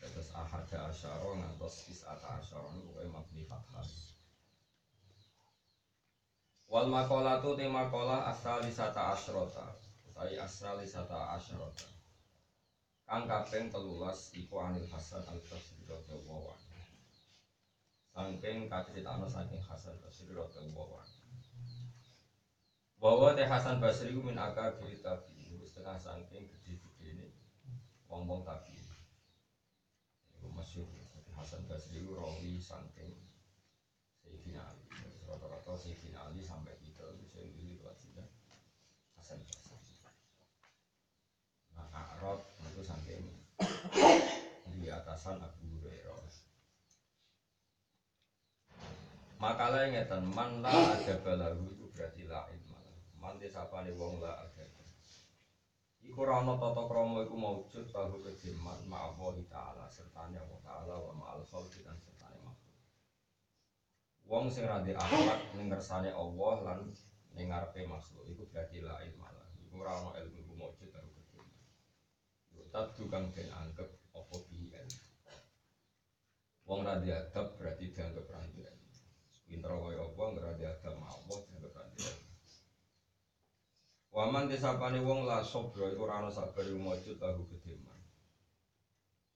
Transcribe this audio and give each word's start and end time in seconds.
Terus 0.00 0.32
ahada 0.32 0.88
asyara 0.88 1.28
ngantos 1.36 1.84
tis'ata 1.84 2.40
asyara 2.40 2.72
niku 2.72 2.96
pokoke 2.96 3.12
mabni 3.12 3.44
fathah. 3.44 3.84
Wal 6.70 6.88
maqalatu 6.88 7.52
ti 7.58 7.68
makalah 7.68 8.32
asalisata 8.32 9.12
asyarata. 9.12 9.76
Sai 10.14 10.40
asalisata 10.40 11.36
asyarata. 11.36 11.88
Kang 13.10 13.26
kaping 13.26 13.66
telulas 13.68 14.30
iku 14.38 14.62
Anil 14.62 14.86
Hasan 14.86 15.26
Al 15.26 15.42
Basri 15.42 15.82
radhiyallahu 15.82 16.46
anhu. 16.46 16.78
Saking 18.14 18.70
kaceritano 18.70 19.26
saking 19.26 19.58
Hasan 19.66 19.98
Basri 19.98 20.30
radhiyallahu 20.30 20.94
anhu. 20.94 21.20
Bahwa 23.02 23.34
teh 23.34 23.50
Hasan 23.50 23.82
Basri 23.82 24.14
min 24.14 24.38
akabir 24.38 24.94
tabi'in 25.02 25.58
setengah 25.66 25.98
saking 25.98 26.46
gede-gede 26.46 27.06
ini 27.18 27.26
wong-wong 28.06 28.46
tabi'in. 28.46 28.79
Iku 30.60 30.84
masyhur 30.84 30.92
Jadi 31.16 31.32
Hasan 31.40 31.64
Basri 31.72 32.04
ku 32.04 32.12
rawi 32.12 32.60
saking 32.60 33.16
Sayyidina 34.20 34.60
Ali. 34.60 34.84
Rata-rata 35.24 35.72
Sayyidina 35.72 36.20
Ali 36.28 36.44
sampai 36.44 36.76
kita 36.84 37.08
bisa 37.16 37.40
dulu 37.40 37.80
lewat 37.80 37.96
sini. 37.96 38.20
Hasan 39.16 39.40
Basri. 39.40 39.96
Nah, 41.72 41.88
A'rab 41.96 42.44
itu 42.44 42.84
saking 42.84 43.24
di 44.84 44.88
atasan 44.92 45.40
Abu 45.40 45.80
Hurairah. 45.80 46.28
Makalah 49.40 49.88
yang 49.88 49.96
ngeten 49.96 50.28
man 50.28 50.60
la 50.60 50.76
ada 50.76 51.16
balahu 51.24 51.72
itu 51.72 51.88
berarti 51.96 52.28
la 52.28 52.44
ilma. 52.52 52.76
Man 53.16 53.40
desapane 53.40 53.96
wong 53.96 54.20
la 54.20 54.44
ada. 54.44 54.59
Iku 56.10 56.26
ora 56.26 56.42
ana 56.42 56.58
tata 56.58 56.90
krama 56.90 57.22
iku 57.22 57.38
maujud 57.38 57.86
tahu 57.94 58.18
kejiman 58.26 58.82
ma'allahi 58.90 59.46
ta'ala 59.46 59.86
sertane 59.86 60.42
Allah 60.42 60.58
ta'ala 60.58 60.98
wa 60.98 61.14
ma'al 61.14 61.46
khalqi 61.46 61.86
dan 61.86 61.94
sertane 62.02 62.34
makhluk. 62.42 62.74
Wong 64.26 64.50
sing 64.50 64.66
ra 64.66 64.82
ndek 64.82 64.98
akhlak 64.98 65.54
ning 65.54 65.70
ngersane 65.70 66.10
Allah 66.10 66.54
lan 66.66 66.80
ning 67.38 67.46
ngarepe 67.46 67.86
makhluk 67.86 68.26
iku 68.26 68.42
berarti 68.50 68.82
la 68.82 68.98
ilma. 69.06 69.30
Iku 69.62 69.86
ora 69.86 70.02
ana 70.02 70.10
ilmu 70.18 70.34
iku 70.42 70.52
maujud 70.58 70.90
tahu 70.90 71.08
kejiman. 71.14 71.46
Tadu 72.74 73.06
kang 73.06 73.30
anggap 73.30 73.94
apa 74.10 74.36
biyen. 74.50 74.90
Wong 76.66 76.82
ra 76.82 76.98
diadab 76.98 77.54
berarti 77.54 77.94
dianggap 77.94 78.26
ra 78.26 78.42
diadab. 78.50 78.98
Pinter 79.46 79.70
kaya 79.78 80.02
apa 80.02 80.22
ora 80.26 80.58
diadab 80.58 80.94
Allah 80.98 81.38
dianggap 81.46 81.70
ra. 81.78 81.86
Waman 84.20 84.52
desapane 84.52 85.00
wong 85.00 85.24
la 85.24 85.40
sabra 85.40 85.88
iku 85.88 86.04
ora 86.04 86.20
ana 86.20 86.28
sabar 86.28 86.68
mujud 86.76 87.16
tahu 87.16 87.40
kedeman. 87.48 87.96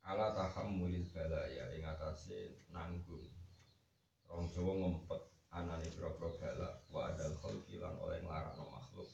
Ala 0.04 0.28
tahammulil 0.36 1.08
balaya 1.08 1.72
ing 1.72 1.88
atase 1.88 2.68
nanggung. 2.68 3.24
Rong 4.28 4.44
Jawa 4.52 4.76
ngempet 4.76 5.20
anane 5.56 5.88
pira-pira 5.88 6.36
bala 6.36 6.68
wa 6.92 7.08
adal 7.08 7.32
khalqi 7.32 7.80
lan 7.80 7.96
oleh 7.96 8.20
nglarakno 8.20 8.68
makhluk. 8.68 9.08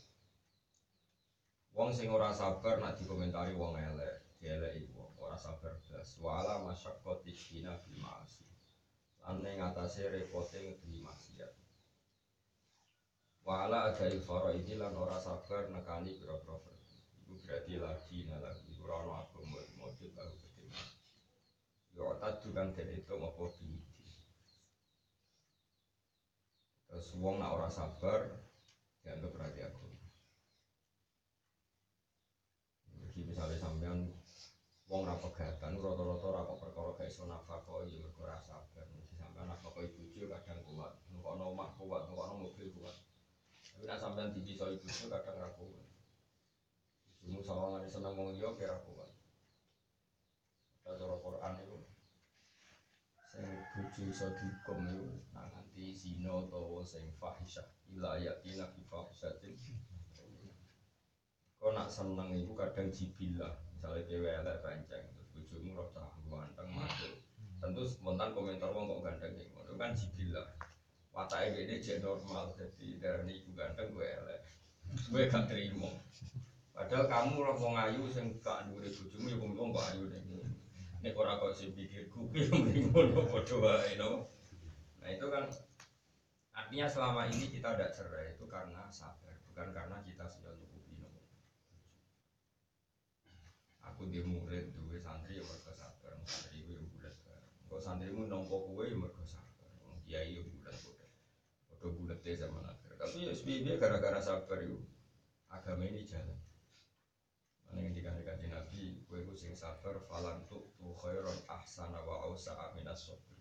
Wong 1.78 1.94
sing 1.94 2.10
ora 2.10 2.34
sabar 2.34 2.82
nak 2.82 2.98
dikomentari 2.98 3.54
wong 3.54 3.78
elek, 3.78 4.42
dieleki 4.42 4.90
wong 4.90 5.22
ora 5.22 5.38
sabar 5.38 5.78
blas. 5.86 6.18
Wa 6.18 6.42
ala 6.42 6.58
masyaqqati 6.66 7.30
fil 7.30 7.94
ma'asi. 8.02 8.42
Lan 9.22 9.46
ing 9.46 9.62
atase 9.62 10.02
repote 10.10 10.58
ngedhi 10.66 10.98
maksiat. 10.98 11.69
Wa 13.40 13.64
ala 13.64 13.88
adai 13.88 14.20
faraidi 14.20 14.76
lan 14.76 14.92
ora 14.92 15.16
sabar 15.16 15.72
nekani 15.72 16.12
pira-pira 16.12 16.56
fardu. 16.60 16.96
Iku 17.24 17.32
berarti 17.40 17.74
lagi 17.80 18.16
lagi 18.28 18.64
iku 18.68 18.84
ora 18.84 19.00
ono 19.00 19.12
agama 19.16 19.60
mujud 19.80 20.10
karo 20.12 20.32
kedene. 20.36 20.80
Yo 21.96 22.12
tadu 22.20 22.52
kan 22.52 22.76
den 22.76 22.88
itu 22.92 23.16
apa 23.16 23.44
bihi. 23.56 23.80
Terus 26.90 27.08
wong 27.16 27.40
nak 27.40 27.56
ora 27.56 27.68
sabar 27.72 28.28
dianggap 29.00 29.30
berarti 29.32 29.60
agama. 29.64 29.96
Jadi 33.00 33.18
misalnya 33.24 33.56
sampean 33.56 33.98
wong 34.84 35.02
ra 35.08 35.16
pegatan 35.16 35.80
rata-rata 35.80 36.28
ra 36.28 36.44
kok 36.44 36.60
perkara 36.60 36.92
gak 36.92 37.08
iso 37.08 37.24
nafkah 37.24 37.62
ya 37.88 37.96
mergo 38.04 38.20
ora 38.20 38.36
sabar. 38.44 38.84
Jadi 38.84 39.16
sampean 39.16 39.48
nafkah 39.48 39.80
ibu 39.80 40.28
kadang 40.28 40.60
kuat, 40.60 40.92
nukono 41.08 41.56
omah 41.56 41.72
kuat, 41.80 42.04
nukono 42.04 42.36
mobil 42.36 42.68
kuat. 42.76 43.09
Nek 43.80 44.00
sampean 44.00 44.32
dipiso 44.36 44.68
ibu 44.68 45.08
kadang 45.08 45.40
ra 45.40 45.48
kuat. 45.56 45.88
Ibumu 47.20 47.40
sawangane 47.44 47.88
seneng 47.88 48.16
wong 48.16 48.36
liya 48.36 48.52
kira 48.56 48.76
kuat. 48.84 49.08
Kita 50.80 50.96
cara 50.96 51.16
Quran 51.20 51.54
itu 51.60 51.78
sing 53.30 53.46
bojo 53.46 54.02
iso 54.10 54.26
dihukum 54.34 54.90
iku 54.90 55.06
nak 55.30 55.54
nganti 55.54 55.94
zina 55.94 56.34
utawa 56.34 56.82
sing 56.82 57.14
fahisyah 57.14 57.62
ila 57.94 58.18
ayatina 58.18 58.66
bi 58.74 58.82
fahisyatin 58.90 59.54
Kau 61.60 61.76
nak 61.76 61.92
seneng 61.92 62.32
itu 62.32 62.56
kadang 62.56 62.88
jibilah, 62.88 63.52
misalnya 63.68 64.08
dewe 64.08 64.32
elek 64.32 64.64
panceng, 64.64 65.04
terus 65.12 65.28
bujumu 65.28 65.76
roh 65.76 65.92
cah 65.92 66.08
ganteng 66.24 66.72
masuk. 66.72 67.20
Tentu 67.60 67.84
spontan 67.84 68.32
komentar 68.32 68.72
wong 68.72 68.88
kok 68.88 69.04
ganteng 69.04 69.36
ini, 69.36 69.44
itu 69.44 69.76
kan 69.76 69.92
jibilah. 69.92 70.48
Wataknya 71.10 71.58
gini 71.58 71.82
cek 71.82 72.06
normal, 72.06 72.54
jadi 72.54 72.86
dari 73.02 73.42
ibu 73.42 73.50
ganteng 73.58 73.90
gue 73.90 74.06
elek, 74.06 74.40
gue 75.10 75.22
gak 75.26 75.50
terima. 75.50 75.90
Padahal 76.70 77.10
kamu 77.10 77.42
roh 77.42 77.56
wong 77.58 77.74
ayu, 77.74 78.06
sing 78.06 78.38
gak 78.38 78.70
dure 78.70 78.86
bujumu, 78.86 79.26
ya 79.26 79.36
wong 79.36 79.74
kok 79.74 79.86
ayu 79.90 80.06
nih. 80.06 80.22
Nek 81.02 81.18
ora 81.18 81.34
kok 81.42 81.56
sing 81.56 81.74
pikirku, 81.74 82.30
ki 82.30 82.46
mending 82.54 82.94
ngono 82.94 83.26
padha 83.26 83.56
wae. 83.58 83.98
Nah 83.98 85.08
itu 85.10 85.26
kan 85.26 85.50
artinya 86.54 86.86
selama 86.86 87.26
ini 87.26 87.50
kita 87.50 87.74
tidak 87.74 87.90
cerai 87.90 88.36
itu 88.36 88.44
karena 88.46 88.86
sabar, 88.94 89.34
bukan 89.50 89.74
karena 89.74 89.96
kita 90.06 90.28
sudah 90.30 90.54
nyukupi 90.54 90.94
no. 91.00 91.10
Aku 93.82 94.06
di 94.06 94.22
murid 94.22 94.70
duwe 94.76 95.02
santri 95.02 95.40
ya 95.40 95.42
mergo 95.42 95.72
sabar, 95.74 96.14
santri 96.22 96.62
ya 96.62 96.78
bulat. 96.78 97.16
Kok 97.66 97.80
santrimu 97.82 98.30
nampa 98.30 98.54
kowe 98.54 98.86
ya 98.86 98.94
mergo 98.94 99.24
sabar. 99.26 99.72
Kiai 100.06 100.38
ya. 100.38 100.49
Bulete 102.30 102.46
zaman 102.46 102.62
akhir. 102.62 102.94
Tapi 102.94 103.26
ya 103.26 103.34
sebenarnya 103.34 103.74
gara-gara 103.82 104.22
sabar 104.22 104.62
itu 104.62 104.78
agama 105.50 105.82
ini 105.82 106.06
jalan. 106.06 106.38
Mana 107.66 107.82
yang 107.82 107.90
kaji 107.98 108.46
Nabi, 108.46 109.02
kue 109.10 109.26
ku 109.26 109.34
sing 109.34 109.50
sabar, 109.58 109.98
falan 110.06 110.46
tuh 110.46 110.70
tu 110.78 110.94
khairon 110.94 111.34
ahsana 111.50 111.98
wa 112.06 112.22
ausa 112.30 112.54
minas 112.78 113.02
sabr. 113.02 113.34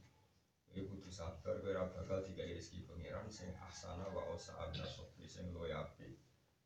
Kue 0.74 0.90
kudu 0.90 1.14
sabar, 1.14 1.62
kue 1.62 1.70
bakal 1.70 2.26
tiga 2.26 2.50
rezeki 2.50 2.90
pangeran 2.90 3.30
sing 3.30 3.54
ahsana 3.62 4.10
wa 4.10 4.26
ausa 4.34 4.58
minas 4.74 4.98
sabr 4.98 5.22
sing 5.30 5.54
luwe 5.54 5.70
api. 5.70 6.10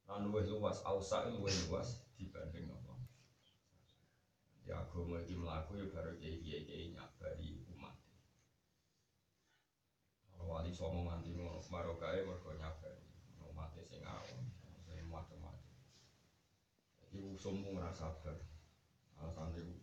Lan 0.07 0.23
luwe 0.23 0.47
luas, 0.47 0.79
ausa 0.88 1.28
luwe 1.28 1.51
luas 1.67 2.07
dibanding 2.16 2.72
apa. 2.72 2.95
Ya 4.63 4.79
agama 4.79 5.19
iki 5.19 5.35
mlaku 5.35 5.75
ya 5.75 5.91
baru 5.91 6.16
kiai 6.16 6.40
kiai 6.40 6.64
kiai 6.64 6.96
nyabari 6.96 7.62
wali 10.47 10.72
songo 10.75 11.07
nganti 11.07 11.31
marokae 11.72 12.23
mergo 12.28 12.51
nyabari 12.55 13.03
umat 13.53 13.69
sing 13.85 14.01
awam, 14.01 14.43
sing 14.81 15.05
macam-macam. 15.05 15.73
Jadi 17.13 17.17
usummu 17.22 17.78
ngerasa 17.78 18.09
sabar. 18.09 18.37
Alasan 19.22 19.53
itu 19.53 19.78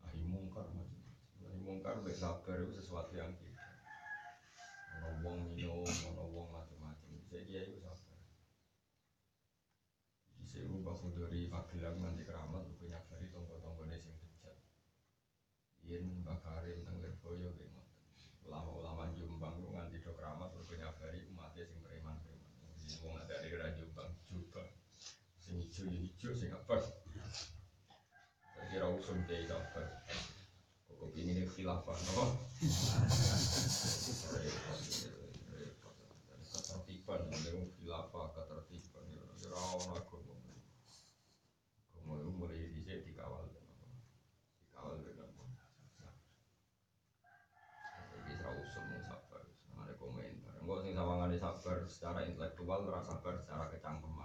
nahi 0.00 0.24
mungkar 0.24 0.64
macam-macam. 0.72 1.60
Mungkar 1.60 2.00
baik 2.00 2.16
sabar 2.16 2.56
itu 2.56 2.80
sesuatu 2.80 3.12
yang 3.12 3.36
kita. 3.36 3.68
Ono 4.96 5.08
wong 5.20 5.52
minum, 5.52 5.84
ono 5.84 6.24
wong 6.32 6.48
macam-macam. 6.48 7.12
Jadi 7.28 7.52
itu 7.60 7.76
sabar. 7.84 8.16
Di 10.40 10.48
sini 10.48 10.80
bahu 10.80 11.12
dari 11.12 11.52
Magelang 11.52 12.00
nanti 12.00 12.24
keramat 12.24 12.64
lu 12.64 12.72
punya 12.80 13.04
dari 13.12 13.28
tonggo-tonggone 13.28 14.00
sing 14.00 14.16
bejat. 14.16 14.56
Yen 15.84 16.24
Mbak 16.24 16.40
Karim 16.40 16.80
teng 16.88 16.96
ngoten. 17.04 17.70
Ulama-ulama 18.48 19.12
Jombang 19.14 19.62
lu 19.62 19.70
nganti 19.70 20.02
do 20.02 20.10
keramat 20.16 20.50
lu 20.56 20.64
punya 20.64 20.90
dari 20.98 21.22
umatnya 21.30 21.68
sing 21.68 21.78
preman-preman. 21.84 22.50
Jadi 22.74 22.98
wong 23.04 23.14
ada 23.20 23.36
di 23.44 23.48
Jombang 23.52 24.10
juga 24.26 24.64
sing 25.38 25.62
hijau 26.20 26.36
ya 26.36 26.36
hijau 26.36 26.36
sing 26.36 26.52
apa 26.52 26.76
jadi 28.60 28.84
ra 28.84 28.92
usum 28.92 29.24
kiai 29.24 29.48
sabar 29.48 29.88
kok 30.84 31.00
kopi 31.00 31.24
ini 31.24 31.48
khilafah, 31.48 31.96
no? 32.12 32.36
Ketertiban, 36.44 37.24
ini 37.24 37.72
khilafah, 37.80 38.36
ketertiban, 38.36 39.08
rawon 39.48 39.96
aku 39.96 40.20
Kamu 41.96 42.12
itu 42.20 42.30
mulai 42.36 42.68
dicek 42.68 43.00
dikawal, 43.08 43.48
dikawal 43.48 45.00
dengan 45.00 45.32
Jadi 47.96 48.32
serau 48.36 48.60
usul 48.60 48.84
mau 48.92 49.00
sabar, 49.00 49.48
ada 49.80 49.96
komentar. 49.96 50.52
Enggak 50.60 50.84
sing 50.84 50.92
sawangane 50.92 51.36
sabar. 51.40 51.76
Secara 51.88 52.28
intelektual, 52.28 52.84
rasa 52.92 53.16
sabar. 53.16 53.40
Secara 53.40 53.72
kecangkeman. 53.72 54.19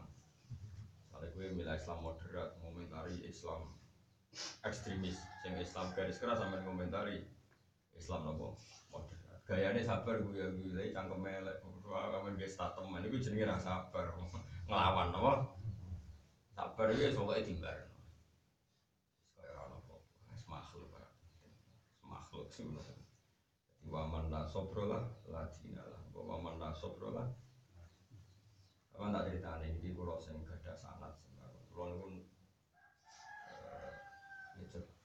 Misalnya 1.25 1.42
gue 1.42 1.57
milah 1.57 1.74
Islam 1.74 2.06
moderat, 2.06 2.54
komentari 2.62 3.18
Islam 3.25 3.74
ekstremis, 4.62 5.18
yang 5.42 5.57
Islam 5.57 5.89
garis 5.98 6.22
keras 6.22 6.38
sampai 6.38 6.62
komentari 6.62 7.18
Islam 7.98 8.30
nopo? 8.30 8.62
Moderat. 8.94 9.42
Gayanya 9.50 9.81
sabar 9.81 10.22
gue 10.22 10.38
ya 10.38 10.54
gue 10.54 10.94
cangkem 10.94 11.18
melek, 11.18 11.66
wah 11.81 12.13
kamen 12.13 12.38
gue 12.38 12.45
statemen, 12.45 13.10
itu 13.10 13.25
jenenge 13.25 13.50
rasa 13.50 13.89
sabar, 13.89 14.13
ngelawan 14.69 15.10
nopo. 15.18 15.33
Sabar 16.54 16.94
itu 16.94 17.10
soalnya 17.10 17.42
timbar. 17.42 17.77
Kayak 19.33 19.66
nopo, 19.66 20.06
makhluk, 20.45 20.94
makhluk 22.06 22.54
sih 22.54 22.69
waman 23.89 24.30
lah 24.30 24.45
ladina 25.25 25.81
lah. 25.89 26.01
Waman 26.13 26.62
la 26.62 26.69
sobro 26.69 27.10
apa 28.95 29.12
tak 29.12 29.27
cerita 29.27 29.59
nih 29.59 29.75
ini 29.75 29.92
kalau 29.92 30.15
sing 30.24 30.39
gada 30.47 30.71
sanat 30.71 31.19
kalau 31.75 32.00
pun 32.00 32.15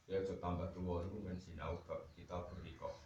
ya 0.06 0.22
cek 0.22 0.38
tambah 0.38 0.70
tua 0.70 1.10
itu 1.10 1.26
kan 1.26 1.34
sinau 1.42 1.82
kita 2.14 2.38
beriko 2.46 3.02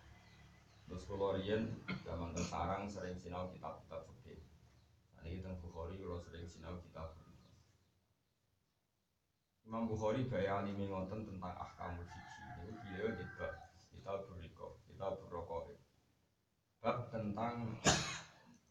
terus 0.84 1.08
kalau 1.08 1.40
rian 1.40 1.72
zaman 2.04 2.36
sarang 2.36 2.84
sering 2.84 3.16
sinau 3.16 3.48
kitab 3.56 3.80
kitab 3.80 4.04
fikih 4.12 4.44
ini 5.24 5.40
kita 5.40 5.56
bukhari 5.64 5.96
kalau 5.96 6.20
sering 6.20 6.44
sinau 6.44 6.76
beriko 6.76 7.08
Imam 9.64 9.88
Bukhari 9.88 10.28
gaya 10.28 10.60
alimi 10.60 10.92
ngonten 10.92 11.24
tentang 11.24 11.56
ahkamul 11.56 12.04
fikih 12.04 12.44
itu 12.60 12.72
beliau 12.84 13.08
juga 13.16 13.48
kita 13.88 14.12
beriko 14.28 14.76
kita 14.84 15.16
berrokok 15.16 15.72
bab 16.84 17.08
tentang 17.08 17.72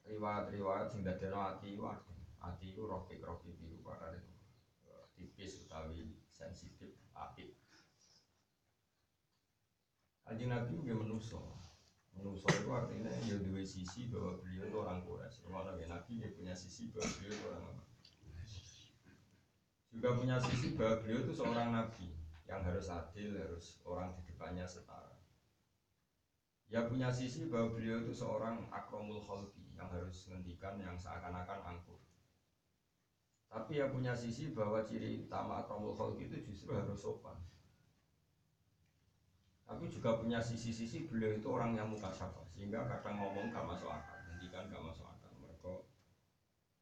riwayat-riwayat 0.07 0.88
sing 0.91 1.01
dadekno 1.07 1.39
ati 1.39 1.75
iku 1.75 1.88
ati 2.44 2.75
iku 2.75 2.88
rokik-rokik 2.88 3.55
biru 3.59 3.79
parane 3.83 4.19
tipis 5.15 5.63
utawi 5.63 6.19
sensitif 6.27 6.91
apik. 7.15 7.55
Kanjeng 10.23 10.51
Nabi 10.51 10.79
juga 10.79 10.94
menuso 11.03 11.39
menuso 12.13 12.45
itu 12.45 12.69
artinya 12.69 13.09
ya 13.25 13.41
dua 13.41 13.65
sisi 13.65 14.05
bahwa 14.13 14.38
beliau 14.38 14.69
itu 14.69 14.77
orang 14.77 15.01
Quraisy. 15.01 15.50
Mana 15.50 15.73
ya 15.81 15.89
Nabi 15.89 16.21
dia 16.21 16.29
punya 16.29 16.53
sisi 16.53 16.94
bahwa 16.94 17.09
beliau 17.17 17.33
itu 17.33 17.45
orang 17.49 17.63
apa? 17.73 17.83
Juga 19.94 20.09
punya 20.17 20.38
sisi 20.41 20.67
bahwa 20.77 20.94
beliau 21.01 21.19
itu 21.25 21.33
seorang 21.33 21.69
Nabi 21.73 22.07
yang 22.45 22.61
harus 22.61 22.88
adil 22.91 23.29
harus 23.39 23.81
orang 23.88 24.13
di 24.17 24.21
depannya 24.29 24.65
setara. 24.65 25.15
Ya 26.69 26.85
punya 26.89 27.09
sisi 27.13 27.49
bahwa 27.49 27.73
beliau 27.73 28.01
itu 28.01 28.13
seorang 28.13 28.65
akromul 28.73 29.21
kholki 29.21 29.62
yang 29.77 29.89
harus 29.89 30.29
menghentikan 30.29 30.77
yang 30.81 30.95
seakan-akan 30.97 31.59
angkur. 31.65 31.99
Tapi 33.53 33.77
ya 33.77 33.85
punya 33.93 34.17
sisi 34.17 34.49
bahwa 34.49 34.81
ciri 34.81 35.29
utama 35.29 35.61
akromul 35.61 35.93
kholki 35.93 36.25
itu 36.25 36.49
justru 36.49 36.73
harus 36.73 36.97
sopan. 36.97 37.37
Tapi 39.63 39.85
juga 39.87 40.17
punya 40.17 40.41
sisi-sisi 40.41 41.05
beliau 41.05 41.37
itu 41.37 41.47
orang 41.49 41.77
yang 41.77 41.87
muka 41.87 42.09
syafa 42.09 42.43
sehingga 42.51 42.83
kadang 42.89 43.21
ngomong 43.21 43.53
gak 43.53 43.65
masuk 43.65 43.89
akal, 43.89 44.19
hentikan 44.29 44.69
gak 44.69 44.83
masuk 44.83 45.05
akal. 45.07 45.31
Mereka 45.39 45.85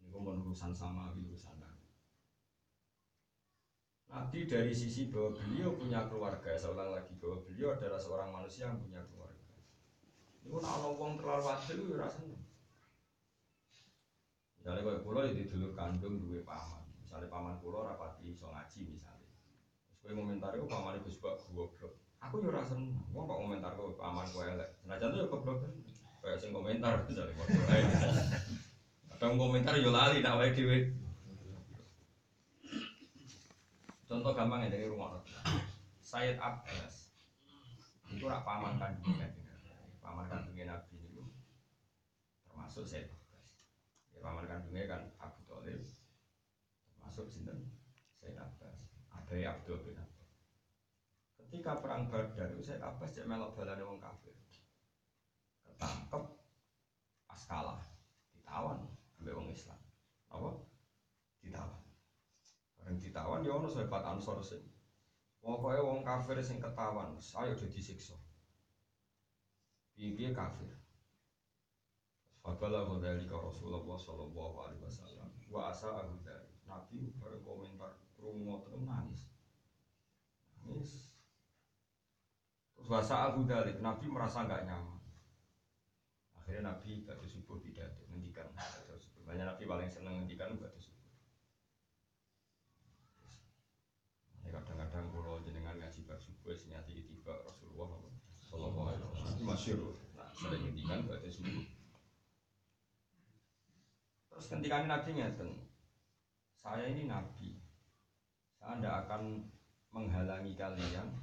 ini 0.01 0.09
urusan 0.11 0.73
sama 0.73 1.13
urusan 1.13 1.55
Nabi. 1.61 1.87
Nabi 4.11 4.39
dari 4.43 4.73
sisi 4.75 5.07
bahwa 5.07 5.39
beliau 5.39 5.71
punya 5.77 6.03
keluarga, 6.09 6.51
ulang 6.67 6.91
lagi 6.91 7.15
bahwa 7.15 7.39
beliau 7.47 7.71
adalah 7.79 7.95
seorang 7.95 8.29
manusia 8.33 8.67
yang 8.67 8.79
punya 8.81 8.99
keluarga. 9.07 9.55
Nak 10.41 10.67
ana 10.67 10.89
wong 10.97 11.15
terlalu 11.15 11.47
adil 11.47 11.79
seneng. 12.09 12.40
Misalnya 14.61 14.85
kalau 14.85 15.01
pulau 15.01 15.25
itu 15.25 15.49
dulur 15.49 15.73
kandung 15.73 16.21
duwe 16.21 16.45
paman. 16.45 16.85
Misalnya 17.01 17.33
paman 17.33 17.57
pulau 17.57 17.81
rapati 17.81 18.29
iso 18.29 18.45
ngaji 18.53 18.93
misalnya. 18.93 19.29
Terus 19.97 20.13
kowe 20.13 20.21
komentar 20.21 20.53
itu 20.53 20.69
paman 20.69 21.01
itu 21.01 21.09
sebab 21.17 21.33
goblok. 21.49 21.97
Aku 22.21 22.45
yo 22.45 22.53
ora 22.53 22.61
seneng. 22.61 22.93
Wong 23.09 23.25
kok 23.25 23.41
komentar 23.41 23.73
kok 23.73 23.97
paman 23.97 24.25
kowe 24.29 24.45
elek. 24.45 24.69
Senajan 24.85 25.17
yo 25.17 25.25
goblok. 25.33 25.65
Kayak 26.21 26.37
sing 26.37 26.53
komentar 26.53 27.01
misalnya 27.09 27.33
goblok 27.33 27.65
ae. 27.73 27.81
Kadang 29.09 29.41
komentar 29.41 29.73
yo 29.81 29.89
lali 29.89 30.21
nak 30.21 30.37
wae 30.37 30.53
dhewe. 30.53 30.93
Contoh 34.05 34.37
gampang 34.37 34.69
ya 34.69 34.77
dari 34.77 34.85
rumah 34.85 35.17
Sayyid 36.05 36.37
Abbas 36.37 37.15
itu 38.11 38.27
rak 38.27 38.43
paman 38.43 38.75
kandung 38.75 39.15
kan 39.15 39.31
paman 40.03 40.27
kandungnya 40.27 40.75
Nabi 40.75 40.99
itu 40.99 41.23
termasuk 42.43 42.83
saya 42.83 43.07
ya, 43.07 43.15
paman 44.21 44.45
kandungnya 44.45 44.85
kan 44.85 45.01
Abu 45.17 45.41
Thalib 45.49 45.81
termasuk 46.87 47.27
sinten? 47.27 47.73
Saya 48.21 48.45
Abbas. 48.45 48.77
Abai 49.11 49.43
Abdul 49.43 49.81
bin 49.81 49.97
Abbas. 49.97 50.31
Ketika 51.41 51.81
perang 51.81 52.07
Badar 52.07 52.53
saya 52.61 52.79
Abbas 52.85 53.11
cek 53.11 53.25
melok 53.25 53.57
balane 53.57 53.81
wong 53.81 53.97
kafir. 53.97 54.31
Ketangkep 55.65 56.23
pas 57.25 57.41
kalah 57.49 57.81
ditawan 58.31 58.85
ambil 59.19 59.41
wong 59.41 59.49
Islam. 59.49 59.81
Apa? 60.29 60.49
Ditawan. 61.41 61.81
Bareng 62.77 63.01
ditawan 63.01 63.41
ya 63.41 63.57
ono 63.57 63.67
sahabat 63.67 64.05
Ansor 64.05 64.39
sing. 64.45 64.61
Pokoknya 65.41 65.81
wong 65.81 66.05
kafir 66.05 66.37
sing 66.39 66.61
ketahuan, 66.61 67.17
saya 67.17 67.57
udah 67.57 67.69
disiksa 67.73 68.13
piye 70.01 70.33
kafir 70.33 70.80
Fakala 72.41 72.89
dzalika 72.89 73.37
Rasulullah 73.37 73.85
sallallahu 73.85 74.55
alaihi 74.65 74.81
wasallam. 74.81 75.29
Wa 75.45 75.69
asa 75.69 75.93
abu 75.93 76.17
dari 76.25 76.49
Nabi 76.65 77.13
berkomentar 77.21 78.01
krungu 78.17 78.65
terus 78.65 78.81
nangis. 78.81 79.21
Nangis. 80.57 80.91
Terus 82.73 82.87
wasa 82.89 83.29
abu 83.29 83.45
dari 83.45 83.77
Nabi 83.77 84.09
merasa 84.09 84.41
nggak 84.41 84.65
nyaman. 84.65 84.97
Akhirnya 86.33 86.73
Nabi 86.73 87.05
batu 87.05 87.29
subuh 87.29 87.61
pidato 87.61 88.09
ngendikan. 88.09 88.49
Banyak 89.21 89.45
Nabi 89.45 89.63
paling 89.69 89.89
seneng 89.93 90.25
ngendikan 90.25 90.57
batu 90.57 90.81
subuh. 90.81 91.13
Kadang-kadang 94.41 95.13
kalau 95.13 95.37
jenengan 95.45 95.77
ngaji 95.77 96.09
batu 96.09 96.33
subuh 96.33 96.57
senyati 96.57 97.05
tiba 97.05 97.37
Rasulullah 97.45 98.01
Sallallahu 98.41 98.89
alaihi 98.89 99.05
wasallam. 99.13 99.45
Masyur. 99.45 99.93
Nah, 100.17 100.33
sering 100.33 100.65
ngendikan 100.65 101.05
pada 101.05 101.29
subuh. 101.29 101.80
Terus 104.41 104.57
ketika 104.57 104.89
Nabi 104.89 105.21
ngeten, 105.21 105.53
saya 106.57 106.89
ini 106.89 107.05
Nabi. 107.05 107.61
Saya 108.57 108.81
tidak 108.81 109.05
akan 109.05 109.45
menghalangi 109.93 110.57
kalian 110.57 111.13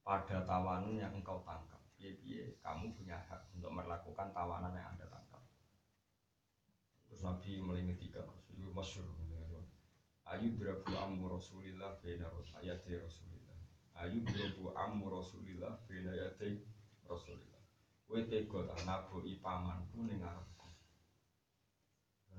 pada 0.00 0.40
tawanan 0.48 0.96
yang 0.96 1.12
engkau 1.12 1.44
tangkap. 1.44 1.76
Biye-biye 2.00 2.56
kamu 2.64 2.96
punya 2.96 3.20
hak 3.20 3.52
untuk 3.52 3.68
melakukan 3.68 4.32
tawanan 4.32 4.72
yang 4.72 4.96
anda 4.96 5.04
tangkap. 5.12 5.44
Terus 7.04 7.20
Nabi 7.20 7.60
ngetikan 7.60 8.24
Rasulullah 8.24 8.72
masyur. 8.80 9.04
Ayu 10.32 10.56
drabu 10.56 10.96
amu 10.96 11.28
Rasulillah 11.28 12.00
bina 12.00 12.32
ayati 12.32 12.96
Rasulillah 12.96 13.60
ayu 14.00 14.24
berbu 14.24 14.72
amu 14.72 15.12
Rasulillah 15.12 15.84
bina 15.84 16.16
yati 16.16 16.64
Rasulillah 17.04 17.60
kowe 18.08 18.20
tega 18.24 18.72
ta 18.72 18.76
naboki 18.88 19.36
pamanku 19.38 20.00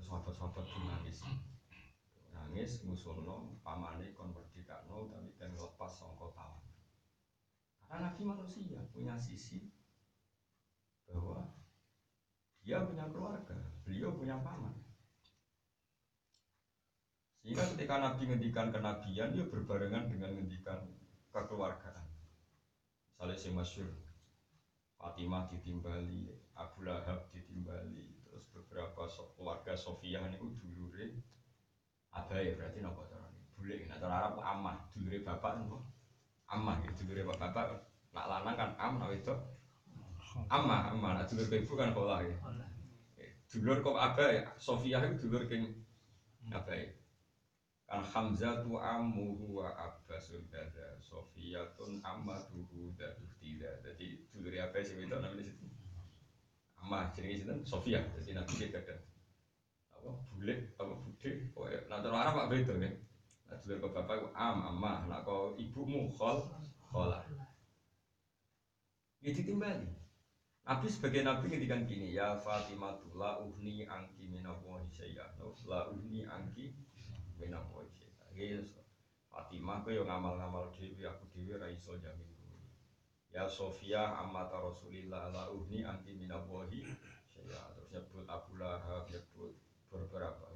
sahabat-sahabat 0.02 0.66
nangis 0.86 1.22
nangis 2.30 2.82
ngusulno 2.86 3.58
pamane 3.62 4.14
kon 4.14 4.30
merdekakno 4.30 5.10
tapi 5.10 5.30
kan 5.38 5.52
lepas 5.54 5.90
sangka 5.90 6.30
tawan 6.34 6.62
karena 7.88 8.12
Nabi 8.12 8.22
manusia 8.28 8.84
punya 8.92 9.16
sisi 9.16 9.72
bahwa 11.08 11.40
dia 12.60 12.84
punya 12.84 13.08
keluarga 13.08 13.56
beliau 13.80 14.12
punya 14.12 14.36
paman. 14.44 14.76
Sehingga 17.40 17.64
ketika 17.72 17.96
Nabi 17.96 18.28
ngendikan 18.28 18.68
kenabian 18.68 19.32
dia 19.32 19.48
berbarengan 19.48 20.12
dengan 20.12 20.36
ngendikan 20.36 20.84
kekeluargaan. 21.32 22.04
Misalnya 23.16 23.40
si 23.40 23.48
masyur 23.56 23.88
Fatimah 25.00 25.48
ditimbali, 25.48 26.28
Abu 26.52 26.84
Lahab 26.84 27.32
ditimbali, 27.32 28.17
terus 28.38 28.50
beberapa 28.54 29.02
so, 29.10 29.34
keluarga 29.34 29.74
ini 29.74 30.38
dulure 30.38 31.08
ya 32.18 32.52
berarti 32.54 32.78
nopo 32.82 33.06
cara 33.06 33.26
ini? 33.30 33.42
Bule 33.54 33.74
nah 33.90 33.98
cara 33.98 34.14
Arab 34.22 34.34
amah 34.38 34.76
dulure 34.94 35.18
bapak 35.26 35.58
nopo 35.58 35.82
amah 36.48 36.78
gitu 36.86 37.06
dulure 37.06 37.26
bapak 37.34 37.50
bapak 37.50 37.64
nak 38.14 38.26
lanang 38.26 38.56
kan 38.56 38.70
am 38.78 38.92
nak 38.98 39.12
itu. 39.12 39.34
Amma 40.48 40.92
amma 40.92 41.18
nak 41.18 41.26
dulur 41.28 41.48
ibu 41.50 41.72
kan 41.74 41.90
kola 41.92 42.22
ya. 42.24 42.36
Dulur 43.48 43.80
kok 43.80 43.96
apa 43.96 44.24
ya 44.28 44.44
Sofia 44.60 45.00
itu 45.08 45.24
dulur 45.24 45.48
keng 45.48 45.72
apa 46.52 46.72
ya 46.72 46.88
kan 47.88 48.04
Hamzah 48.04 48.60
tu 48.60 48.76
ammuhu 48.76 49.64
wa 49.64 49.72
abbasul 49.72 50.44
kada 50.52 51.00
Sofia 51.00 51.64
tun 51.72 52.04
ammatuhu 52.04 52.92
dan 53.00 53.16
tidak 53.40 53.80
jadi 53.80 54.20
dulur 54.28 54.52
apa 54.60 54.84
sih 54.84 55.00
itu 55.00 55.08
namanya 55.08 55.40
situ 55.40 55.67
amma 56.88 57.12
jadi 57.12 57.36
situ 57.36 57.52
Sofia. 57.68 58.00
Jadi 58.16 58.32
nabi 58.32 58.56
dia 58.56 58.72
kada 58.72 58.96
apa? 59.92 60.08
Bule 60.32 60.72
apa 60.80 60.94
bude 60.96 61.30
pokoknya 61.52 61.84
nah 61.92 62.00
terus 62.00 62.16
Arab 62.16 62.48
apa 62.48 62.54
itu 62.56 62.72
kan 62.72 62.94
nah 63.48 63.56
dulur 63.60 63.78
bapak 63.92 64.14
itu 64.16 64.28
am 64.32 64.56
amma 64.72 65.04
nak 65.04 65.28
kau 65.28 65.52
ibumu 65.60 66.08
khol 66.16 66.48
kholah 66.88 67.20
ya 69.20 69.30
ditimbali. 69.36 69.92
Nabi 70.68 70.86
sebagai 70.88 71.24
Nabi 71.24 71.48
ngendikan 71.48 71.88
gini 71.88 72.12
ya 72.12 72.36
Fatimah 72.40 73.00
la 73.16 73.40
uhni 73.40 73.88
angki 73.88 74.28
minallahi 74.28 74.88
syai'a 74.92 75.32
la 75.40 75.80
uhni 75.92 76.28
angki 76.28 76.76
minallahi 77.40 77.88
syai'a 77.88 78.60
Fatimah 79.32 79.80
kau 79.80 79.92
yang 79.92 80.08
ngamal-ngamal 80.08 80.68
dewi 80.76 81.08
aku 81.08 81.24
dewi 81.32 81.56
ra 81.56 81.72
iso 81.72 81.96
jamin 81.96 82.27
kowe. 82.27 82.27
Ya 83.32 83.44
Sofia 83.44 84.16
ammata 84.16 84.56
Rasulillah 84.58 85.32
la 85.32 85.52
uhni 85.52 85.84
angki 85.84 86.16
minallahi 86.16 86.84
syai'a 87.28 87.76
terus 87.76 87.88
nyebut 87.92 88.24
Abu 88.28 88.56
Lahab 88.56 89.08
nyebut 89.08 89.52
beberapa 89.88 90.48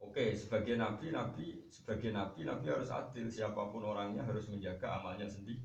Oke, 0.00 0.32
sebagai 0.32 0.80
nabi, 0.80 1.12
nabi 1.12 1.60
sebagai 1.68 2.08
nabi, 2.08 2.48
nabi 2.48 2.72
harus 2.72 2.88
adil. 2.88 3.28
Siapa 3.28 3.68
pun 3.68 3.84
orangnya 3.84 4.24
harus 4.24 4.48
menjaga 4.48 4.96
amalnya 4.96 5.28
sendiri. 5.28 5.60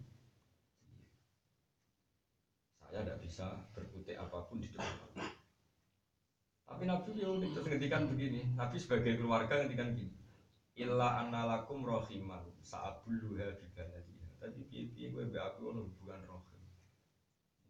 Saya 2.83 3.07
tidak 3.07 3.23
bisa 3.23 3.47
berkutik 3.71 4.19
apa 4.19 4.43
pun 4.43 4.59
di 4.59 4.67
depan. 4.67 5.23
Tapi 6.67 6.83
Nabi 6.83 7.15
ya 7.15 7.31
unik 7.31 7.51
terus 7.55 7.67
begini. 8.11 8.41
Nabi 8.59 8.75
sebagai 8.75 9.15
keluarga 9.15 9.63
ngendikan 9.63 9.95
gini. 9.95 10.11
Illa 10.75 11.23
annalakum 11.23 11.87
rohiman 11.87 12.43
sa'abuluha 12.59 13.55
bibanatiha. 13.55 14.14
Tapi 14.45 14.61
piye-piye 14.69 15.09
gue 15.09 15.25
be 15.25 15.41
aku 15.41 15.73
ono 15.73 15.89
hubungan 15.89 16.21
rohim. 16.29 16.61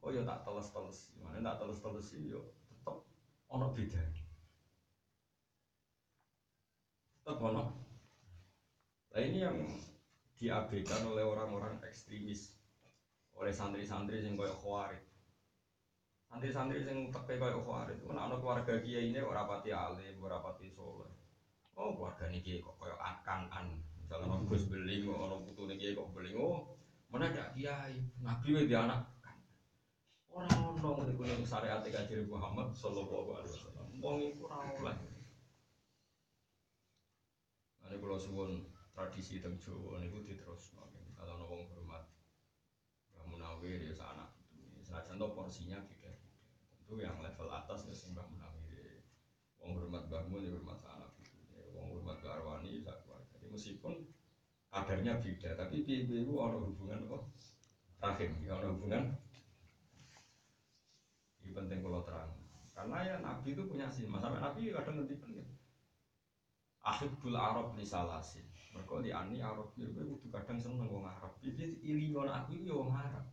Oh 0.04 0.12
ya 0.12 0.28
tak 0.28 0.44
teles-teles. 0.44 1.16
Mana 1.24 1.40
tak 1.40 1.64
teles-teles 1.64 2.08
yo 2.20 2.52
tetep 2.68 3.00
ono 3.48 3.72
beda. 3.72 4.04
Tetep 7.24 7.38
ono. 7.40 7.64
Nah 9.16 9.22
ini 9.24 9.40
yang 9.40 9.56
diabaikan 10.36 11.08
oleh 11.08 11.24
orang-orang 11.24 11.80
ekstremis 11.88 12.52
oleh 13.40 13.52
santri-santri 13.52 14.24
yang 14.24 14.36
koyok 14.36 14.60
khawarid 14.60 15.04
santri-santri 16.28 16.84
yang 16.84 17.08
teke 17.12 17.40
koyok 17.40 17.64
khawarid 17.64 17.96
itu 18.00 18.08
kan 18.12 18.32
keluarga 18.36 18.74
kiai 18.84 19.12
ini 19.12 19.20
orang 19.24 19.48
pati 19.48 19.72
alim 19.72 20.16
orang 20.20 20.44
pati 20.44 20.68
soleh 20.72 21.12
oh 21.76 21.96
keluarga 21.96 22.28
ini 22.32 22.40
kiai 22.44 22.64
kok 22.64 22.76
koyok 22.80 23.00
akan 23.00 23.42
an 23.52 23.68
misalnya 24.06 24.30
orang 24.30 24.46
gus 24.46 24.70
beling 24.70 25.10
orang 25.10 25.42
putu 25.50 25.66
kiai 25.66 25.98
kok 25.98 26.14
beling 26.14 26.38
oh 26.38 26.78
mana 27.10 27.34
ada 27.34 27.56
kiai? 27.58 28.06
Nabi 28.22 28.54
itu 28.54 28.76
anak. 28.76 29.02
Orang 30.30 30.78
orang 30.84 31.10
itu 31.10 31.24
yang 31.24 31.42
syariat 31.48 31.80
kajian 31.80 32.28
Muhammad 32.28 32.70
Sallallahu 32.76 33.40
Alaihi 33.40 33.56
Wasallam. 33.56 33.88
Wong 34.04 34.18
itu 34.20 34.44
orang 34.46 34.76
oleh 34.84 34.98
Ini 37.86 38.02
kalau 38.02 38.20
suwun 38.20 38.68
tradisi 38.92 39.40
teng 39.40 39.56
Jawa 39.62 40.04
niku 40.04 40.26
diterus 40.28 40.76
kalau 41.16 41.46
wong 41.48 41.64
hormat 41.72 42.04
Munawir 43.26 43.82
ya 43.82 43.94
sana 43.94 44.30
senajan 44.82 45.18
to 45.18 45.28
porsinya 45.34 45.82
beda 45.86 46.14
tentu 46.78 47.02
yang 47.02 47.18
level 47.22 47.50
atas 47.50 47.90
ya 47.90 47.96
sing 47.96 48.18
Mbah 48.18 48.26
Munawir 48.26 49.06
wong 49.62 49.78
hormat 49.78 50.10
Mbah 50.10 50.24
Mun 50.30 50.44
ya 50.44 50.52
hormat 50.54 50.78
sana 50.82 51.08
wong 51.74 51.98
hormat 51.98 52.20
Arwani 52.26 52.82
meskipun 53.56 54.04
kadarnya 54.68 55.16
beda 55.24 55.56
tapi 55.56 55.88
piye-piye 55.88 56.28
itu 56.28 56.36
ada 56.36 56.60
hubungan 56.60 57.08
apa? 57.08 57.18
Rahim 58.04 58.32
ya 58.44 58.60
ada 58.60 58.68
hubungan. 58.76 59.16
Ini 61.40 61.56
penting 61.56 61.80
kalau 61.80 62.04
terang. 62.04 62.36
Karena 62.76 62.98
ya 63.08 63.16
Nabi 63.24 63.56
itu 63.56 63.64
punya 63.64 63.88
sih 63.88 64.04
sampai 64.04 64.44
Nabi 64.44 64.76
kadang 64.76 65.00
nanti 65.00 65.16
kan 65.16 65.32
ya 65.32 65.46
Ahibbul 66.86 67.34
Arab 67.34 67.74
li 67.80 67.88
salasin. 67.88 68.46
Mereka 68.76 69.02
di 69.02 69.10
ani 69.10 69.40
Arab 69.40 69.72
ya 69.80 69.88
gue 69.90 70.06
kudu 70.06 70.28
kadang 70.30 70.60
seneng 70.60 70.92
wong 70.92 71.08
Arab. 71.08 71.34
Jadi 71.40 71.82
ilingon 71.82 72.30
aku 72.30 72.62
ya 72.62 72.76
wong 72.76 72.92
Arab. 72.94 73.26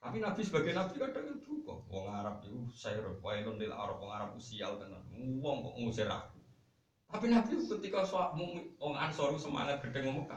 Tapi 0.00 0.16
Nabi 0.22 0.40
sebagai 0.40 0.72
Nabi 0.72 0.96
kadang 0.96 1.28
itu 1.36 1.60
kok 1.60 1.84
wong 1.92 2.08
Arab 2.08 2.40
itu 2.46 2.56
saya 2.72 3.04
wailun 3.20 3.60
lil 3.60 3.74
Arab. 3.74 4.00
Wong 4.00 4.14
Arab 4.14 4.32
usial 4.32 4.80
tenan. 4.80 5.04
Wong 5.42 5.60
kok 5.60 5.76
ngusir 5.76 6.08
aku 6.08 6.39
tapi 7.10 7.26
Nabi 7.28 7.58
ketika 7.58 8.06
soal 8.06 8.38
wong 8.78 8.94
Ansor 8.94 9.34
semangat 9.34 9.82
gede 9.82 10.06
ngomong 10.06 10.30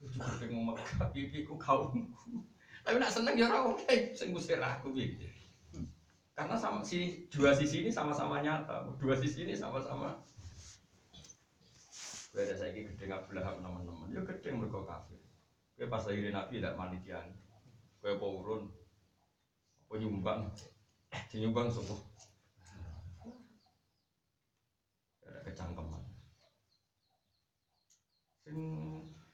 itu 0.00 0.16
gede 0.18 0.46
ngomong 0.52 0.76
Mekah 0.76 1.08
pipiku 1.12 1.54
kaumku 1.60 2.44
tapi 2.84 2.96
nak 3.00 3.12
seneng 3.12 3.36
ya 3.36 3.48
ora 3.48 3.72
oke 3.72 3.96
sing 4.16 4.32
aku 4.36 4.86
gitu 4.96 5.28
karena 6.34 6.58
sama 6.58 6.82
si 6.82 7.30
dua 7.30 7.54
sisi 7.54 7.86
ini 7.86 7.90
sama-sama 7.94 8.42
nyata 8.42 8.88
dua 8.98 9.14
sisi 9.14 9.46
ini 9.46 9.54
sama-sama 9.54 10.18
Gue 12.34 12.50
saya 12.50 12.74
gede 12.74 12.98
nggak 13.06 13.30
belah 13.30 13.54
teman-teman, 13.54 14.10
ya 14.10 14.18
gede 14.26 14.50
mereka 14.50 14.82
kafir. 14.82 15.22
Gue 15.78 15.86
pas 15.86 16.02
akhirnya 16.02 16.34
Nabi 16.34 16.58
tidak 16.58 16.74
manitian, 16.74 17.30
gue 18.02 18.10
apa 18.10 18.26
urun, 18.26 18.74
apa 19.86 19.94
nyumbang, 20.02 20.50
nyumbang 21.30 21.70
semua. 21.70 22.02
Ada 25.22 25.46
kecangkeman. 25.46 26.03
Sing 28.44 28.60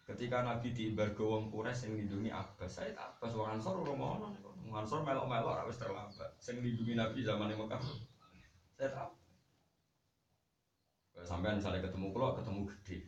ketika 0.07 0.47
Nabi 0.47 0.71
di 0.71 0.95
Bargo 0.95 1.35
wong 1.35 1.51
Quraisy 1.51 1.87
sing 1.87 1.91
lindungi 1.99 2.31
Abbas, 2.31 2.79
saya 2.79 2.95
Abbas 2.95 3.35
wong 3.35 3.59
Ansor 3.59 3.83
ora 3.83 3.95
mau 3.99 4.15
Wong 4.23 4.75
Ansor 4.79 5.03
melok-melok 5.03 5.67
wis 5.67 5.83
terlambat. 5.83 6.31
Sing 6.39 6.63
lindungi 6.63 6.95
Nabi 6.95 7.27
zaman 7.27 7.51
Mekah. 7.51 7.83
Saya 8.79 8.89
tak 8.95 9.11
sampai 11.27 11.59
misalnya 11.59 11.85
ketemu 11.85 12.15
kulo 12.15 12.33
ketemu 12.39 12.65
gede. 12.71 12.99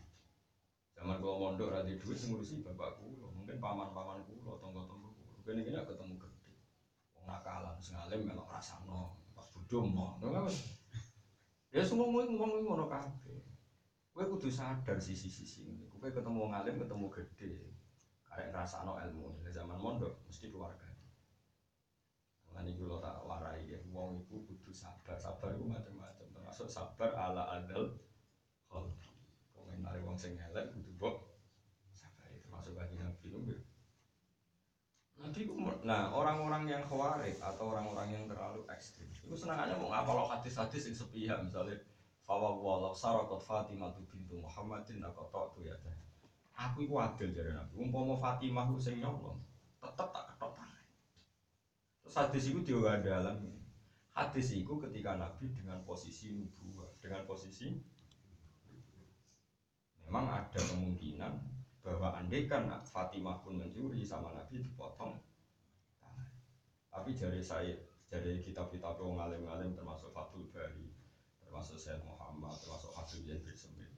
Zaman 0.92 1.22
kulo 1.22 1.38
mondok 1.38 1.72
radhi 1.72 1.96
duit 1.96 2.18
ngurusi 2.18 2.60
bapak 2.60 2.98
kulo 2.98 3.30
mungkin 3.32 3.56
paman 3.62 3.94
paman 3.94 4.20
kulo 4.26 4.58
tonggo 4.60 4.84
tonggo 4.84 5.08
kulo 5.14 5.38
kini 5.46 5.62
kini 5.62 5.78
ketemu 5.86 6.18
gede. 6.18 6.52
Wong 7.14 7.24
nakalan 7.30 7.78
sengalim 7.78 8.26
melok 8.26 8.50
rasano 8.50 9.16
pas 9.32 9.46
bodoh 9.54 9.86
mau 9.86 10.18
ya 11.72 11.80
semua 11.80 12.04
ngomong 12.04 12.68
ngono 12.68 12.84
kafe 12.84 13.51
gue 14.12 14.24
kudu 14.28 14.52
sadar 14.52 15.00
sisi 15.00 15.32
sisi 15.32 15.64
ini 15.72 15.88
gue 15.88 16.10
ketemu 16.12 16.48
wong 16.48 16.52
alim 16.52 16.76
ketemu 16.76 17.06
gede 17.08 17.72
karek 18.32 18.48
rasano 18.48 18.96
ilmu. 18.96 19.44
Zaman 19.52 19.76
mondok 19.76 20.24
mesti 20.24 20.48
keluarga. 20.48 20.88
Nanti 22.52 22.72
kalau 22.80 23.00
tak 23.00 23.20
warai. 23.28 23.68
Ya, 23.68 23.76
wong 23.92 24.24
itu 24.24 24.40
kudu 24.48 24.72
sabar, 24.72 25.16
sabar 25.20 25.52
itu 25.52 25.68
macam-macam, 25.68 26.26
termasuk 26.32 26.68
sabar 26.68 27.12
ala 27.12 27.60
adal 27.60 27.92
kalau 28.68 28.88
Wong 29.52 29.68
nari 29.84 30.00
wong 30.00 30.16
sing 30.16 30.36
elek 30.40 30.72
kudu 30.72 30.96
mbok 30.96 31.16
sabar 31.92 32.28
termasuk 32.40 32.72
bagi 32.72 32.96
nabi 32.96 33.28
itu. 33.28 33.56
Nabi 35.20 35.38
itu, 35.44 35.54
nah 35.84 36.10
orang-orang 36.10 36.66
yang 36.66 36.82
khawarij 36.88 37.36
atau 37.38 37.70
orang-orang 37.70 38.10
yang 38.16 38.24
terlalu 38.26 38.64
ekstrim, 38.72 39.06
itu 39.12 39.36
senangannya 39.38 39.78
mau 39.78 39.92
ngapal 39.92 40.24
hadis-hadis 40.26 40.90
yang 40.90 40.96
sepihak 40.98 41.38
misalnya 41.46 41.78
Fawa 42.22 42.54
walau 42.54 42.94
sarakot 42.94 43.42
Fatimah 43.42 43.90
tu 43.92 44.06
bintu 44.06 44.38
Muhammadin 44.38 45.02
aku 45.02 45.26
tok 45.34 45.58
tu 45.58 45.66
ya 45.66 45.74
Aku 46.52 46.84
itu 46.84 46.94
adil 46.94 47.32
jadi 47.32 47.56
nabi. 47.56 47.74
Umpama 47.80 48.14
Fatimah 48.14 48.68
itu 48.70 48.78
sing 48.78 49.00
nyolong, 49.00 49.40
tetap 49.80 50.12
tak 50.12 50.24
ketok 50.30 50.52
tangan. 50.54 50.84
Terus 52.04 52.14
hadis 52.14 52.44
itu 52.52 52.60
dia 52.62 53.00
dalam 53.00 53.36
hadis 54.12 54.52
itu 54.52 54.72
ketika 54.76 55.16
Nabi 55.16 55.48
dengan 55.56 55.80
posisi 55.82 56.30
nubuah, 56.36 56.92
dengan 57.00 57.24
posisi 57.24 57.72
memang 60.04 60.28
ada 60.28 60.60
kemungkinan 60.60 61.32
bahwa 61.82 62.14
andaikan 62.20 62.68
Fatimah 62.84 63.40
pun 63.42 63.58
mencuri 63.58 64.04
sama 64.04 64.36
Nabi 64.36 64.62
dipotong. 64.62 65.18
Tapi 66.92 67.16
dari 67.16 67.40
saya, 67.40 67.72
dari 68.12 68.44
kitab-kitab 68.44 69.00
orang 69.00 69.32
alim-alim 69.32 69.72
termasuk 69.72 70.12
Fathul 70.12 70.52
Bari, 70.52 70.92
termasuk 71.52 71.76
Sayyid 71.76 72.00
Muhammad, 72.08 72.56
termasuk 72.64 72.96
Habib 72.96 73.28
Zain 73.28 73.44
bin. 73.44 73.92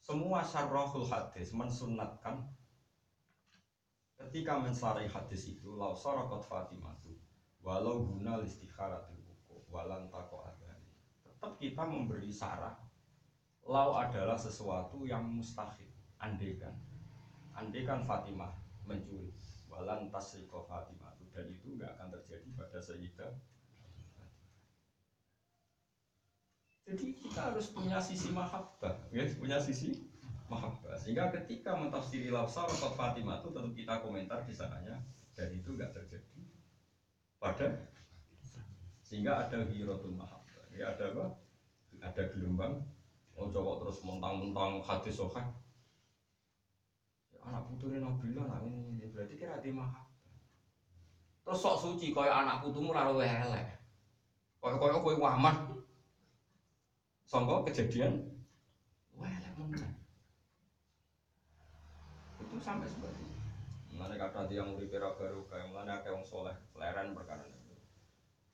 Semua 0.00 0.40
syarrahul 0.40 1.04
hadis 1.04 1.52
mensunatkan 1.52 2.48
ketika 4.16 4.56
mensari 4.56 5.04
hadis 5.04 5.52
itu 5.52 5.76
lau 5.76 5.92
sarakot 5.92 6.40
Fatimah 6.48 6.96
itu 7.04 7.12
walau 7.60 8.08
guna 8.08 8.40
listikharatil 8.40 9.20
wuku 9.20 9.68
walan 9.68 10.08
tako 10.08 10.48
adhani 10.48 10.96
tetap 11.20 11.60
kita 11.60 11.84
memberi 11.84 12.32
sarah 12.32 12.72
lau 13.68 14.00
adalah 14.00 14.40
sesuatu 14.40 15.04
yang 15.04 15.28
mustahil 15.28 15.92
andekan 16.16 16.72
andekan 17.52 18.00
Fatimah 18.00 18.56
mencuri. 18.88 19.28
Walan 19.68 20.08
tasriqo 20.08 20.64
Fatimah 20.64 21.12
dan 21.34 21.50
itu 21.50 21.74
nggak 21.74 21.98
akan 21.98 22.08
terjadi 22.14 22.48
pada 22.54 22.78
Sayyidah 22.78 23.34
Jadi 26.84 27.16
kita 27.16 27.52
harus 27.52 27.72
punya 27.72 27.96
sisi 27.96 28.28
mahabbah, 28.28 28.92
ya, 29.08 29.24
punya 29.40 29.56
sisi 29.56 30.04
mahabbah. 30.52 30.92
Sehingga 31.00 31.32
ketika 31.32 31.72
mentafsiri 31.80 32.28
lafsar 32.28 32.68
atau 32.68 32.92
Fatimah 32.92 33.40
itu 33.40 33.48
tentu 33.56 33.72
kita 33.72 34.04
komentar 34.04 34.44
di 34.44 34.52
sananya 34.52 35.00
dan 35.32 35.48
itu 35.50 35.72
nggak 35.72 35.96
terjadi 35.96 36.44
pada 37.40 37.88
sehingga 39.00 39.48
ada 39.48 39.64
hirotul 39.68 40.12
mahabbah. 40.12 40.64
Ya 40.76 40.92
ada 40.92 41.12
apa? 41.12 41.24
Ada 42.04 42.22
gelombang. 42.36 42.84
Oh 43.34 43.48
coba 43.48 43.80
terus 43.82 44.04
mentang-mentang 44.04 44.84
hadis 44.84 45.16
sohah. 45.16 45.44
Ya, 47.32 47.40
anak 47.48 47.66
putune 47.66 47.98
Nabilah 47.98 48.46
lah 48.46 48.60
ini 48.62 49.08
berarti 49.08 49.40
kira 49.40 49.58
di 49.64 49.72
mahabbah. 49.72 50.04
Terus 51.44 51.60
sok 51.60 51.76
suci 51.80 52.12
kaya 52.12 52.44
anak 52.44 52.60
putumu 52.64 52.92
lalu. 52.92 53.24
Kaya 53.24 54.76
kaya 54.80 54.96
kowe 55.00 55.14
waman. 55.16 55.73
Sangka 57.24 57.64
kejadian. 57.72 58.20
Itu 62.36 62.56
sampai 62.60 62.86
seperti 62.86 63.20
itu. 63.24 63.38
Mulane 63.94 64.18
kata 64.18 64.50
dia 64.50 64.60
murid 64.66 64.90
pira 64.90 65.14
baru 65.14 65.46
kayak 65.48 65.70
mulane 65.70 65.90
akeh 65.94 66.10
wong 66.10 66.26
soleh 66.26 66.54
leren 66.76 67.14
perkara 67.16 67.46
itu. 67.46 67.74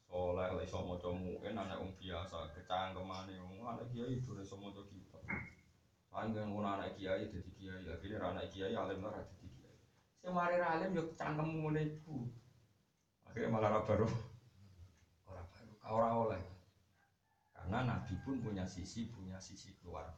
Soleh 0.06 0.48
lek 0.54 0.68
iso 0.68 0.84
maca 0.84 1.10
muin 1.10 1.56
anak 1.56 1.80
wong 1.80 1.96
biasa 1.98 2.54
kecangkemane 2.54 3.34
wong 3.40 3.64
anak 3.64 3.88
kiai 3.90 4.20
itu 4.20 4.36
iso 4.38 4.54
maca 4.60 4.84
kitab. 4.86 5.24
Paling 6.10 6.34
kan 6.36 6.50
anak 6.50 6.94
kiai 6.98 7.26
dadi 7.30 7.50
kiai, 7.56 7.88
akhirnya 7.88 8.20
anak 8.20 8.50
kiai 8.52 8.76
alim 8.76 9.02
ora 9.02 9.18
dadi 9.22 9.48
kiai. 9.48 9.76
Sing 10.20 10.30
mari 10.36 10.60
alim 10.60 10.92
yo 10.94 11.02
cangkemmu 11.16 11.66
ngene 11.66 11.80
iku. 11.88 12.20
Akhirnya 13.26 13.48
malah 13.48 13.80
baru. 13.82 14.06
Ora 15.24 15.42
baru, 15.46 15.72
ora 15.88 16.08
oleh. 16.14 16.59
Karena 17.60 17.84
Nabi 17.84 18.16
pun 18.24 18.40
punya 18.40 18.64
sisi, 18.64 19.12
punya 19.12 19.36
sisi 19.36 19.76
keluarga. 19.78 20.16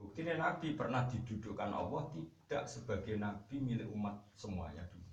Buktinya 0.00 0.40
Nabi 0.40 0.72
pernah 0.72 1.04
didudukkan 1.04 1.70
Allah 1.70 2.08
tidak 2.16 2.64
sebagai 2.64 3.20
Nabi 3.20 3.60
milik 3.60 3.88
umat 3.92 4.16
semuanya 4.32 4.80
dulu. 4.88 5.04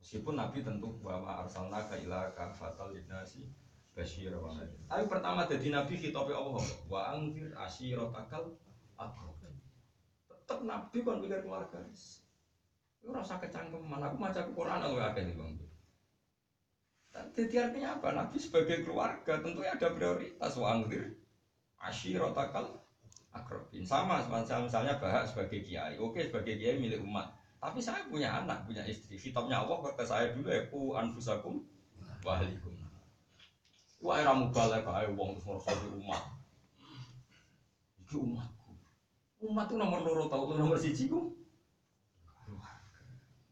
Meskipun 0.00 0.40
Nabi 0.40 0.64
tentu 0.64 0.96
bahwa 1.04 1.44
arsalna 1.44 1.84
ka 1.84 2.00
ila 2.00 2.32
kafatal 2.32 2.96
linasi 2.96 3.44
basyir 3.92 4.32
wa. 4.40 4.56
Tapi 4.88 5.04
pertama 5.04 5.44
jadi 5.44 5.68
Nabi 5.68 6.00
khitabe 6.00 6.32
Allah 6.32 6.64
wa 6.88 7.00
angfir 7.12 7.52
asyirotakal 7.52 8.56
akrab. 8.96 9.36
Tetap 10.48 10.64
Nabi 10.64 11.04
kan 11.04 11.20
pikir 11.20 11.44
keluarga. 11.44 11.76
Itu 13.04 13.12
rasa 13.12 13.36
kecangkeman. 13.36 14.00
Aku 14.00 14.16
maca 14.16 14.40
Quran 14.48 14.80
aku 14.80 14.96
akeh 14.96 15.36
bang. 15.36 15.67
Jadi 17.34 17.54
artinya 17.58 17.98
apa? 17.98 18.08
Nabi 18.14 18.36
sebagai 18.38 18.82
keluarga 18.82 19.38
tentunya 19.40 19.74
ada 19.74 19.88
prioritas. 19.94 20.52
Wangdir 20.58 21.14
ashirotakal 21.78 22.82
akrobin. 23.30 23.86
Sama 23.86 24.22
misalnya, 24.22 24.66
misalnya 24.66 24.94
bahak 24.98 25.24
sebagai 25.28 25.62
kiai. 25.62 25.98
Oke 25.98 26.26
sebagai 26.26 26.58
kiai 26.58 26.78
milik 26.78 27.02
umat. 27.02 27.30
Tapi 27.58 27.82
saya 27.82 28.06
punya 28.06 28.30
anak 28.30 28.66
punya 28.66 28.86
istri. 28.86 29.18
Kitabnya 29.18 29.62
Allah 29.62 29.78
ke 29.82 30.04
saya 30.06 30.30
dulu 30.30 30.46
ya 30.46 30.62
ku 30.70 30.94
anfusakum 30.94 31.62
wahlikum 32.22 32.78
wah 33.98 34.16
era 34.18 34.32
mubalek 34.34 34.86
kae 34.86 35.10
wong 35.14 35.34
terus 35.38 35.66
di 35.66 35.88
umat. 35.98 36.22
Itu 37.98 38.22
umatku. 38.22 38.70
Umat 39.42 39.66
itu 39.70 39.74
nomor 39.78 40.00
loro 40.06 40.24
tau 40.30 40.54
nomor 40.54 40.78
siji 40.78 41.10
ku 41.10 41.34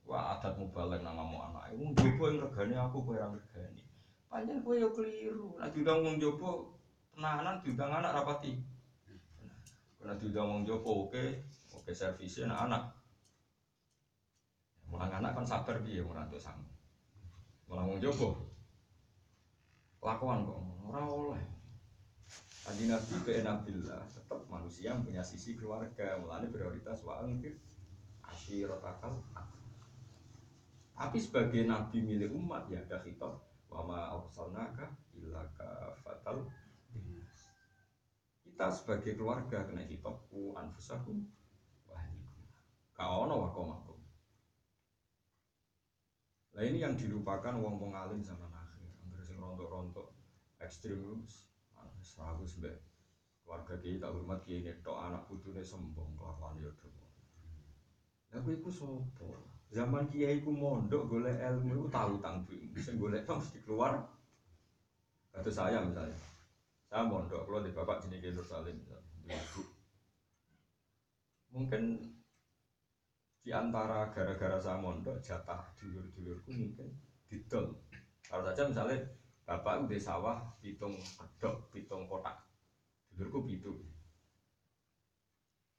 Wah 0.06 0.38
adat 0.38 0.54
mubalek 0.54 1.02
nama 1.02 1.26
mau 1.26 1.50
anak. 1.50 1.75
Wong 1.75 1.90
jopo 1.98 2.30
yang 2.30 2.38
regane 2.38 2.78
aku 2.78 3.02
kowe 3.02 3.18
ora 3.18 3.26
regani. 3.26 3.83
Panjen 4.31 4.62
kowe 4.62 4.78
yo 4.78 4.94
keliru. 4.94 5.59
Nek 5.59 5.74
diundang 5.74 6.07
wong 6.07 6.16
jopo 6.22 6.78
tenanan 7.11 7.59
diundang 7.59 7.90
anak 7.90 8.14
rapati. 8.14 8.54
Kena 9.98 10.14
diundang 10.14 10.46
wong 10.46 10.62
jopo 10.62 11.11
oke, 11.11 11.24
oke 11.74 11.90
servisnya 11.90 12.46
anak 12.54 12.61
anak. 12.70 12.83
Mulang 14.87 15.11
anak 15.11 15.35
kan 15.35 15.42
sabar 15.42 15.83
piye 15.83 15.98
merantau 16.07 16.38
sama. 16.38 16.70
Mulang 17.66 17.90
wong 17.90 17.98
jopo. 17.98 18.38
Lakuan 19.98 20.46
kok 20.46 20.62
ora 20.87 21.02
oleh. 21.02 21.44
Kanji 22.62 22.90
Nabi 22.90 23.14
ke 23.22 23.42
Nabilah 23.46 24.02
tetap 24.11 24.42
manusia 24.50 24.90
yang 24.90 25.07
punya 25.07 25.22
sisi 25.22 25.54
keluarga, 25.54 26.18
mulanya 26.18 26.50
prioritas 26.50 26.98
wa 27.07 27.22
angkir 27.22 27.54
asyirotakal 28.26 29.22
tapi 30.96 31.20
sebagai 31.20 31.68
nabi 31.68 32.00
milik 32.00 32.32
umat 32.32 32.72
ya 32.72 32.80
ada 32.80 32.96
khitab. 33.04 33.37
Wa 33.68 33.85
ma 33.85 34.16
arsalnaka 34.16 34.88
illa 35.12 35.44
kafatal 35.52 36.48
kita 38.40 38.72
sebagai 38.72 39.20
keluarga 39.20 39.68
kena 39.68 39.85
khitab. 39.85 40.16
Ku 40.32 40.56
anfusakum 40.56 41.28
wa 41.85 42.00
ahlikum. 42.00 42.48
Ka 42.96 43.04
ono 43.04 43.44
wa 43.44 43.48
komakum. 43.52 44.00
Nah 46.56 46.64
ini 46.64 46.80
yang 46.80 46.96
dilupakan 46.96 47.61
wong 47.61 47.76
wong 47.76 47.92
alim 47.92 48.24
zaman 48.24 48.48
akhir. 48.48 48.88
Hampir 49.04 49.20
sing 49.20 49.37
rontok-rontok. 49.37 50.09
Ekstrim 50.56 51.20
aku 52.16 52.48
sebab 52.48 52.72
keluarga 53.44 53.76
kita 53.76 54.09
tak 54.09 54.12
hormat 54.16 54.40
kiai 54.40 54.64
netok 54.64 54.96
anak 54.96 55.28
putune 55.28 55.61
sombong 55.61 56.16
kelakuan 56.16 56.56
yo 56.56 56.72
Tapi 58.32 58.56
iku 58.56 58.72
sopo? 58.72 59.56
Zaman 59.66 60.07
kiai 60.07 60.46
ku 60.46 60.55
mondok 60.55 61.11
golek 61.11 61.42
ilmu 61.42 61.74
itu 61.74 61.87
tahu 61.90 62.22
tang 62.22 62.46
duit. 62.46 62.70
Sing 62.79 63.02
golek 63.02 63.26
tang 63.26 63.42
mesti 63.42 63.59
keluar. 63.66 63.98
Saya 65.35 65.83
misalnya. 65.83 66.16
Saya 66.87 67.02
mondok 67.02 67.44
kalau 67.44 67.66
di 67.66 67.74
bapak 67.74 68.07
ke 68.07 68.31
Nur 68.31 68.46
Salim 68.46 68.79
Mungkin 71.50 71.83
di 73.42 73.50
antara 73.55 74.11
gara-gara 74.11 74.59
saya 74.59 74.79
mondok 74.79 75.18
jatah 75.22 75.62
dulur-dulurku 75.79 76.50
mungkin 76.50 76.88
didol. 77.26 77.74
Kalau 78.22 78.42
saja 78.42 78.70
misalnya 78.70 78.98
bapak 79.46 79.87
udah 79.87 80.00
sawah 80.02 80.38
pitung 80.62 80.94
kedok, 80.98 81.70
pitung 81.74 82.07
kotak. 82.07 82.38
Dulurku 83.11 83.46
pitu. 83.46 83.95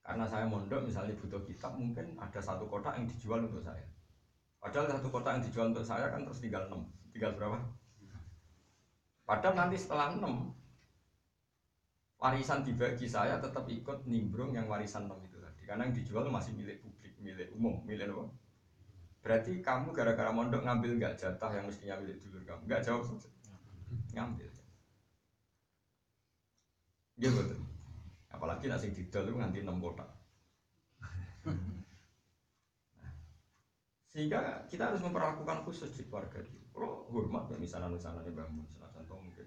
Karena 0.08 0.24
saya 0.24 0.48
mondok 0.48 0.88
misalnya 0.88 1.12
butuh 1.20 1.44
kitab 1.44 1.76
mungkin 1.76 2.16
ada 2.16 2.40
satu 2.40 2.64
kotak 2.72 2.96
yang 2.96 3.12
dijual 3.12 3.44
untuk 3.44 3.60
saya. 3.60 3.84
Padahal 4.64 4.88
satu 4.88 5.12
kotak 5.12 5.36
yang 5.36 5.44
dijual 5.44 5.68
untuk 5.76 5.84
saya 5.84 6.08
kan 6.08 6.24
terus 6.24 6.40
tinggal 6.40 6.64
6. 6.72 6.80
Tinggal 7.12 7.36
berapa? 7.36 7.60
Padahal 9.28 9.60
nanti 9.60 9.76
setelah 9.76 10.16
6 10.16 10.24
warisan 12.24 12.64
dibagi 12.64 13.12
saya 13.12 13.36
tetap 13.44 13.68
ikut 13.68 14.08
nimbrung 14.08 14.56
yang 14.56 14.72
warisan 14.72 15.12
6 15.12 15.28
itu 15.28 15.44
tadi. 15.44 15.68
Karena 15.68 15.84
yang 15.92 15.96
dijual 16.00 16.32
masih 16.32 16.56
milik 16.56 16.80
publik, 16.80 17.12
milik 17.20 17.52
umum, 17.60 17.84
milik 17.84 18.08
apa? 18.08 18.32
Berarti 19.20 19.60
kamu 19.60 19.92
gara-gara 19.92 20.32
mondok 20.32 20.64
ngambil 20.64 21.04
nggak 21.04 21.20
jatah 21.20 21.52
yang 21.52 21.68
mestinya 21.68 22.00
milik 22.00 22.24
dulur 22.24 22.48
kamu? 22.48 22.64
Nggak 22.64 22.82
jawab 22.88 23.04
saja. 23.12 23.28
Ngambil. 24.16 24.48
Gitu 27.20 27.36
betul. 27.36 27.60
Apalagi 28.32 28.68
nasi 28.68 28.92
didol 28.92 29.28
itu 29.28 29.36
nganti 29.40 29.60
6 29.64 29.84
kotak. 29.84 30.10
Sehingga 34.12 34.66
kita 34.66 34.90
harus 34.92 35.02
memperlakukan 35.06 35.62
khusus 35.64 35.94
di 35.94 36.10
keluarga 36.10 36.42
itu. 36.42 36.58
Kalau 36.74 37.06
hormat 37.14 37.54
ya 37.54 37.58
misalnya 37.62 37.94
misalnya 37.94 38.26
bangun, 38.26 38.66
misalnya 38.66 38.90
contoh 38.98 39.18
mungkin 39.22 39.46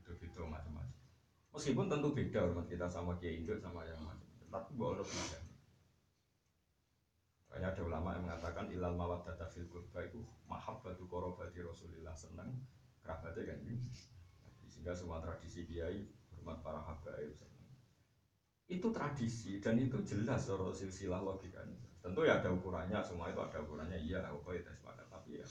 itu-itu 0.00 0.40
macam-macam. 0.44 0.96
Meskipun 1.52 1.86
tentu 1.92 2.08
beda 2.16 2.38
hormat 2.48 2.66
kita 2.66 2.86
sama 2.88 3.16
kiai 3.20 3.44
induk 3.44 3.60
sama 3.60 3.84
yang 3.84 4.00
macam, 4.00 4.28
tapi 4.48 4.72
boleh 4.76 5.04
beda. 5.04 5.38
Banyak 7.48 7.70
ada 7.74 7.82
ulama 7.84 8.12
yang 8.16 8.24
mengatakan 8.28 8.68
ilal 8.72 8.94
mawat 8.96 9.24
data 9.24 9.48
fil 9.48 9.68
kurba 9.72 10.04
itu 10.04 10.20
mahabbatu 10.46 11.08
korobati 11.08 11.64
rasulillah 11.64 12.12
senang 12.12 12.52
kerabatnya 13.00 13.56
kan 13.56 13.58
sehingga 14.68 14.92
semua 14.92 15.18
tradisi 15.24 15.64
kiai 15.64 16.04
hormat 16.28 16.60
para 16.60 16.78
habaib 16.84 17.32
itu 18.68 18.88
tradisi 18.92 19.56
dan 19.64 19.80
itu 19.80 19.96
jelas 20.04 20.44
soal 20.44 20.68
silsilah 20.76 21.24
logikanya. 21.24 21.80
Tentu 22.04 22.28
ya 22.28 22.40
ada 22.40 22.52
ukurannya 22.52 23.00
semua 23.00 23.32
itu 23.32 23.40
ada 23.40 23.64
ukurannya. 23.64 23.96
Iya 23.96 24.20
apa 24.28 24.48
itu 24.52 24.68
sepakat. 24.68 25.08
Tapi 25.08 25.40
ya 25.40 25.46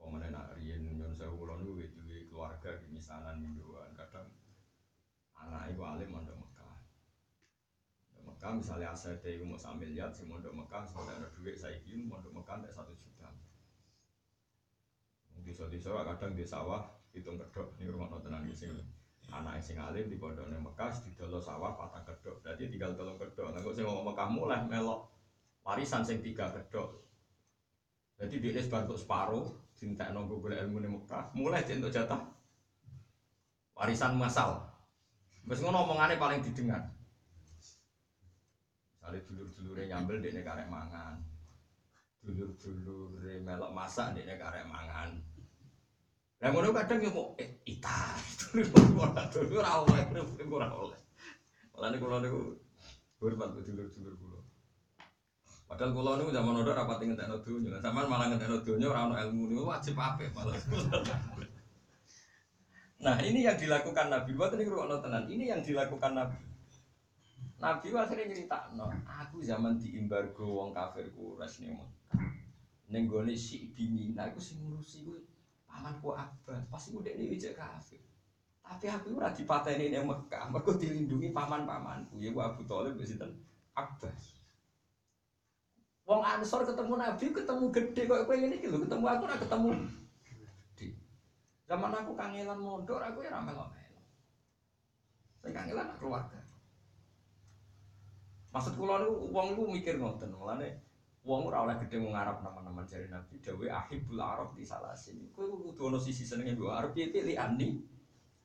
pemenang 0.00 0.32
nak 0.32 0.56
rian 0.56 0.80
nyon 0.80 1.12
saya 1.12 1.28
ulang 1.28 1.60
dulu 1.62 1.78
itu 1.78 2.00
keluarga 2.26 2.72
di 2.80 2.88
misanan 2.88 3.38
minduan 3.38 3.92
kadang 3.92 4.26
anak 5.36 5.70
itu 5.70 5.82
alim 5.84 6.10
mondok 6.10 6.34
Mekah. 6.40 6.76
Mekah 8.24 8.52
misalnya 8.58 8.96
aset 8.96 9.20
itu 9.22 9.44
mau 9.44 9.60
sambil 9.60 9.92
lihat 9.92 10.10
si 10.10 10.24
mondok 10.24 10.56
Mekah 10.56 10.82
sampai 10.88 11.14
ada 11.14 11.28
duit 11.36 11.54
saya 11.54 11.76
ingin 11.84 12.08
mondok 12.08 12.32
Mekah 12.32 12.58
tidak 12.58 12.74
satu 12.74 12.96
juta. 12.96 13.28
Di 15.40 15.52
desa 15.52 15.94
kadang 16.02 16.32
di 16.32 16.42
sawah 16.42 16.99
hitung 17.10 17.36
kedok 17.38 17.74
ini 17.82 17.90
rumah 17.90 18.08
di 18.42 18.54
sini 18.54 18.82
anak 19.30 19.62
sing 19.62 19.78
alim 19.78 20.10
di 20.10 20.18
pondoknya 20.18 20.58
Mekah 20.58 20.90
di 21.06 21.14
dolo 21.14 21.38
sawah 21.38 21.78
patah 21.78 22.02
kedok 22.02 22.42
berarti 22.42 22.66
tinggal 22.66 22.98
tolong 22.98 23.18
kedok 23.18 23.54
kok 23.54 23.74
sing 23.74 23.86
ngomong 23.86 24.10
Mekah 24.10 24.28
mulai 24.30 24.62
melok. 24.66 25.06
Warisan 25.60 26.02
sing 26.02 26.24
tiga 26.24 26.50
kedok 26.50 27.10
jadi 28.20 28.36
dia 28.36 28.60
sebantuk 28.60 29.00
separuh 29.00 29.48
cinta 29.72 30.12
nunggu 30.12 30.44
boleh 30.44 30.60
ilmu 30.60 30.84
di 30.84 30.92
Mekah 30.92 31.32
mulai 31.32 31.64
untuk 31.64 31.88
jatah. 31.88 32.20
Warisan 33.72 34.20
masal. 34.20 34.60
Terus 35.48 35.64
ngono 35.64 35.88
omongannya 35.88 36.20
paling 36.20 36.44
didengar. 36.44 36.84
Misalnya 38.92 39.24
dulur-dulurnya 39.24 39.96
nyambel 39.96 40.20
dia 40.20 40.44
karek 40.44 40.68
mangan. 40.68 41.16
Dulur-dulure 42.20 43.40
melok 43.40 43.72
masak 43.72 44.12
dia 44.12 44.36
karek 44.36 44.68
mangan 44.68 45.16
lah 46.40 46.48
ngono 46.56 46.72
kadang 46.72 47.04
yo 47.04 47.12
mau 47.12 47.36
eh, 47.36 47.60
ita. 47.68 48.16
Ora 49.60 49.70
oleh, 49.84 50.02
ora 50.48 50.68
oleh. 50.72 50.98
Mulane 51.76 51.96
kula 52.00 52.18
niku 52.24 52.56
hormat 53.20 53.52
ke 53.52 53.60
dulur-dulur 53.68 54.14
kula. 54.16 54.40
Padahal 55.68 55.92
kula 55.92 56.16
niku 56.16 56.32
zaman 56.32 56.64
ora 56.64 56.72
rapati 56.72 57.12
ngentekno 57.12 57.44
donya. 57.44 57.76
Sampeyan 57.84 58.08
malah 58.08 58.26
ngentekno 58.32 58.56
donya 58.64 58.88
ora 58.88 59.00
ono 59.12 59.14
ilmu 59.20 59.42
niku 59.52 59.68
wajib 59.68 60.00
apik 60.00 60.32
malah. 60.32 60.56
Nah 63.00 63.16
ini 63.24 63.48
yang 63.48 63.56
dilakukan 63.56 64.12
Nabi 64.12 64.36
buat 64.36 64.52
ini 64.52 64.68
kurang 64.68 65.00
tenan. 65.00 65.24
Ini 65.24 65.56
yang 65.56 65.64
dilakukan 65.64 66.12
Nabi. 66.12 66.36
Nabi 67.56 67.96
akhirnya 67.96 68.28
cerita, 68.28 68.72
no, 68.76 68.92
aku 69.04 69.40
zaman 69.40 69.80
diimbargo 69.80 70.44
wong 70.44 70.76
kafir 70.76 71.08
kuras 71.16 71.64
nih 71.64 71.76
mau. 71.76 71.88
Nenggone 72.92 73.32
si 73.32 73.72
bini, 73.72 74.12
nah 74.12 74.28
aku 74.28 74.36
sih 74.36 74.60
ngurusi 74.60 75.08
gue 75.08 75.20
pamanku 75.80 76.12
Abbas 76.12 76.60
pasti 76.68 76.92
udah 76.92 77.08
ini 77.08 77.32
wijak 77.32 77.56
kafir 77.56 77.96
tapi 78.60 78.84
aku 78.92 79.16
ora 79.16 79.32
dipateni 79.32 79.88
ning 79.88 80.04
Mekah 80.04 80.46
mergo 80.52 80.76
dilindungi 80.78 81.34
paman-pamanku. 81.34 82.22
Ya 82.22 82.30
Abu 82.30 82.62
Thalib 82.68 82.94
wis 83.00 83.10
sinten? 83.10 83.34
Abbas 83.74 84.36
Wong 86.04 86.22
Ansor 86.22 86.62
ketemu 86.68 86.94
Nabi 87.00 87.24
ketemu 87.34 87.64
gede 87.72 88.02
kok 88.06 88.22
kowe 88.28 88.36
ngene 88.36 88.60
iki 88.60 88.68
lho 88.68 88.78
ketemu 88.84 89.04
aku 89.08 89.22
ora 89.26 89.36
ketemu. 89.40 89.68
Gede. 90.22 90.86
Zaman 91.66 91.90
aku 91.96 92.12
kangelan 92.14 92.60
mondok 92.60 93.00
aku 93.00 93.24
ya 93.24 93.40
melo-melo 93.40 94.02
sing 95.40 95.50
kangelan 95.56 95.96
keluarga. 95.96 96.38
Maksud 98.52 98.74
kula 98.76 99.00
niku 99.00 99.30
wong 99.32 99.46
niku 99.54 99.62
mikir 99.70 99.94
ngoten, 99.96 100.34
mulane 100.34 100.89
Wong 101.20 101.52
ora 101.52 101.68
oleh 101.68 101.76
gede 101.84 102.00
mau 102.00 102.16
ngarap 102.16 102.40
nama-nama 102.40 102.80
jari 102.88 103.04
Nabi 103.12 103.36
Dawe 103.44 103.66
ahibul 103.68 104.16
Arab 104.24 104.56
di 104.56 104.64
salah 104.64 104.96
sini. 104.96 105.28
Kowe 105.36 105.52
kudu 105.52 105.92
ono 105.92 106.00
sisi 106.00 106.24
senenge 106.24 106.56
mbok 106.56 106.72
Arab 106.72 106.90
piye 106.96 107.12
pilih 107.12 107.36
ani. 107.36 107.76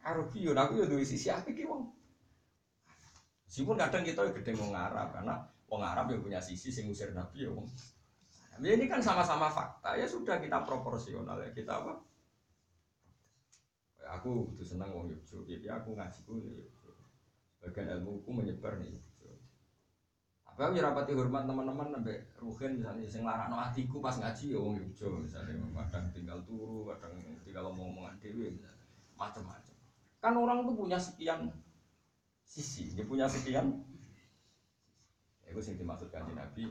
Arab 0.04 0.36
yo 0.36 0.52
aku 0.52 0.84
yo 0.84 0.86
duwe 0.86 1.08
sisi 1.08 1.32
apik 1.32 1.56
ki 1.56 1.64
wong. 1.64 1.88
Meskipun 3.48 3.80
kadang 3.80 4.04
kita 4.04 4.28
gede 4.36 4.52
mau 4.60 4.76
ngarap 4.76 5.16
karena 5.16 5.40
wong 5.72 5.82
Arab 5.88 6.12
yang 6.12 6.20
punya 6.20 6.42
sisi 6.44 6.68
sing 6.68 6.92
usir 6.92 7.16
Nabi 7.16 7.48
ya 7.48 7.50
wong. 7.56 7.64
Nah, 8.56 8.72
ini 8.72 8.88
kan 8.88 9.00
sama-sama 9.00 9.52
fakta 9.52 9.96
ya 9.96 10.08
sudah 10.08 10.40
kita 10.40 10.64
proporsional 10.68 11.40
ya 11.44 11.52
kita 11.56 11.80
apa? 11.80 11.96
Ya, 14.00 14.20
aku 14.20 14.52
butuh 14.52 14.64
senang 14.64 14.96
wong 14.96 15.12
Yogyo, 15.12 15.44
jadi 15.48 15.80
aku 15.80 15.96
ngaji 15.96 16.20
ku 16.28 16.40
Yogyo. 16.40 16.92
Bagian 17.64 17.88
ilmu 18.00 18.24
ku 18.24 18.32
menyebar 18.36 18.80
nih 18.84 18.96
Aku 20.56 20.72
ya 20.72 20.88
rapati 20.88 21.12
hormat 21.12 21.44
teman-teman 21.44 21.92
sampai 21.92 22.16
ruhin 22.40 22.80
misalnya 22.80 23.04
sing 23.12 23.28
larakno 23.28 23.60
atiku 23.60 24.00
pas 24.00 24.16
ngaji 24.16 24.56
ya 24.56 24.60
wong 24.64 24.80
Yogyo 24.80 25.20
misalnya 25.20 25.52
kadang 25.92 26.08
tinggal 26.16 26.40
turu, 26.48 26.88
kadang 26.96 27.12
tinggal 27.44 27.68
ngomong-ngomongan 27.68 28.16
dewi 28.24 28.56
macam-macam. 29.20 29.76
Kan 30.24 30.34
orang 30.40 30.64
tuh 30.64 30.80
punya 30.80 30.96
sekian 30.96 31.52
sisi, 32.48 32.88
dia 32.96 33.04
punya 33.04 33.28
sekian. 33.28 33.84
Itu 35.44 35.60
sing 35.60 35.76
dimaksudkan 35.76 36.24
di 36.24 36.34
Nabi. 36.40 36.64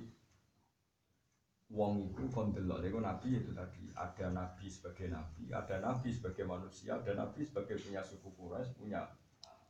Wong 1.69 2.09
itu 2.09 2.25
kondelok, 2.33 2.89
itu 2.89 3.01
Nabi 3.05 3.29
itu 3.37 3.51
tadi 3.53 3.93
ada 3.93 4.27
Nabi 4.33 4.65
sebagai 4.69 5.13
Nabi, 5.13 5.53
ada 5.53 5.81
Nabi 5.85 6.09
sebagai 6.09 6.49
manusia, 6.49 6.97
ada 6.97 7.13
Nabi 7.13 7.45
sebagai 7.45 7.77
punya 7.81 8.01
suku 8.01 8.33
Quraisy, 8.33 8.81
punya 8.81 9.05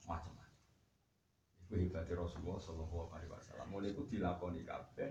macam-macam. 0.07 0.43
Hebatnya 1.72 2.20
Rasulullah 2.20 2.61
Sallallahu 2.61 3.11
Alaihi 3.14 3.33
Wasallam. 3.33 3.66
Mulai 3.72 3.96
itu 3.96 4.03
dilakoni 4.07 4.62
kabeh. 4.62 5.11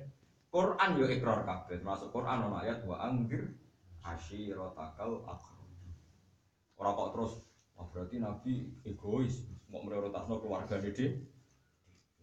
Quran 0.53 0.89
yo 1.01 1.05
ikrar 1.09 1.41
kabeh. 1.43 1.81
Termasuk 1.81 2.13
Quran 2.13 2.45
ono 2.49 2.61
ayat 2.61 2.85
wa 2.85 3.01
anggir 3.01 3.57
asyirotakal 4.05 5.25
akrab. 5.25 5.71
Orang 6.77 6.93
kok 6.99 7.09
terus, 7.15 7.33
oh 7.79 7.87
berarti 7.89 8.17
Nabi 8.19 8.53
egois, 8.85 9.45
mau 9.69 9.81
prioritasno 9.85 10.41
keluarga 10.41 10.77
dede. 10.77 11.25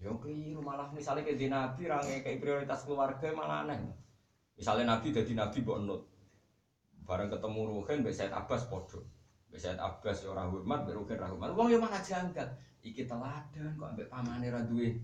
Yo 0.00 0.16
keliru 0.16 0.64
malah 0.64 0.88
misalnya 0.96 1.28
kayak 1.28 1.38
di 1.38 1.48
Nabi 1.52 1.82
rangai 1.84 2.24
kayak 2.24 2.40
prioritas 2.40 2.88
keluarga 2.88 3.28
malah 3.36 3.68
aneh. 3.68 3.78
Misalnya 4.56 4.96
Nabi 4.96 5.12
jadi 5.12 5.32
Nabi 5.36 5.58
buat 5.64 5.80
nut. 5.84 6.02
Bareng 7.04 7.32
ketemu 7.32 7.60
Ruhin, 7.66 8.06
Mbak 8.06 8.30
Abbas 8.30 8.70
podo. 8.70 9.02
Mbak 9.50 9.76
Abbas 9.76 10.22
ya 10.22 10.28
orang 10.30 10.54
hormat, 10.54 10.86
Mbak 10.86 10.94
Ruhin 10.94 11.18
orang 11.18 11.30
hormat. 11.36 11.50
Wong 11.56 11.68
yo 11.72 11.78
mana 11.82 11.98
jangkat 12.00 12.48
iki 12.80 13.04
teladan 13.04 13.76
kok 13.76 13.88
ambek 13.92 14.08
pamane 14.08 14.48
ra 14.48 14.64
duwe 14.64 14.98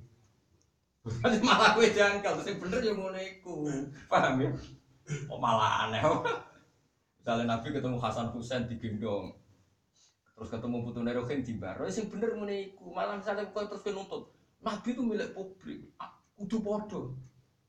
malah 1.46 1.78
kowe 1.78 1.86
jangkal, 1.86 2.42
terus 2.42 2.58
bener 2.58 2.82
ya 2.82 2.92
ngono 2.94 3.14
iku. 3.14 3.70
Paham 4.10 4.42
ya? 4.42 4.50
Kok 5.06 5.38
malah 5.38 5.86
aneh. 5.86 6.02
Misalnya 7.22 7.54
Nabi 7.54 7.68
ketemu 7.70 7.98
Hasan 8.02 8.34
Husain 8.34 8.66
digendong. 8.66 9.30
Terus 10.34 10.48
ketemu 10.50 10.82
Putu 10.82 11.00
Nerohin 11.00 11.46
di 11.46 11.54
bar. 11.54 11.78
Sing 11.88 12.10
bener 12.10 12.34
ngono 12.34 12.50
iku. 12.50 12.90
Malah 12.90 13.22
misalnya 13.22 13.46
kau 13.54 13.62
terus 13.70 13.86
nuntut. 13.94 14.34
Nabi 14.62 14.98
itu 14.98 15.02
milik 15.06 15.30
publik. 15.30 15.94
Kudu 16.34 16.58
podo. 16.60 17.14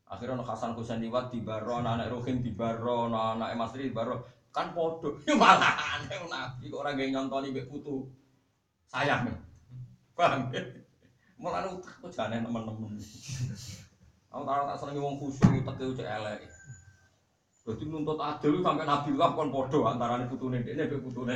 Akhirnya 0.10 0.40
ono 0.40 0.44
Hasan 0.48 0.74
Husain 0.74 1.04
liwat 1.04 1.30
di 1.30 1.44
baro, 1.44 1.78
anak 1.78 2.10
Rohin 2.10 2.42
di 2.42 2.56
baro, 2.56 3.12
anak 3.12 3.54
Masri 3.54 3.92
di 3.92 3.94
baro. 3.94 4.26
Kan 4.50 4.74
podo. 4.74 5.22
Ya 5.30 5.38
malah 5.38 6.02
aneh 6.02 6.26
Nabi 6.26 6.74
kok 6.74 6.82
ora 6.82 6.98
gak 6.98 7.06
nyontoni 7.14 7.54
mbek 7.54 7.70
putu. 7.70 8.10
Sayang. 8.90 9.30
Paham 10.18 10.50
ya? 10.50 10.66
Mulane 11.38 11.70
utak 11.78 11.94
kok 12.02 12.10
jane 12.10 12.42
teman-teman. 12.42 12.98
Aku 14.34 14.42
tahu 14.42 14.64
tak 14.66 14.78
seneng 14.82 14.98
wong 14.98 15.16
khusyuk 15.22 15.62
utek 15.62 15.78
itu 15.78 15.94
cek 16.02 16.10
elek. 16.10 16.42
Dadi 17.62 17.84
nuntut 17.86 18.18
adil 18.18 18.64
sampai 18.66 18.90
Nabi 18.90 19.12
lah 19.14 19.38
kon 19.38 19.54
padha 19.54 19.94
antarané 19.94 20.26
putune 20.26 20.66
dekne 20.66 20.90
mbek 20.90 21.04
putune. 21.06 21.36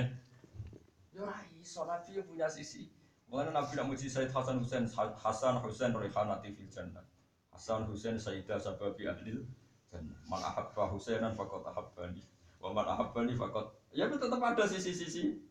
Ya 1.13 1.21
ora 1.21 1.37
iso 1.61 1.85
Nabi 1.85 2.17
punya 2.25 2.49
sisi. 2.49 2.89
Mulane 3.29 3.53
Nabi 3.53 3.77
nak 3.77 3.85
muji 3.93 4.09
Said 4.09 4.33
Hasan 4.33 4.57
Husain 4.65 4.89
Hasan 4.95 5.61
Husain 5.61 5.93
Rihanati 5.93 6.49
fil 6.49 6.71
jannah. 6.73 7.05
Hasan 7.53 7.85
Husain 7.85 8.17
Sayyidah 8.17 8.57
sababi 8.57 9.05
ahlil 9.05 9.45
jannah. 9.93 10.17
Man 10.25 10.41
ahabba 10.41 10.89
Husainan 10.89 11.37
faqad 11.37 11.61
ahabbani. 11.69 12.25
Wa 12.57 12.73
man 12.73 12.89
ahabbani 12.89 13.37
faqad 13.37 13.69
ya 13.93 14.07
tetap 14.07 14.41
ada 14.41 14.63
sisi-sisi 14.65 15.50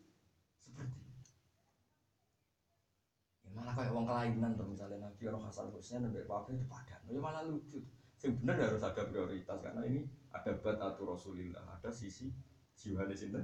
malah 3.51 3.75
kayak 3.75 3.91
uang 3.91 4.07
kelainan 4.07 4.55
tuh 4.55 4.67
misalnya 4.69 5.11
Nabi 5.11 5.23
orang 5.27 5.43
Hasan 5.51 5.69
Hussein 5.75 6.07
sampai 6.07 6.27
Wafi 6.27 6.55
itu 6.55 6.67
padan 6.71 7.01
ya 7.11 7.21
malah 7.21 7.43
lucu. 7.47 7.83
Yang 8.21 8.35
benar 8.45 8.57
harus 8.61 8.85
ada 8.85 9.03
prioritas 9.09 9.59
karena 9.65 9.83
ini 9.89 10.05
ada 10.31 10.53
atau 10.55 11.03
Rasulillah 11.09 11.65
ada 11.67 11.91
sisi 11.91 12.31
jiwa 12.77 13.09
di 13.09 13.17
sini 13.17 13.41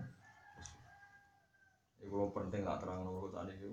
itu 1.97 2.19
penting 2.31 2.63
lah 2.63 2.79
terang 2.79 3.03
urusan 3.09 3.51
itu 3.51 3.73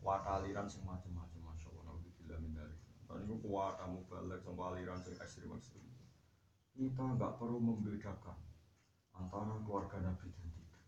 wataliran 0.00 0.64
semacam 0.64 1.22
macam 1.22 1.40
masya 1.44 1.68
Allah 1.68 1.92
nabi 1.92 2.08
bila 2.16 2.40
mindari 2.40 2.78
dan 3.10 3.26
itu 3.26 3.36
kuat 3.42 3.74
kamu 3.76 4.00
balik 4.06 4.40
sama 4.46 4.70
aliran 4.70 5.02
sing 5.02 5.18
ekstrim 5.18 5.50
ekstrim. 5.50 5.82
Kita 6.70 7.02
nggak 7.18 7.42
perlu 7.42 7.58
membedakan 7.58 8.38
antara 9.18 9.58
keluarga 9.66 9.98
Nabi 9.98 10.30
dan 10.30 10.48
tidak. 10.54 10.80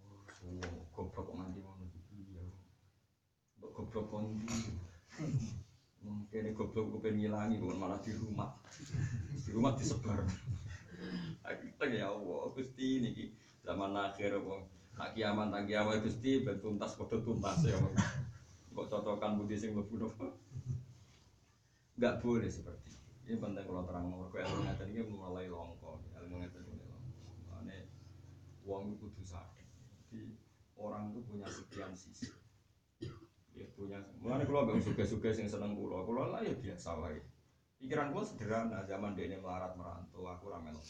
Oh 0.00 0.24
semua 0.32 0.66
goblok 0.90 1.28
nganti 1.36 1.60
goblok 3.80 4.06
kondi. 4.12 4.44
Mungkin 6.04 6.52
goblok 6.52 6.84
gue 6.92 7.00
pengen 7.00 7.16
ngilangi, 7.24 7.56
bukan 7.56 7.80
malah 7.80 8.00
di 8.04 8.12
rumah. 8.12 8.52
Di 9.32 9.50
rumah 9.56 9.72
disebar. 9.72 10.20
Kita 11.48 11.88
ya 11.88 12.12
Allah, 12.12 12.52
Gusti 12.52 13.00
ini 13.00 13.32
zaman 13.64 13.96
akhir 13.96 14.36
wong 14.44 14.68
nak 15.00 15.16
kiamat 15.16 15.48
tak 15.48 15.64
kiamat 15.64 16.04
Gusti 16.04 16.44
ben 16.44 16.60
tuntas 16.60 16.92
padha 17.00 17.16
tuntas 17.24 17.64
ya. 17.64 17.80
Kok 18.76 18.86
cocokan 18.86 19.40
budi 19.40 19.56
sing 19.56 19.72
mlebu 19.72 20.12
Enggak 21.96 22.20
boleh 22.20 22.48
seperti 22.48 22.90
ini 23.30 23.38
penting 23.38 23.62
kalau 23.62 23.86
terang 23.86 24.10
kue 24.10 24.42
ilmu 24.42 24.66
ngeten 24.66 24.90
ini 24.90 25.06
mulai 25.06 25.46
longko 25.46 26.02
ilmu 26.18 26.42
ngeten 26.42 26.66
ini 26.66 26.82
longko 26.82 27.30
makanya 27.46 27.86
uang 28.66 28.98
itu 28.98 29.06
sadar 29.22 29.62
jadi 30.10 30.34
orang 30.74 31.14
itu 31.14 31.22
punya 31.22 31.46
sekian 31.46 31.94
sisi 31.94 32.26
ya 33.60 34.00
mulane 34.20 34.44
kula 34.48 34.68
gak 34.68 34.80
suka-suka 34.80 35.28
sing 35.32 35.46
seneng 35.46 35.76
kula 35.76 36.04
kula 36.04 36.32
lah 36.32 36.40
ya 36.40 36.54
biasa 36.56 36.96
wae 37.00 37.20
pikiran 37.80 38.12
kula 38.12 38.24
sederhana 38.24 38.84
zaman 38.88 39.12
dia 39.12 39.36
melarat 39.36 39.76
merantau 39.76 40.24
aku 40.24 40.48
ora 40.48 40.58
melu 40.60 40.80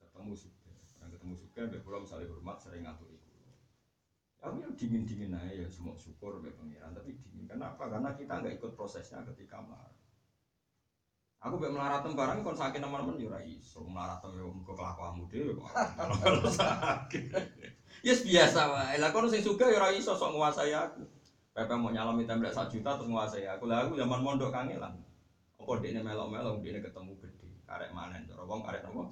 ketemu 0.00 0.34
suka 0.36 0.72
orang 0.98 1.10
ketemu 1.14 1.34
suka 1.36 1.58
mbek 1.68 1.80
kula 1.84 2.04
misalnya 2.04 2.28
hormat 2.32 2.56
sering 2.60 2.84
ngatur 2.84 3.08
iku 3.08 3.28
Aku 4.38 4.62
yang 4.62 4.70
dingin-dingin 4.78 5.34
aja 5.34 5.50
ya 5.50 5.66
semua 5.66 5.98
syukur 5.98 6.38
be 6.38 6.54
pengiran 6.54 6.94
tapi 6.94 7.10
dingin. 7.18 7.50
Kenapa? 7.50 7.90
Karena 7.90 8.14
kita 8.14 8.38
nggak 8.38 8.62
ikut 8.62 8.70
prosesnya 8.78 9.26
ketika 9.34 9.58
melarat. 9.58 9.98
Aku 11.42 11.58
be 11.58 11.66
melarat 11.66 12.06
barang 12.06 12.46
kon 12.46 12.54
sakit 12.54 12.78
teman-teman 12.78 13.18
yo 13.18 13.34
ora 13.34 13.42
iso. 13.42 13.82
Melarat 13.82 14.22
yo 14.30 14.46
muga 14.54 14.78
kelakuanmu 14.78 15.26
dhewe 15.26 15.58
kok. 15.58 15.66
Kalau 16.22 16.46
sakit. 16.62 17.34
Yes 18.06 18.22
biasa 18.22 18.60
wae. 18.70 19.02
Lah 19.02 19.10
kon 19.10 19.26
sing 19.26 19.42
suka 19.42 19.66
yo 19.66 19.82
ora 19.82 19.90
iso 19.90 20.14
sok 20.14 20.30
nguasai 20.30 20.70
aku. 20.70 21.02
Pepe 21.58 21.74
mau 21.74 21.90
nyalami 21.90 22.22
tembak 22.22 22.54
sak 22.54 22.70
juta 22.70 22.94
terus 22.94 23.10
nguasai 23.10 23.42
aku. 23.50 23.66
Lah 23.66 23.82
aku 23.82 23.98
zaman 23.98 24.22
mondok 24.22 24.54
kangelan. 24.54 24.94
Apa 25.58 25.82
dekne 25.82 26.06
melok-melok 26.06 26.62
dekne 26.62 26.86
ketemu 26.86 27.12
gede. 27.18 27.50
Karek 27.66 27.90
manen 27.90 28.30
cara 28.30 28.46
wong 28.46 28.62
karek 28.62 28.86
nopo? 28.86 29.10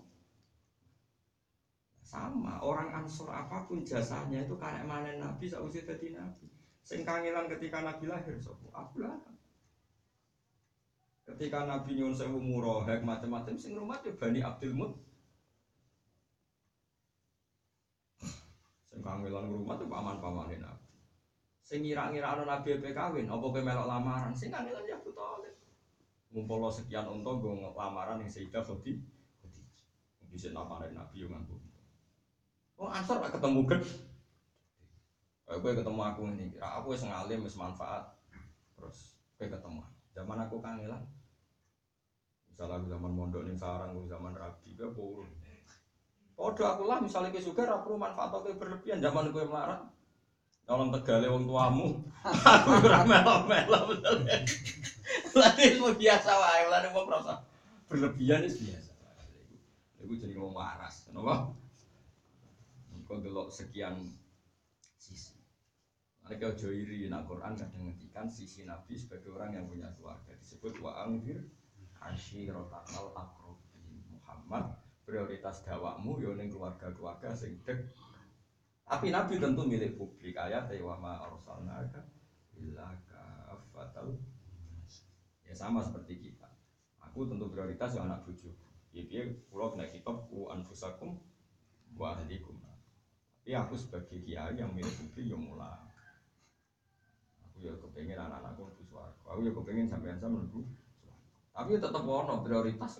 Sama, 2.06 2.62
orang 2.62 3.02
ansor 3.02 3.34
apa 3.34 3.66
pun 3.66 3.82
jasanya 3.82 4.46
itu 4.46 4.54
karek 4.54 4.86
manen 4.86 5.18
Nabi 5.18 5.50
sausi 5.50 5.82
dadi 5.82 6.14
Nabi. 6.14 6.46
Sing 6.86 7.02
kangelan 7.02 7.50
ketika 7.50 7.82
Nabi 7.82 8.06
lahir 8.06 8.38
sopo? 8.38 8.70
Aku 8.70 9.02
lah. 9.02 9.18
Ketika 11.26 11.66
Nabi 11.66 11.98
nyuwun 11.98 12.14
sewu 12.14 12.38
murohek 12.38 13.02
macam-macam 13.02 13.58
sing 13.58 13.74
rumah 13.74 13.98
ya 14.06 14.14
Bani 14.14 14.38
Abdul 14.38 14.70
Mut. 14.70 14.94
Sing 18.86 19.02
kangelan 19.02 19.50
rumah 19.50 19.74
tuh 19.74 19.90
paman-pamane 19.90 20.62
Nabi. 20.62 20.85
Sing 21.66 21.82
ngira-ngira 21.82 22.30
ana 22.30 22.46
Nabi 22.46 22.78
pe 22.78 22.94
kawin, 22.94 23.26
apa 23.26 23.42
kowe 23.42 23.58
melok 23.58 23.90
lamaran? 23.90 24.30
Sing 24.38 24.54
kangelan 24.54 24.86
ya 24.86 24.94
Thalib. 25.02 25.54
Ngumpul 26.30 26.62
sekian 26.70 27.10
unta 27.10 27.34
nggo 27.34 27.74
lamaran 27.74 28.22
ning 28.22 28.30
Sayyidah. 28.30 28.62
Khadijah. 28.62 29.66
Bisa 30.30 30.54
lamaran 30.54 30.94
Nabi 30.94 31.26
yo 31.26 31.26
nganggo. 31.26 31.58
Oh 32.78 32.86
ansor 32.86 33.18
gak 33.18 33.34
ketemu 33.34 33.66
ged. 33.66 33.82
Eh, 35.46 35.58
gue 35.58 35.72
ketemu 35.74 36.00
aku 36.02 36.22
ini, 36.30 36.54
aku 36.58 36.94
wis 36.94 37.02
ngalim 37.02 37.42
wis 37.42 37.58
manfaat. 37.58 38.14
Terus 38.78 39.18
gue 39.34 39.50
ketemu. 39.50 39.82
Zaman 40.14 40.38
aku 40.46 40.62
kangelan. 40.62 41.02
Misalnya 42.46 42.78
aku 42.78 42.86
zaman 42.86 43.10
mondok 43.10 43.42
ning 43.42 43.58
sarang, 43.58 43.90
aku 43.90 44.06
zaman 44.06 44.38
rabi, 44.38 44.70
gue 44.78 44.86
purun. 44.94 45.26
Podo 46.36 46.62
aku 46.62 46.86
lah 46.86 47.02
misalnya 47.02 47.34
ke 47.34 47.42
suka 47.42 47.66
perlu 47.82 47.98
manfaat 47.98 48.30
atau 48.30 48.54
berlebihan 48.54 49.02
zaman 49.02 49.34
gue 49.34 49.42
melarat. 49.42 49.95
Nyolong 50.66 50.90
tegale 50.98 51.26
wong 51.30 51.46
tuamu. 51.46 51.88
Aku 52.26 52.82
ora 52.82 53.06
melo-melo 53.06 53.80
betul. 53.86 54.26
Lah 55.38 55.54
itu 55.62 55.86
biasa 55.94 56.30
wae, 56.34 56.62
lah 56.66 56.82
wong 56.90 57.06
merasa 57.06 57.46
berlebihan 57.86 58.42
itu 58.42 58.66
biasa. 58.66 58.90
Iku 60.02 60.12
jadi 60.18 60.34
wong 60.34 60.54
waras, 60.58 61.06
kenapa? 61.06 61.54
Kau 63.06 63.22
delok 63.22 63.54
sekian 63.54 64.18
sisi. 64.98 65.38
Mereka 66.26 66.58
ojo 66.58 66.74
iri, 66.74 67.06
nak 67.06 67.30
Quran 67.30 67.54
kadang 67.54 67.86
ngendikan 67.86 68.26
sisi 68.26 68.66
Nabi 68.66 68.98
sebagai 68.98 69.30
orang 69.30 69.54
yang 69.54 69.70
punya 69.70 69.86
keluarga 69.94 70.34
disebut 70.34 70.82
wa 70.82 71.06
angfir 71.06 71.46
ashiratakal 72.02 73.14
akrobin 73.14 74.02
Muhammad 74.10 74.74
prioritas 75.06 75.62
dakwakmu 75.62 76.18
yo 76.18 76.34
ning 76.34 76.50
keluarga-keluarga 76.50 77.30
sing 77.30 77.62
dek. 77.62 77.86
Tapi 78.86 79.10
Nabi 79.10 79.42
tentu 79.42 79.66
milik 79.66 79.98
publik 79.98 80.38
ayat 80.38 80.70
wa 80.78 80.94
ma 80.94 81.18
arsalnaka 81.26 82.06
illa 82.54 82.94
kafatal 83.02 84.14
Ya 85.46 85.54
sama 85.54 85.82
seperti 85.82 86.18
kita. 86.22 86.46
Aku 87.02 87.26
tentu 87.26 87.50
prioritas 87.50 87.94
ya 87.94 88.02
anak 88.02 88.26
bojo. 88.26 88.50
Ya 88.90 89.02
piye 89.06 89.46
kula 89.50 89.74
kena 89.74 89.86
kitab 89.90 90.26
ku 90.26 90.50
anfusakum 90.50 91.18
wa 91.94 92.18
ahlikum. 92.18 92.58
Tapi 93.46 93.54
aku 93.54 93.78
sebagai 93.78 94.26
kiai 94.26 94.58
yang 94.58 94.74
milik 94.74 94.90
publik 94.90 95.30
ya 95.30 95.38
mulai. 95.38 95.86
Aku 97.46 97.62
ya 97.62 97.78
kepengen 97.78 98.18
anak-anakku 98.18 98.66
mlebu 98.66 98.82
swarga. 98.90 99.22
Aku 99.30 99.46
ya 99.46 99.54
kepengen 99.54 99.86
sampean 99.86 100.18
sama 100.18 100.42
swarga. 100.42 100.66
Tapi 101.54 101.78
ya 101.78 101.78
tetep 101.78 102.02
ono 102.02 102.42
prioritas. 102.42 102.92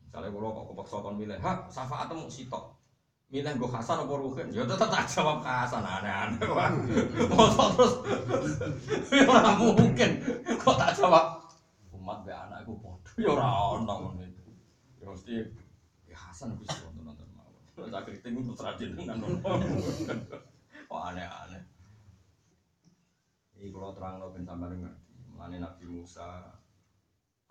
Misalnya 0.00 0.28
kalau 0.32 0.56
kok 0.56 0.66
kepaksa 0.72 0.96
kon 1.04 1.16
milih, 1.20 1.36
hak 1.36 1.68
syafaat 1.68 2.08
mau 2.08 2.30
sitok. 2.32 2.83
Milih 3.34 3.50
gue 3.58 3.66
Hasan 3.66 3.98
apa 3.98 4.14
Ruhin? 4.14 4.46
Ya 4.54 4.62
tetep 4.62 4.86
tak 4.86 5.10
jawab 5.10 5.42
Hasan 5.42 5.82
aneh-aneh. 5.82 6.38
Mosok 7.34 7.68
terus 7.74 7.94
ya 9.10 9.26
ora 9.26 9.58
mungkin. 9.58 10.22
Kok 10.62 10.78
tak 10.78 10.94
jawab 10.94 11.42
umat 11.98 12.22
be 12.22 12.30
anakku 12.30 12.78
padha 12.78 13.10
ya 13.18 13.34
ora 13.34 13.74
ono 13.74 14.22
itu. 14.22 14.54
Ya 15.02 15.10
mesti 15.10 15.34
ya 16.06 16.14
Hasan 16.14 16.54
bisa 16.62 16.78
nonton-nonton 16.86 17.26
mawon. 17.34 17.90
Tak 17.90 18.06
kritik 18.06 18.38
untuk 18.38 18.54
rajin 18.54 18.94
dengan 18.94 19.18
Kok 20.86 21.02
aneh-aneh. 21.10 21.66
Ini 23.58 23.66
kalau 23.74 23.98
terang 23.98 24.22
lo 24.22 24.30
ben 24.30 24.46
sampean 24.46 24.78
ngerti. 24.78 25.02
Nabi 25.58 25.84
Musa 25.90 26.54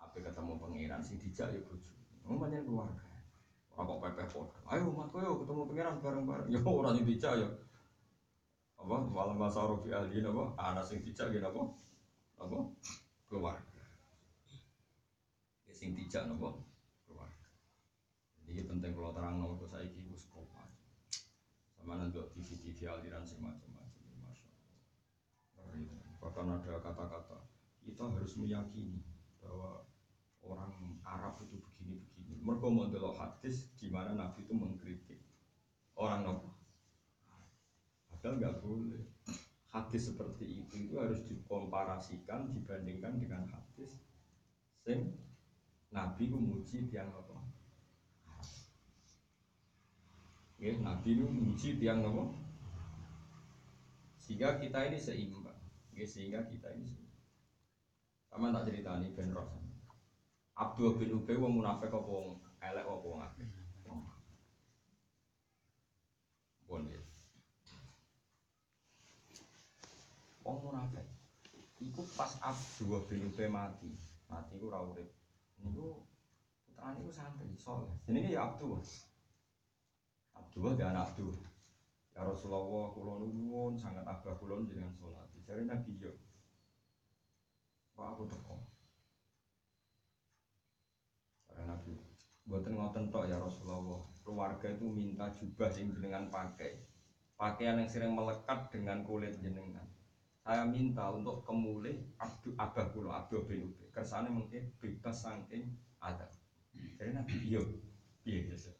apa 0.00 0.16
ketemu 0.16 0.56
pangeran 0.56 1.04
sing 1.04 1.20
dijak 1.20 1.52
ya 1.52 1.60
bojo. 1.68 1.92
Pancen 2.24 2.64
keluarga. 2.64 3.03
Ora 3.74 3.90
kok 3.90 4.00
pepeh 4.06 4.26
podo. 4.30 4.54
Ayo 4.70 4.86
umatku 4.94 5.18
yo 5.18 5.42
ketemu 5.42 5.66
pangeran 5.66 5.98
bareng-bareng. 5.98 6.46
Yo 6.46 6.60
ora 6.62 6.94
sing 6.94 7.02
dijak 7.02 7.34
yo. 7.42 7.48
Apa 8.78 9.02
malam 9.02 9.34
masa 9.34 9.66
rofi 9.66 9.90
ahli 9.90 10.22
apa? 10.22 10.54
Ana 10.54 10.82
sing 10.86 11.02
dijak 11.02 11.34
gitu 11.34 11.42
apa? 11.42 11.62
Apa? 12.38 12.58
Keluarga. 13.26 13.82
Ya 15.66 15.72
sing 15.74 15.98
dijak 15.98 16.30
napa? 16.30 16.54
Keluarga. 17.02 17.48
Jadi 18.46 18.62
penting 18.62 18.94
kalau 18.94 19.10
terang 19.10 19.42
ke 19.42 19.66
saya 19.66 19.90
ibu 19.90 20.14
sekolah. 20.14 20.70
Sama 21.74 21.98
nanti 21.98 22.22
TV-TV 22.38 22.86
aliran 22.86 23.26
sing 23.26 23.42
macam-macam. 23.42 24.06
Masya 24.22 24.46
Allah. 25.66 26.14
Bahkan 26.22 26.46
ada 26.46 26.78
kata-kata 26.78 27.38
kita 27.82 28.06
harus 28.06 28.38
meyakini 28.38 29.02
bahwa 29.42 29.82
orang 30.46 30.72
Arab 31.02 31.42
itu. 31.42 31.58
Mereka 32.44 32.66
mau 32.68 32.92
delok 32.92 33.16
hadis 33.16 33.72
di 33.80 33.88
Nabi 33.88 34.44
itu 34.44 34.52
mengkritik 34.52 35.16
orang 35.96 36.28
Nabi. 36.28 36.52
Padahal 38.12 38.36
nggak 38.36 38.56
boleh. 38.60 39.02
Hadis 39.72 40.12
seperti 40.12 40.62
itu 40.62 40.86
itu 40.86 40.94
harus 41.00 41.24
dikomparasikan 41.26 42.52
dibandingkan 42.54 43.18
dengan 43.18 43.48
hadis 43.50 44.06
sing 44.86 45.18
Nabi 45.90 46.30
memuji 46.30 46.86
tiang 46.92 47.10
apa? 47.10 47.42
Ya, 50.60 50.76
Nabi 50.78 51.16
itu 51.16 51.24
memuji 51.26 51.80
tiang 51.80 52.04
apa? 52.04 52.28
Sehingga 54.20 54.60
kita 54.60 54.92
ini 54.92 54.98
seimbang. 55.00 55.58
Ya, 55.96 56.06
sehingga 56.06 56.44
kita 56.46 56.70
ini 56.76 56.86
seimbang. 56.86 57.24
Sama 58.30 58.52
tak 58.52 58.68
cerita 58.70 59.00
nih 59.00 59.10
Ben. 59.16 59.32
Abdul 60.54 60.94
bin 61.02 61.10
Ubay 61.18 61.34
wong 61.34 61.58
munafik 61.58 61.90
apa 61.90 62.06
wong 62.06 62.38
elek 62.62 62.86
apa 62.86 63.06
wong 63.06 63.20
apik? 63.26 63.48
Pun 66.64 66.86
ya. 66.86 67.02
Wong 70.46 70.56
munafik. 70.62 71.06
Iku 71.82 72.06
pas 72.14 72.38
Abdul 72.38 73.02
bin 73.10 73.26
Ubay 73.26 73.50
mati, 73.50 73.90
mati 74.30 74.54
ku 74.54 74.70
ora 74.70 74.78
urip. 74.86 75.10
Niku 75.58 76.06
putrane 76.70 77.02
iku 77.02 77.10
santri 77.10 77.50
soleh. 77.58 77.90
Jenenge 78.06 78.30
ya 78.30 78.46
Abdul. 78.46 78.78
Abdul 80.38 80.78
dan 80.78 80.94
anak 80.94 81.10
Abdul. 81.14 81.34
Ya 82.14 82.22
Rasulullah 82.22 82.94
kula 82.94 83.26
nuwun 83.26 83.74
sangat 83.74 84.06
abah 84.06 84.38
kula 84.38 84.62
jenengan 84.70 84.94
salat. 84.94 85.26
Jare 85.42 85.66
Nabi 85.66 85.98
yo. 85.98 86.14
Pak 87.98 88.14
aku 88.14 88.30
teko. 88.30 88.73
Nabi. 91.64 91.96
Buatan 92.44 92.76
ngoten 92.76 93.08
tok 93.08 93.26
ya 93.28 93.40
Rasulullah. 93.40 94.04
Keluarga 94.20 94.68
itu 94.68 94.86
minta 94.88 95.28
jubah 95.32 95.72
yang 95.72 95.92
jenengan 95.96 96.24
pakai. 96.28 96.84
Pakaian 97.34 97.80
yang 97.80 97.90
sering 97.90 98.12
melekat 98.14 98.70
dengan 98.70 99.02
kulit 99.02 99.36
jenengan. 99.40 99.84
Saya 100.44 100.68
minta 100.68 101.08
untuk 101.08 101.40
kemulih 101.48 101.96
Abdu 102.20 102.52
Abah 102.60 102.92
Kulo 102.92 103.08
Abdu 103.08 103.48
bin 103.48 103.64
Ubay 103.64 103.88
Kersane 103.88 104.28
mungkin 104.28 104.68
bebas 104.76 105.24
saking 105.24 105.72
ada 106.04 106.28
Jadi 106.76 107.16
Nabi 107.16 107.32
iya 107.48 107.64
Iya 108.28 108.52
iya 108.52 108.72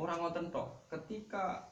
Orang 0.00 0.24
ngoten 0.24 0.48
tok 0.48 0.88
ketika 0.88 1.68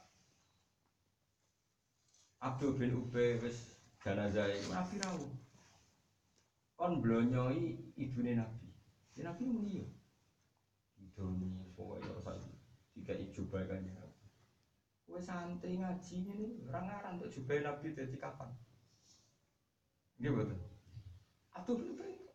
Abdul 2.44 2.76
bin 2.76 2.92
Ubay 2.92 3.38
wis 3.38 3.78
jenazah 4.02 4.50
iku 4.50 4.74
Nabi 4.74 4.98
rawuh. 4.98 5.32
Kon 6.74 6.98
blonyoi 6.98 7.94
ibune 7.94 8.34
Nabi. 8.34 8.61
Ya 9.16 9.22
Nabi 9.28 9.44
muni 9.44 9.80
yo. 9.80 9.86
Idoni 10.96 11.72
pokoke 11.76 12.08
ora 12.08 12.22
sak 12.22 12.40
tiga 12.96 13.12
ijoba 13.16 13.64
kan 13.68 13.84
ya. 13.84 13.94
Kowe 15.04 15.20
santri 15.20 15.76
ngaji 15.76 16.14
ngene 16.24 16.46
ora 16.68 16.80
ngaran 16.80 17.20
untuk 17.20 17.32
jubah 17.32 17.58
Nabi 17.60 17.92
dadi 17.92 18.16
kapan. 18.16 18.50
Nggih 20.16 20.30
mboten. 20.32 20.58
Atuh 21.52 21.76
piye? 21.76 22.32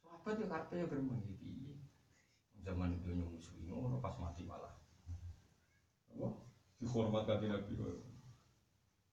Sahabat 0.00 0.40
karepe 0.40 0.74
yo 0.80 0.86
gremeng 0.88 1.20
iki 1.26 1.34
piye. 1.36 1.72
Zaman 2.64 3.00
dunya 3.04 3.24
musuh 3.28 3.56
ngono 3.60 4.00
pas 4.00 4.16
mati 4.16 4.44
malah. 4.44 4.72
Apa? 6.10 6.50
dihormat 6.80 7.28
kanjeng 7.28 7.52
Nabi. 7.52 7.76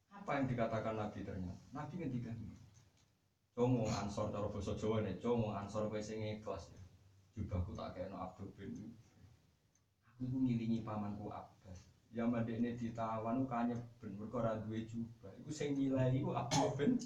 Apa 0.07 0.39
yang 0.39 0.45
dikatakan 0.47 0.95
Nabi 0.95 1.19
ternyata? 1.27 1.59
Nabi 1.75 1.93
ngendikan 1.99 2.35
Como 3.57 3.89
ansor 3.89 4.29
cara 4.29 4.45
basa 4.53 4.77
Jawa 4.77 5.01
nih, 5.01 5.17
como 5.17 5.49
ansor 5.49 5.89
kowe 5.89 5.97
sing 5.97 6.21
ikhlas. 6.21 6.69
Jubahku 7.33 7.73
tak 7.73 7.97
kena 7.97 8.29
Abdul 8.29 8.53
bin 8.53 8.69
Aku 10.13 10.29
iku 10.29 10.37
ngilingi 10.45 10.85
pamanku 10.85 11.33
Abbas. 11.33 11.89
Ya 12.13 12.29
mandekne 12.29 12.77
ditawan 12.77 13.49
kanya 13.49 13.73
ben 13.97 14.13
mergo 14.13 14.45
ora 14.45 14.61
duwe 14.61 14.85
jubah. 14.85 15.33
Iku 15.41 15.49
sing 15.49 15.73
nilai 15.73 16.13
iku 16.13 16.37
Abdul 16.37 16.69
bin 16.77 17.01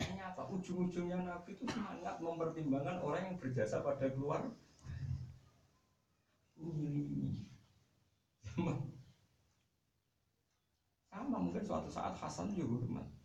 Ternyata 0.00 0.48
ujung-ujungnya 0.48 1.28
Nabi 1.28 1.52
itu 1.52 1.68
sangat 1.68 2.16
mempertimbangkan 2.16 3.04
orang 3.04 3.22
yang 3.28 3.36
berjasa 3.36 3.84
pada 3.84 4.08
keluar. 4.16 4.48
Ngilingi. 6.56 7.52
Sama 11.12 11.36
mungkin 11.36 11.60
suatu 11.60 11.92
saat 11.92 12.16
Hasan 12.16 12.56
juga 12.56 12.80
hormat. 12.80 13.21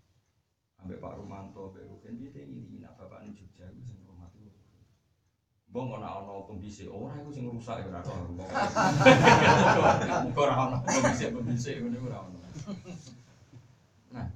Sampai 0.87 1.03
Pak 1.03 1.19
Rumanto, 1.19 1.75
Pak 1.75 1.83
Rukin, 1.83 2.15
dia 2.15 2.47
ini 2.47 2.79
nak 2.79 2.95
bapak 2.95 3.27
ini 3.27 3.35
Jogja, 3.35 3.67
itu 3.67 3.83
sing 3.83 3.99
hormat 4.07 4.31
itu. 4.39 4.47
Bong 5.67 5.91
ana 5.99 6.23
ana 6.23 6.47
pembisik, 6.47 6.87
ora 6.87 7.19
iku 7.19 7.27
sing 7.27 7.43
rusak 7.51 7.83
ya 7.83 7.91
ora 7.91 7.99
ono. 8.07 8.47
Ora 10.31 10.55
ono 10.63 10.79
pembisik-pembisik 10.87 11.83
ngene 11.83 11.99
ora 11.99 12.23
ono. 12.23 12.39
Nah, 14.15 14.31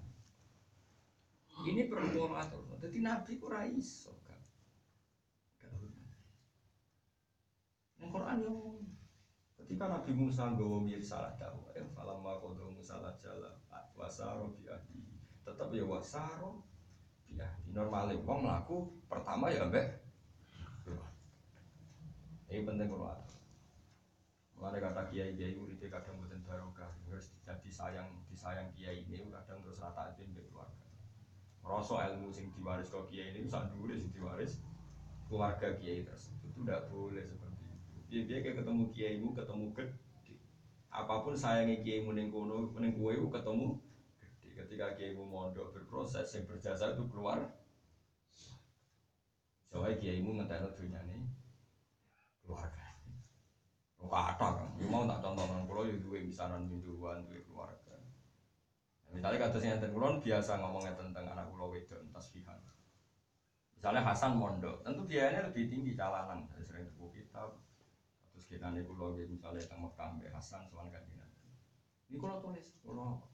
ini 1.71 1.87
perlu 1.87 2.35
atur. 2.35 2.67
Jadi 2.83 2.99
Nabi 2.99 3.39
ku 3.39 3.47
ra 3.47 3.63
iso 3.63 4.11
kan. 4.27 4.43
Yang 7.95 8.11
yang 8.11 8.59
ketika 9.55 9.87
Nabi 9.87 10.11
Musa 10.19 10.51
nggawa 10.51 10.83
salah 10.99 11.31
dakwah, 11.39 11.71
ya 11.71 11.87
falamma 11.95 12.43
qadu 12.43 12.75
Musa 12.75 12.99
jala 13.23 13.55
wasaro 13.95 14.51
bi. 14.59 14.67
Tetap 15.51 15.67
ya 15.75 15.83
wasaro 15.83 16.63
bi 17.27 17.35
ahli. 17.43 17.75
Normale 17.75 18.15
wong 18.23 18.47
mlaku 18.47 18.87
pertama 19.11 19.51
ya 19.51 19.67
mbek 19.67 20.01
ini 22.51 22.67
penting 22.67 22.91
kalau 22.91 23.07
ada. 23.07 23.35
Mulai 24.59 24.83
kata 24.83 25.07
kiai 25.07 25.39
kiai 25.39 25.55
uripe 25.55 25.87
kadang 25.87 26.19
buatan 26.19 26.43
barokah, 26.43 26.91
harus 27.07 27.31
jadi 27.47 27.69
sayang 27.71 28.11
disayang 28.27 28.67
kiai 28.75 29.07
ini 29.07 29.31
kadang 29.31 29.63
terus 29.63 29.79
rata 29.79 30.11
aja 30.11 30.19
di 30.19 30.35
keluarga. 30.35 30.87
Rasa 31.63 32.11
ilmu 32.11 32.27
sing 32.27 32.51
diwaris 32.51 32.91
ke 32.91 32.99
kiai 33.07 33.31
ini 33.31 33.47
bisa 33.47 33.71
dulu 33.71 33.95
sing 33.95 34.11
diwaris 34.11 34.59
keluarga 35.31 35.79
kiai 35.79 36.03
tersebut 36.03 36.51
itu 36.51 36.59
tidak 36.67 36.91
boleh 36.91 37.23
seperti 37.23 37.63
itu. 37.71 37.97
Dia 38.11 38.21
dia 38.27 38.37
kayak 38.43 38.57
ketemu 38.59 38.83
kiaimu 38.91 39.27
ketemu 39.31 39.65
gede. 39.71 40.35
Apa 40.91 41.23
pun 41.23 41.33
sayangnya 41.33 41.79
kiaimu 41.87 42.11
neng 42.11 42.35
kono 42.35 42.75
neng 42.75 42.99
kue 42.99 43.15
ketemu 43.15 43.79
gede. 44.51 44.67
Ketika 44.67 44.99
kiaimu 44.99 45.23
mondok 45.23 45.71
berproses 45.71 46.27
yang 46.35 46.45
berjasa 46.47 46.93
itu 46.93 47.07
keluar. 47.07 47.39
Soalnya 49.71 50.03
kiaimu 50.03 50.35
ngeteh 50.35 50.67
dunia 50.75 50.99
nih 51.07 51.23
keluarga. 52.43 52.91
Kata 54.01 54.43
kan, 54.43 54.67
ya 54.75 54.91
mau 54.91 55.07
tak 55.07 55.23
contoh 55.23 55.45
nang 55.47 55.63
kulo 55.69 55.87
ya 55.87 55.95
duwe 55.95 56.27
misanan 56.27 56.67
minduan, 56.67 57.23
duwe 57.23 57.39
keluarga. 57.47 57.95
Nah, 59.07 59.15
misalnya 59.15 59.47
kata 59.47 59.55
saya 59.61 59.79
enten 59.79 59.95
kulon 59.95 60.19
biasa 60.19 60.59
ngomongnya 60.59 60.99
tentang 60.99 61.31
anak 61.31 61.47
kulo 61.47 61.71
wedok 61.71 62.03
tasbihan. 62.11 62.59
Misalnya 63.77 64.03
Hasan 64.03 64.35
mondok, 64.35 64.83
tentu 64.83 65.07
biayanya 65.07 65.47
lebih 65.47 65.71
tinggi 65.71 65.95
calanan. 65.95 66.43
Saya 66.51 66.65
sering 66.67 66.91
tuku 66.91 67.23
kitab, 67.23 67.55
terus 68.35 68.51
kita 68.51 68.73
nih 68.75 68.83
gitu 68.83 69.31
misalnya 69.31 69.63
tentang 69.63 69.79
Mekah 69.79 70.11
Hasan 70.35 70.67
soal 70.67 70.91
kajian. 70.91 71.29
Ini 72.11 72.19
kulo 72.19 72.43
tulis, 72.43 72.67
tentang 72.83 73.30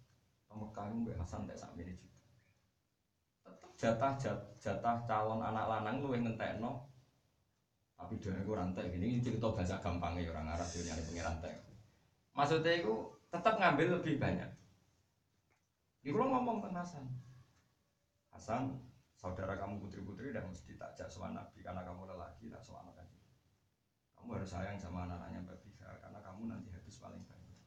Mekah 0.57 0.85
Mbak 0.89 1.15
Hasan 1.21 1.45
tak 1.45 1.57
sampai 1.61 1.85
ini 1.85 1.93
juga. 1.93 2.17
Jatah 3.77 4.13
jatah 4.57 4.97
calon 5.05 5.45
anak 5.45 5.65
lanang 5.69 6.01
lu 6.01 6.17
yang 6.17 6.25
ngentekno. 6.25 6.89
Tapi 7.97 8.13
dia 8.21 8.33
itu 8.37 8.53
rantai 8.53 8.93
gini 8.93 9.17
ini 9.17 9.25
cerita 9.25 9.49
bahasa 9.49 9.81
gampangnya 9.81 10.29
orang 10.29 10.53
Arab 10.53 10.69
dia 10.69 10.85
nyari 10.85 11.01
pengen 11.01 11.25
rantai 11.25 11.53
maksudnya 12.37 12.77
itu 12.77 12.93
tetap 13.33 13.57
ngambil 13.57 13.97
lebih 13.97 14.21
banyak. 14.21 14.45
Di 16.05 16.13
kalau 16.13 16.29
ngomong 16.29 16.61
tentang 16.61 16.85
Hasan. 16.85 17.05
Hasan 18.29 18.63
saudara 19.17 19.57
kamu 19.57 19.81
putri-putri 19.81 20.29
dan 20.29 20.45
mesti 20.45 20.77
tak 20.77 20.93
sama 21.09 21.33
Nabi 21.33 21.65
karena 21.65 21.81
kamu 21.81 22.05
lelaki 22.05 22.53
tak 22.53 22.61
sama 22.61 22.85
anak 22.85 23.09
kamu 24.13 24.43
harus 24.43 24.49
sayang 24.49 24.77
sama 24.77 25.09
anak-anaknya 25.09 25.39
Mbak 25.45 25.57
karena 26.03 26.19
kamu 26.21 26.41
nanti 26.51 26.69
habis 26.69 26.99
paling 27.01 27.23
banyak. 27.25 27.57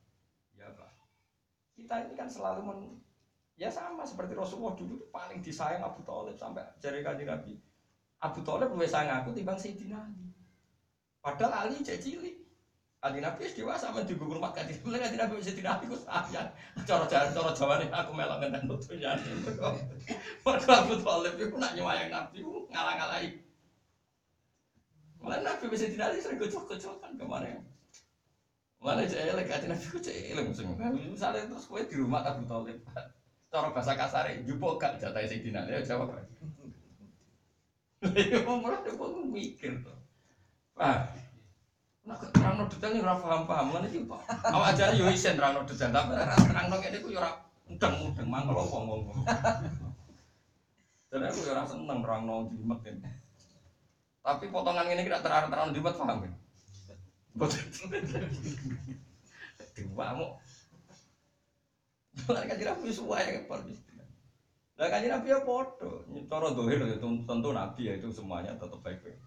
Ya 0.54 0.68
Pak 0.76 0.99
kita 1.80 1.94
ini 2.04 2.14
kan 2.14 2.28
selalu 2.28 2.60
men 2.62 2.78
ya 3.56 3.72
sama 3.72 4.04
seperti 4.04 4.36
Rasulullah 4.36 4.76
dulu 4.76 5.08
paling 5.08 5.40
disayang 5.40 5.84
Abu 5.84 6.04
Talib 6.04 6.36
sampai 6.36 6.64
jari 6.80 7.00
kaji 7.00 7.24
Nabi 7.24 7.56
Abu 8.20 8.44
Talib 8.44 8.68
lebih 8.76 8.84
sayang 8.84 9.24
aku 9.24 9.32
timbang 9.32 9.56
Sayyidina 9.56 9.96
Ali. 9.96 10.28
Padahal 11.24 11.72
Ali 11.72 11.80
cek 11.80 12.04
cilik. 12.04 12.36
Ali 13.00 13.24
Nabi 13.24 13.48
wis 13.48 13.56
dewasa 13.56 13.88
men 13.96 14.04
di 14.04 14.12
rumah 14.12 14.52
kan 14.52 14.68
mulai 14.84 15.08
Ali 15.08 15.16
Nabi 15.16 15.40
Sayyidina 15.40 15.80
Ali 15.80 15.88
ku 15.88 15.96
sayang. 15.96 16.52
Cara 16.84 17.08
cara 17.08 17.32
cara 17.32 17.50
jawane 17.56 17.88
aku 17.88 18.12
melok 18.12 18.44
ngenten 18.44 18.68
nutunya. 18.68 19.16
Padahal 20.44 20.84
Abu 20.84 21.00
Talib 21.00 21.34
iku 21.40 21.56
nak 21.56 21.72
nyuwayang 21.72 22.12
Nabi 22.12 22.44
ku 22.44 22.68
ngalang-alangi. 22.68 23.40
Mulai 25.24 25.40
Nabi 25.40 25.64
tidak 25.72 26.12
Ali 26.12 26.20
sering 26.20 26.36
kocok-kocokan 26.44 27.16
kemarin. 27.16 27.56
Mulai 28.80 29.04
cek 29.04 29.20
elek 29.36 29.52
hati 29.52 29.66
Nabi 29.68 29.84
ku 29.92 30.00
cek 30.00 30.16
elek. 30.32 30.44
Misalnya 31.12 31.44
terus 31.52 31.68
kowe 31.68 31.84
di 31.84 31.96
rumah 32.00 32.24
Abu 32.24 32.48
Talib. 32.48 32.80
Cara 33.50 33.68
bahasa 33.74 33.92
kasar, 33.98 34.30
jupuk 34.46 34.80
gak 34.80 34.96
jatah 34.96 35.20
Sayyidina 35.20 35.68
Ali 35.68 35.84
jawab. 35.84 36.16
Ya 38.00 38.40
malah 38.48 38.80
dia 38.80 38.96
pun 38.96 39.28
mikir 39.28 39.76
tuh. 39.84 39.92
Ah, 40.80 41.12
nak 42.08 42.24
terang 42.32 42.56
no 42.56 42.64
detail 42.64 42.96
nih 42.96 43.04
rafa 43.04 43.28
paham 43.28 43.44
paham 43.44 43.66
kan 43.76 43.84
itu 43.84 44.08
pak. 44.08 44.24
Awak 44.48 44.72
aja 44.72 44.96
yo 44.96 45.12
isen 45.12 45.36
terang 45.36 45.52
no 45.52 45.68
detail 45.68 45.92
tapi 45.92 46.16
terang 46.48 46.72
no 46.72 46.80
kayak 46.80 47.04
itu 47.04 47.12
yo 47.12 47.20
mudeng 47.68 47.94
mudeng 48.00 48.28
mangkel 48.32 48.56
ngomong. 48.56 49.20
Dan 51.12 51.28
aku 51.28 51.38
yo 51.44 51.52
rasa 51.52 51.76
seneng 51.76 52.00
terang 52.00 52.24
no 52.24 52.48
jimat 52.48 52.80
ini. 52.88 53.04
Tapi 54.24 54.44
potongan 54.48 54.88
ini 54.88 55.04
tidak 55.04 55.20
terang 55.20 55.52
terang 55.52 55.76
jimat 55.76 55.92
paham 56.00 56.24
kan? 56.24 56.32
Dua 59.80 60.06
mau. 60.18 60.40
Mereka 62.26 62.54
tidak 62.58 62.78
punya 62.82 62.94
suai 62.94 63.24
kan 63.48 63.62
Lah 64.80 64.88
kan 64.88 65.04
Nabi 65.04 65.28
ya 65.28 65.44
podo, 65.44 66.08
cara 66.24 66.56
dohir 66.56 66.80
ya 66.80 66.96
tentu 66.96 67.50
Nabi 67.52 67.82
ya 67.84 68.00
itu 68.00 68.08
semuanya 68.08 68.56
tetap 68.56 68.80
baik-baik. 68.80 69.20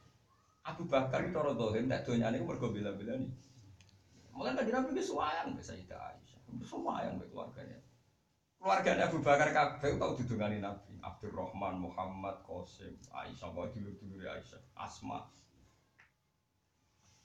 Abu 0.65 0.89
Bakar 0.89 1.21
itu 1.29 1.37
dohir, 1.37 1.85
tidak 1.85 2.09
doanya 2.09 2.33
ini 2.33 2.41
mergo 2.41 2.73
bila-bila 2.73 3.13
nih. 3.21 3.29
Mungkin 4.33 4.57
kan 4.57 4.65
Nabi 4.65 4.97
itu 4.97 5.13
suayang 5.13 5.53
bisa 5.53 5.77
itu 5.77 5.93
Aisyah, 5.93 6.41
suayang 6.65 7.21
be 7.21 7.29
keluarganya. 7.29 7.77
Keluarganya 8.57 9.13
Abu 9.13 9.21
Bakar 9.21 9.53
kabeh 9.53 9.93
tau 10.01 10.17
didongani 10.17 10.57
Nabi, 10.57 10.97
Abdurrahman, 11.05 11.85
Muhammad, 11.85 12.41
Qasim, 12.41 12.97
Aisyah, 13.13 13.53
kok 13.53 13.77
dulur-dulur 13.77 14.25
Aisyah, 14.25 14.57
Asma. 14.73 15.29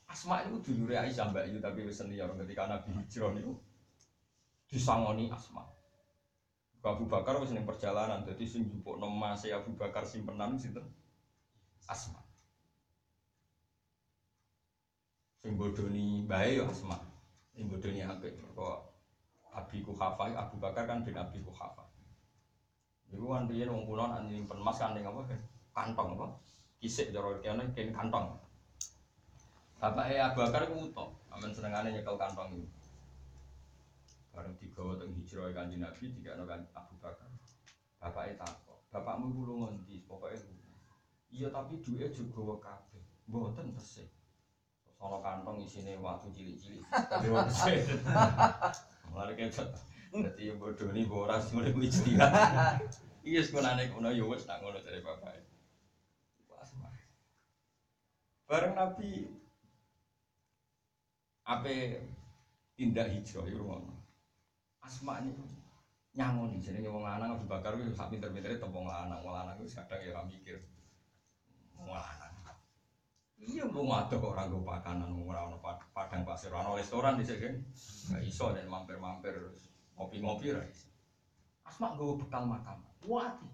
Asma 0.09 0.41
itu 0.41 0.73
dulur 0.73 0.97
Aisyah 0.97 1.29
Mbak 1.29 1.45
Yu 1.53 1.59
tapi 1.61 1.85
wis 1.85 2.01
senior 2.01 2.33
ketika 2.41 2.65
Nabi 2.65 2.97
hijrah 2.97 3.37
niku 3.37 3.61
disangoni 4.73 5.29
Asma. 5.29 5.69
Abu 6.81 7.05
Bakar 7.05 7.37
wis 7.45 7.53
ning 7.53 7.69
perjalanan 7.69 8.25
dadi 8.25 8.49
sing 8.49 8.65
njupukno 8.65 9.13
mase 9.13 9.53
Abu 9.53 9.77
Bakar 9.77 10.09
simpenan 10.09 10.57
sinten? 10.57 10.89
Asma. 11.85 12.25
Sing 15.45 15.61
bodoni 15.61 16.25
bae 16.25 16.57
yo 16.57 16.65
Asma. 16.73 16.97
Sing 17.53 17.69
bodoni 17.69 18.01
apik 18.01 18.41
mergo 18.41 18.89
Abi 19.53 19.85
Kuhafa 19.85 20.33
Abu 20.33 20.57
Bakar 20.57 20.89
kan 20.89 21.05
bin 21.05 21.21
Abi 21.21 21.45
Kuhafa. 21.45 21.85
Iku 23.13 23.29
kan 23.29 23.45
riyen 23.45 23.69
wong 23.69 23.85
kula 23.85 24.17
nek 24.17 24.33
nyimpen 24.33 24.65
kan 24.65 24.97
ning 24.97 25.05
apa 25.05 25.29
kantong 25.77 26.17
apa? 26.17 26.27
Kisik 26.81 27.13
cara 27.13 27.37
kene 27.45 27.69
kene 27.77 27.93
kantong 27.93 28.48
Bapaknya 29.79 30.35
Abu 30.35 30.43
Bakar 30.43 30.67
ku 30.67 30.91
utok 30.91 31.15
amen 31.31 31.55
senengane 31.55 31.95
nyekel 31.95 32.19
kantong 32.19 32.59
itu 32.59 32.67
Bareng 34.35 34.59
digawa 34.59 34.99
teng 34.99 35.15
hijrah 35.15 35.55
kanjeng 35.55 35.83
Nabi 35.83 36.15
tiga 36.15 36.39
kan 36.47 36.63
Abu 36.75 36.95
Bakar. 36.99 37.27
Bapaknya 37.99 38.43
takut, 38.43 38.79
bapakmu 38.95 39.35
kulo 39.35 39.55
ngendi 39.67 40.07
pokoknya 40.07 40.39
Iya 41.29 41.51
tapi 41.51 41.83
duitnya 41.83 42.09
juga 42.15 42.55
kabeh. 42.63 43.03
Mboten 43.27 43.75
tesih. 43.75 44.07
Sono 44.97 45.23
kantong 45.23 45.63
isine 45.63 45.99
waktu 45.99 46.31
cilik-cilik. 46.31 46.83
Mulane 49.11 49.33
kecet. 49.37 49.69
Dadi 50.09 50.49
yang 50.49 50.57
bodoh 50.57 50.89
ini 50.91 51.05
boras 51.05 51.53
mulai 51.53 51.71
gue 51.71 51.87
istirahat. 51.87 52.83
Iya 53.29 53.45
sekolahnya 53.45 53.93
kuno 53.93 54.09
ya 54.09 54.25
wes 54.25 54.49
tak 54.49 54.65
ngono 54.65 54.81
dari 54.81 55.05
bapak. 55.05 55.37
Bareng 58.49 58.73
Nabi 58.73 59.29
apa 61.49 61.97
tindak 62.77 63.09
hijrah 63.09 63.49
itu 63.49 63.65
ngono. 63.65 63.97
Asma 64.85 65.25
ini 65.25 65.33
nyangon 66.13 66.53
nih, 66.53 66.61
jadi 66.61 66.89
wong 66.93 67.09
lanang 67.09 67.41
Abu 67.41 67.49
Bakar 67.49 67.73
itu 67.81 67.97
sak 67.97 68.13
pinter-pintere 68.13 68.61
tepung 68.61 68.85
lanang, 68.85 69.25
wong 69.25 69.33
lanang 69.33 69.57
itu 69.57 69.73
kadang 69.73 70.01
ya 70.05 70.21
mikir 70.29 70.61
wong 71.81 71.89
lanang. 71.89 72.33
Iya, 73.39 73.71
ada 73.71 74.19
kok 74.19 74.35
orang 74.35 74.51
gue 74.51 74.67
pakanan, 74.67 75.15
mau 75.15 75.31
orang 75.31 75.63
padang 75.95 76.27
pasir, 76.27 76.51
orang 76.51 76.75
restoran 76.75 77.15
di 77.17 77.25
sini, 77.25 77.55
nggak 78.11 78.23
iso 78.27 78.51
dan 78.51 78.67
mampir-mampir 78.67 79.31
ngopi-ngopi 79.95 80.59
rais. 80.59 80.91
Asma 81.63 81.95
gue 81.95 82.19
bekal 82.19 82.51
makan, 82.51 82.83
wati. 83.07 83.47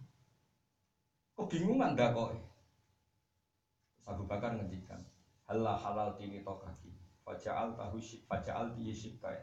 Kebingungan 1.37 1.93
dah 1.93 2.17
kok. 2.17 2.33
Abu 4.09 4.25
Bakar 4.25 4.57
ngendikan, 4.57 5.05
halal 5.49 5.77
halal 5.77 6.09
tini 6.17 6.41
tokaki, 6.41 6.89
fajal 7.25 7.73
tahu 7.75 7.99
fajal 8.29 8.71
tiye 8.77 8.93
sikai. 8.93 9.41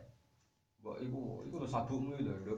Mbok 0.81 0.97
iku 1.01 1.21
iku 1.45 1.55
lho 1.61 1.67
sabukmu 1.67 2.17
lho 2.21 2.33
lho 2.45 2.55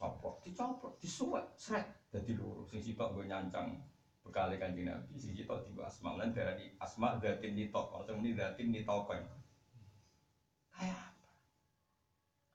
coplok, 0.00 0.40
dicoplok, 0.40 0.96
disuwek, 0.96 1.44
srek 1.58 1.84
dadi 2.08 2.32
loro. 2.34 2.64
Sing 2.64 2.80
sitok 2.80 3.12
gue 3.12 3.28
nyancang 3.28 3.76
bekale 4.24 4.56
kanjeng 4.56 4.88
Nabi, 4.88 5.14
sing 5.20 5.36
sitok 5.36 5.60
digo 5.68 5.84
asma 5.84 6.16
lan 6.16 6.32
darani 6.32 6.72
asma 6.80 7.20
datin 7.20 7.52
nitok, 7.52 7.92
ora 7.92 8.16
muni 8.16 8.32
datin 8.32 8.72
nitoken. 8.72 9.20
Kayak 10.72 10.96
apa? 10.96 11.28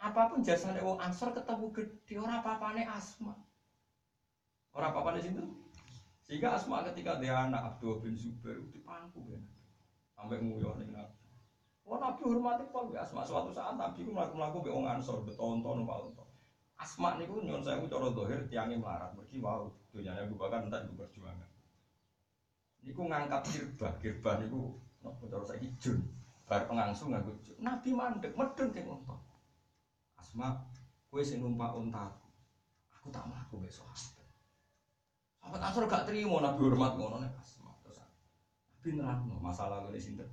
Apa 0.09 0.21
pun 0.33 0.41
jasanya 0.41 0.81
wong 0.81 0.97
Ansor 0.97 1.37
ketemu 1.37 1.69
gede, 1.69 2.15
ora 2.17 2.41
apa-apane 2.41 2.81
asma. 2.89 3.37
Ora 4.73 4.91
apa-apane 4.91 5.21
sinten? 5.21 5.65
Sehingga 6.25 6.57
Asma 6.57 6.81
ketika 6.89 7.21
dia 7.21 7.37
anak 7.37 7.77
Abdul 7.77 8.01
bin 8.01 8.17
Zubair 8.17 8.57
itu 8.57 8.81
pangku 8.81 9.29
ya. 9.29 9.37
Sampai 10.17 10.41
nguyuh 10.41 10.73
ning 10.81 10.89
Nabi. 10.89 11.24
Wah 11.85 12.01
Nabi 12.01 12.21
hormati 12.25 12.65
pol 12.73 12.89
Asma 12.97 13.21
suatu 13.21 13.53
saat 13.53 13.77
Nabi 13.77 14.01
ku 14.01 14.09
mlaku-mlaku 14.09 14.65
be 14.65 14.73
wong 14.73 14.89
Ansor 14.89 15.21
beton-ton 15.21 15.85
walto. 15.85 16.25
Asma 16.81 17.13
niku 17.21 17.45
nyon 17.45 17.61
saya 17.61 17.77
cara 17.85 18.09
dohir 18.09 18.41
tiangnya 18.49 18.81
melarat 18.81 19.13
mergi 19.13 19.37
wow 19.37 19.69
dunyane 19.93 20.25
Abu 20.25 20.35
Bakar 20.35 20.65
entek 20.65 20.81
ibu 20.89 20.97
perjuangan. 20.97 21.49
Niku 22.81 23.01
ngangkat 23.05 23.41
kirbah, 23.53 23.93
kirbah 24.01 24.35
niku 24.41 24.73
napa 25.05 25.23
cara 25.29 25.45
saiki 25.45 25.69
jun. 25.77 26.01
Bar 26.49 26.65
pengangsu 26.65 27.05
nganggo 27.05 27.37
jun. 27.45 27.57
Nabi 27.61 27.89
mandek 27.93 28.33
medun 28.33 28.73
keng 28.73 28.89
unta. 28.89 29.15
Asma 30.17 30.57
kowe 31.13 31.21
sing 31.21 31.45
numpak 31.45 31.69
untaku. 31.77 32.27
Aku 32.97 33.13
tak 33.13 33.29
mlaku 33.29 33.61
besok. 33.61 33.85
Sahabat 35.37 35.61
Ansor 35.61 35.85
gak 35.85 36.09
terima 36.09 36.41
Nabi 36.41 36.65
hormat 36.65 36.97
ngono 36.97 37.21
nek 37.21 37.37
asma 37.37 37.69
terus. 37.85 38.01
Nabi 38.73 38.89
nerangno 38.97 39.37
masalah 39.37 39.85
ngene 39.85 40.01
sinten. 40.01 40.25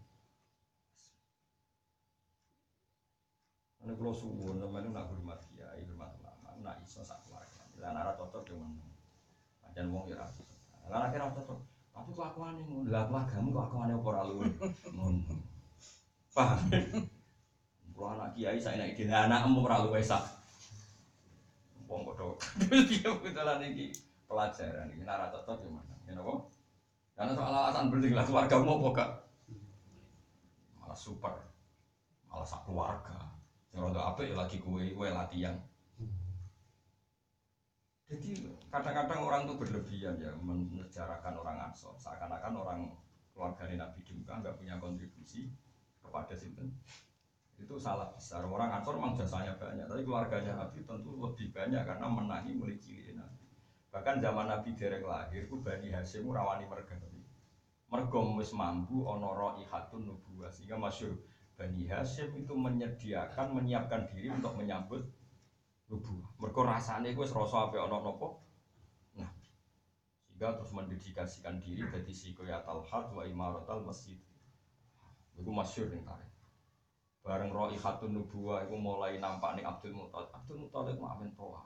Ane 3.82 3.98
kula 3.98 4.14
suwun 4.14 4.62
sampeyan 4.62 4.94
nak 4.94 5.10
hormat 5.10 5.42
kiai, 5.50 5.82
hormat 5.82 6.14
ulama, 6.22 6.54
nak 6.62 6.78
iso 6.86 7.02
sak 7.02 7.18
keluarga. 7.26 7.66
Nek 7.82 7.98
ora 7.98 8.14
cocok 8.14 8.54
men. 8.54 8.78
Pancen 9.58 9.90
wong 9.90 10.06
cocok. 10.06 10.46
Lah 10.86 11.10
nek 11.10 11.18
ora 11.18 11.34
cocok, 11.34 11.58
tapi 11.90 12.10
kelakuane 12.14 12.62
ngono. 12.62 12.86
Lah 12.86 13.10
keluargamu 13.10 13.50
kelakuane 13.50 13.92
apa 13.98 14.06
ora 14.06 14.22
luwe. 14.30 14.46
Ngono. 14.94 15.34
Paham? 16.30 16.62
Kula 17.90 18.08
anak 18.14 18.38
kiai 18.38 18.62
saya 18.62 18.78
nek 18.78 18.94
dene 18.94 19.10
anakmu 19.18 19.66
ora 19.66 19.82
luwe 19.82 19.98
sak. 19.98 20.30
Wong 21.90 22.06
kodho. 22.06 22.38
Dia 22.86 23.10
putaran 23.18 23.66
iki 23.66 23.90
pelajaran 24.30 24.94
nek 24.94 25.10
ora 25.10 25.26
cocok 25.34 25.58
yo 25.58 25.74
men. 25.74 25.90
Ya 26.06 26.14
napa? 26.14 26.38
Karena 27.18 27.34
soal 27.34 27.50
alasan 27.50 27.90
penting 27.90 28.14
lah 28.14 28.22
keluargamu 28.30 28.78
apa 28.78 28.88
gak? 28.94 29.10
Malah 30.78 30.94
super. 30.94 31.34
Malah 32.30 32.46
sak 32.46 32.62
keluarga. 32.62 33.41
Roda 33.72 34.12
apa 34.12 34.20
ya 34.20 34.36
lagi 34.36 34.60
kue, 34.60 34.92
kue 34.92 35.08
latihan. 35.08 35.56
Jadi 38.12 38.44
kadang-kadang 38.68 39.24
orang 39.24 39.48
tuh 39.48 39.56
berlebihan 39.56 40.20
ya 40.20 40.28
menjarakan 40.36 41.32
orang 41.40 41.72
Ansor, 41.72 41.96
seakan-akan 41.96 42.52
orang 42.60 42.80
keluarga 43.32 43.64
Nabi 43.72 44.04
Mekah 44.04 44.44
nggak 44.44 44.56
punya 44.60 44.76
kontribusi 44.76 45.48
kepada 46.04 46.36
sinten. 46.36 46.76
Itu 47.56 47.80
salah 47.80 48.12
besar. 48.12 48.44
Orang 48.44 48.68
Ansor 48.68 49.00
memang 49.00 49.16
jasanya 49.16 49.56
banyak, 49.56 49.88
tapi 49.88 50.04
keluarganya 50.04 50.60
Nabi 50.60 50.84
tentu 50.84 51.16
lebih 51.16 51.56
banyak 51.56 51.80
karena 51.88 52.06
menangi 52.12 52.52
mulai 52.52 52.76
cilik 52.76 53.16
Nabi. 53.16 53.48
Bahkan 53.88 54.20
zaman 54.20 54.46
Nabi 54.52 54.76
dereng 54.76 55.08
lahir, 55.08 55.48
itu 55.48 55.56
Bani 55.64 55.88
Hashim 55.88 56.28
rawani 56.28 56.68
merga. 56.68 57.00
Mergo 57.92 58.24
wis 58.40 58.56
mampu 58.56 59.04
ono 59.04 59.36
raihatun 59.36 60.08
nubuwah 60.08 60.48
sehingga 60.48 60.80
masyhur 60.80 61.12
Bani 61.56 61.84
Hashim 61.86 62.32
itu 62.34 62.54
menyediakan, 62.56 63.52
menyiapkan 63.54 64.08
diri 64.08 64.32
untuk 64.32 64.56
menyambut 64.56 65.04
nubuah. 65.92 66.30
Mereka 66.40 66.60
rasanya 66.64 67.12
gue 67.12 67.26
serasa 67.28 67.68
apa 67.68 67.76
ono 67.76 67.98
nopo. 68.00 68.28
Nah, 69.20 69.28
sehingga 70.24 70.56
terus 70.56 70.72
mendedikasikan 70.72 71.60
diri 71.60 71.84
jadi 71.84 72.12
sikoyatal 72.12 72.82
had 72.88 73.12
wa 73.12 73.22
imaratal 73.28 73.84
masjid. 73.84 74.16
Itu 75.36 75.52
masyur 75.52 75.92
nih 75.92 76.02
tarik. 76.02 76.32
Bareng 77.22 77.54
roh 77.54 77.70
ikhatun 77.70 78.16
nubuah 78.16 78.66
itu 78.66 78.74
mulai 78.74 79.22
nampak 79.22 79.54
nih 79.54 79.62
Abdul 79.62 79.94
Muttalib. 79.94 80.32
Abdul 80.34 80.66
Muttalib 80.66 80.98
mah 80.98 81.14
amin 81.14 81.30
toa. 81.38 81.62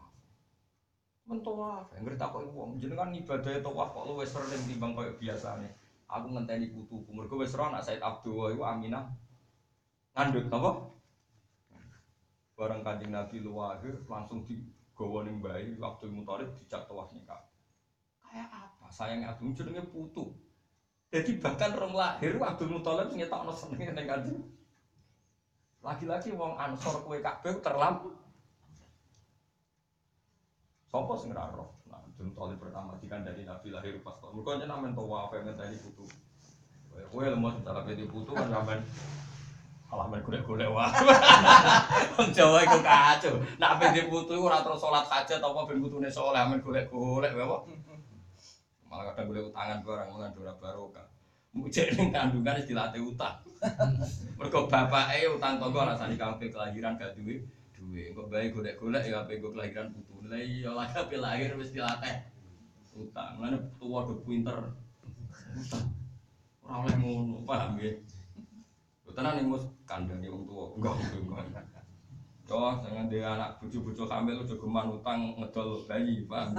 Mentawaf, 1.27 1.91
yang 1.91 2.07
ngerti 2.07 2.23
apa 2.23 2.39
ibu, 2.39 2.79
jenengan 2.79 3.11
ibadah 3.11 3.59
tawaf 3.59 3.91
kok 3.91 4.07
lu 4.07 4.23
sering 4.23 4.63
timbang 4.63 4.95
kayak 4.95 5.19
biasa 5.19 5.59
nih. 5.59 5.75
Aku 6.07 6.31
ngenteni 6.31 6.71
putuku, 6.71 7.11
mereka 7.11 7.35
wes 7.35 7.51
anak 7.59 7.83
Said 7.83 7.99
Abdul 7.99 8.55
itu 8.55 8.63
Aminah 8.63 9.11
ngandut 10.17 10.49
apa? 10.49 10.71
Barang 12.57 12.81
kanjeng 12.81 13.13
Nabi 13.13 13.45
luwahir 13.45 14.01
langsung 14.09 14.41
digawa 14.49 15.29
ning 15.29 15.45
bayi 15.45 15.77
waktu 15.77 16.09
Muthalib 16.09 16.57
dijak 16.57 16.89
tawaf 16.89 17.13
nikah. 17.13 17.45
Kayak 18.25 18.49
apa? 18.49 18.89
Sayangnya 18.89 19.37
Abdul 19.37 19.53
jenenge 19.53 19.85
putu. 19.93 20.33
Jadi 21.13 21.37
bahkan 21.37 21.77
rong 21.77 21.93
lahir 21.93 22.33
Abdul 22.41 22.81
Muthalib 22.81 23.13
ngetokno 23.13 23.53
senenge 23.53 23.93
ning 23.93 24.09
kanjeng. 24.09 24.41
Lagi-lagi 25.85 26.33
wong 26.33 26.57
Ansor 26.57 27.05
kue 27.05 27.21
Ka'bah 27.21 27.61
terlampu. 27.61 28.17
Sopo 30.89 31.13
sing 31.21 31.37
ora 31.37 31.53
roh? 31.53 31.77
Nah, 31.93 32.01
Abdul 32.01 32.33
Muthalib 32.33 32.57
pertama 32.57 32.97
dikandani 32.97 33.45
Nabi 33.45 33.69
lahir 33.69 34.01
pas 34.01 34.17
kok. 34.17 34.33
Mergo 34.33 34.57
nyen 34.57 34.73
amen 34.73 34.97
tawaf 34.97 35.37
ngenteni 35.37 35.77
putu. 35.77 36.09
Kowe 37.13 37.21
lemot 37.21 37.61
cara 37.61 37.85
pedi 37.85 38.09
putu 38.09 38.33
kan 38.33 38.49
sampean 38.49 38.81
malah 39.87 40.07
main 40.11 40.23
golek-golek 40.23 40.67
wah. 40.67 40.91
Wong 42.19 42.31
Jawa 42.35 42.59
iku 42.67 42.79
kacau. 42.83 43.39
Nak 43.63 43.79
ben 43.79 43.95
iku 43.95 44.27
ora 44.43 44.59
terus 44.61 44.83
salat 44.83 45.07
hajat 45.07 45.39
apa 45.39 45.61
ben 45.71 45.79
putune 45.79 46.11
saleh 46.11 46.43
amen 46.43 46.59
golek-golek 46.59 47.33
apa. 47.39 47.57
Malah 48.91 49.15
kadang 49.15 49.31
golek 49.31 49.47
utangan 49.51 49.79
barang 49.87 50.09
mulan 50.11 50.35
ora 50.35 50.55
barokah. 50.59 51.07
Mujek 51.57 51.97
ning 51.97 52.11
kandungan 52.13 52.59
wis 52.59 52.69
dilatih 52.69 53.01
utang. 53.01 53.39
Mergo 54.39 54.69
bapake 54.69 55.25
utang 55.31 55.57
tangga 55.57 55.95
rasane 55.95 56.19
kabeh 56.19 56.51
kelahiran 56.51 56.99
gak 56.99 57.15
duwe 57.17 57.41
duwe. 57.73 58.11
Engko 58.11 58.27
bae 58.27 58.51
golek-golek 58.51 59.07
ya 59.07 59.23
kabeh 59.23 59.39
kelahiran 59.39 59.95
putu. 59.95 60.27
Lah 60.27 60.43
iya 60.43 60.71
lah 60.75 60.91
kabeh 60.91 61.23
lahir 61.23 61.55
wis 61.55 61.71
dilatih 61.71 62.27
utang. 62.99 63.39
Mulane 63.39 63.57
tuwa 63.79 64.03
do 64.03 64.19
pinter. 64.27 64.59
Utang. 65.55 65.87
Ora 66.67 66.83
oleh 66.83 66.99
ngono, 66.99 67.47
paham 67.47 67.79
nggih? 67.79 67.95
Tenan 69.17 69.41
ning 69.41 69.49
mus 69.49 69.65
kandhane 69.89 70.29
wong 70.29 70.45
tuwa. 70.45 70.77
Enggak, 70.77 70.95
enggak. 71.17 71.65
Yo, 72.47 72.63
jangan 72.85 73.11
dia 73.11 73.27
anak 73.27 73.59
bucu-bucu 73.59 74.07
hamil 74.07 74.45
udah 74.45 74.55
geman 74.55 74.87
utang 74.93 75.35
ngedol 75.35 75.83
bayi, 75.89 76.29
paham? 76.31 76.55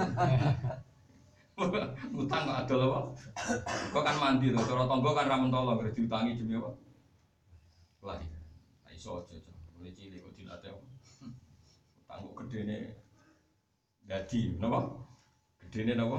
utang 2.22 2.44
kok 2.44 2.58
adol 2.60 2.82
apa? 2.92 3.00
Kok 3.88 4.04
kan 4.04 4.16
mandi 4.20 4.52
tuh, 4.52 4.68
cara 4.68 4.84
tonggo 4.84 5.16
kan 5.16 5.32
ramen 5.32 5.48
tolong, 5.48 5.80
berarti 5.80 5.96
diutangi 5.96 6.36
demi 6.36 6.60
apa? 6.60 6.70
Lagi, 8.04 8.28
nah 8.84 8.92
iso 8.92 9.16
aja, 9.16 9.32
mulai 9.80 9.96
cilik 9.96 10.22
kok 10.22 10.36
dilatih? 10.36 10.76
Utang 12.04 12.20
kok 12.20 12.36
gede 12.46 12.58
nih, 12.68 12.80
jadi, 14.04 14.40
kenapa? 14.60 14.92
Gede 15.64 15.80
nih, 15.88 15.94
kenapa? 15.96 16.18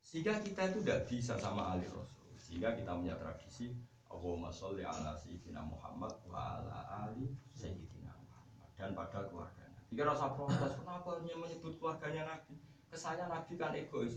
Sehingga 0.00 0.38
kita 0.46 0.62
itu 0.70 0.78
tidak 0.86 1.10
bisa 1.10 1.34
sama 1.36 1.74
Ali 1.74 1.90
Rasul, 1.90 2.30
sehingga 2.38 2.78
kita 2.78 2.94
punya 2.94 3.18
tradisi 3.18 3.74
Allahumma 4.16 4.48
sholli 4.48 4.80
ala 4.80 5.12
sayyidina 5.12 5.60
Muhammad 5.60 6.08
wa 6.24 6.56
ala 6.56 7.04
ali 7.04 7.36
sayyidina 7.52 8.08
Muhammad 8.16 8.64
dan 8.80 8.96
pada 8.96 9.28
keluarganya. 9.28 9.76
Jika 9.92 10.08
rasa 10.08 10.32
protes, 10.32 10.72
kenapa 10.72 11.20
hanya 11.20 11.36
menyebut 11.36 11.76
keluarganya 11.76 12.24
Nabi? 12.24 12.56
Kesannya 12.88 13.28
Nabi 13.28 13.52
kan 13.60 13.76
egois. 13.76 14.16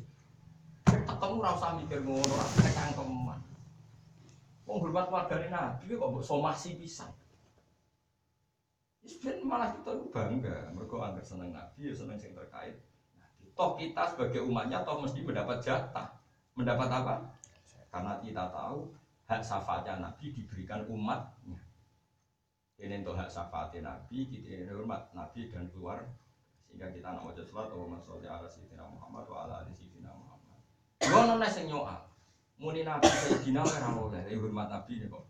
Ketemu 0.87 1.37
rasa 1.43 1.75
mikir 1.75 1.99
ngono, 2.07 2.31
rasa 2.31 2.71
kangkeman. 2.71 3.43
Menghormat 4.63 5.11
keluarganya 5.11 5.49
Nabi 5.51 5.91
kok 5.91 6.09
mbok 6.15 6.23
somasi 6.23 6.79
pisan. 6.79 7.11
Sebenarnya 9.03 9.43
malah 9.43 9.69
kita 9.75 9.91
bangga, 10.15 10.71
mereka 10.71 10.95
anggap 10.95 11.25
seneng 11.27 11.51
Nabi, 11.51 11.91
ya 11.91 11.93
seneng 11.93 12.15
yang 12.23 12.39
terkait. 12.39 12.79
Toh 13.51 13.75
kita 13.75 14.15
sebagai 14.15 14.47
umatnya, 14.47 14.87
toh 14.87 15.03
mesti 15.03 15.19
mendapat 15.27 15.59
jatah. 15.59 16.07
Mendapat 16.55 16.87
apa? 16.87 17.15
Karena 17.91 18.15
kita 18.23 18.47
tahu 18.47 18.95
hak 19.29 19.45
syafaatnya 19.45 20.01
Nabi 20.01 20.33
diberikan 20.33 20.89
umatnya. 20.89 21.61
Ini 22.81 23.05
untuk 23.05 23.13
hak 23.13 23.29
syafaat 23.29 23.77
Nabi, 23.77 24.25
kita 24.25 24.49
ini 24.49 24.73
hormat 24.73 25.13
Nabi 25.13 25.53
dan 25.53 25.69
keluar 25.69 26.01
sehingga 26.65 26.89
kita 26.89 27.13
nak 27.13 27.25
wajah 27.29 27.45
sholat 27.45 27.69
wa 27.73 27.97
masolli 27.97 28.25
ala 28.25 28.45
sayyidina 28.49 28.85
Muhammad 28.89 29.25
wa 29.29 29.45
ala 29.45 29.53
ali 29.65 29.73
sayyidina 29.73 30.09
Muhammad. 30.13 30.59
Ono 31.01 31.33
nek 31.37 31.49
sing 31.53 31.69
nyoal. 31.69 32.01
Muni 32.57 32.81
Nabi 32.81 33.05
sayyidina 33.05 33.61
ora 33.61 33.89
oleh, 33.93 34.33
hormat 34.33 34.67
Nabi 34.69 34.93
nih 34.97 35.09
kok. 35.09 35.23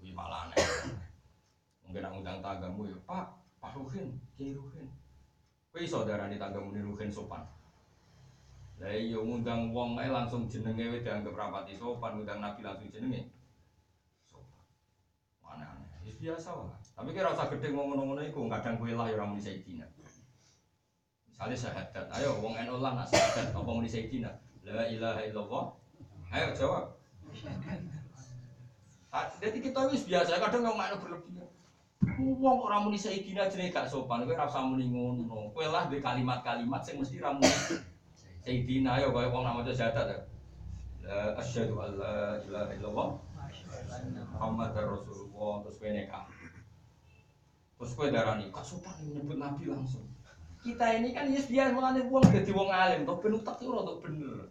Kuwi 0.00 0.12
malah 0.16 0.48
aneh. 0.48 0.56
Mungkin 1.84 2.02
nak 2.02 2.12
undang 2.16 2.38
tanggamu 2.40 2.88
ya, 2.88 2.98
Pak, 3.04 3.26
Pak 3.60 3.72
Ruhin, 3.76 4.16
Kiai 4.36 4.56
Ruhin. 4.56 4.88
Kowe 5.72 5.80
iso 5.80 6.04
darani 6.08 6.40
tanggamu 6.40 6.72
Ruhin 6.72 7.12
sopan. 7.12 7.44
Lah 8.76 8.92
iya 8.92 9.16
ngundang 9.16 9.72
wong 9.72 9.96
ae 9.96 10.12
langsung 10.12 10.44
jenenge 10.52 10.92
wis 10.92 11.00
dianggap 11.00 11.32
rapati 11.32 11.72
sopan, 11.72 12.20
ngundang 12.20 12.44
Nabi 12.44 12.60
langsung 12.60 12.92
jenenge 12.92 13.32
sopan. 14.28 14.64
Aneh-aneh. 15.40 15.88
Ya 16.04 16.12
biasa 16.20 16.50
lah. 16.52 16.76
Tapi 16.76 17.16
kira 17.16 17.32
usah 17.32 17.48
gede 17.48 17.72
ngomong-ngomong 17.72 18.20
iku 18.28 18.44
kadang 18.52 18.76
kowe 18.76 18.92
lah 18.92 19.08
ya 19.08 19.16
ora 19.16 19.24
muni 19.24 19.40
sayyidina. 19.40 19.88
Misalnya 21.28 21.56
syahadat, 21.56 22.06
ayo 22.20 22.40
wong 22.40 22.56
NU 22.56 22.76
lah 22.80 22.92
nak 22.96 23.08
syahadat 23.08 23.52
apa 23.56 23.70
muni 23.72 23.88
sayyidina. 23.88 24.32
La 24.68 24.84
ilaha 24.92 25.20
illallah. 25.24 25.64
Ayo 26.36 26.46
jawab. 26.52 26.84
Jadi 29.40 29.58
kita 29.64 29.88
wis 29.88 30.04
biasa 30.04 30.36
kadang 30.36 30.68
ngomong 30.68 30.80
makna 30.84 31.00
berlebihan. 31.00 31.48
Wong 32.20 32.56
ora 32.60 32.84
muni 32.84 33.00
sayyidina 33.00 33.48
jenenge 33.48 33.72
gak 33.72 33.88
sopan, 33.88 34.28
kowe 34.28 34.36
ora 34.36 34.44
usah 34.44 34.68
muni 34.68 34.92
ngono. 34.92 35.48
Kowe 35.56 35.64
lah 35.64 35.88
duwe 35.88 36.04
kalimat-kalimat 36.04 36.84
sing 36.84 37.00
mesti 37.00 37.24
ra 37.24 37.32
muni 37.32 37.48
sayyidina 38.46 39.02
ayo 39.02 39.10
kowe 39.10 39.26
wong 39.26 39.42
nama 39.42 39.66
syahadat. 39.66 40.06
ya. 40.06 40.18
La 41.02 41.18
asyhadu 41.42 41.74
an 41.82 41.98
la 41.98 42.38
ilaha 42.46 42.70
illallah 42.78 43.08
Muhammad 44.38 44.70
Rasulullah 44.78 45.66
terus 45.66 45.76
kowe 45.82 45.90
nekah. 45.90 46.24
Terus 47.76 47.92
kowe 47.98 48.06
darani 48.06 48.46
gak 48.54 48.62
sopan 48.62 48.94
nyebut 49.10 49.42
nabi 49.42 49.66
langsung. 49.66 50.06
Kita 50.62 50.86
ini 50.94 51.10
kan 51.10 51.26
yes 51.30 51.50
biasa 51.50 51.74
mulane 51.74 52.06
wong 52.06 52.22
dadi 52.30 52.50
wong 52.54 52.70
alim, 52.70 53.02
to 53.02 53.18
ben 53.18 53.34
utak 53.34 53.58
ora 53.66 53.82
to 53.82 53.98
bener. 53.98 54.46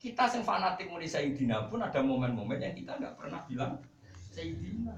Kita 0.00 0.28
yang 0.36 0.44
fanatik 0.44 0.88
muni 0.92 1.08
Sayyidina 1.08 1.72
pun 1.72 1.80
ada 1.80 2.04
momen-momen 2.04 2.60
yang 2.60 2.76
kita 2.76 3.00
nggak 3.00 3.16
pernah 3.16 3.40
bilang 3.48 3.80
Sayyidina. 4.32 4.96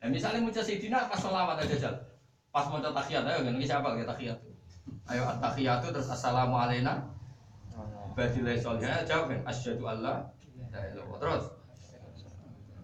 Ya, 0.00 0.06
misalnya 0.08 0.44
muncul 0.44 0.64
Sayyidina 0.64 1.08
pas 1.08 1.20
selawat 1.20 1.60
aja 1.60 1.76
jal. 1.76 1.96
Pas 2.48 2.64
mau 2.72 2.80
tahiyat 2.80 3.24
ayo 3.26 3.44
kan 3.44 3.60
siapa 3.60 3.88
kita 4.00 4.16
tahiyat. 4.16 4.38
Ayo 5.04 5.22
at-tahiyatu 5.28 5.92
terus 5.92 6.08
assalamu 6.08 6.56
alaina. 6.56 7.04
Badilai 8.14 8.56
solihah 8.56 9.04
jawab 9.04 9.32
kan 9.34 9.40
asyhadu 9.50 9.84
alla. 9.84 10.22
Terus 11.20 11.44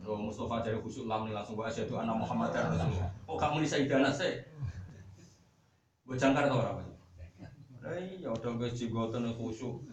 Lo 0.01 0.16
Mustafa 0.16 0.64
dari 0.64 0.81
khusyuk 0.81 1.07
lam 1.07 1.29
nih 1.29 1.37
langsung 1.37 1.55
gua 1.55 1.68
asyhadu 1.68 2.01
anna 2.01 2.16
Muhammadar 2.16 2.73
Rasulullah. 2.73 3.12
Oh 3.29 3.37
kamu 3.37 3.62
di 3.62 3.68
Sayyidina 3.68 4.11
sih. 4.11 4.43
Gue 6.03 6.16
jangkar 6.18 6.51
tau 6.51 6.59
apa? 6.59 6.83
Nah 7.81 7.95
iya 7.95 8.29
udah 8.33 8.53
gue 8.59 8.68
jigotan 8.75 9.31
khusyuk. 9.39 9.87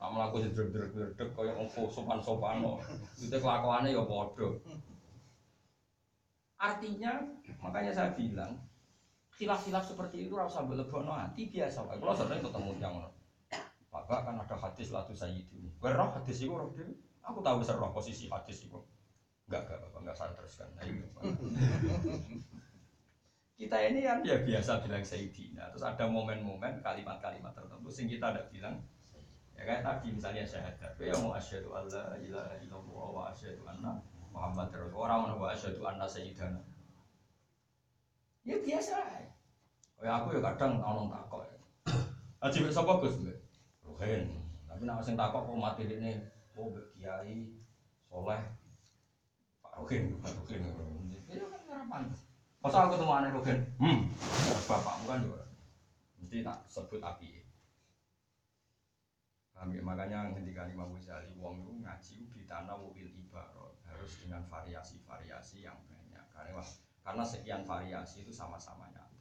Kamu 0.00 0.16
laku 0.16 0.40
jedrek-jedrek 0.40 1.12
kayak 1.36 1.56
wong 1.60 1.68
sopan-sopan 1.68 2.64
kok. 2.64 2.78
Itu 3.20 3.36
kelakuannya 3.36 3.92
ya 3.92 4.00
bodoh. 4.00 4.56
Artinya, 6.60 7.20
makanya 7.56 7.92
saya 7.92 8.12
bilang, 8.12 8.52
khilaf-khilaf 9.40 9.88
seperti 9.88 10.28
itu 10.28 10.36
rasa 10.36 10.68
berlebih 10.68 11.00
hati 11.08 11.48
biasa. 11.48 11.88
Pak. 11.88 11.96
Kalau 11.96 12.12
sering 12.12 12.44
ketemu 12.44 12.70
yang 12.76 12.92
mana? 13.00 13.08
Bapak 13.88 14.28
kan 14.28 14.36
ada 14.36 14.56
hadis 14.60 14.92
latu 14.92 15.16
sayyidu. 15.16 15.56
Gue 15.80 15.90
roh 15.90 16.12
hadis 16.12 16.44
itu 16.44 16.52
roh. 16.52 16.68
Aku 17.24 17.40
tahu 17.40 17.64
besar 17.64 17.80
roh 17.80 17.90
posisi 17.90 18.28
hadis 18.28 18.68
itu. 18.68 18.76
Enggak, 19.48 19.66
enggak, 19.66 19.78
Bapak, 19.88 20.00
enggak 20.04 20.16
saya 20.20 20.32
teruskan. 20.36 20.68
Nah, 20.76 20.84
kita 23.60 23.76
ini 23.76 24.00
kan 24.00 24.24
ya 24.24 24.40
biasa 24.40 24.80
bilang 24.80 25.04
Sayyidina 25.04 25.68
terus 25.68 25.84
ada 25.84 26.08
momen-momen 26.08 26.80
kalimat-kalimat 26.80 27.52
tertentu 27.52 27.92
sing 27.92 28.08
kita 28.08 28.32
ada 28.32 28.48
bilang 28.48 28.80
ya 29.52 29.68
kayak 29.68 29.84
tadi 29.84 30.16
misalnya 30.16 30.48
syahadat 30.48 30.96
ya 30.96 31.12
mau 31.20 31.36
asyhadu 31.36 31.68
alla 31.76 32.16
ilaha 32.24 32.56
illallah 32.64 33.06
wa 33.12 33.22
asyhadu 33.28 33.60
anna 33.68 34.00
Muhammad 34.32 34.72
Rasulullah 34.72 35.20
orang 35.20 35.36
mau 35.36 35.52
asyhadu 35.52 35.84
anna 35.84 36.08
sayyidana 36.08 36.56
ya 38.50 38.58
biasa 38.58 38.92
ae. 38.98 39.24
kayak 40.02 40.14
aku 40.18 40.26
ya 40.34 40.40
kadang 40.42 40.82
ono 40.82 41.06
takok 41.06 41.42
ya. 41.46 41.56
Aji 42.44 42.56
mek 42.66 42.74
sapa 42.74 42.98
Gus 42.98 43.22
mbek 43.22 43.38
Ruhin 43.86 44.26
tapi 44.66 44.82
nek 44.82 45.06
sing 45.06 45.14
takok 45.14 45.46
kok 45.46 45.54
mati 45.54 45.86
ini 45.86 46.18
oh 46.58 46.74
mbek 46.74 46.86
kiai 46.98 47.54
soleh. 48.10 48.42
Pak 49.62 49.72
Ruhin 49.78 50.18
Pak 50.18 50.34
Ruhin 50.42 50.66
ya 51.30 51.46
kan 51.46 51.62
ora 51.70 51.84
pantes. 51.86 52.26
Masa 52.60 52.84
aku 52.84 53.00
ketemu 53.00 53.12
aneh 53.16 53.30
Rugen? 53.32 53.58
Hmm, 53.80 53.98
bapakmu 54.68 55.04
kan 55.08 55.24
juga. 55.24 55.48
Mesti 56.20 56.44
tak 56.44 56.60
sebut 56.68 57.00
api. 57.00 57.40
Paham 59.56 59.72
ya? 59.72 59.80
Makanya 59.80 60.36
ketika 60.36 60.68
Imam 60.68 60.92
Ghazali 60.92 61.32
Wong 61.40 61.64
itu 61.64 61.72
ngaji 61.80 62.16
di 62.36 62.44
tanah 62.44 62.76
mobil 62.76 63.08
ibarat. 63.08 63.72
Harus 63.88 64.12
dengan 64.20 64.44
variasi-variasi 64.52 65.64
yang 65.64 65.80
banyak. 65.88 66.20
Karena, 66.36 66.60
wah, 66.60 66.68
karena 67.10 67.26
sekian 67.26 67.66
variasi 67.66 68.22
itu 68.22 68.30
sama-sama 68.30 68.86
nyata 68.94 69.18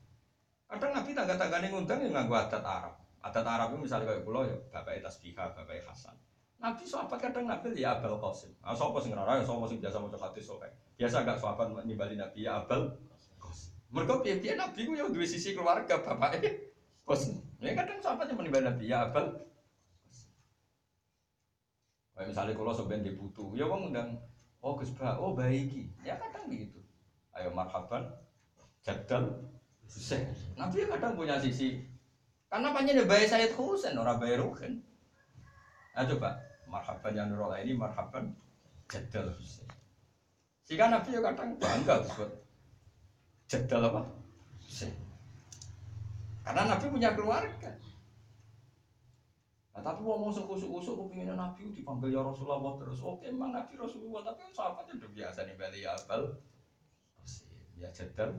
Kadang 0.69 0.93
Nabi 0.93 1.17
tangga-tangganya 1.17 1.73
ngundang 1.73 1.97
yang 2.05 2.13
nganggu 2.13 2.37
adat 2.45 2.61
Arab. 2.61 2.93
Adat 3.25 3.41
Arab 3.41 3.73
itu 3.73 3.89
misalnya 3.89 4.13
kayak 4.13 4.21
pulau 4.21 4.45
ya 4.45 4.53
Bapak 4.69 5.01
Tasbihah, 5.01 5.57
Bapak 5.57 5.81
Hasan. 5.89 6.13
Nabi 6.61 6.85
sahabat 6.85 7.17
kadang 7.17 7.49
Nabi 7.49 7.73
ya 7.73 7.97
Abel 7.97 8.13
Qasim. 8.21 8.53
Nah, 8.61 8.77
sopo 8.77 9.01
sing 9.01 9.17
ngarang, 9.17 9.41
sopo 9.41 9.65
sing 9.65 9.81
biasa 9.81 9.97
mau 9.97 10.13
hadis 10.13 10.45
sopo 10.45 10.61
Biasa 10.93 11.25
gak 11.25 11.41
sahabat 11.41 11.73
nimbali 11.89 12.13
Nabi 12.13 12.45
ya 12.45 12.61
Abel 12.61 12.93
mereka 13.89 14.21
piye 14.21 14.53
Nabi 14.53 14.85
ku 14.85 14.93
ya 14.93 15.09
duwe 15.09 15.25
sisi 15.25 15.57
keluarga 15.57 15.97
bapaknya 15.97 16.53
bos. 17.01 17.25
Ya 17.57 17.73
kadang 17.73 17.97
sahabat 18.05 18.29
yang 18.29 18.37
menimba 18.37 18.61
Nabi 18.61 18.85
ya 18.85 19.09
abal. 19.09 19.49
Kayak 22.13 22.27
misalnya 22.29 22.53
kalau 22.53 22.75
sebenarnya 22.75 23.15
dibutuh, 23.15 23.49
ya 23.55 23.65
wong 23.65 23.89
undang, 23.89 24.19
oh 24.59 24.75
Gus 24.75 24.91
Ba, 24.91 25.15
oh 25.17 25.33
baiki, 25.33 25.87
ya 26.03 26.19
kadang 26.19 26.51
begitu. 26.51 26.83
Ayo 27.39 27.55
marhaban, 27.55 28.03
jadal, 28.83 29.31
Husain. 29.87 30.27
Nabi 30.59 30.83
kadang 30.83 31.15
punya 31.15 31.39
sisi, 31.39 31.79
karena 32.51 32.75
panjangnya 32.75 33.07
bayi 33.07 33.23
Sayyid 33.23 33.55
Husain, 33.55 33.95
orang 33.95 34.19
bayi 34.19 34.35
Ruhin. 34.35 34.83
Nah 35.95 36.03
coba, 36.03 36.35
marhaban 36.67 37.15
yang 37.15 37.31
nurul 37.31 37.55
ini 37.55 37.79
marhaban, 37.79 38.35
jadal 38.91 39.31
Husain. 39.39 39.71
Sehingga 40.67 40.91
Nabi 40.91 41.15
ya 41.15 41.23
kadang 41.23 41.55
bangga 41.55 42.03
disebut 42.03 42.29
jadal 43.49 43.87
apa? 43.87 44.01
Husain. 44.59 44.93
Karena 46.43 46.75
Nabi 46.75 46.85
punya 46.91 47.15
keluarga. 47.15 47.71
Nah, 49.79 49.95
tapi 49.95 50.03
wong 50.03 50.27
usuk 50.27 50.43
usuk 50.43 50.67
usuk 50.75 50.93
kepinginnya 50.99 51.39
Nabi 51.39 51.71
dipanggil 51.71 52.11
ya 52.11 52.19
Rasulullah 52.19 52.75
terus. 52.75 52.99
Oke, 52.99 53.31
emang 53.31 53.55
Nabi 53.55 53.79
Rasulullah 53.79 54.27
tapi 54.27 54.43
sahabatnya 54.51 54.99
udah 54.99 55.11
biasa 55.15 55.47
nih 55.47 55.55
beli 55.55 55.87
ya 55.87 55.95
abal. 55.95 56.35
Ya 57.79 57.87
jadal. 57.95 58.35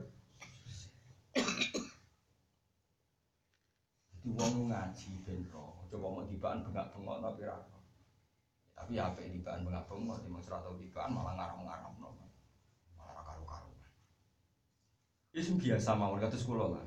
Jadi 4.13 4.29
wong 4.37 4.69
ngaji 4.69 5.11
ben 5.25 5.49
roh. 5.49 5.81
Coba 5.89 6.07
mau 6.13 6.29
dibaan 6.29 6.61
bengak-bengok 6.61 7.25
tapi 7.25 7.49
ra. 7.49 7.57
Tapi 8.77 9.01
ya 9.01 9.09
apa 9.09 9.25
dibaan 9.25 9.65
bengak-bengok 9.65 10.21
di 10.21 10.29
atau 10.45 10.77
dibaan 10.77 11.17
malah 11.17 11.41
ngaram-ngaram 11.41 11.97
no. 11.97 12.13
Malah 13.01 13.25
karu-karu. 13.25 13.73
Ya 15.33 15.41
sing 15.41 15.57
biasa 15.57 15.97
mawon 15.97 16.21
kados 16.21 16.45
kula 16.45 16.77
lah. 16.77 16.85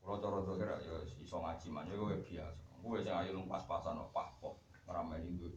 Kula 0.00 0.16
cara 0.24 0.40
kira 0.56 0.76
ya 0.80 0.96
iso 1.20 1.44
ngaji 1.44 1.68
man 1.68 1.92
ya 1.92 2.00
kowe 2.00 2.16
biasa. 2.24 2.64
Kowe 2.80 2.98
sing 3.04 3.12
ayo 3.12 3.44
pas-pasan 3.44 4.00
kok 4.00 4.16
pah-pah 4.16 4.56
ngerameni 4.88 5.36
itu. 5.36 5.52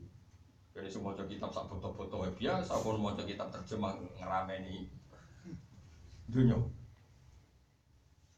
Jadi 0.76 0.88
semua 0.92 1.16
kitab 1.16 1.52
sak 1.52 1.68
foto-foto 1.68 2.28
ya 2.28 2.32
biasa, 2.32 2.80
pun 2.80 3.00
mau 3.00 3.16
kitab 3.16 3.52
terjemah 3.52 3.96
ngerameni 4.20 4.88
dunia. 6.32 6.58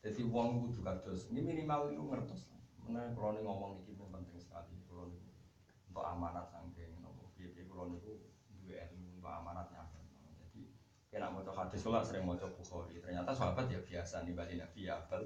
Jadi 0.03 0.21
uang 0.27 0.67
kudu 0.67 0.83
kados, 0.83 1.31
ini 1.31 1.39
minimal 1.45 1.93
itu 1.93 2.01
ngertos. 2.03 2.51
Mana 2.83 3.13
kalau 3.15 3.37
nih 3.37 3.45
ngomong 3.45 3.85
ini 3.87 3.95
penting 3.95 4.35
sekali. 4.41 4.75
Kalau 4.89 5.07
nih 5.07 5.21
untuk 5.87 6.03
amanat 6.03 6.51
sangking, 6.51 6.99
nopo 6.99 7.31
piye 7.37 7.53
kalau 7.69 7.87
nih 7.93 8.01
dua 8.65 8.75
ilmu 8.91 9.21
untuk 9.21 9.31
amanatnya. 9.31 9.87
Jadi 10.43 10.67
kena 11.07 11.31
mau 11.31 11.45
hadis 11.45 11.79
kalau 11.79 12.03
sering 12.03 12.27
mau 12.27 12.35
bukhari. 12.35 12.99
Ternyata 12.99 13.31
sahabat 13.31 13.71
ya 13.71 13.79
biasa 13.79 14.27
nih 14.27 14.35
bali 14.35 14.59
nabi 14.59 14.89
ya 14.89 14.99
abal. 14.99 15.23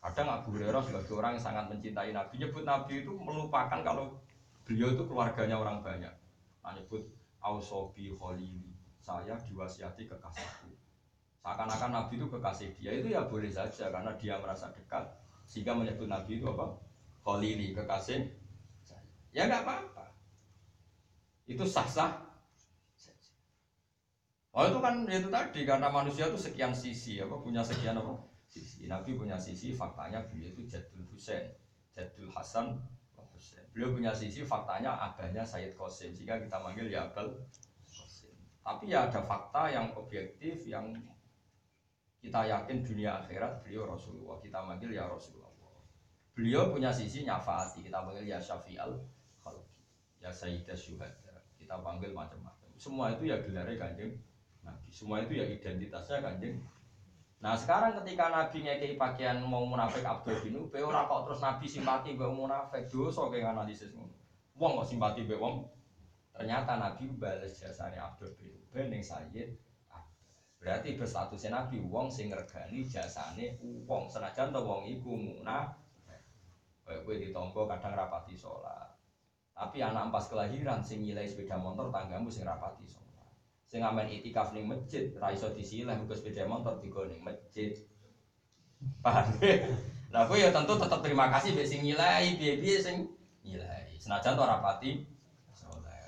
Kadang 0.00 0.32
Abu 0.32 0.56
Hurairah 0.56 0.80
sebagai 0.80 1.12
orang 1.12 1.36
yang 1.36 1.44
sangat 1.44 1.68
mencintai 1.68 2.16
Nabi, 2.16 2.40
nyebut 2.40 2.64
Nabi 2.64 3.04
itu 3.04 3.12
melupakan 3.12 3.84
kalau 3.84 4.16
beliau 4.64 4.96
itu 4.96 5.04
keluarganya 5.04 5.60
orang 5.60 5.84
banyak. 5.84 6.08
Nah, 6.64 6.72
nyebut 6.72 7.04
Ausobi 7.44 8.08
Khalili, 8.16 8.69
saya 9.00 9.34
diwasiati 9.40 10.04
kekasihku. 10.04 10.70
Seakan-akan 11.40 11.90
Nabi 11.90 12.20
itu 12.20 12.28
kekasih 12.28 12.68
dia 12.76 12.92
itu 12.92 13.08
ya 13.08 13.24
boleh 13.24 13.48
saja 13.48 13.88
karena 13.88 14.12
dia 14.20 14.36
merasa 14.36 14.68
dekat 14.76 15.08
sehingga 15.48 15.72
menyebut 15.72 16.06
Nabi 16.06 16.36
itu 16.36 16.46
apa? 16.52 16.76
Khalili, 17.24 17.72
kekasih. 17.72 18.28
Ya 19.32 19.48
nggak 19.48 19.64
apa-apa. 19.64 20.06
itu 21.50 21.66
sah-sah 21.66 22.30
Oh 24.50 24.66
itu 24.66 24.82
kan 24.82 25.06
itu 25.06 25.30
tadi 25.30 25.62
karena 25.62 25.86
manusia 25.94 26.26
itu 26.26 26.34
sekian 26.34 26.74
sisi 26.74 27.22
apa 27.22 27.38
punya 27.38 27.62
sekian 27.62 27.94
apa 27.94 28.18
sisi 28.50 28.90
Nabi 28.90 29.14
punya 29.14 29.38
sisi 29.38 29.70
faktanya 29.70 30.26
beliau 30.26 30.50
itu 30.50 30.66
Jadul 30.66 31.06
Husain 31.06 31.54
Jadul 31.94 32.34
Hasan 32.34 32.82
beliau 33.70 33.94
punya 33.94 34.10
sisi 34.10 34.42
faktanya 34.42 34.98
adanya 34.98 35.46
Sayyid 35.46 35.78
Qasim 35.78 36.10
sehingga 36.10 36.42
kita 36.42 36.58
manggil 36.58 36.90
ya 36.90 37.06
Abel 37.06 37.30
tapi 38.60 38.92
ya 38.92 39.08
ada 39.08 39.20
fakta 39.24 39.72
yang 39.72 39.92
objektif 39.96 40.64
yang 40.68 40.92
kita 42.20 42.44
yakin 42.44 42.84
dunia 42.84 43.24
akhirat 43.24 43.64
beliau 43.64 43.88
Rasulullah 43.88 44.36
kita 44.40 44.60
manggil 44.60 44.92
ya 44.92 45.08
Rasulullah 45.08 45.48
beliau 46.36 46.72
punya 46.72 46.92
sisi 46.92 47.24
nyafaati 47.24 47.84
kita 47.84 48.04
panggil 48.04 48.28
ya 48.28 48.38
Syafi'al 48.38 48.92
Khalqi 49.40 49.80
ya 50.20 50.30
Sayyidah 50.30 50.76
Syuhada 50.76 51.40
kita 51.56 51.80
panggil 51.80 52.12
macam-macam 52.12 52.68
semua 52.80 53.12
itu 53.12 53.28
ya 53.28 53.40
gelarnya 53.44 53.76
kanjeng 53.76 54.16
Nabi. 54.64 54.88
Semua 54.92 55.24
itu 55.24 55.36
ya 55.36 55.44
identitasnya 55.48 56.20
kanjeng. 56.20 56.60
Nah 57.40 57.56
sekarang 57.56 57.96
ketika 58.04 58.28
Nabi 58.28 58.68
ngekei 58.68 59.00
pakaian 59.00 59.40
mau 59.40 59.64
munafik 59.64 60.04
Abdul 60.04 60.44
bin 60.44 60.60
Ubay 60.60 60.84
ora 60.84 61.08
kok 61.08 61.24
terus 61.24 61.40
Nabi 61.40 61.64
simpati 61.64 62.12
mbek 62.12 62.28
munafik 62.28 62.84
dosa 62.92 63.32
kayak 63.32 63.56
analisis 63.56 63.96
ngono. 63.96 64.12
Wong 64.60 64.76
kok 64.80 64.88
simpati 64.92 65.24
mbek 65.24 65.40
wong. 65.40 65.64
Ternyata 66.40 66.80
Nabi 66.80 67.04
balas 67.20 67.52
jasanya 67.60 68.08
Abdul 68.08 68.32
bin 68.40 68.56
Ubay 68.64 68.88
ning 68.88 69.04
Sayyid 69.04 69.60
Berarti 70.60 70.96
berstatusnya 70.96 71.52
Nabi 71.52 71.80
wong 71.84 72.12
sing 72.12 72.32
ngregani 72.32 72.84
jasane 72.84 73.60
wong. 73.88 74.08
Senajan 74.08 74.52
to 74.52 74.60
wong 74.60 74.88
iku 74.88 75.16
munafik. 75.16 76.20
Kayak 76.84 77.00
gue 77.04 77.16
ditompo 77.28 77.64
kadang 77.64 77.96
rapati 77.96 78.36
sholat. 78.36 78.92
Tapi 79.56 79.80
anak 79.80 80.12
pas 80.12 80.28
kelahiran 80.28 80.84
sing 80.84 81.00
nyilai 81.00 81.24
sepeda 81.24 81.56
motor 81.56 81.88
tanggamu 81.88 82.28
sing 82.28 82.44
rapati 82.44 82.84
sholat. 82.84 83.32
Sing 83.64 83.80
amen 83.80 84.08
itikaf 84.08 84.52
ning 84.52 84.68
masjid 84.68 85.12
ra 85.16 85.32
iso 85.32 85.48
disilah 85.52 85.96
mergo 85.96 86.12
sepeda 86.12 86.44
motor 86.44 86.76
digo 86.80 87.08
ning 87.08 87.24
masjid. 87.24 87.72
Paham? 89.00 89.28
Lah 90.12 90.28
aku 90.28 90.40
ya 90.40 90.52
tentu 90.52 90.76
tetap 90.76 91.00
terima 91.00 91.32
kasih 91.32 91.56
mbek 91.56 91.68
sing 91.68 91.80
nyilai 91.84 92.36
piye-piye 92.36 92.76
sing 92.80 92.96
senajan 94.00 94.36
to 94.36 94.42
ora 94.44 94.60
pati 94.64 95.04
saleh 95.04 95.09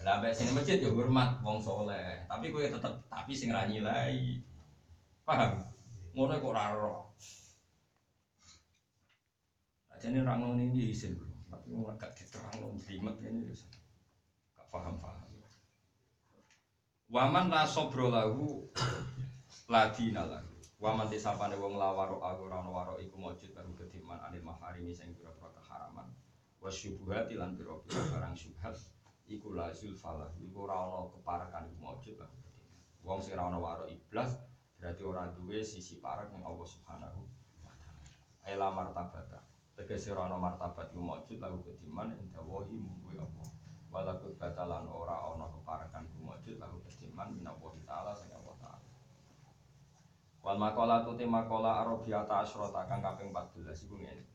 lah 0.02 0.18
mbek 0.18 0.34
sing 0.34 0.50
masjid 0.50 0.82
ya 0.82 0.90
hormat 0.90 1.38
wong 1.46 1.62
saleh. 1.62 2.26
Tapi 2.26 2.50
kowe 2.50 2.62
tetep 2.66 2.94
tapi 3.06 3.32
sing 3.32 3.54
ra 3.54 3.70
nyilai. 3.70 4.42
Paham? 5.22 5.62
Ngono 6.12 6.42
kok 6.42 6.50
ora 6.50 6.74
ro. 6.74 6.94
Jadi 10.02 10.18
orang 10.18 10.58
ini 10.58 10.90
izin, 10.90 11.14
tapi 11.46 11.78
nggak 11.78 12.10
diterang, 12.18 12.74
jelimet 12.74 13.22
ini, 13.22 13.54
gak 14.58 14.66
paham-paham. 14.66 15.30
Waman 17.06 17.46
la 17.46 17.62
sobro 17.62 18.10
lahu 18.10 18.66
ladina 19.70 20.26
lahu. 20.26 20.58
Waman 20.82 21.06
tisapane 21.06 21.54
wong 21.54 21.78
la 21.78 21.94
waro 21.94 22.18
aku 22.18 22.50
ora 22.50 22.66
waro 22.66 22.94
iku 22.98 23.14
mujud 23.14 23.54
baru 23.54 23.70
kediman 23.78 24.18
anil 24.26 24.42
maharimi 24.42 24.90
sing 24.90 25.14
pira-pira 25.14 25.54
keharaman. 25.54 26.10
Wa 26.58 26.66
syubuhati 26.66 27.38
lan 27.38 27.54
pira-pira 27.54 28.02
barang 28.10 28.34
syubhat 28.34 28.74
iku 29.38 29.56
la 29.56 29.72
zulfalah 29.72 30.28
iku 30.36 30.68
ora 30.68 30.76
ana 30.76 31.08
keparakan 31.08 31.68
iku 31.72 31.78
mujud 31.80 32.16
lahu. 32.20 32.36
Wong 33.02 33.18
sing 33.24 33.34
ora 33.34 33.48
ana 33.48 33.58
waro 33.58 33.84
iblas 33.88 34.36
berarti 34.76 35.02
ora 35.06 35.30
duwe 35.32 35.62
sisi 35.64 36.02
parak 36.02 36.28
ning 36.34 36.44
Allah 36.44 36.66
Subhanahu 36.68 37.20
wa 37.22 37.28
taala. 37.64 38.02
Ela 38.44 38.68
martabata. 38.68 39.40
Tegese 39.72 40.12
ora 40.12 40.28
ana 40.28 40.36
martabat 40.36 40.92
iku 40.92 41.00
mujud 41.00 41.38
lahu 41.40 41.64
kediman 41.64 42.12
ing 42.18 42.28
dawahi 42.34 42.76
muwi 42.76 43.16
Allah. 43.16 43.48
Walaku 43.92 44.36
batalan 44.36 44.88
ora 44.88 45.16
ana 45.32 45.48
keparakan 45.48 46.04
iku 46.12 46.20
mujud 46.20 46.56
lahu 46.60 46.80
kediman 46.84 47.32
minallahi 47.32 47.80
taala 47.88 48.12
sing 48.12 48.28
Allah 48.36 48.56
taala. 48.60 48.88
Wal 50.42 50.58
makola 50.58 51.06
tu 51.06 51.14
te 51.14 51.22
makola 51.22 51.86
arabiyata 51.86 52.42
asyrota 52.42 52.82
kang 52.90 52.98
kaping 52.98 53.30
14 53.30 53.86
iku 53.86 53.94
ngene. 53.96 54.26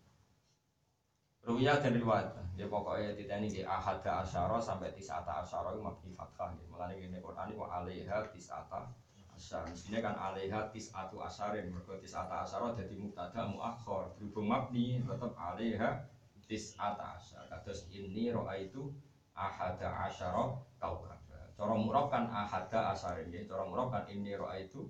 Ruya 1.43 1.79
dan 1.79 1.95
riwayat, 1.95 2.35
ya 2.57 2.65
pokoknya 2.65 3.13
titani 3.13 3.47
di 3.53 3.61
ahada 3.61 4.25
asyara 4.25 4.57
sampai 4.57 4.89
tisata 4.97 5.45
asyara 5.45 5.77
itu 5.77 5.81
mabni 5.85 6.09
fathah. 6.17 6.57
Mulanya 6.73 6.97
ini 6.97 7.21
Quran 7.21 7.53
itu 7.53 7.61
alaiha 7.61 8.17
tisata 8.33 8.89
asyara. 9.37 9.69
Sini 9.77 10.01
kan 10.01 10.17
alaiha 10.17 10.73
tisatu 10.73 11.21
asyarin. 11.21 11.69
Mereka 11.69 12.01
tisata 12.01 12.41
asyara 12.41 12.73
jadi 12.73 12.97
mubtada 12.97 13.45
muakhor. 13.45 14.17
Berhubung 14.17 14.49
mabni 14.49 15.05
tetap 15.05 15.37
alaiha 15.37 16.09
tisata 16.49 17.21
asyara. 17.21 17.61
Terus 17.61 17.85
ini 17.93 18.33
roa 18.33 18.57
itu 18.57 18.89
ahada 19.37 20.09
asyara 20.09 20.57
kaukab. 20.81 21.17
Cara 21.57 21.73
murab 21.73 22.13
kan 22.13 22.29
ahada 22.29 22.93
asarin 22.93 23.33
ya. 23.33 23.41
Cara 23.49 23.65
murab 23.65 23.89
kan 23.89 24.05
ini 24.05 24.37
roa 24.37 24.53
itu 24.61 24.85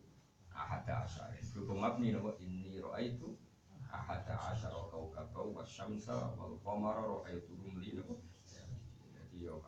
ahada 0.52 1.08
asarin. 1.08 1.40
Berhubung 1.56 1.80
mabni 1.80 2.12
ini 2.44 2.76
roa 2.84 3.00
itu 3.00 3.40
ahada 3.92 4.36
asyara 4.52 4.90
kaukab 4.92 5.32
wa 5.36 5.64
syamsa 5.64 6.34
wal 6.36 6.60
qamara 6.64 7.04
roa 7.04 7.28
itu 7.32 7.54
rumli 7.56 7.96
nopo. 7.96 8.20
Jadi 9.14 9.38
yo 9.44 9.64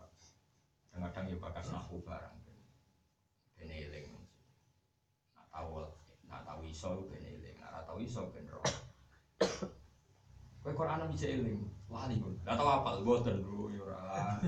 kadang-kadang 0.91 1.31
yo 1.31 1.37
bakas 1.39 1.71
nahu 1.71 2.01
barang. 2.03 2.37
Ben 3.55 3.71
eling. 3.71 4.11
Nak 5.35 5.47
tahu 5.51 5.85
nak 6.27 6.41
tahu 6.47 6.65
iso 6.67 7.07
ben 7.07 7.23
eling. 7.23 7.57
Nak 7.59 7.87
tahu 7.87 7.99
iso 8.03 8.27
ben 8.33 8.47
roh. 8.49 8.65
Kowe 10.59 10.73
Quran 10.75 11.07
bisa 11.11 11.27
eling. 11.29 11.59
Wali 11.89 12.21
pun. 12.21 12.37
Gak 12.45 12.53
tahu 12.53 12.69
apa, 12.69 13.01
boten 13.01 13.41
bro, 13.41 13.73
yo 13.73 13.89
ora. 13.89 14.37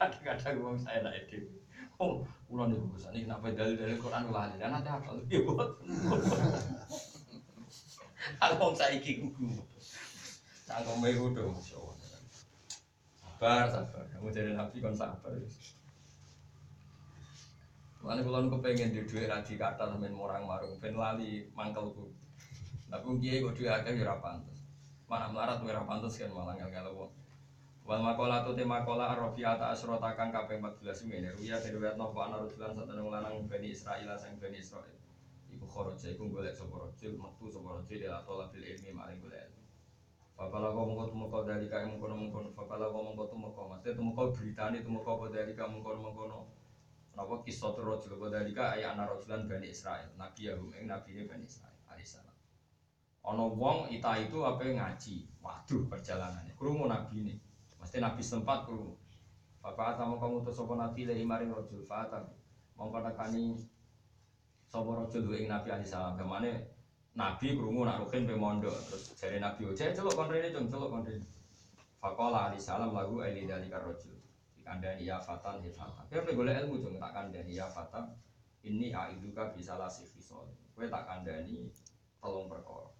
Kadang-kadang 0.00 0.56
wong 0.64 0.76
saya 0.80 1.04
nak 1.04 1.16
edit. 1.16 1.59
Oh, 2.00 2.24
ulang 2.48 2.72
nih 2.72 2.80
bosan 2.80 3.12
ini 3.12 3.28
kenapa 3.28 3.52
dalil 3.52 3.76
dalil 3.76 4.00
Quran 4.00 4.32
lali 4.32 4.56
dan 4.56 4.72
nanti 4.72 4.88
apa? 4.88 5.20
Ya 5.28 5.44
boten. 5.44 5.84
Kalau 8.40 8.56
wong 8.64 8.72
saya 8.72 8.96
iki 8.96 9.20
kuku. 9.20 9.60
Cangkem 10.64 11.04
wae 11.04 11.12
kudu 11.12 11.52
masyaallah. 11.52 11.96
Sabar, 13.20 13.68
sabar. 13.68 14.04
Kamu 14.16 14.32
jadi 14.32 14.56
nabi 14.56 14.80
kon 14.80 14.96
sabar. 14.96 15.28
Mana 18.00 18.24
kalau 18.24 18.48
aku 18.48 18.64
pengen 18.64 18.96
di 18.96 19.04
duit 19.04 19.28
radi 19.28 19.60
kata 19.60 19.92
sampean 19.92 20.16
morang 20.16 20.48
marung, 20.48 20.80
ben 20.80 20.96
lali 20.96 21.52
mangkelku. 21.52 22.08
Tapi 22.88 23.04
kiai 23.20 23.44
kok 23.44 23.52
duit 23.52 23.68
akeh 23.68 23.92
ya 24.00 24.08
ora 24.08 24.16
pantes. 24.24 24.64
Mana 25.04 25.28
melarat 25.28 25.60
ora 25.60 25.84
pantes 25.84 26.16
kan 26.16 26.32
malah 26.32 26.56
ngel-ngel 26.56 26.96
wong. 26.96 27.12
Wal 27.90 28.06
makola 28.06 28.46
tu 28.46 28.54
te 28.54 28.62
makola 28.62 29.10
arabiata 29.10 29.74
asrota 29.74 30.14
kang 30.14 30.30
kaping 30.30 30.62
14 30.62 31.10
ngene. 31.10 31.34
Ruya 31.34 31.58
dari 31.58 31.74
riwayat 31.74 31.98
nopo 31.98 32.22
ana 32.22 32.38
rajulan 32.38 32.70
satene 32.70 33.02
lanang 33.02 33.50
Bani 33.50 33.74
Israil 33.74 34.06
sang 34.14 34.38
Bani 34.38 34.62
Israil. 34.62 34.94
Iku 35.50 35.66
kharaja 35.66 36.06
iku 36.14 36.30
golek 36.30 36.54
sapa 36.54 36.86
rajul 36.86 37.18
metu 37.18 37.50
sapa 37.50 37.82
rajul 37.82 37.98
ila 37.98 38.22
talabil 38.22 38.62
ilmi 38.62 38.94
maring 38.94 39.18
golek 39.18 39.42
ilmu. 39.42 39.62
Fakala 40.38 40.70
kau 40.70 40.86
mengkau 40.86 41.10
tumeka 41.10 41.38
dari 41.42 41.66
kaya 41.66 41.90
mengkono 41.90 42.14
mengkono. 42.14 42.54
Fakala 42.54 42.94
kau 42.94 43.02
mengkau 43.10 43.26
tumeka. 43.26 43.62
Maksudnya 43.66 43.98
tumeka 43.98 44.22
beritani 44.38 44.78
tumeka 44.86 45.10
apa 45.10 45.26
dari 45.34 45.52
kaya 45.58 45.68
mengkono 45.74 45.98
mengkono. 45.98 46.38
Napa 47.18 47.34
kisah 47.42 47.74
rajul 47.74 48.22
apa 48.22 48.26
dari 48.30 48.54
kaya 48.54 48.78
ayah 48.78 48.94
anak 48.94 49.18
rajulan 49.18 49.50
Bani 49.50 49.66
Israil. 49.66 50.14
Nabi 50.14 50.46
Yahum 50.46 50.70
ing 50.78 50.86
Nabi 50.86 51.18
ini 51.18 51.26
Bani 51.26 51.42
Israil. 51.42 51.74
Alaihissalam. 51.90 52.38
Ono 53.34 53.50
wong 53.50 53.90
ita 53.90 54.14
itu 54.14 54.46
apa 54.46 54.62
ngaji. 54.62 55.42
Waduh 55.42 55.90
perjalanannya. 55.90 56.54
Krungu 56.54 56.86
Nabi 56.86 57.26
ini. 57.26 57.49
Mesti 57.80 57.96
Nabi 57.98 58.20
sempat 58.20 58.68
krungu. 58.68 58.94
Bapak 59.60 59.96
atamu 59.96 60.20
kamu 60.20 60.44
tuh 60.44 60.52
sopo 60.52 60.76
Nabi 60.76 61.08
lehi 61.08 61.24
maring 61.24 61.52
rajul 61.52 61.84
fatam. 61.88 62.28
Mongko 62.76 63.00
nekani 63.04 63.56
sopo 64.68 64.96
rajul 65.00 65.32
ing 65.36 65.48
Nabi 65.48 65.72
alaihissalam. 65.72 66.20
Ke 66.20 66.24
mana 66.24 66.52
Nabi 67.16 67.56
krungu 67.56 67.88
nak 67.88 68.04
rukin 68.04 68.28
pe 68.28 68.36
mondok 68.36 68.76
terus 68.88 69.16
jare 69.16 69.40
Nabi 69.40 69.68
oce 69.68 69.92
celuk 69.96 70.12
kon 70.12 70.28
rene 70.28 70.52
cung 70.52 70.68
celuk 70.68 70.92
kon 70.92 71.04
rene. 71.04 71.24
Faqala 72.00 72.52
alaihi 72.52 72.60
salam 72.60 72.96
lagu 72.96 73.20
aili 73.20 73.48
dalika 73.48 73.80
rajul. 73.80 74.16
Dikandani 74.56 75.08
ya 75.08 75.20
fatan 75.20 75.60
he 75.64 75.72
fatan. 75.72 76.04
Kowe 76.08 76.24
pe 76.24 76.32
golek 76.36 76.64
ilmu 76.64 76.84
cung 76.84 76.96
tak 77.00 77.12
kandani 77.16 77.52
ya 77.56 77.68
fatan. 77.68 78.12
Ini 78.60 78.92
aiduka 78.92 79.56
bisa 79.56 79.80
lasih 79.80 80.04
fisol. 80.04 80.48
Kowe 80.76 80.84
tak 80.88 81.08
kandani 81.08 81.68
tolong 82.20 82.48
perkara. 82.48 82.99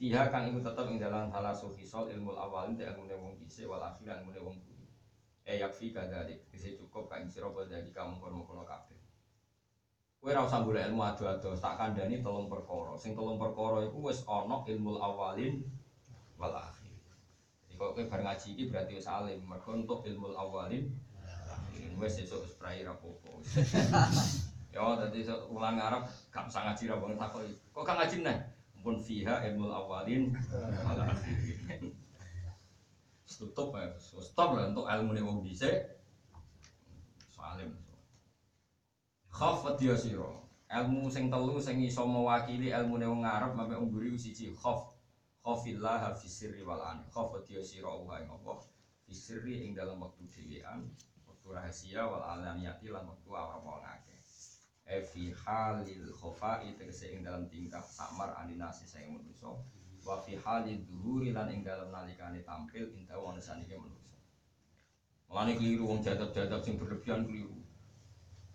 Fiha 0.00 0.32
kang 0.32 0.48
iku 0.48 0.64
tetep 0.64 0.88
ing 0.88 0.96
dalam 0.96 1.28
halasu 1.28 1.68
fisol 1.76 2.08
ilmu 2.08 2.32
awalin 2.32 2.72
te 2.72 2.88
ilmu 2.88 3.04
wong 3.04 3.36
dhisik 3.36 3.68
wal 3.68 3.84
akhir 3.84 4.24
ilmu 4.24 4.32
wong 4.32 4.56
budi. 4.64 4.88
Eh 5.44 5.60
yakfi 5.60 5.92
kadalik. 5.92 6.40
Bisa 6.48 6.72
cukup 6.72 7.04
kang 7.12 7.28
sira 7.28 7.52
dari 7.68 7.92
kamu 7.92 8.16
kono-kono 8.16 8.64
kabeh. 8.64 8.96
Kowe 10.16 10.32
ora 10.32 10.48
usah 10.48 10.64
golek 10.64 10.88
ilmu 10.88 11.04
ado-ado, 11.04 11.52
tak 11.52 11.76
kandhani 11.76 12.24
telung 12.24 12.48
perkara. 12.48 12.96
Sing 12.96 13.12
telung 13.12 13.36
perkara 13.36 13.84
iku 13.84 14.08
wis 14.08 14.24
ana 14.24 14.64
ilmu 14.64 14.96
awalin 15.04 15.68
wal 16.40 16.56
akhir. 16.56 16.96
Jadi 17.68 17.76
kok 17.76 17.92
kowe 17.92 18.04
bar 18.08 18.24
ngaji 18.24 18.56
iki 18.56 18.72
berarti 18.72 18.96
wis 18.96 19.04
alim, 19.04 19.44
mergo 19.44 19.76
untuk 19.76 20.00
ilmu 20.08 20.32
awalin 20.32 20.88
wis 22.00 22.16
sesuk 22.16 22.48
wis 22.48 22.56
prai 22.56 22.80
ra 22.80 22.96
apa-apa. 22.96 23.36
Ya 24.70 24.86
dadi 24.96 25.26
ulang 25.50 25.82
Arab 25.82 26.06
gak 26.30 26.46
usah 26.46 26.62
ngaji 26.72 26.88
ra 26.88 26.96
wong 26.96 27.18
takoki. 27.20 27.52
Kok 27.74 27.84
gak 27.84 27.96
ngaji? 28.00 28.16
Pun 28.80 28.96
fiha 28.96 29.44
ilmu 29.52 29.68
awalin 29.68 30.32
wal 30.84 31.00
akhir. 31.04 31.36
tutup 33.40 33.72
ya, 33.72 33.88
stop 33.96 34.52
lah 34.52 34.68
untuk 34.68 34.84
ilmu 34.84 35.16
nih 35.16 35.24
wong 35.24 35.40
dhisik. 35.40 35.96
Salim. 37.32 37.72
Khafat 39.32 39.80
ya 39.80 39.96
sira. 39.96 40.28
Ilmu 40.68 41.08
sing 41.08 41.32
telu 41.32 41.56
sing 41.56 41.80
iso 41.80 42.04
mewakili 42.04 42.68
ilmu 42.68 43.00
nih 43.00 43.08
wong 43.08 43.24
Arab 43.24 43.56
sampe 43.56 43.80
wong 43.80 43.88
guri 43.88 44.12
siji 44.20 44.52
khaf. 44.52 44.92
Khafillah 45.40 46.12
fi 46.20 46.28
wal 46.60 46.84
an. 46.84 47.08
Khafat 47.08 47.48
ya 47.48 47.64
sira 47.64 47.88
wa 47.88 48.20
ing 48.20 48.28
apa? 48.28 48.60
Fi 49.08 49.12
sirri 49.16 49.64
ing 49.64 49.72
dalam 49.72 49.96
waktu 50.04 50.28
dhewean, 50.28 50.92
waktu 51.24 51.46
rahasia 51.48 52.04
wal 52.04 52.20
alaniyati 52.20 52.92
lan 52.92 53.08
waktu. 53.08 53.28
E 53.30 54.09
fi 54.98 55.30
halil 55.30 56.10
khofa'i 56.10 56.74
tegese 56.74 57.14
ing 57.14 57.22
dalam 57.22 57.46
tingkah 57.46 57.78
samar 57.78 58.34
aninasi 58.42 58.82
sing 58.90 59.14
manusa 59.14 59.54
wa 60.02 60.16
fi 60.18 60.34
halid 60.34 60.82
dhuhuri 60.88 61.30
lan 61.30 61.46
ing 61.52 61.62
dalam 61.62 61.92
nalikane 61.94 62.42
tampil 62.42 62.90
inta 62.96 63.14
wong 63.14 63.38
sanike 63.38 63.76
manusa. 63.76 64.10
Mulane 65.30 65.54
keliru 65.54 65.86
wong 65.86 66.00
jadab-jadab 66.02 66.58
sing 66.64 66.74
berlebihan 66.74 67.22
keliru. 67.22 67.54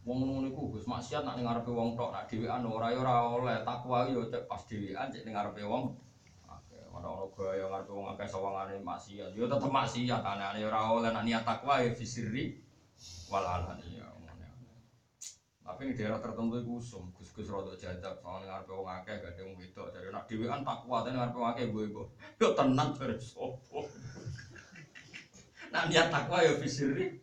Wong 0.06 0.22
ngono 0.22 0.46
niku 0.46 0.76
Gus 0.76 0.86
maksiat 0.86 1.26
nak 1.26 1.40
ning 1.40 1.48
ngarepe 1.48 1.72
wong 1.72 1.98
tok, 1.98 2.14
nak 2.14 2.28
dhewean 2.30 2.62
ora 2.68 2.94
ya 2.94 3.02
oleh 3.26 3.58
takwa 3.66 4.06
yo 4.06 4.28
cek 4.28 4.46
pas 4.46 4.62
dhewean 4.68 5.10
cek 5.10 5.24
ning 5.26 5.34
ngarepe 5.34 5.64
wong. 5.66 5.98
Akeh 6.46 6.84
ora 6.92 7.08
ono 7.10 7.26
gaya 7.34 7.66
ngarepe 7.72 7.94
wong 7.96 8.08
akeh 8.14 8.28
sawangane 8.28 8.76
maksiat. 8.84 9.34
Yo 9.34 9.48
tetep 9.48 9.72
maksiat 9.72 10.22
anane 10.22 10.62
ora 10.62 10.94
oleh 10.94 11.10
nak 11.10 11.26
niat 11.26 11.42
takwa 11.42 11.82
ya 11.82 11.90
fisiri 11.96 12.60
wal 13.32 13.46
alani 13.46 13.98
ya. 13.98 14.05
Tapi 15.66 15.90
ini 15.90 15.98
daerah 15.98 16.22
tertentu 16.22 16.62
itu 16.62 16.78
usum, 16.78 17.10
gus-gus 17.18 17.50
rada 17.50 17.74
jajak, 17.74 18.22
soalnya 18.22 18.54
ngarepe 18.54 18.70
wong 18.70 18.86
akeh 18.86 19.18
gak 19.18 19.34
ada 19.34 19.50
wong 19.50 19.58
wedok, 19.58 19.90
jadi 19.98 20.14
nak 20.14 20.30
dhewean 20.30 20.62
tak 20.62 20.86
kuat, 20.86 21.10
ini 21.10 21.18
ngarepe 21.18 21.38
wong 21.42 21.50
akeh 21.50 21.66
gue 21.74 21.86
gue, 21.90 22.06
yo 22.38 22.48
tenang 22.54 22.94
dari 22.94 23.18
sopo. 23.18 23.90
Nak 25.74 25.90
niat 25.90 26.14
takwa 26.14 26.46
ya 26.46 26.54
fisiri, 26.62 27.18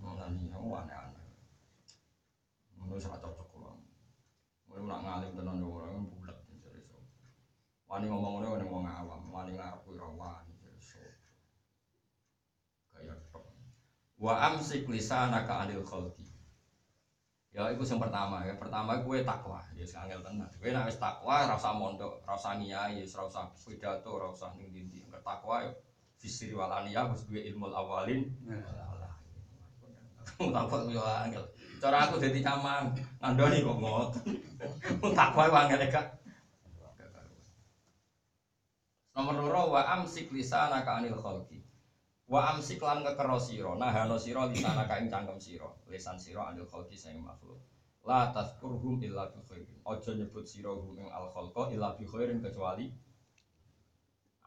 nah 0.00 0.32
nih 0.32 0.48
kamu 0.48 0.72
aneh-aneh. 0.80 1.28
Menurut 2.80 3.04
saya 3.04 3.20
cocok 3.20 3.52
kalau, 3.52 3.76
mau 4.64 4.84
nak 4.88 5.00
ngalim 5.04 5.36
tenan 5.36 5.60
yo 5.60 5.68
orang 5.76 6.08
bulat 6.08 6.40
dari 6.64 6.80
sopo. 6.80 7.04
Wani 7.84 8.08
ngomong 8.08 8.40
ngomong 8.40 8.52
wani 8.56 8.64
wong 8.64 8.84
awam, 8.88 9.22
wani 9.28 9.60
ngarepe 9.60 9.92
ora 9.92 10.08
wani 10.08 10.56
dari 10.56 10.80
sopo. 10.80 11.20
Kayak. 12.96 13.20
Wa 14.16 14.40
amsik 14.48 14.88
lisanaka 14.88 15.68
anil 15.68 15.84
khalqi. 15.84 16.23
Ya 17.54 17.70
itu 17.70 17.86
yang 17.86 18.02
pertama 18.02 18.42
ya. 18.42 18.58
Pertama 18.58 18.98
gue 18.98 19.22
takwa, 19.22 19.62
ya 19.78 19.86
sing 19.86 20.02
angel 20.02 20.26
tenan. 20.26 20.50
Gue 20.58 20.74
nek 20.74 20.90
wis 20.90 20.98
takwa 20.98 21.46
ora 21.46 21.54
usah 21.54 21.70
mondok, 21.70 22.18
ora 22.26 22.34
usah 22.34 22.58
ngiyai, 22.58 23.06
ora 23.14 23.22
usah 23.30 23.46
pidato, 23.62 24.10
ora 24.10 24.26
usah 24.34 24.50
ning 24.58 24.74
ndi-ndi. 24.74 25.06
Nek 25.06 25.22
takwa 25.22 25.62
ya 25.62 25.70
fisir 26.18 26.50
walania 26.58 27.06
wis 27.06 27.22
duwe 27.30 27.46
ilmu 27.46 27.70
awalin. 27.70 28.26
Takwa 30.34 30.90
yo 30.90 30.98
angel. 30.98 31.46
Cara 31.78 32.10
aku 32.10 32.18
dadi 32.18 32.42
caman, 32.42 32.90
ngandoni 33.22 33.62
kok 33.62 33.78
ngoten. 33.78 34.26
Takwa 35.14 35.46
yo 35.46 35.54
angel 35.54 35.86
gak. 35.94 36.06
Nomor 39.14 39.34
loro 39.46 39.78
wa 39.78 39.82
amsik 39.94 40.34
lisanaka 40.34 40.98
anil 40.98 41.14
khalqi. 41.14 41.63
Wa 42.34 42.50
amsik 42.50 42.82
lan 42.82 43.06
ngekero 43.06 43.38
sira, 43.38 43.78
nahano 43.78 44.18
sira 44.18 44.50
lisanaka 44.50 44.98
ing 44.98 45.06
cangkem 45.06 45.38
sira, 45.38 45.70
lisan 45.86 46.18
sira 46.18 46.50
anil 46.50 46.66
khalqi 46.66 46.98
sing 46.98 47.22
makhluk. 47.22 47.62
La 48.02 48.34
tazkurhum 48.34 48.98
illa 49.06 49.30
bi 49.30 49.38
khairin. 49.46 49.78
Aja 49.86 50.10
nyebut 50.18 50.42
sira 50.42 50.74
ing 50.74 51.06
al 51.14 51.30
khalqa 51.30 51.70
illa 51.70 51.94
bi 51.94 52.02
khairin 52.02 52.42
kecuali 52.42 52.90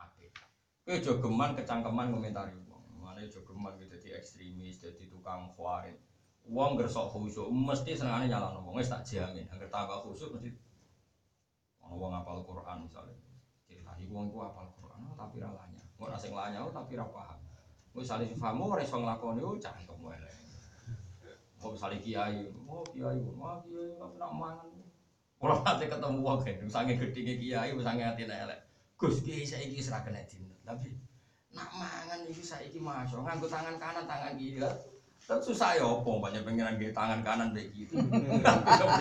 apik. 0.03 0.35
Kowe 0.83 0.99
aja 0.99 1.11
kecangkeman 1.55 2.11
komentari 2.11 2.59
wong. 2.67 2.83
Mane 2.99 3.23
aja 3.23 3.39
geman 3.39 3.79
ekstremis, 3.79 4.83
dadi 4.83 5.07
tukang 5.07 5.47
khawarit. 5.55 5.95
Wong 6.43 6.75
gersok 6.75 7.07
khusyuk 7.07 7.47
mesti 7.47 7.95
senengane 7.95 8.27
nyalano 8.27 8.67
wong 8.67 8.83
wis 8.83 8.91
tak 8.91 9.07
jamin. 9.07 9.47
Angger 9.47 9.71
tambah 9.71 10.03
khusyuk 10.03 10.35
mesti 10.35 10.51
ono 11.87 11.95
wong 11.95 12.11
apal 12.19 12.43
Quran 12.43 12.83
misalnya. 12.83 13.15
Cerita 13.63 13.95
iku 13.95 14.11
wong 14.11 14.27
ku 14.27 14.43
apal 14.43 14.67
Quran 14.75 15.07
tapi 15.15 15.39
ra 15.39 15.55
lanya. 15.55 15.79
Ora 15.95 16.19
sing 16.19 16.35
lanya 16.35 16.67
oh, 16.67 16.71
tapi 16.75 16.99
ra 16.99 17.07
paham. 17.07 17.46
Misalnya 17.97 18.29
fahamu 18.37 18.77
ora 18.77 18.85
iso 18.85 19.01
nglakoni 19.01 19.41
oh 19.41 19.57
cangkem 19.57 19.97
wae. 20.05 20.21
Mau 21.57 21.73
misalnya 21.73 21.97
kiai, 21.97 22.45
oh 22.69 22.85
kiai, 22.93 23.17
wah 23.33 23.57
kiai 23.65 23.97
tapi 23.97 24.15
nak 24.21 24.31
mangan. 24.37 24.69
Kalau 25.37 25.57
nanti 25.65 25.85
ketemu 25.89 26.19
wong 26.21 26.39
kan, 26.45 26.61
misalnya 26.61 26.93
gede 26.93 27.21
kiai, 27.41 27.73
misalnya 27.73 28.13
hati 28.13 28.29
elek. 28.29 28.59
Gus 29.01 29.25
kiai 29.25 29.41
saya 29.41 29.65
iki 29.65 29.81
serah 29.81 30.05
kena 30.05 30.21
tapi 30.61 30.93
nak 31.57 31.73
mangan 31.73 32.21
saya 32.37 32.69
iki 32.69 32.77
masuk, 32.77 33.25
nganggo 33.25 33.49
tangan 33.49 33.81
kanan 33.81 34.05
tangan 34.05 34.37
kiri. 34.37 34.61
Tapi 35.25 35.41
susah 35.41 35.81
ya 35.81 35.83
opo, 35.89 36.21
banyak 36.21 36.45
pengiran 36.45 36.77
di 36.77 36.93
tangan 36.93 37.25
kanan 37.25 37.49
kayak 37.49 37.73
gitu. 37.73 37.97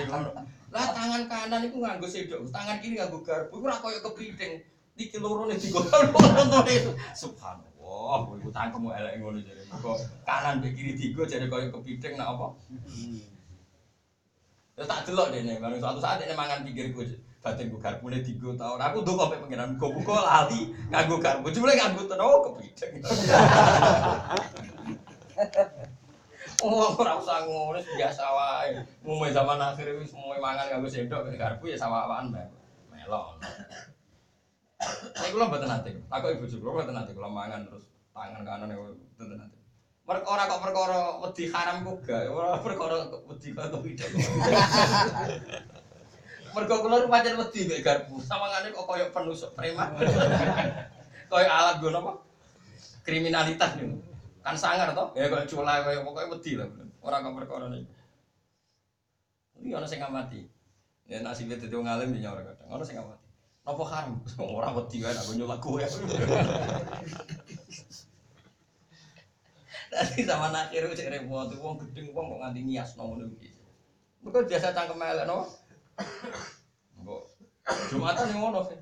lah 0.74 0.86
tangan 0.96 1.28
kanan 1.28 1.60
itu 1.68 1.76
nganggo 1.76 2.08
sedok, 2.08 2.48
tangan 2.48 2.80
kiri 2.80 2.96
nganggo 2.96 3.20
garpu, 3.20 3.60
itu 3.60 3.68
koyo 3.84 3.98
kepiting. 4.00 4.64
Iki 4.96 5.20
loro 5.20 5.44
nih 5.44 5.60
digolong 5.60 6.64
itu. 6.72 6.96
Subhanallah. 7.12 7.75
Wah, 8.06 8.22
kowe 8.22 8.38
iku 8.38 8.50
tangkemmu 8.54 8.94
elek 8.94 9.18
ngono 9.18 9.42
jare. 9.42 9.62
Kok 9.66 9.98
kanan 10.22 10.62
mbek 10.62 10.78
kiri 10.78 10.92
digo 10.94 11.26
jare 11.26 11.50
koyo 11.50 11.74
kepiting 11.74 12.14
nak 12.14 12.38
apa? 12.38 12.46
Ya 14.78 14.84
tak 14.86 15.10
delok 15.10 15.34
dene, 15.34 15.58
bareng 15.58 15.82
suatu 15.82 15.98
saat 15.98 16.22
dene 16.22 16.38
mangan 16.38 16.62
pinggirku. 16.62 17.02
Batin 17.42 17.70
ku 17.74 17.82
garpune 17.82 18.22
digo 18.22 18.54
ta 18.54 18.78
ora. 18.78 18.94
Aku 18.94 19.02
ndonga 19.02 19.34
mek 19.34 19.42
pengiran 19.42 19.74
muga-muga 19.74 20.22
lali 20.22 20.70
nganggo 20.94 21.18
garpu. 21.18 21.50
Jebule 21.50 21.74
nganggo 21.74 22.06
ten 22.06 22.22
oh 22.22 22.38
kepiting. 22.46 22.92
Oh, 26.64 26.96
ora 26.96 27.20
usah 27.20 27.44
ngono, 27.44 27.76
biasa 27.76 28.24
wae. 28.32 28.80
Umume 29.04 29.28
zaman 29.28 29.60
akhir 29.60 29.92
wis 30.00 30.08
semuanya 30.08 30.40
mangan 30.40 30.66
nganggo 30.72 30.88
sendok 30.88 31.28
garpu 31.36 31.68
ya 31.68 31.76
sawah-sawahan 31.76 32.32
melok. 32.88 33.36
Saya 35.12 35.32
kula 35.36 35.52
mboten 35.52 35.68
nate. 35.68 35.92
Takok 36.08 36.32
ibu 36.32 36.44
kula 36.48 36.72
mboten 36.80 36.96
nate 36.96 37.12
kula 37.12 37.28
mangan 37.28 37.68
terus 37.68 37.84
tangan 38.16 38.48
kanan 38.48 38.72
nate. 38.72 39.56
Mereka 40.06 40.30
ora 40.30 40.46
kok 40.48 40.62
perkara 40.62 41.18
wedi 41.20 41.44
haram 41.50 41.82
kok 41.82 41.98
gak, 42.06 42.30
ora 42.30 42.62
perkara 42.62 43.10
wedi 43.28 43.50
kok. 43.52 43.74
Mergo 46.56 46.80
kula 46.80 47.04
ru 47.04 47.12
pancen 47.12 47.36
wedi 47.36 47.68
mek 47.68 47.84
garpu. 47.84 48.16
Sawangane 48.22 48.72
kok 48.72 48.86
koyo 48.88 49.12
penusuk 49.12 49.52
preman. 49.52 49.92
koyo 51.30 51.48
alat 51.50 51.76
gono 51.84 52.00
apa? 52.00 52.12
Kriminalitas 53.04 53.76
niku. 53.76 54.00
Kan 54.40 54.56
sangar 54.56 54.96
toh? 54.96 55.12
Ya 55.12 55.28
kok 55.28 55.44
culai 55.52 55.84
koyo 55.84 56.00
pokoke 56.06 56.32
wedi 56.32 56.56
lah. 56.56 56.64
Ora 57.04 57.20
kok 57.20 57.36
perkara 57.36 57.68
niku. 57.68 57.92
Iki 59.60 59.76
ana 59.76 59.84
sing 59.84 60.00
ngamati. 60.00 60.40
Ya 61.04 61.20
nasibe 61.20 61.60
dadi 61.60 61.76
wong 61.76 61.84
alim 61.84 62.16
ya 62.16 62.32
ora 62.32 62.40
kadang. 62.46 62.72
Ana 62.72 62.84
sing 62.86 62.96
ngamati. 62.96 63.26
Napa 63.66 63.82
haram? 63.90 64.22
Ora 64.56 64.70
wedi 64.78 65.02
wae 65.02 65.10
aku 65.10 65.34
nyolak 65.34 65.58
kowe. 65.58 65.82
Tadi 69.86 70.26
sama 70.26 70.50
akhir 70.50 70.90
cek 70.92 71.10
repot, 71.14 71.50
wong 71.62 71.78
gedeng 71.86 72.10
wong 72.10 72.26
kok 72.34 72.40
nganti 72.42 72.60
ngias 72.66 72.90
ngono 72.98 73.24
iki. 73.38 73.54
Mergo 74.22 74.42
biasa 74.42 74.74
cangkem 74.74 75.02
elek 75.02 75.26
no. 75.30 75.46
Mbok 76.98 77.22
Jumatan 77.90 78.30
yang 78.30 78.40
ngono 78.42 78.60
sih. 78.66 78.78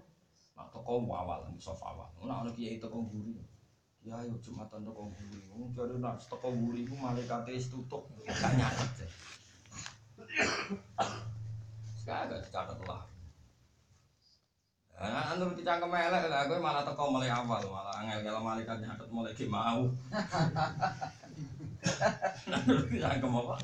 Nak 0.56 0.68
toko 0.72 1.04
awal, 1.12 1.44
sof 1.60 1.80
awal. 1.84 2.08
Nak 2.24 2.48
ono 2.48 2.50
kiai 2.56 2.80
toko 2.80 3.04
mburi. 3.04 3.36
Ya 4.04 4.16
yo 4.24 4.36
Jumatan 4.40 4.84
toko 4.84 5.12
mburi. 5.12 5.40
Wong 5.52 5.72
jare 5.76 5.94
nak 6.00 6.20
toko 6.24 6.48
mburi 6.52 6.88
iku 6.88 6.96
malaikate 6.96 7.52
wis 7.52 7.68
tutup, 7.68 8.08
gak 8.24 8.52
nyatet. 8.56 9.08
Sekarang 12.00 12.32
gak 12.32 12.42
dicatat 12.48 12.78
lah. 12.88 13.13
Nah, 14.94 15.34
anu 15.34 15.50
dicangkem 15.58 15.90
elek 15.90 16.30
lah, 16.30 16.46
gue 16.46 16.54
malah 16.62 16.86
teko 16.86 17.10
mulai 17.10 17.26
awal, 17.26 17.58
malah 17.66 17.98
angel 17.98 18.30
kalau 18.30 18.46
malaikat 18.46 18.78
nyatet 18.78 19.10
mulai 19.10 19.34
ki 19.34 19.50
mau. 19.50 19.90
Nah, 22.46 22.60
dicangkem 22.94 23.34
apa? 23.34 23.58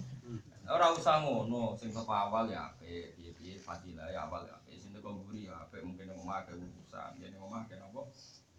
Ora 0.71 0.87
usah 0.91 1.23
ngono, 1.23 1.79
sing 1.79 1.95
teko 1.95 2.11
awal 2.11 2.51
ya 2.51 2.75
apik, 2.75 3.15
piye-piye 3.15 3.63
fadilah 3.63 4.11
ya 4.11 4.27
awal 4.27 4.43
ya 4.43 4.59
apik, 4.59 4.75
sing 4.75 4.91
teko 4.91 5.15
mburi 5.15 5.47
ya 5.47 5.55
apik, 5.71 5.87
mungkin 5.87 6.11
omah 6.19 6.43
ke 6.43 6.59
urusan, 6.59 7.23
yen 7.23 7.31
yang 7.31 7.47
omah 7.47 7.63
ke 7.71 7.79
apa? 7.79 8.03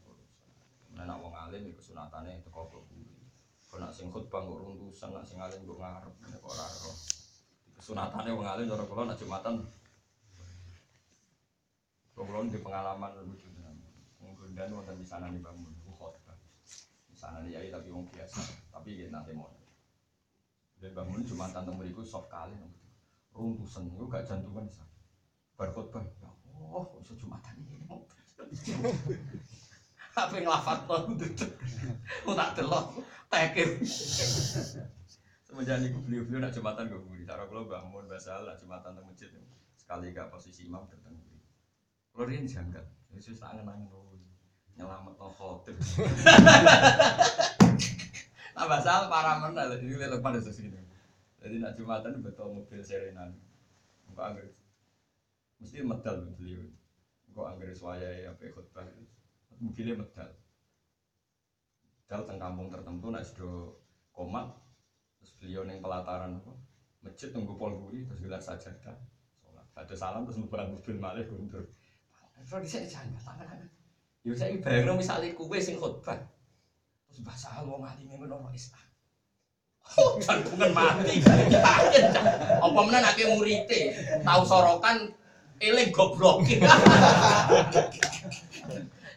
Urusan. 0.07 0.95
Nah, 0.95 1.03
nak 1.11 1.19
wong 1.19 1.35
alim 1.35 1.67
iku 1.67 1.83
sunatane 1.83 2.39
teko 2.39 2.71
mburi. 2.71 3.03
Kok 3.67 3.83
nak 3.83 3.91
sing 3.91 4.07
khutbah 4.15 4.47
kok 4.47 4.59
runtusan, 4.63 5.11
nak 5.11 5.27
sing 5.27 5.43
alim 5.43 5.59
kok 5.67 5.75
ngarep, 5.75 6.13
nek 6.23 6.39
ora 6.39 6.63
ora. 6.63 6.93
Sunatane 7.83 8.31
wong 8.31 8.47
alim 8.47 8.71
cara 8.71 8.83
kula 8.87 9.11
nak 9.11 9.19
Jumatan 9.19 9.59
kalau 12.25 12.45
di 12.45 12.59
pengalaman 12.61 13.11
lucu 13.25 13.49
tenan. 13.53 13.77
Menggundan 14.21 14.69
wonten 14.73 14.97
di 15.01 15.07
sana 15.07 15.33
nih 15.33 15.41
bangun, 15.41 15.73
khotbah. 15.97 16.37
Di 17.09 17.15
sana 17.17 17.41
nih 17.41 17.57
yai 17.57 17.69
tapi 17.73 17.89
wong 17.89 18.05
biasa, 18.09 18.41
tapi 18.69 18.97
gitu 18.97 19.09
nanti 19.09 19.33
mau. 19.33 19.49
Dan 20.81 20.97
bangun 20.97 21.21
cuma 21.25 21.49
tante 21.53 21.69
beriku 21.77 22.01
soft 22.01 22.29
kali, 22.29 22.57
runtusan 23.33 23.89
itu 23.89 24.05
gak 24.09 24.25
jantungan 24.25 24.65
sih. 24.65 24.85
Bar 25.53 25.69
khotbah, 25.73 26.01
ya 26.01 26.29
Allah, 26.29 26.85
iso 27.01 27.13
jumatan 27.17 27.53
ini. 27.61 27.85
Apa 30.11 30.43
ngelafat 30.43 30.91
lo 30.91 31.15
duduk. 31.15 31.51
Mau 32.27 32.35
tak 32.35 32.59
delok 32.59 32.99
tekir. 33.31 33.79
Semenjak 35.47 35.79
niku 35.79 36.03
beliau-beliau 36.03 36.43
nak 36.43 36.51
jumatan 36.51 36.91
gue 36.91 36.99
buri. 36.99 37.23
Cara 37.23 37.47
kalau 37.47 37.63
bangun 37.63 38.11
basal 38.11 38.43
nak 38.43 38.59
jumatan 38.59 38.91
teng 38.91 39.07
masjid 39.07 39.31
sekali 39.79 40.11
gak 40.11 40.27
posisi 40.27 40.67
imam 40.67 40.83
buri. 40.83 41.30
Kalau 42.11 42.27
dia 42.27 42.43
janggal, 42.43 42.85
Yesus 43.15 43.39
tak 43.39 43.55
angen-angen 43.55 43.87
oh, 43.95 44.11
nyelamat 44.75 45.13
no 45.15 45.27
khotib. 45.35 45.75
Nah 48.51 48.67
basal 48.67 49.07
para 49.07 49.39
mana 49.39 49.71
ini 49.79 49.95
lihat 49.95 50.19
pada 50.19 50.43
sini. 50.43 50.75
Jadi 51.39 51.63
nak 51.63 51.73
jumatan 51.73 52.19
betul 52.19 52.51
mobil 52.51 52.83
serenan. 52.83 53.31
Enggak 54.11 54.35
anggar. 54.35 54.47
Mesti 55.63 55.87
medal 55.87 56.35
beliau. 56.35 56.67
Enggak 57.31 57.47
anggar 57.47 57.69
suaya 57.71 58.27
apa 58.27 58.43
khutbah. 58.51 58.85
Mobilnya 59.57 60.03
medal. 60.03 60.29
Medal 62.05 62.21
teng 62.27 62.37
kampung 62.43 62.67
tertentu 62.67 63.07
nak 63.07 63.23
sudah 63.23 63.71
komat 64.11 64.51
terus 65.21 65.31
beliau 65.39 65.63
neng 65.63 65.79
pelataran 65.79 66.41
apa 66.41 66.53
masjid 67.05 67.29
tunggu 67.29 67.55
pol 67.57 67.77
buri 67.77 68.05
terus 68.05 68.21
gelar 68.21 68.41
sajadah 68.41 68.97
ada 69.71 69.95
salam 69.95 70.27
terus 70.27 70.37
mbak 70.37 70.67
mobil 70.67 70.97
malih 70.99 71.25
guntur 71.29 71.63
kalau 72.49 72.65
saya 72.65 72.85
jangan 72.87 73.17
tangan 73.21 73.59
yo 74.21 74.33
saya 74.37 74.53
bayang 74.61 74.97
misalnya 74.97 75.33
kue 75.33 75.59
sing 75.61 75.77
khutbah 75.77 76.17
terus 77.09 77.19
bahasa 77.25 77.61
wong 77.65 77.83
alim 77.85 78.07
ngono 78.09 78.49
Islam 78.53 78.91
Oh, 79.97 80.15
jantungan 80.23 80.71
mati. 80.71 81.19
Apa 82.63 82.79
meneh 82.79 83.01
nek 83.03 83.17
murite 83.27 83.91
tahu 84.23 84.41
sorokan 84.47 85.11
eling 85.59 85.91
goblok. 85.91 86.47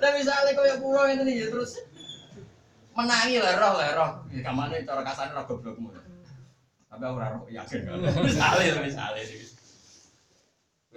Lah 0.03 0.11
misale 0.11 0.51
koyo 0.59 0.75
pulau 0.83 1.07
ini 1.07 1.39
ya 1.39 1.47
terus 1.47 1.79
menangi 2.91 3.39
lah 3.39 3.55
roh 3.55 3.75
lah 3.79 3.91
roh. 3.95 4.11
Ya 4.35 4.43
kamane 4.43 4.83
cara 4.83 5.07
kasane 5.07 5.31
roh 5.31 5.47
goblokmu. 5.47 5.95
Tapi 6.91 7.03
aku 7.07 7.17
roh 7.23 7.47
yakin 7.47 7.79
misale 8.27 8.65
Kowe 8.75 9.64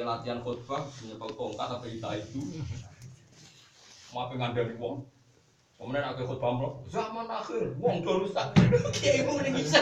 latihan 0.06 0.44
khutbah 0.46 0.86
nyekel 1.06 1.32
tongkat 1.34 1.68
apa 1.74 1.86
kita 1.90 2.10
itu. 2.22 2.42
Mau 4.14 4.30
apa 4.30 4.34
ngandani 4.38 4.78
wong. 4.78 5.02
Kemudian 5.78 6.06
aku 6.10 6.26
khutbah 6.26 6.52
mlo, 6.54 6.70
zaman 6.90 7.30
akhir, 7.30 7.78
wong 7.78 8.02
do 8.02 8.26
rusak. 8.26 8.50
Kiai 8.98 9.26
mu 9.26 9.38
ning 9.42 9.54
bisa. 9.58 9.82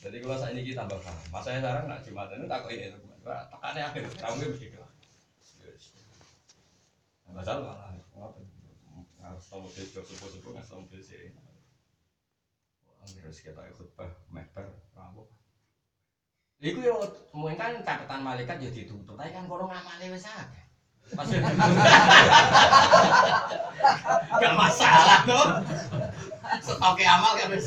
Jadi 0.00 0.16
kalau 0.24 0.36
saat 0.40 0.56
ini 0.56 0.64
kita 0.64 0.88
tambah 0.88 1.04
paham, 1.04 1.24
masanya 1.28 1.60
sekarang 1.60 1.84
nak 1.84 2.00
jumatan 2.00 2.40
itu 2.40 2.48
takut 2.48 2.72
ini 2.72 2.88
teman, 2.88 3.20
tekannya 3.20 3.82
akhir, 3.84 4.02
kamu 4.16 4.56
begitu 4.56 4.76
lah. 4.80 4.90
Harus 9.20 9.44
tahu 9.46 9.60
mobil 9.68 9.84
jok 9.92 10.04
subuh-subuh, 10.08 10.50
nggak 10.56 10.64
tahu 10.64 10.82
sih. 11.04 11.30
Harus 13.18 13.42
kita 13.42 13.62
khutbah, 13.74 14.10
meter, 14.30 14.70
rambut. 14.94 15.26
Iku 16.60 16.84
yo 16.84 17.00
mungkin 17.34 17.56
kan 17.56 17.72
catatan 17.82 18.20
malaikat 18.22 18.60
ya 18.60 18.70
ditutup, 18.70 19.16
tapi 19.16 19.32
kan 19.32 19.48
kono 19.48 19.66
ngamale 19.66 20.06
wis 20.12 20.28
akeh. 20.28 20.64
Maksudnya 21.16 21.50
Gak 24.44 24.54
masalah 24.54 25.18
tuh. 25.26 25.46
Stoke 26.62 27.02
amal 27.02 27.34
wis. 27.50 27.66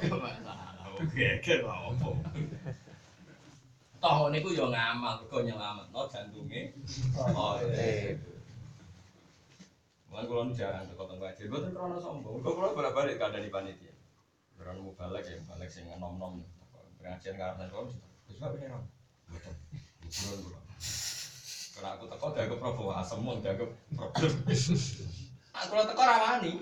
Gak 0.00 0.16
masalah. 0.16 0.72
Oke, 0.96 1.26
oke 1.44 1.54
opo. 1.62 2.10
Toh 4.00 4.28
niku 4.32 4.48
yo 4.52 4.72
ngamal, 4.72 5.24
kok 5.28 5.44
nyelametno 5.44 6.00
jantunge. 6.08 6.72
Oh, 7.16 7.60
iya. 7.60 8.16
Mulai 10.12 10.24
kalau 10.24 10.48
jarang 10.56 10.88
teko 10.88 11.04
teng 11.04 11.20
kaji, 11.20 11.42
gue 11.48 11.58
tuh 11.68 12.00
sombong. 12.00 12.40
Gue 12.40 12.52
kalau 12.56 12.72
bolak 12.72 12.96
balik 12.96 13.20
kada 13.20 13.36
di 13.36 13.52
panitia. 13.52 13.95
Krono 14.56 14.80
mau 14.90 14.94
balik 14.96 15.24
ya, 15.28 15.36
balik 15.46 15.68
sing 15.68 15.86
nom 15.86 16.16
nom. 16.16 16.40
Pengajian 16.98 17.38
karena 17.38 17.68
kalau 17.70 17.92
Terus 18.26 18.42
apa 18.42 18.58
ini 18.58 18.66
ram? 18.66 18.82
Betul. 19.30 19.54
Bukan 20.02 20.38
bukan. 20.50 20.62
Karena 21.76 21.88
aku 21.94 22.04
teko 22.10 22.26
dianggap 22.34 22.58
provo 22.58 22.84
asem 22.90 23.20
mon 23.22 23.38
dianggap 23.38 23.70
problem. 23.94 24.32
Aku 25.54 25.66
kalau 25.70 25.84
teko 25.86 26.02
rawani. 26.02 26.52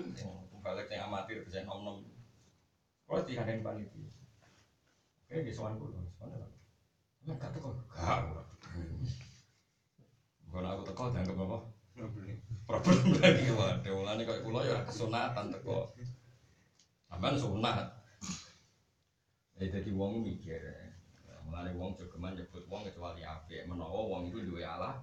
Balik 0.61 0.89
yang 0.89 1.09
amatir 1.09 1.41
bisa 1.45 1.65
nom 1.65 1.81
nom. 1.81 1.97
Kalau 3.05 3.21
tidak 3.25 3.45
ada 3.45 3.51
yang 3.53 3.65
panitia. 3.65 4.09
Oke, 5.25 5.45
di 5.45 5.53
soal 5.53 5.77
kulo. 5.77 6.01
Soalnya 6.17 6.41
apa? 6.41 6.47
Emang 7.21 7.37
gak 7.37 7.51
teko? 7.53 7.69
Gak. 7.93 8.19
Kalau 10.49 10.69
aku 10.73 10.83
teko 10.89 11.03
dianggap 11.13 11.37
apa? 11.37 11.57
Problem 12.65 13.09
lagi. 13.21 13.45
Waduh, 13.53 13.93
mulanya 13.93 14.23
kayak 14.25 14.41
kulo 14.41 14.59
ya 14.61 14.81
kesunatan 14.85 15.53
teko. 15.53 15.89
Aman 17.15 17.39
sunat. 17.39 17.95
Ya 19.55 19.71
jadi 19.71 19.87
wong 19.95 20.19
mikir. 20.19 20.59
Mulane 21.47 21.71
wong 21.79 21.95
jogeman 21.95 22.35
nyebut 22.35 22.67
wong 22.67 22.83
kecuali 22.83 23.23
apik 23.23 23.63
menawa 23.71 24.03
wong 24.03 24.27
itu 24.27 24.43
duwe 24.43 24.67
Allah. 24.67 24.99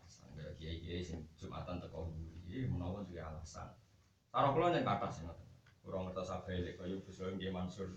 Alasan 0.00 0.32
kaya 0.32 0.56
kiai-kiai 0.56 1.04
sing 1.04 1.20
Jumatan 1.36 1.84
teko 1.84 2.08
mburi 2.08 2.64
menawa 2.64 3.04
duwe 3.04 3.20
alasan. 3.20 3.68
Cara 4.32 4.56
kula 4.56 4.72
yang 4.72 4.88
kata 4.88 5.12
sing. 5.12 5.28
Kurang 5.84 6.08
ngertos 6.08 6.32
abe 6.32 6.64
lek 6.64 6.80
kaya 6.80 6.96
Gus 7.04 7.20
Loim 7.20 7.36
Kiai 7.36 7.52
Mansur. 7.52 7.92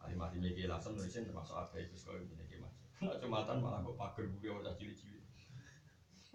Ali 0.00 0.16
mati 0.16 0.40
iki 0.40 0.64
langsung 0.64 0.96
nulisin 0.96 1.28
termasuk 1.28 1.60
abe 1.60 1.84
Gus 1.92 2.08
Loim 2.08 2.24
Kiai 2.24 2.56
Mansur. 2.56 2.88
Nek 3.04 3.20
Jumatan 3.20 3.60
malah 3.60 3.84
kok 3.84 4.00
pager 4.00 4.24
buri 4.32 4.48
ora 4.48 4.72
cilik-cilik. 4.80 5.24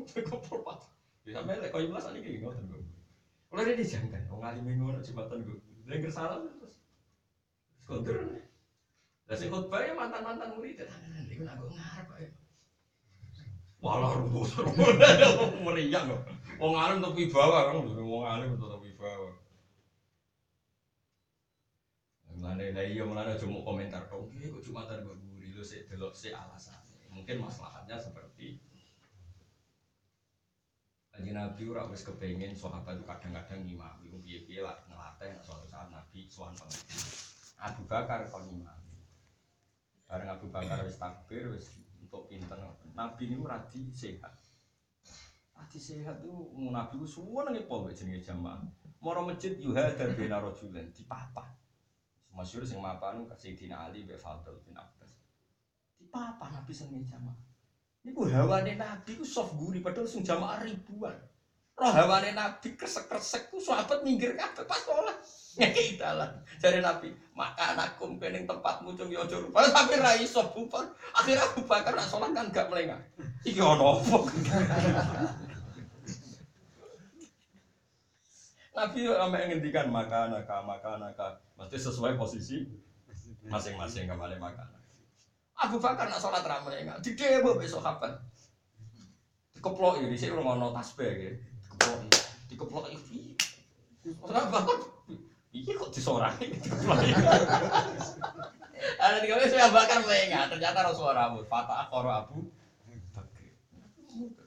Kok 0.06 0.42
perpat. 0.46 0.86
Ya 1.26 1.42
sampe 1.42 1.58
lek 1.58 1.74
kaya 1.74 1.90
belas 1.90 2.06
iki 2.14 2.46
ngoten 2.46 2.70
kok. 2.70 2.82
Ini 3.58 3.74
dijangkan 3.74 4.30
wong 4.30 4.46
alim 4.46 4.70
ngono 4.70 5.02
Jumatan 5.02 5.42
kok. 5.42 5.69
Lek 5.90 6.06
salah 6.14 6.38
terus 6.46 6.78
kontur. 7.90 8.46
Lah 9.26 9.36
sing 9.38 9.50
khotbah 9.50 9.82
ya 9.82 9.98
mantan-mantan 9.98 10.54
murid 10.54 10.78
tangan 10.78 11.26
iku 11.26 11.42
nak 11.42 11.58
kok 11.58 11.74
ngarep 11.74 12.08
ae. 12.22 12.28
Walah 13.82 14.14
rumus. 14.14 14.54
Meriang 15.66 16.06
kok. 16.14 16.22
Wong 16.62 16.76
alim 16.78 17.02
untuk 17.02 17.18
wibawa 17.18 17.72
kan, 17.72 17.82
wong 17.82 18.24
alim 18.28 18.54
untuk 18.54 18.84
wibawa. 18.86 19.34
Mulane 22.30 22.72
lah 22.72 22.86
iya 22.86 23.04
mulane 23.04 23.34
mau 23.50 23.66
komentar 23.66 24.06
dong. 24.06 24.30
Iki 24.30 24.54
kok 24.54 24.64
cuma 24.70 24.86
tar 24.86 25.02
guri 25.02 25.50
lu 25.50 25.66
sik 25.66 25.90
delok 25.90 26.14
sik 26.14 26.38
alasannya. 26.38 27.10
Mungkin 27.10 27.42
masalahnya 27.42 27.98
seperti 27.98 28.62
Kanjeng 31.20 31.36
Nabi 31.36 31.68
ora 31.68 31.84
wis 31.92 32.08
kepengin 32.08 32.56
sahabat 32.56 32.96
itu 32.96 33.04
kadang-kadang 33.04 33.60
ngimami 33.68 34.08
wong 34.08 34.24
piye-piye 34.24 34.64
lah 34.64 34.80
ngelatih 34.88 35.36
suatu 35.44 35.68
saat 35.68 35.92
Nabi 35.92 36.32
sowan 36.32 36.56
pengen. 36.56 36.80
Abu 37.60 37.84
Bakar 37.92 38.24
kon 38.32 38.48
ngimami. 38.48 39.04
Bareng 40.08 40.32
Abu 40.32 40.48
Bakar 40.48 40.80
wis 40.88 40.96
takbir 40.96 41.52
wis 41.52 41.76
untuk 42.00 42.32
pinter. 42.32 42.56
Nabi 42.96 43.28
ini 43.28 43.36
radi 43.44 43.92
sehat. 43.92 44.32
Radi 45.60 45.76
sehat 45.76 46.24
itu 46.24 46.32
mau 46.56 46.72
Nabi 46.72 47.04
ku 47.04 47.04
suwon 47.04 47.52
nang 47.52 47.68
pol 47.68 47.92
jenenge 47.92 48.24
jamaah. 48.24 48.64
Moro 49.04 49.28
masjid 49.28 49.60
yuha 49.60 49.92
dan 50.00 50.16
bina 50.16 50.40
rojulen 50.40 50.88
di 50.96 51.04
papa. 51.04 51.52
Masyur 52.32 52.64
sing 52.64 52.80
mapan 52.80 53.28
ke 53.28 53.36
Sayyidina 53.36 53.92
Ali 53.92 54.08
be 54.08 54.16
Fadl 54.16 54.56
bin 54.64 54.80
Abbas. 54.80 55.20
Di 56.00 56.08
papa 56.08 56.48
Nabi 56.48 56.72
senenge 56.72 57.04
jamaah. 57.04 57.49
Niku 58.08 58.32
hawane 58.32 58.80
Nabi 58.80 59.12
ku 59.20 59.26
soft 59.28 59.60
guri 59.60 59.84
padahal 59.84 60.08
sing 60.08 60.24
jamaah 60.24 60.64
ribuan. 60.64 61.16
Roh 61.76 61.91
hawane 61.91 62.32
Nabi 62.32 62.76
kresek-kresek 62.80 63.52
ku 63.52 63.60
sahabat 63.60 64.04
minggir 64.08 64.39
kabeh 64.39 64.64
pas 64.64 64.80
sholat. 64.80 65.18
Ngeki 65.60 66.00
dalan. 66.00 66.32
Jare 66.64 66.80
Nabi, 66.80 67.12
maka 67.36 67.76
anakku 67.76 68.08
kening 68.16 68.47
tempatmu 68.47 68.95
cung 68.95 69.12
yo 69.12 69.28
aja 69.28 69.36
rupa. 69.36 69.68
Tapi 69.68 70.00
ra 70.00 70.16
iso 70.16 70.47
bubar. 70.56 70.88
Akhirnya 71.12 71.43
Abu 71.43 71.68
Bakar 71.68 71.91
nak 71.95 72.08
sholat 72.08 72.32
kan 72.32 72.47
gak 72.56 72.72
melengah. 72.72 73.00
Iki 73.43 73.60
ono 73.60 74.00
apa? 74.00 74.18
Nabi 78.80 79.12
sampai 79.12 79.52
ngendikan 79.52 79.91
maka 79.91 80.32
naka 80.32 80.64
maka 80.64 80.95
naka 80.95 81.28
mesti 81.60 81.76
sesuai 81.76 82.16
posisi 82.16 82.64
masing-masing 83.43 84.08
kembali 84.08 84.39
makanan. 84.39 84.79
Abu 85.60 85.76
Bakar 85.78 86.07
nak 86.07 86.24
sholat 86.24 86.43
ramai 86.47 86.88
enggak 86.88 87.03
di 87.03 87.20
demo 87.20 87.60
besok 87.60 87.84
kapan? 87.84 88.16
Dikeplok 89.51 89.99
ini 89.99 90.16
sih 90.16 90.32
orang 90.32 90.55
mau 90.55 90.72
tasbih 90.72 91.12
gitu. 91.20 91.36
Dikeplok, 91.68 91.99
dikeplok 92.47 92.86
ini. 92.95 93.36
Orang 94.24 94.47
Bakar, 94.47 94.78
iya 95.51 95.72
kok 95.76 95.91
disorangi 95.91 96.47
dikeplok. 96.47 96.97
Ada 98.80 99.20
di 99.20 99.28
kami 99.28 99.51
saya 99.51 99.72
bakar 99.76 99.99
melengah, 100.03 100.47
ternyata 100.47 100.88
Rasulullah 100.88 101.28
rambut. 101.28 101.43
Fatah 101.51 101.91
koro 101.91 102.07
Abu. 102.07 102.47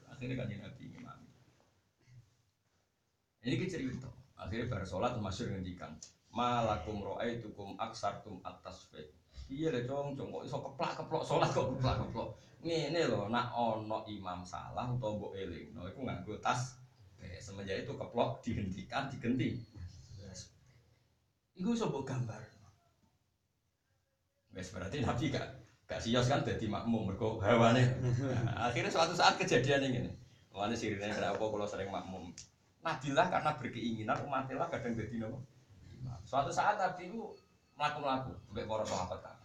Akhirnya 0.09 0.35
kan 0.39 0.49
Nabi 0.49 0.83
imam. 0.97 1.19
Ini 3.45 3.55
kita 3.61 3.77
cerita. 3.77 4.09
Akhirnya 4.33 4.71
bar 4.73 4.81
sholat 4.81 5.13
masyur 5.21 5.53
ngendikan. 5.53 5.93
Malakum 6.33 7.05
ro'aitukum 7.05 7.77
aksartum 7.77 8.41
atas 8.41 8.89
fe. 8.89 9.13
Iya 9.51 9.67
deh 9.71 9.83
cong, 9.87 10.15
cong 10.15 10.29
kok 10.31 10.43
iso 10.47 10.57
keplak 10.59 10.91
keplok 10.99 11.23
sholat 11.23 11.49
kok 11.51 11.75
keplak 11.75 11.95
keplok. 11.99 12.29
Ngene 12.63 13.11
lho, 13.11 13.27
nak 13.27 13.51
ono 13.51 14.07
imam 14.07 14.39
salah 14.47 14.87
utawa 14.87 15.19
mbok 15.19 15.35
elingno 15.35 15.83
iku 15.91 16.07
nganggo 16.07 16.39
tas 16.39 16.79
eh, 17.19 17.39
semenjak 17.39 17.83
itu 17.83 17.91
keplok 17.95 18.39
dihentikan 18.39 19.11
digenti. 19.11 19.59
Iku 21.53 21.69
iso 21.77 21.91
gambar. 21.91 22.41
Wes 24.53 24.69
berarti 24.69 25.01
Nabi 25.01 25.33
gak 25.33 25.47
gak 25.89 26.01
sios 26.01 26.29
kan 26.29 26.45
dadi 26.45 26.69
makmum 26.69 27.09
mergo 27.09 27.41
hawane. 27.41 27.83
Nah, 28.01 28.69
akhirnya 28.69 28.89
suatu 28.93 29.13
saat 29.17 29.37
kejadian 29.37 29.89
ini. 29.89 30.13
Mulane 30.53 30.77
sirine 30.77 31.09
kenapa 31.09 31.41
kalau 31.41 31.65
sering 31.65 31.89
makmum. 31.89 32.29
Nabilah 32.85 33.27
karena 33.33 33.51
berkeinginan 33.57 34.17
umatillah 34.21 34.69
kadang 34.69 34.93
dadi 34.93 35.17
nopo? 35.17 35.41
Suatu 36.23 36.53
saat 36.53 36.77
Nabi 36.77 37.09
itu 37.09 37.33
mlaku-mlaku 37.77 38.31
mbek 38.53 38.65
para 38.69 38.85
sahabat 38.85 39.19
kan. 39.21 39.37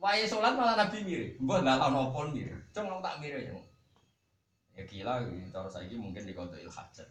Wae 0.00 0.28
sholat 0.28 0.52
malah 0.52 0.76
Nabi 0.76 1.00
mirip. 1.00 1.30
Mbah 1.40 1.64
lah 1.64 1.88
ana 1.88 2.12
apa 2.12 2.28
mirip. 2.28 2.60
Cuma 2.76 3.00
tak 3.00 3.24
mirip 3.24 3.40
ya. 3.40 3.56
Ya 4.74 4.82
gila 4.84 5.24
cara 5.48 5.68
saiki 5.70 5.96
mungkin 5.96 6.28
dikodok 6.28 6.60
hajat. 6.68 7.08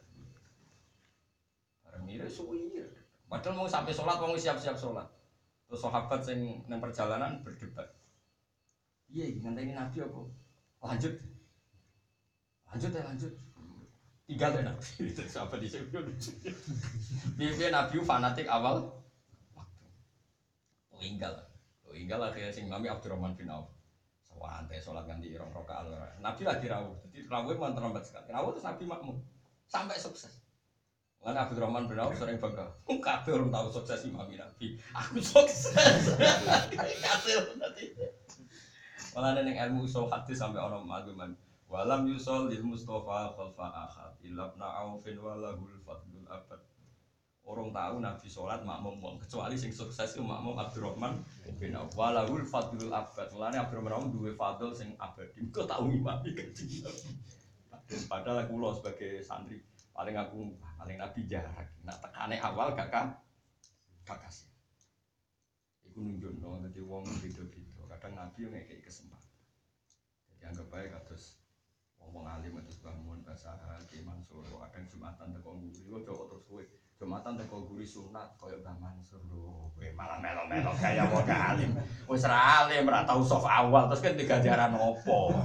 Bareng 1.81 2.05
mirip 2.05 2.29
suwi. 2.29 2.85
Padahal 3.25 3.57
mau 3.57 3.65
sampai 3.65 3.95
sholat 3.95 4.21
mau 4.21 4.37
siap-siap 4.37 4.77
sholat. 4.77 5.09
Terus 5.65 5.81
sahabat 5.81 6.21
sing 6.21 6.61
nang 6.69 6.77
perjalanan 6.77 7.41
berdebat. 7.41 7.89
Iya, 9.09 9.41
ngenteni 9.41 9.73
Nabi 9.73 10.05
apa? 10.05 10.21
Lanjut. 10.85 11.13
Lanjut 12.69 12.91
ya 12.93 13.01
lanjut. 13.05 13.33
Tinggal 14.29 14.51
ya 14.53 14.61
Nabi. 14.69 14.85
Terus 15.17 15.33
apa 15.33 15.57
di 15.57 15.65
sini? 15.65 15.89
Biar 17.37 17.73
Nabi 17.73 17.95
fanatik 18.05 18.45
awal. 18.45 19.02
Tinggal. 21.03 21.35
Tinggal 21.91 22.31
akhirnya 22.31 22.55
sing 22.55 22.71
Nabi 22.71 22.87
Abdurrahman 22.87 23.35
bin 23.35 23.51
Auf. 23.51 23.67
Santai 24.43 24.79
sholat 24.79 25.03
ganti 25.03 25.27
irong 25.35 25.51
rokaat. 25.51 25.91
Nabi 26.23 26.47
lagi 26.47 26.71
rawuh. 26.71 26.95
Jadi 27.11 27.27
rawuh 27.27 27.51
mau 27.59 27.75
terlambat 27.75 28.07
sekali. 28.07 28.31
Rawuh 28.31 28.55
terus 28.55 28.63
Nabi 28.63 28.83
makmum. 28.87 29.17
Sampai 29.67 29.99
sukses. 29.99 30.39
Karena 31.19 31.47
Abdurrahman 31.47 31.91
bin 31.91 31.99
Auf 31.99 32.15
sering 32.15 32.39
bangga. 32.39 32.71
Kabeh 32.87 33.31
orang 33.35 33.51
tahu 33.51 33.67
sukses 33.75 34.07
Imam 34.07 34.27
Nabi. 34.31 34.79
Aku 34.95 35.19
sukses. 35.19 36.15
Kasil 37.05 37.59
nanti. 37.59 37.91
Malah 39.13 39.43
neng 39.43 39.59
ilmu 39.59 39.83
usul 39.85 40.07
hadis 40.07 40.39
sampai 40.39 40.63
orang 40.63 40.87
mageman. 40.87 41.35
Walam 41.67 42.07
yusol 42.07 42.47
lil 42.47 42.63
Mustafa 42.63 43.35
khalfa 43.35 43.67
ahad 43.67 44.13
ilabna 44.23 44.65
aufin 44.87 45.19
walahul 45.19 45.75
fadlul 45.83 46.27
abad. 46.31 46.61
Orang 47.43 47.75
tahu 47.75 47.99
Nabi 47.99 48.27
sholat 48.31 48.63
makmum 48.63 49.03
wong 49.03 49.15
kecuali 49.19 49.59
sing 49.59 49.75
sukses 49.75 50.15
itu 50.15 50.23
makmum 50.23 50.55
Abdurrahman 50.55 51.19
bin 51.59 51.75
Auf. 51.75 51.91
Walahul 51.91 52.47
fadlul 52.47 52.87
abad. 52.87 53.27
Mulane 53.35 53.59
Abdurrahman 53.59 54.15
duwe 54.15 54.31
fadl 54.31 54.71
sing 54.71 54.95
abadi. 54.95 55.43
Kok 55.51 55.67
tahu 55.67 55.91
imam 55.91 56.23
iki 56.23 56.79
Padahal 58.07 58.47
aku 58.47 58.55
lo 58.55 58.71
sebagai 58.71 59.19
santri 59.19 59.59
paling 59.91 60.15
aku 60.15 60.55
paling 60.79 60.95
Nabi 60.95 61.27
jarak. 61.27 61.67
Nak 61.83 61.99
tekane 61.99 62.39
awal 62.39 62.71
gak 62.79 62.89
kan 62.89 63.11
gak 64.07 64.23
kasih. 64.23 64.47
Iku 65.83 65.99
nunjuk 65.99 66.39
dong, 66.39 66.63
jadi 66.63 66.81
wong 66.81 67.03
beda-beda. 67.21 67.83
Kadang 67.91 68.13
Nabi 68.17 68.39
yang 68.47 68.55
kayak 68.55 68.87
kesempatan. 68.87 69.35
Jadi 70.31 70.43
anggap 70.47 70.67
baik 70.71 70.95
terus 71.11 71.43
wong 71.99 72.25
alim 72.27 72.55
terus 72.63 72.79
bangun 72.79 73.19
bahasa 73.21 73.51
Ki 73.91 73.99
Mansur. 74.01 74.47
Kadang 74.47 74.87
jumatan 74.87 75.35
teko 75.35 75.59
kok 75.59 76.01
coba 76.07 76.23
terus 76.31 76.43
kowe 76.47 76.63
jumatan 77.03 77.35
teko 77.35 77.67
guri 77.67 77.83
sunat 77.83 78.39
koyo 78.39 78.63
Mbah 78.63 78.79
Mansur 78.79 79.19
lho. 79.27 79.67
Kowe 79.75 79.89
malah 79.91 80.23
melo-melo 80.23 80.71
kaya 80.79 81.03
wong 81.11 81.27
alim. 81.27 81.75
Wis 82.07 82.23
ra 82.23 82.63
alim, 82.63 82.87
ra 82.87 83.03
tau 83.03 83.19
sof 83.19 83.43
awal 83.43 83.91
terus 83.91 83.99
kan 83.99 84.15
digajaran 84.15 84.71
opo. 84.79 85.35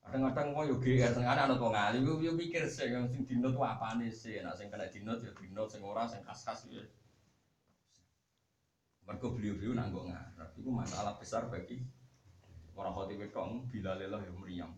Kadang-kadang 0.00 0.54
kok 0.56 0.64
yo 0.64 0.76
GR 0.80 1.12
tengah 1.12 1.36
ana 1.36 1.60
wong 1.60 1.76
alim 1.76 2.00
yo 2.08 2.16
yo 2.24 2.32
mikir 2.32 2.64
sih 2.64 2.88
yang 2.88 3.04
sing 3.12 3.28
dinot 3.28 3.52
ku 3.52 3.60
apane 3.60 4.08
sih. 4.08 4.40
Nek 4.40 4.56
sing 4.56 4.72
kena 4.72 4.88
dinot 4.88 5.20
yo 5.20 5.36
dinot 5.36 5.68
sing 5.68 5.84
ora 5.84 6.08
sing 6.08 6.24
khas-khas 6.24 6.64
yo. 6.72 6.80
Mergo 9.04 9.36
beliau-beliau 9.36 9.76
nanggo 9.76 10.08
ngarep. 10.08 10.56
Iku 10.56 10.72
masalah 10.72 11.20
besar 11.20 11.52
bagi 11.52 11.84
orang 12.72 12.96
khotib 12.96 13.20
kong 13.28 13.68
bila 13.68 14.00
lelah 14.00 14.24
yang 14.24 14.40
meriam. 14.40 14.72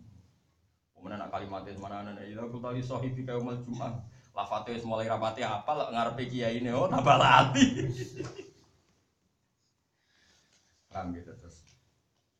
Kemudian 0.90 1.22
nak 1.22 1.30
kalimatnya 1.30 1.78
mana 1.78 2.02
nana 2.02 2.24
ila 2.26 2.50
aku 2.50 2.58
tadi 2.58 2.82
sahibi 2.82 3.22
kayak 3.22 3.38
umat 3.38 3.62
jumat. 3.62 3.94
Lafate 4.36 4.76
wis 4.76 4.84
mulai 4.84 5.08
rapati 5.08 5.40
apa 5.40 5.72
lah 5.72 5.88
ngarepe 5.88 6.28
kiai 6.28 6.60
ini 6.60 6.68
oh 6.68 6.84
tambah 6.92 7.16
lati. 7.16 7.88
Paham 10.92 11.16
gitu 11.16 11.32
terus. 11.40 11.64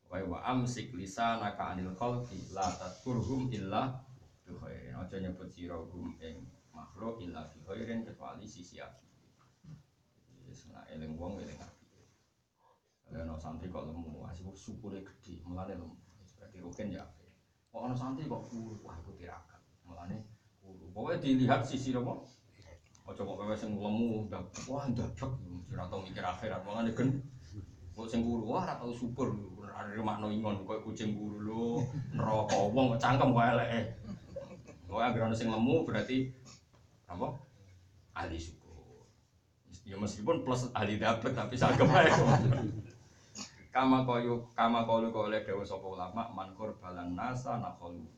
Wa 0.05 0.20
wa 0.20 0.44
amsik 0.44 0.92
lisanaka 0.92 1.72
anil 1.72 1.97
khalqi 1.97 2.53
la 2.53 2.68
tadkurhum 2.68 3.49
illa 3.49 3.97
bi 4.44 4.53
khairin. 4.53 4.92
Aja 4.92 5.16
nyebut 5.24 5.49
sira 5.49 5.80
hum 5.80 6.12
ing 6.20 6.44
makhluk 6.76 7.24
illa 7.24 7.49
bi 7.49 7.64
khairin 7.64 8.05
kecuali 8.05 8.44
sisi 8.44 8.76
api. 8.76 9.09
Wis 10.44 10.68
nak 10.68 10.84
eling 10.92 11.16
wong 11.16 11.40
eling 11.40 11.57
api. 11.57 11.88
Kalau 13.09 13.40
santri 13.40 13.72
kok 13.72 13.88
lemu, 13.88 14.28
asih 14.28 14.44
syukure 14.53 15.01
gede, 15.01 15.40
mulane 15.49 15.72
lemu. 15.80 15.97
Berarti 16.36 16.61
rugen 16.61 16.92
ya. 16.92 17.09
Kok 17.72 17.80
ono 17.88 17.97
santri 17.97 18.28
kok 18.28 18.53
wah 18.84 19.01
iku 19.01 19.16
tirakat. 19.16 19.64
Mulane. 19.88 20.36
Pokoknya 20.97 21.20
dilihat 21.20 21.61
sisi 21.61 21.92
apa? 21.92 22.16
Ojo 23.05 23.20
kok 23.20 23.36
kowe 23.36 23.53
sing 23.53 23.76
lemu, 23.76 24.32
wah 24.64 24.88
ndablek, 24.88 25.28
ora 25.68 25.84
tau 25.92 26.01
mikir 26.01 26.24
akhirat. 26.24 26.64
Mulane 26.64 26.97
gen 26.97 27.20
Kok 27.92 28.09
sing 28.09 28.24
kuru, 28.24 28.49
wah 28.49 28.64
ora 28.64 28.80
tau 28.80 28.97
syukur. 28.97 29.36
Ora 29.61 29.84
makno 30.01 30.32
ingon 30.32 30.64
koyo 30.64 30.80
kucing 30.80 31.12
kuru 31.12 31.36
lho, 31.44 31.64
neraka 32.16 32.57
wong 32.72 32.97
cangkem 32.97 33.28
kok 33.28 33.44
eleke. 33.44 33.80
Kok 34.88 34.97
anggere 35.05 35.28
ono 35.28 35.36
sing 35.36 35.53
lemu 35.53 35.84
berarti 35.84 36.32
apa? 37.12 37.28
Ahli 38.16 38.40
syukur. 38.40 39.05
Ya 39.84 40.01
meskipun 40.01 40.49
plus 40.49 40.72
ahli 40.72 40.97
dapet 40.97 41.36
tapi 41.36 41.61
sagem 41.61 41.92
ae. 41.92 42.09
kama 43.76 44.09
koyo 44.09 44.49
kama 44.57 44.88
kok 44.88 45.12
oleh 45.28 45.44
dewa 45.44 45.61
sapa 45.61 45.84
ulama 45.84 46.32
man 46.32 46.57
balan 46.57 47.12
nasa 47.12 47.61
nakolu 47.61 48.16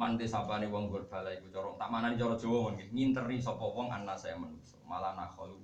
man 0.00 0.16
desapane 0.16 0.64
wong 0.72 0.88
bala 0.88 1.28
iku 1.36 1.52
cara 1.52 1.76
tak 1.76 1.92
manani 1.92 2.16
cara 2.16 2.32
Jawa 2.40 2.72
mungkin 2.72 2.88
nginteri 2.88 3.36
sapa 3.36 3.60
wong 3.60 3.92
yang 3.92 4.08
manusa 4.08 4.80
malah 4.88 5.12
nakolu 5.12 5.60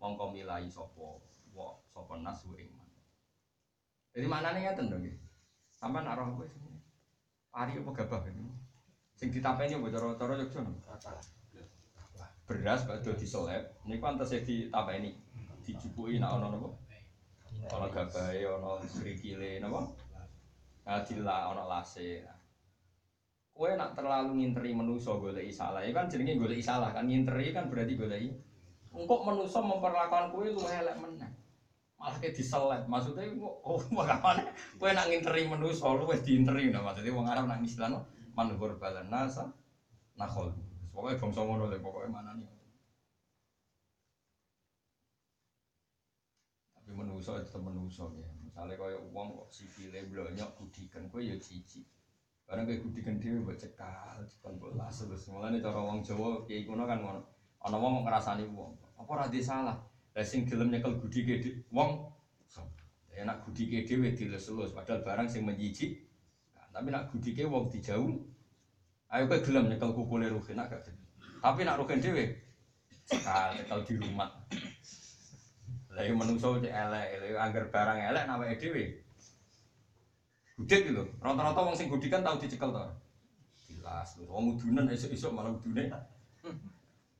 mongko 0.00 0.32
milai 0.32 0.64
sapa 0.72 1.20
wa 1.52 1.76
sapa 1.92 2.24
nasu 2.24 2.56
ing 2.56 2.72
man 2.72 2.86
jadi 4.16 4.32
manane 4.32 4.64
ngeten 4.64 4.88
dong 4.88 5.04
nggih. 5.04 5.12
Sampean 5.76 6.08
nak 6.08 6.16
roh 6.16 6.40
kowe 6.40 6.48
pari 7.52 7.76
apa 7.76 7.90
gabah 7.92 8.24
ini? 8.32 8.48
Sing 9.12 9.28
ditapeni 9.28 9.76
apa 9.76 9.92
cara 9.92 10.16
cara 10.16 10.40
Yogya 10.40 10.64
beras 12.48 12.88
badhe 12.88 13.12
disolep 13.12 13.76
niku 13.84 14.08
antes 14.08 14.32
ditapeni. 14.32 15.20
Dijupuki 15.68 16.16
nak 16.16 16.40
ana 16.40 16.48
napa? 16.48 16.68
Ana 17.68 17.86
gabahe 17.92 18.40
ana 18.40 18.80
krikile 18.88 19.60
napa? 19.60 19.84
Adila 20.88 21.52
ana 21.52 21.68
lase 21.68 22.24
kowe 23.56 23.72
nak 23.72 23.96
terlalu 23.96 24.44
nginteri 24.44 24.76
manusa 24.76 25.16
goleki 25.16 25.48
salah. 25.48 25.80
Ya 25.80 25.96
kan 25.96 26.12
jenenge 26.12 26.36
goleki 26.36 26.60
salah 26.60 26.92
kan. 26.92 27.08
Nginteri 27.08 27.56
kan 27.56 27.72
berarti 27.72 27.96
goleki. 27.96 28.30
Engkok 28.92 29.24
manusa 29.24 29.64
memperlakukan 29.64 30.28
kowe 30.30 30.44
luwih 30.44 30.76
elek 30.76 31.00
meneh. 31.00 31.30
Malah 31.96 32.20
kayak 32.20 32.36
diselet. 32.36 32.84
Maksudnya 32.84 33.32
oh 33.40 33.80
makanya 33.96 34.52
kowe 34.76 34.92
nak 34.92 35.08
nginteri 35.08 35.48
manusa 35.48 35.88
luwih 35.88 36.20
diinteri. 36.20 36.68
Nah 36.68 36.84
maksudnya 36.84 37.16
wong 37.16 37.26
Arab 37.26 37.48
nang 37.48 37.64
Islam 37.64 38.04
manhur 38.36 38.76
balan 38.76 39.08
nasa 39.08 39.48
nakhol. 40.20 40.52
Pokoknya 40.92 41.16
bangsa 41.16 41.40
ngono 41.40 41.72
lho 41.72 41.80
pokoknya 41.80 42.08
mana 42.12 42.32
nih 42.36 42.56
tapi 46.86 47.02
menuso 47.02 47.34
itu 47.34 47.58
menuso 47.58 48.14
ya. 48.14 48.30
Misalnya 48.46 48.78
kaya 48.78 48.94
uang 49.10 49.34
kok 49.34 49.50
sikile 49.50 50.06
blonyok 50.06 50.54
gudikan 50.54 51.10
kowe 51.10 51.18
ya 51.18 51.34
cici 51.34 51.82
barang 52.46 52.62
kayak 52.62 52.80
gudikan 52.86 53.18
dhewe 53.18 53.42
mbok 53.42 53.58
cekal 53.58 54.22
cekal 54.30 54.54
mbok 54.54 54.78
las 54.78 55.02
terus 55.02 55.26
mulane 55.26 55.58
cara 55.58 55.82
wong 55.82 55.98
Jawa 56.06 56.46
kiai 56.46 56.62
kuno 56.62 56.86
kan 56.86 57.02
ngono. 57.02 57.20
Ana 57.66 57.76
wong 57.76 58.06
ngrasani 58.06 58.46
wong. 58.46 58.78
Apa 58.94 59.10
ora 59.10 59.26
salah? 59.42 59.76
Lah 60.14 60.24
sing 60.24 60.46
gelem 60.46 60.70
nyekel 60.70 60.96
gudike 60.96 61.42
di- 61.42 61.58
wong 61.74 62.06
ya 63.16 63.24
nak 63.24 63.40
gudike 63.48 63.88
dhewe 63.88 64.12
dilus-lus 64.12 64.76
padahal 64.76 65.00
barang 65.00 65.24
sing 65.24 65.48
menjijik 65.48 66.04
Nah, 66.52 66.68
tapi 66.68 66.92
nak 66.92 67.08
gudike 67.08 67.48
wong 67.48 67.72
dijauh 67.72 68.12
ayo 69.08 69.22
kowe 69.24 69.40
gelem 69.40 69.72
nyekel 69.72 69.96
kukule 69.96 70.28
rugen 70.28 70.60
nak 70.60 70.68
gak 70.68 70.92
tapi 71.40 71.64
nak 71.64 71.80
rugen 71.80 72.00
dhewe 72.00 72.24
cekal 73.08 73.56
cekal 73.56 73.80
di 73.88 73.94
rumah. 73.96 74.28
Lah 75.96 76.04
menungso 76.12 76.60
cek 76.60 76.68
elek, 76.68 77.06
elek 77.16 77.40
anggar 77.40 77.64
barang 77.72 77.98
elek 78.12 78.24
nawake 78.28 78.60
dhewe. 78.60 78.84
Gudik 80.56 80.88
gitu. 80.88 81.04
Rata-rata 81.20 81.60
wong 81.60 81.76
sing 81.76 81.92
gudikan 81.92 82.24
tau 82.24 82.40
dicekel 82.40 82.72
to. 82.72 82.80
Jelas 83.68 84.16
lho, 84.16 84.24
wong 84.32 84.56
udunan 84.56 84.88
esuk-esuk 84.88 85.36
malah 85.36 85.52
udune. 85.52 85.92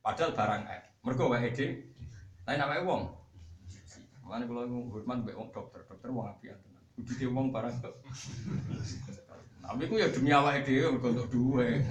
Padahal 0.00 0.32
barang 0.32 0.62
elek. 0.64 0.84
Mergo 1.04 1.28
wae 1.28 1.52
dhewe. 1.52 1.84
Lain 2.48 2.64
awake 2.64 2.86
wong. 2.88 3.02
Makane 4.24 4.44
kula 4.48 4.66
hormat 4.66 5.18
mbek 5.22 5.36
wong 5.38 5.48
dokter, 5.52 5.84
dokter 5.86 6.10
wong 6.10 6.26
apian 6.26 6.58
tenan. 6.58 6.82
budite 6.96 7.26
wong 7.28 7.52
barang 7.52 7.76
kok. 7.84 7.94
Tapi 9.66 9.82
ku 9.90 9.94
ya 10.00 10.08
demi 10.08 10.32
awake 10.32 10.64
dhewe 10.64 10.96
mergo 10.96 11.08
untuk 11.12 11.28
duwe. 11.28 11.84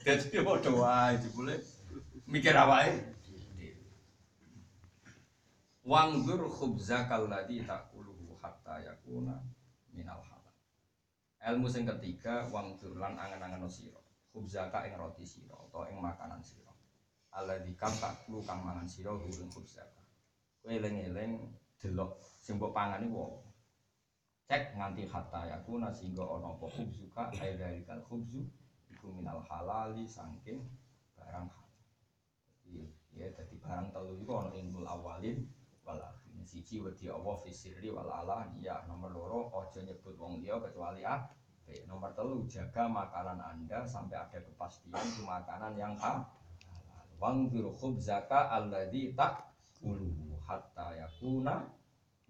Dadi 0.00 0.26
ya 0.32 0.40
padha 0.40 0.72
wae 0.72 1.14
jebule 1.20 1.54
mikir 2.24 2.56
awake. 2.56 2.96
Wanggur 5.84 6.48
khubzakal 6.48 7.28
ladzi 7.28 7.66
taquluhu 7.66 8.38
hatta 8.40 8.80
yakuna 8.80 9.42
minal. 9.92 10.29
Ilmu 11.40 11.72
sing 11.72 11.88
ketiga 11.88 12.44
wangdur 12.52 13.00
lan 13.00 13.16
angen-angen 13.16 13.64
sira. 13.64 13.96
Khubzaka 14.28 14.84
ing 14.84 14.92
roti 15.00 15.24
sira 15.24 15.56
utawa 15.56 15.88
ing 15.88 15.96
makanan 15.96 16.44
sira. 16.44 16.68
Alladzi 17.32 17.72
kam 17.80 17.88
takulu 17.96 18.44
kang 18.44 18.60
mangan 18.60 18.84
sira 18.84 19.16
hurun 19.16 19.48
khubzaka. 19.48 20.04
Kowe 20.60 20.68
eling-eling 20.68 21.48
delok 21.80 22.20
sing 22.20 22.60
mbok 22.60 22.76
pangan 22.76 23.08
iku? 23.08 23.40
Cek 24.44 24.76
nganti 24.76 25.08
hatta 25.08 25.48
yakuna 25.48 25.88
sehingga 25.88 26.28
ana 26.28 26.52
apa 26.52 26.66
khubzuka 26.68 27.32
ai 27.40 27.56
dalikal 27.56 28.04
khubzu 28.04 28.44
iku 28.92 29.08
minal 29.08 29.40
halali 29.48 30.04
saking 30.04 30.60
barang 31.16 31.48
halal. 31.48 32.84
Ya 33.16 33.32
dadi 33.32 33.56
barang 33.56 33.88
telu 33.96 34.12
iku 34.20 34.44
ana 34.44 34.52
ilmul 34.52 34.84
awalin 34.84 35.48
wal. 35.88 35.96
Siji 36.44 36.80
wedi 36.80 37.08
Allah 37.10 37.36
fi 37.40 37.50
sirri 37.52 37.88
wal 37.92 38.08
alaniyah. 38.08 38.88
Nomor 38.88 39.10
loro 39.12 39.40
aja 39.60 39.80
nyebut 39.84 40.16
wong 40.16 40.40
liya 40.40 40.60
kecuali 40.60 41.04
ah 41.04 41.28
Nomor 41.86 42.10
telu 42.18 42.42
jaga 42.50 42.90
makanan 42.90 43.38
anda 43.38 43.86
sampai 43.86 44.18
ada 44.18 44.38
kepastian 44.42 44.98
itu 45.06 45.22
makanan 45.22 45.78
yang 45.78 45.94
halal. 46.02 46.26
Wangdir 47.20 47.68
khubzaka 47.70 48.50
alladzi 48.50 49.14
tak 49.14 49.54
uluhu 49.84 50.34
hatta 50.42 50.96
yakuna 50.98 51.68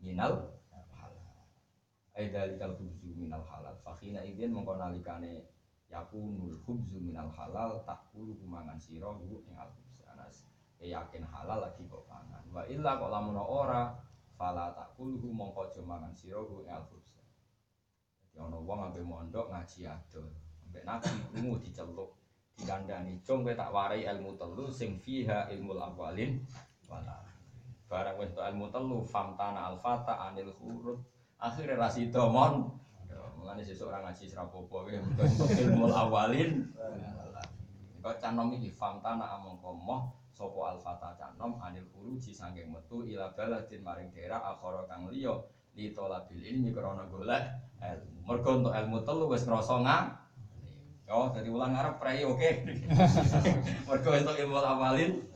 minal 0.03 0.61
halal. 0.93 1.31
Aidalikal 2.13 2.77
khubzu 2.77 3.17
minal 3.17 3.41
halal. 3.49 3.73
Fakhina 3.81 4.21
idin 4.21 4.53
mengkonalikane 4.53 5.47
yakunul 5.89 6.59
khubzu 6.67 7.01
minal 7.01 7.33
halal 7.33 7.81
tak 7.89 8.13
uluhu 8.13 8.45
mangan 8.45 8.77
sira 8.77 9.09
ing 9.25 9.57
al 9.57 9.71
Anas 10.81 10.97
yakin 10.97 11.29
halal 11.29 11.61
lagi 11.61 11.85
kok 11.85 12.09
pangan. 12.09 12.41
Wa 12.57 12.65
illa 12.65 12.97
kok 12.97 13.13
lamun 13.13 13.37
ora 13.37 13.93
fala 14.33 14.73
tak 14.73 14.97
uluhu 14.97 15.29
mongko 15.29 15.69
aja 15.69 15.85
mangan 15.85 16.09
sira 16.17 16.41
hu 16.41 16.65
al 16.65 16.81
khubz. 16.89 17.21
Jadi 18.33 18.41
ana 18.41 18.57
wong 18.57 18.89
ampe 18.89 19.05
mondok 19.05 19.53
ngaji 19.53 19.85
adol. 19.85 20.25
Ambek 20.65 20.85
nabi 20.89 21.13
krungu 21.29 21.61
diceluk 21.61 22.17
dikandani 22.57 23.21
cung 23.29 23.45
kowe 23.45 23.53
tak 23.53 23.69
warai 23.77 24.09
ilmu 24.09 24.41
telu 24.41 24.73
sing 24.73 24.97
fiha 24.97 25.53
ilmul 25.53 25.81
awalin 25.81 26.41
wala 26.89 27.21
barang 27.89 28.17
wis 28.17 28.33
ilmu 28.37 28.73
telu 28.73 29.05
famtana 29.05 29.73
alfata 29.73 30.17
anil 30.33 30.53
huruf 30.61 31.01
akhirnya 31.41 31.77
rasido 31.77 32.29
mon 32.29 32.69
mulane 33.37 33.65
sesuk 33.65 33.89
ora 33.89 34.05
ngaji 34.05 34.29
serapopo 34.29 34.85
kowe 34.85 34.93
ilmul 35.57 35.93
awalin 35.93 36.69
kok 38.01 38.17
canom 38.21 38.53
iki 38.57 38.73
famtana 38.73 39.41
among 39.41 39.57
komoh 39.61 40.20
sopo 40.41 40.65
alfata 40.65 41.13
canom 41.21 41.61
anil 41.61 41.85
huruji 41.93 42.33
sangking 42.33 42.73
metu 42.73 43.05
ila 43.05 43.37
baladin 43.37 43.85
maring 43.85 44.09
daerah 44.09 44.41
akhara 44.41 44.89
kang 44.89 45.13
liya 45.13 45.37
li 45.77 45.93
talabil 45.93 46.41
ilmi 46.41 46.73
krana 46.73 47.05
golek 47.13 47.45
ilmu 47.77 48.25
mergo 48.25 48.51
untuk 48.65 48.73
ilmu 48.73 48.99
telu 49.05 49.29
wis 49.29 49.45
ngrasa 49.45 49.77
ngang 49.85 50.09
Oh, 51.11 51.27
dari 51.35 51.51
ulang 51.51 51.75
Arab 51.75 51.99
pray 51.99 52.23
oke. 52.23 52.39
Mergo 53.91 54.11
untuk 54.15 54.37
ilmu 54.39 54.63
awalin. 54.63 55.27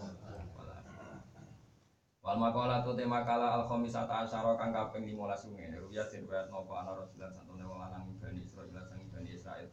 Wal 2.22 2.38
makalah 2.38 2.86
tu 2.86 2.94
tema 2.94 3.26
kala 3.26 3.58
al 3.58 3.66
khamisata 3.66 4.22
asyara 4.22 4.54
kang 4.54 4.70
kaping 4.70 5.02
15 5.02 5.50
ngene. 5.50 5.82
Ruya 5.82 6.06
sin 6.06 6.30
wa 6.30 6.46
nopo 6.46 6.78
ana 6.78 6.94
rasulan 6.94 7.34
santune 7.34 7.66
wong 7.66 7.82
lanang 7.82 8.06
Bani 8.22 8.38
Israil 8.46 8.70
sang 8.70 9.02
Bani 9.10 9.34
Israil. 9.34 9.66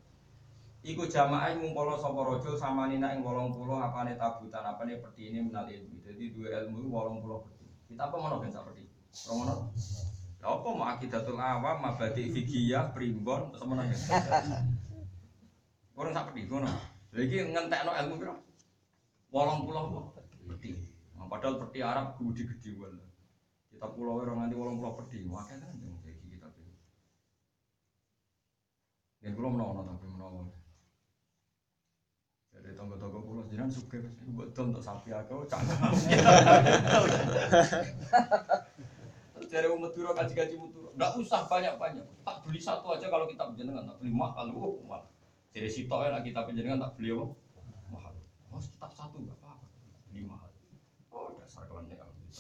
Iku 0.82 1.06
jamaah 1.06 1.54
ngumpul 1.54 1.94
sapa 1.94 2.26
rajul 2.26 2.58
samanina 2.58 3.14
ing 3.14 3.22
80 3.22 3.54
apane 3.78 4.18
tabutan 4.18 4.66
apane 4.66 4.98
ini 5.14 5.46
menal 5.46 5.70
ilmu. 5.70 6.02
Jadi 6.02 6.34
dua 6.34 6.66
ilmu 6.66 6.90
80 6.90 7.46
peti. 7.46 7.66
Kita 7.86 8.10
apa 8.10 8.16
ngono 8.18 8.42
ben 8.42 8.50
sak 8.50 8.66
peti? 8.66 8.90
Romono. 9.30 9.70
Lha 10.42 10.48
apa 10.50 10.68
mau 10.74 10.90
akidatul 10.90 11.38
awam, 11.38 11.86
mabadi 11.86 12.34
fikiyah, 12.34 12.98
primbon, 12.98 13.54
semono. 13.54 13.86
Orang 15.94 16.14
sak 16.18 16.34
peti 16.34 16.50
ngono. 16.50 16.66
Lha 17.14 17.20
iki 17.30 17.38
ngentekno 17.46 17.92
ilmu 18.02 18.16
piro? 18.18 18.36
80 19.30 20.50
peti. 20.50 20.70
Nah, 21.14 21.30
padahal 21.30 21.62
peti 21.62 21.86
Arab 21.86 22.18
gede-gede 22.18 22.74
wae. 22.82 22.98
Kita 23.70 23.86
pulau 23.94 24.26
orang 24.26 24.50
nganti 24.50 24.58
80 24.58 24.98
peti, 24.98 25.30
wae 25.30 25.46
kan 25.46 25.62
iki 26.10 26.26
kita. 26.26 26.50
Yen 29.22 29.38
kula 29.38 29.54
menawa 29.54 29.86
tapi 29.86 30.10
menawa. 30.10 30.50
Jadi 32.72 32.80
tonggo-tonggo 32.80 33.44
sugih 33.68 34.00
wis 34.00 34.16
iku 34.24 34.32
betul 34.32 34.72
untuk 34.72 34.80
sapi 34.80 35.12
aku 35.12 35.44
cak. 35.44 35.60
Dari 39.52 39.68
umat 39.68 39.92
Madura 39.92 40.16
kaji-kaji 40.16 40.56
Madura, 40.56 40.96
enggak 40.96 41.12
usah 41.20 41.52
banyak-banyak. 41.52 42.08
Tak 42.24 42.48
beli 42.48 42.64
satu 42.64 42.96
aja 42.96 43.12
kalau 43.12 43.28
kita 43.28 43.52
jenengan, 43.60 43.84
tak 43.84 44.00
beli 44.00 44.16
mahal. 44.16 44.48
Oh, 44.56 44.80
mahal. 44.88 45.04
Jadi 45.52 45.68
sitok 45.68 46.08
ya 46.08 46.24
kita 46.24 46.48
penjenengan 46.48 46.80
tak 46.80 46.96
beli 46.96 47.12
apa? 47.12 47.36
Mahal. 47.92 48.16
Oh, 48.56 48.64
kitab 48.64 48.96
satu 48.96 49.20
enggak 49.20 49.36
apa-apa. 49.44 49.68
Beli 50.08 50.24
mahal. 50.24 50.48
Oh, 51.12 51.36
dasar 51.36 51.68
kelannya 51.68 52.00
kalau 52.00 52.16
gitu. 52.24 52.40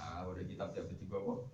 Ah, 0.00 0.24
udah 0.24 0.48
kitab 0.48 0.72
tiap 0.72 0.88
tiga 0.88 1.20
apa? 1.20 1.44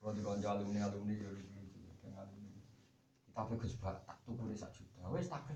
Kalau 0.00 0.16
di 0.16 0.24
konco 0.24 0.48
alumni 0.48 0.88
alumni 0.88 1.20
ya 1.20 1.28
lucu 1.28 1.52
lucu 1.52 1.84
yang 2.00 2.16
alumni. 2.16 2.64
Kitab 3.32 3.48
Gus 3.56 3.74
Bak 3.80 3.96
tak 4.04 4.20
tuku 4.28 4.44
dari 4.44 4.60
sak 4.60 4.76
juta. 4.76 5.08
Wes 5.08 5.32
tak 5.32 5.48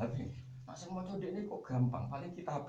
Tapi 0.00 0.32
Masih 0.68 0.92
mau 0.92 1.00
coba 1.00 1.24
ini 1.24 1.48
kok 1.48 1.64
gampang, 1.64 2.04
paling 2.12 2.32
kita 2.36 2.60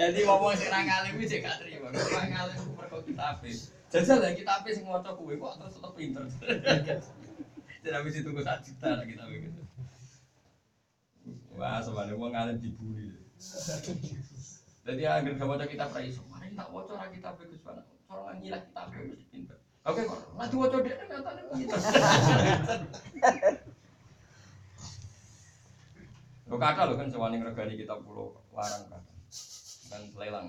Jadi 0.00 0.18
ngomong 0.24 0.56
sing 0.56 0.72
ra 0.72 0.80
ngalim 0.80 1.20
iki 1.20 1.44
gak 1.44 1.60
terima. 1.60 1.92
Kok 1.92 2.08
ra 2.08 2.24
ngalim 2.24 2.56
mergo 2.72 3.04
kitabe. 3.04 3.52
Jajal 3.92 4.16
lah 4.24 4.32
kitabe 4.32 4.68
sing 4.72 4.88
maca 4.88 5.12
kuwe 5.12 5.36
kok 5.36 5.60
terus 5.60 5.76
tetep 5.76 5.92
pinter. 5.92 6.24
Jadi 7.84 7.88
habis 7.92 8.16
itu 8.16 8.32
gue 8.32 8.40
sak 8.40 8.64
juta 8.64 8.96
lah 8.96 9.04
kitabe 9.04 9.44
gitu. 9.44 9.60
Wah, 11.52 11.84
sebenarnya 11.84 12.16
mau 12.16 12.32
ngalim 12.32 12.64
dibully. 12.64 13.12
Jadi 14.88 15.02
agar 15.04 15.36
gak 15.36 15.48
maca 15.52 15.68
kitab 15.68 15.92
ra 15.92 16.00
iso. 16.00 16.24
Mari 16.32 16.56
tak 16.56 16.72
waca 16.72 16.96
ra 16.96 17.12
kitabe 17.12 17.44
Gus. 17.44 17.60
Orang 18.08 18.40
nyilah 18.40 18.64
kitabe 18.64 19.04
mesti 19.04 19.28
pinter. 19.28 19.59
Oke 19.80 20.04
nanti 20.36 20.54
waca 20.60 20.78
dhek 20.84 20.96
nyatane 21.08 21.42
pinter. 21.48 21.80
Lo 26.50 26.56
kata 26.60 26.84
lo 26.84 27.00
kan 27.00 27.08
sewani 27.08 27.40
kitab 27.80 28.04
pulau 28.04 28.36
larang 28.52 28.84
kan 28.92 29.02
dan 29.88 30.02
lelang. 30.20 30.46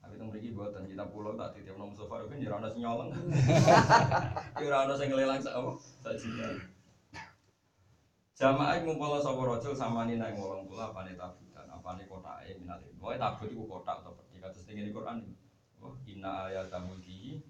Tapi 0.00 0.14
itu 0.16 0.24
mereka 0.24 0.48
buatan 0.56 0.88
kita 0.88 1.04
pulau 1.12 1.36
tak 1.36 1.52
titip 1.54 1.76
nomor 1.76 1.92
sofa 1.92 2.24
kan 2.24 2.40
jadi 2.40 2.56
ada 2.56 2.72
nyolong. 2.72 3.12
Ada 4.56 4.96
yang 4.96 5.08
ngelelang 5.12 5.44
apa? 5.44 5.70
Sak 6.00 6.14
juta. 6.16 6.56
Jamaah 8.40 8.80
ngumpul 8.80 9.20
sapa 9.20 9.44
rajul 9.44 9.76
samani 9.76 10.16
nang 10.16 10.32
wolong 10.40 10.64
pula 10.64 10.88
apane 10.88 11.12
tabutan, 11.80 11.96
apane 11.96 12.04
kotake 12.04 12.60
minal 12.60 12.80
ilmu. 12.84 13.00
Wae 13.00 13.16
tabut 13.18 13.48
iku 13.48 13.64
kotak 13.64 14.04
atau 14.04 14.12
peti 14.12 14.36
kados 14.40 14.68
ngene 14.68 14.92
Quran. 14.92 15.18
Oh, 15.80 15.96
inna 16.04 16.52
ayatamul 16.52 17.00
mulki 17.00 17.40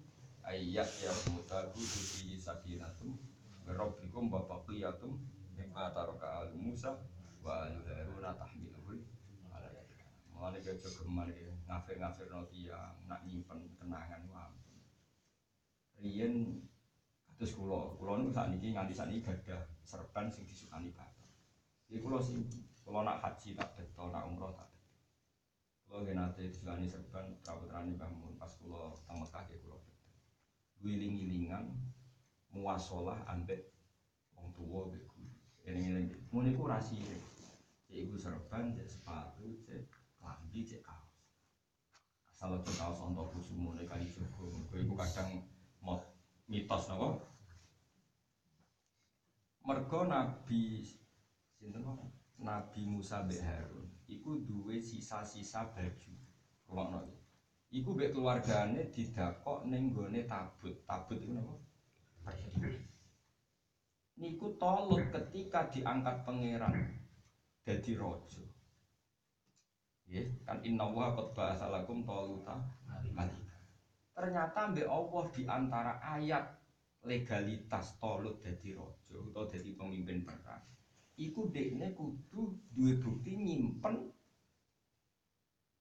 ayat 0.47 0.87
ya 1.03 1.11
mutaku 1.35 1.83
fi 1.83 2.39
sakinatum 2.39 3.19
rabbikum 3.67 4.31
wa 4.31 4.47
baqiyatum 4.47 5.19
mimma 5.59 5.91
taraka 5.91 6.47
al 6.47 6.55
Musa 6.55 6.95
wa 7.43 7.67
al 7.67 7.83
Haruna 7.83 8.31
tahmiluhu 8.39 9.03
ala 9.51 9.67
yadika. 9.67 10.07
Mulane 10.31 10.63
kejo 10.63 10.87
geman 11.03 11.27
iki 11.27 11.51
ngafir-ngafir 11.67 12.31
no 12.31 12.47
tiyang 12.47 12.95
nak 13.03 13.27
nyimpen 13.27 13.67
kenangan 13.75 14.23
wae. 14.31 14.55
Riyen 15.99 16.63
kados 17.27 17.51
kula, 17.51 17.99
kula 17.99 18.15
niku 18.15 18.31
sakniki 18.31 18.71
nganti 18.71 18.95
sakniki 18.95 19.27
gadah 19.27 19.59
serban 19.83 20.31
sing 20.31 20.47
disukani 20.47 20.95
bapak. 20.95 21.27
Iki 21.91 21.99
kula 21.99 22.23
sing 22.23 22.47
kula 22.91 23.07
nak 23.07 23.23
haji 23.23 23.55
tak 23.55 23.71
beto, 23.79 24.11
nak 24.11 24.27
umroh 24.27 24.51
tak 24.51 24.67
beto. 24.67 24.91
Kula 25.87 26.03
nggih 26.03 26.15
nate 26.19 26.43
disukani 26.51 26.91
serban 26.91 27.39
praputrane 27.39 27.95
Mbah 27.95 28.11
Mun 28.11 28.35
pas 28.35 28.51
teng 28.51 29.15
Mekah 29.15 29.41
nggih 29.47 29.63
kula 29.63 29.79
beto. 29.79 30.11
Wiling-wilingan 30.83 31.71
muasalah 32.51 33.23
ambek 33.31 33.71
wong 34.35 34.51
tuwa 34.51 34.91
mbek 34.91 35.07
guru. 35.07 35.31
Eling-eling 35.63 36.11
mun 36.35 36.51
iku 36.51 36.67
rasine. 36.67 37.15
Cek 37.87 37.95
iku 37.95 38.19
serban, 38.19 38.75
cek 38.75 38.91
sepatu, 38.91 39.55
cek 39.63 39.87
klambi, 40.19 40.67
cek 40.67 40.83
kaos. 40.83 41.15
Asal 42.27 42.59
aja 42.59 42.71
kaos 42.75 42.99
ontok 42.99 43.31
kusumune 43.31 43.87
kali 43.87 44.03
jogo. 44.11 44.51
Mergo 44.51 44.75
iku 44.83 44.93
kadang 44.99 45.47
mot 45.79 46.03
mitos 46.51 46.91
napa? 46.91 47.23
Mergo 49.63 49.99
Nabi 50.03 50.83
Sinten 51.55 51.87
ora? 51.87 52.20
Nabi 52.41 52.89
Musa 52.89 53.21
mbek 53.21 53.41
Harun 53.45 53.91
iku 54.11 54.43
duwe 54.43 54.81
sisa-sisa 54.81 55.71
baju. 55.71 56.11
Rumakno 56.67 56.99
iki. 57.07 57.21
Iku 57.79 57.89
mbek 57.95 58.11
keluargane 58.11 58.91
didakok 58.91 59.63
ning 59.69 59.95
gone 59.95 60.27
tabut. 60.27 60.75
Tabut 60.83 61.17
iku 61.21 61.33
napa? 61.37 61.55
Niku 64.21 64.53
tolut 64.61 65.01
ketika 65.09 65.71
diangkat 65.71 66.27
pangeran 66.27 66.75
dadi 67.65 67.93
raja. 67.97 68.43
Ya, 70.11 70.27
kan 70.43 70.59
inna 70.67 70.91
wa 70.91 71.15
qad 71.15 71.31
ba'atsalakum 71.31 72.03
taluta 72.03 72.59
malika. 73.15 73.57
Ternyata 74.11 74.75
mbek 74.75 74.91
Allah 74.91 75.23
di 75.31 75.43
antara 75.47 75.93
ayat 76.03 76.45
legalitas 77.07 77.95
tolut 77.97 78.43
dadi 78.43 78.75
raja 78.75 79.15
utawa 79.15 79.47
dadi 79.47 79.71
pemimpin 79.73 80.27
perang. 80.27 80.61
Iku 81.21 81.53
dekne 81.53 81.93
kudu 81.93 82.57
duwe 82.73 82.97
bukti 82.97 83.37
nyimpen 83.37 84.09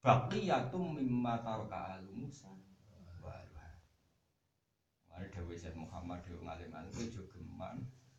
baqiyatum 0.04 1.00
mimma 1.00 1.40
taraka 1.40 1.96
alu 1.96 2.12
Musa. 2.12 2.52
Mari 5.08 5.36
dawuh 5.36 5.52
Sayyid 5.52 5.76
Muhammad 5.76 6.24
dhewe 6.24 6.40
ngalim-alim 6.44 6.92
kowe 6.92 7.04
aja 7.04 7.22
geman 7.32 7.76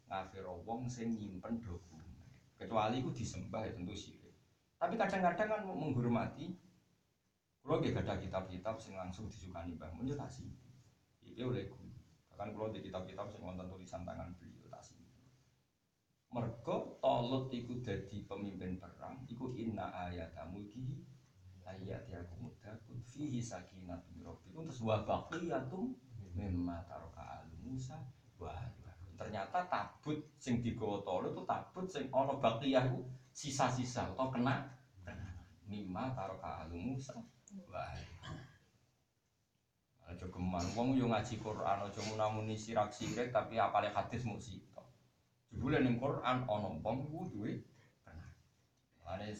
ngafiro 0.10 0.66
wong 0.66 0.90
sing 0.90 1.14
nyimpen 1.18 1.62
dokumen. 1.62 2.10
Kecuali 2.58 3.02
iku 3.02 3.10
disembah 3.14 3.66
ya 3.66 3.74
tentu 3.74 3.94
syirik. 3.94 4.34
Tapi 4.82 4.98
kadang-kadang 4.98 5.50
kan 5.50 5.62
menghormati 5.66 6.58
kalau 7.62 7.78
nggih 7.78 7.94
ada 7.94 8.18
kitab-kitab 8.18 8.82
sing 8.82 8.98
langsung 8.98 9.30
disukani 9.30 9.78
Mbah 9.78 9.94
Mun 9.94 10.10
yo 10.10 10.18
tak. 10.18 10.34
Iki 11.22 11.42
oleh 11.46 11.70
guru. 11.70 11.94
Bahkan 12.34 12.58
kalau 12.58 12.74
di 12.74 12.82
kitab-kitab 12.82 13.30
sing 13.30 13.46
wonten 13.46 13.70
tulisan 13.70 14.02
tangan 14.02 14.34
beliau. 14.42 14.51
Mergo 16.32 16.96
Tolut 17.04 17.52
iku 17.52 17.84
dadi 17.84 18.24
pemimpin 18.24 18.80
perang, 18.80 19.20
iku 19.28 19.52
inna 19.52 19.92
ayatamu 19.92 20.64
iki 20.64 21.04
ayat 21.68 22.08
ya 22.08 22.24
kumudakut 22.32 23.04
fihi 23.04 23.44
sakinatun 23.44 24.16
min 24.16 24.24
rabbikum 24.24 24.64
terus 24.64 24.80
wa 24.80 25.04
baqiyatum 25.04 25.92
mimma 26.32 26.88
taraka 26.88 27.44
alu 27.44 27.56
Musa 27.68 28.00
wa. 28.40 28.56
Ternyata 29.20 29.68
tabut 29.68 30.18
sing 30.40 30.64
digawa 30.64 31.04
Tolut 31.04 31.36
itu 31.36 31.44
tabut 31.44 31.86
sing 31.92 32.08
ana 32.16 32.40
baqiyah 32.40 32.88
iku 32.88 33.04
sisa-sisa 33.36 34.16
atau 34.16 34.32
kena 34.32 34.72
kena 35.04 35.36
mimma 35.68 36.16
taraka 36.16 36.64
alu 36.64 36.80
Musa 36.80 37.20
wa. 37.68 37.92
Aja 40.08 40.28
geman 40.32 40.64
wong 40.80 40.96
yo 40.96 41.12
ngaji 41.12 41.44
Quran 41.44 41.88
aja 41.88 42.02
munamuni 42.08 42.56
sirak-sirik 42.56 43.36
tapi 43.36 43.60
apale 43.60 43.92
hadis 43.92 44.24
mung 44.24 44.40
sitok. 44.40 44.71
Jebule 45.52 45.84
ning 45.84 46.00
Quran 46.00 46.48
ana 46.48 46.56
wong 46.80 46.80
ku 47.12 47.28
duwe 47.28 47.60
kena. 48.08 48.24
Lane 49.04 49.36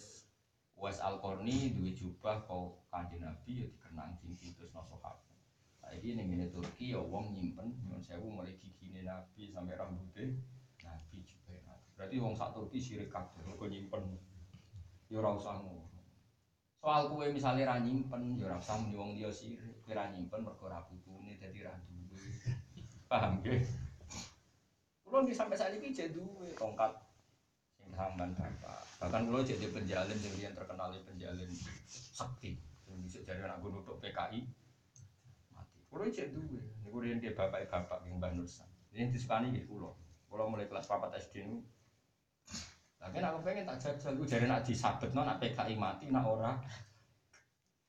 Wes 0.76 0.98
Al-Qarni 1.00 1.72
duwe 1.72 1.96
jubah 1.96 2.44
kau 2.44 2.84
kanjeng 2.92 3.24
Nabi 3.24 3.64
ya 3.64 3.66
dikenang 3.72 4.20
tinggi 4.20 4.52
terus 4.52 4.76
no 4.76 4.84
sahabat. 4.84 5.24
Saiki 5.80 6.14
ning 6.20 6.28
ngene 6.28 6.52
Turki 6.52 6.92
ya 6.92 7.00
wong 7.00 7.32
nyimpen 7.32 7.80
nyuwun 7.80 8.04
sewu 8.04 8.28
mulai 8.28 8.60
gigine 8.60 9.08
Nabi 9.08 9.48
sampai 9.56 9.80
rambutnya 9.80 10.36
Nabi 10.84 11.24
jubah 11.24 11.56
Nabi. 11.64 11.88
Berarti 11.96 12.16
wong 12.20 12.36
sak 12.36 12.52
Turki 12.52 12.84
sirik 12.84 13.08
kabeh 13.08 13.40
mergo 13.48 13.72
nyimpen. 13.72 14.04
Ya 15.08 15.24
ora 15.24 15.40
usah. 15.40 15.64
Soal 16.82 17.14
kue 17.14 17.30
misalnya 17.30 17.72
ra 17.72 17.76
nyimpen 17.80 18.36
ya 18.36 18.52
ora 18.52 18.60
usah 18.60 18.76
muni 18.84 19.00
wong 19.00 19.12
liya 19.16 19.32
sirik. 19.32 19.80
Kowe 19.80 19.96
ra 19.96 20.12
nyimpen 20.12 20.44
mergo 20.44 20.68
ra 20.68 20.84
putune 20.84 21.40
dadi 21.40 21.64
ra 21.64 21.72
duwe. 21.88 22.20
Paham 23.08 23.40
nggih? 23.40 23.91
Kulo 25.12 25.28
nggih 25.28 25.36
sampai 25.36 25.60
ini 25.76 25.92
jadi 25.92 26.16
duwe 26.16 26.56
tongkat 26.56 26.96
sing 27.76 27.92
samban 27.92 28.32
bapak. 28.32 28.80
Bahkan 29.04 29.28
kulo 29.28 29.44
jadi 29.44 29.68
penjalin 29.68 30.16
yang 30.16 30.36
yang 30.40 30.56
terkenal 30.56 30.88
penjalin 31.04 31.52
sakti. 32.16 32.56
Yang 32.88 32.98
bisa 33.04 33.18
jadi 33.28 33.44
anak 33.44 33.60
gunung 33.60 33.84
untuk 33.84 34.00
PKI 34.00 34.48
mati. 35.52 35.84
Kulo 35.92 36.08
jadi 36.08 36.32
duwe. 36.32 36.64
Niku 36.88 37.04
riyen 37.04 37.20
dia 37.20 37.36
bapak 37.36 37.68
bapak 37.68 38.08
yang 38.08 38.24
Mbah 38.24 38.40
Nursan. 38.40 38.72
Ini 38.96 39.12
disukani 39.12 39.52
nggih 39.52 39.68
kulo. 39.68 40.00
Kulo 40.32 40.48
mulai 40.48 40.72
kelas 40.72 40.88
4 40.88 41.04
SD 41.20 41.44
niku 41.44 41.60
Tapi 42.96 43.20
aku 43.20 43.44
pengen 43.44 43.68
tak 43.68 43.82
jajal, 43.82 44.14
gue 44.14 44.30
jadi 44.30 44.46
nak 44.48 44.64
disabet, 44.64 45.10
nak 45.12 45.42
PKI 45.42 45.76
mati, 45.76 46.08
nak 46.08 46.24
ora 46.24 46.56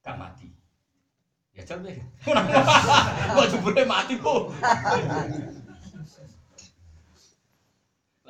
gak 0.02 0.18
mati. 0.18 0.48
Ya 1.54 1.62
jal 1.62 1.84
deh. 1.86 2.00
Kok 3.36 3.46
jebule 3.52 3.84
mati 3.84 4.16
kok. 4.16 4.56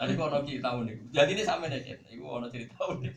Tadi 0.02 0.18
kok 0.18 0.34
ono 0.34 0.42
cerita 0.42 0.74
unik. 0.74 1.14
Jadi 1.14 1.30
ini 1.30 1.46
sama 1.46 1.70
nih, 1.70 1.94
iku 2.10 2.26
ono 2.26 2.50
cerita 2.50 2.90
unik. 2.90 3.14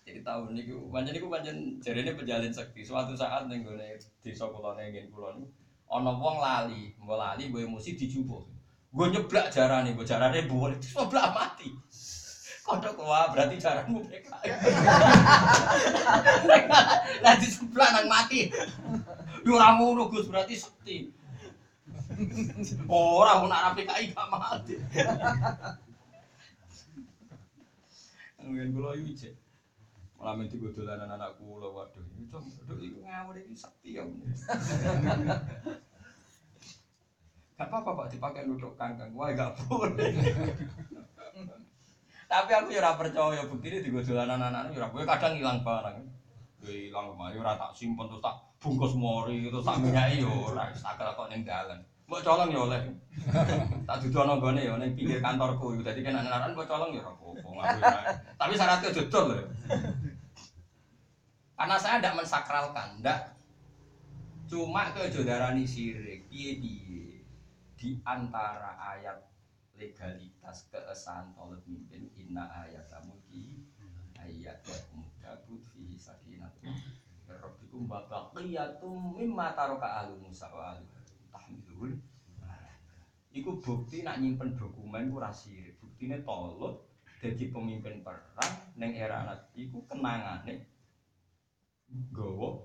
Cerita 0.00 0.40
unik, 0.40 0.64
iku 0.64 0.88
pancen 0.88 1.12
iku 1.12 1.28
pancen 1.28 1.76
jarene 1.84 2.16
penjalin 2.16 2.48
sekti. 2.48 2.80
Suatu 2.88 3.12
saat 3.12 3.44
gone 3.44 4.00
desa 4.24 4.48
kula 4.48 4.80
ning 4.80 4.96
nggen 4.96 5.12
kula 5.12 5.36
niku 5.36 5.52
ana 5.92 6.16
wong 6.16 6.40
lali, 6.40 6.96
mbok 6.96 7.20
lali 7.20 7.52
mbok 7.52 7.68
emosi 7.68 8.00
dijupuh. 8.00 8.40
Gue 8.96 9.12
nyeblak 9.12 9.52
jarane, 9.52 9.92
gue 9.92 10.08
jarane 10.08 10.48
boleh 10.48 10.80
diseblak 10.80 11.36
mati. 11.36 11.68
Kodok 12.64 12.96
wah 13.04 13.28
berarti 13.28 13.60
jarakmu 13.60 14.00
PKI. 14.08 14.48
Lah 17.20 17.34
diseblak 17.36 17.92
nang 17.92 18.08
mati. 18.08 18.48
Yo 19.44 19.60
ora 19.60 19.76
berarti 19.76 20.56
sekti. 20.56 21.12
Ora 22.88 23.44
mau 23.44 23.52
nak 23.52 23.76
PKI 23.76 24.16
gak 24.16 24.32
mati. 24.32 24.80
Mungkin 28.46 28.70
kula 28.70 28.94
iki 28.94 29.12
cek. 29.18 29.34
Malah 30.16 30.38
mesti 30.38 30.56
gue 30.56 30.70
dolanan 30.70 31.10
anak 31.18 31.34
kula 31.36 31.66
waduh. 31.66 32.06
Itu 32.16 32.38
waduh 32.38 32.78
iku 32.78 33.02
ngawur 33.02 33.34
iki 33.42 33.54
sekti 33.58 33.98
ya. 33.98 34.06
Gak 37.56 37.72
apa-apa 37.72 38.04
Pak 38.04 38.12
dipakai 38.12 38.44
nutuk 38.46 38.76
kangkang. 38.76 39.10
Wah 39.16 39.32
gak 39.32 39.56
boleh. 39.64 40.12
Tapi 42.26 42.50
aku 42.52 42.74
ya 42.74 42.82
ora 42.82 42.98
percaya 42.98 43.46
bukti 43.46 43.70
ini 43.70 43.86
digo 43.86 44.02
dolanan 44.02 44.50
anak 44.50 44.74
ya 44.74 44.90
boleh 44.90 45.06
kadang 45.06 45.38
hilang 45.38 45.62
barang. 45.62 45.98
Ya 46.66 46.74
hilang 46.74 47.14
mah 47.14 47.30
ya 47.30 47.38
ora 47.38 47.54
tak 47.54 47.72
simpen 47.78 48.10
terus 48.10 48.18
tak 48.18 48.34
bungkus 48.58 48.98
mori 48.98 49.46
terus 49.46 49.62
tak 49.62 49.78
minyaki 49.78 50.26
ya 50.26 50.28
ora 50.28 50.66
tak 50.74 50.98
kok 50.98 51.30
ning 51.30 51.46
dalan. 51.46 51.80
Mbok 52.06 52.22
colong 52.22 52.50
ya 52.54 52.60
oleh. 52.62 52.82
tak 53.88 53.98
dudono 54.06 54.38
gone 54.38 54.62
ya 54.62 54.78
ning 54.78 54.94
pinggir 54.94 55.18
kantorku. 55.18 55.82
Dadi 55.82 56.06
kan 56.06 56.22
anak-anak 56.22 56.54
mbok 56.54 56.68
colong 56.70 56.90
ya 56.94 57.02
ora 57.02 57.12
apa-apa 57.18 57.66
ya. 57.82 57.90
Tapi 58.38 58.52
syaratnya 58.54 58.94
dodol 58.94 59.24
lho. 59.34 59.44
Karena 61.56 61.76
saya 61.80 61.98
tidak 61.98 62.16
mensakralkan, 62.20 63.00
ndak. 63.00 63.32
Cuma 64.46 64.94
ke 64.94 65.10
darani 65.26 65.66
sirik, 65.66 66.28
piye-piye 66.30 67.24
di 67.76 67.98
antara 68.06 68.78
ayat 68.78 69.26
legalitas 69.76 70.64
keesahan 70.72 71.36
tolet 71.36 71.60
mimpin 71.68 72.08
inna 72.16 72.48
ayat 72.64 72.88
ki 73.28 73.60
ayat 74.16 74.56
ya 74.64 74.78
mudabut 74.96 75.60
fi 75.68 75.92
sakinat 76.00 76.56
rabbikum 77.28 77.84
wa 77.84 78.00
baqiyatum 78.08 79.20
mimma 79.20 79.52
taraka 79.52 80.00
ahlu 80.04 80.16
Musa 80.24 80.48
wa 80.48 80.72
ahlu 80.72 80.88
Iku 83.36 83.60
bukti 83.60 84.00
nak 84.00 84.24
nyimpen 84.24 84.56
dokumen 84.56 85.12
ku 85.12 85.20
rasir. 85.20 85.76
Buktine 85.76 86.24
tolut 86.24 86.88
dadi 87.20 87.52
pemimpin 87.52 88.00
perang 88.00 88.52
ning 88.80 88.96
era 88.96 89.28
Nabi 89.28 89.68
iku 89.68 89.84
kenangane 89.84 90.64
gowo 92.12 92.64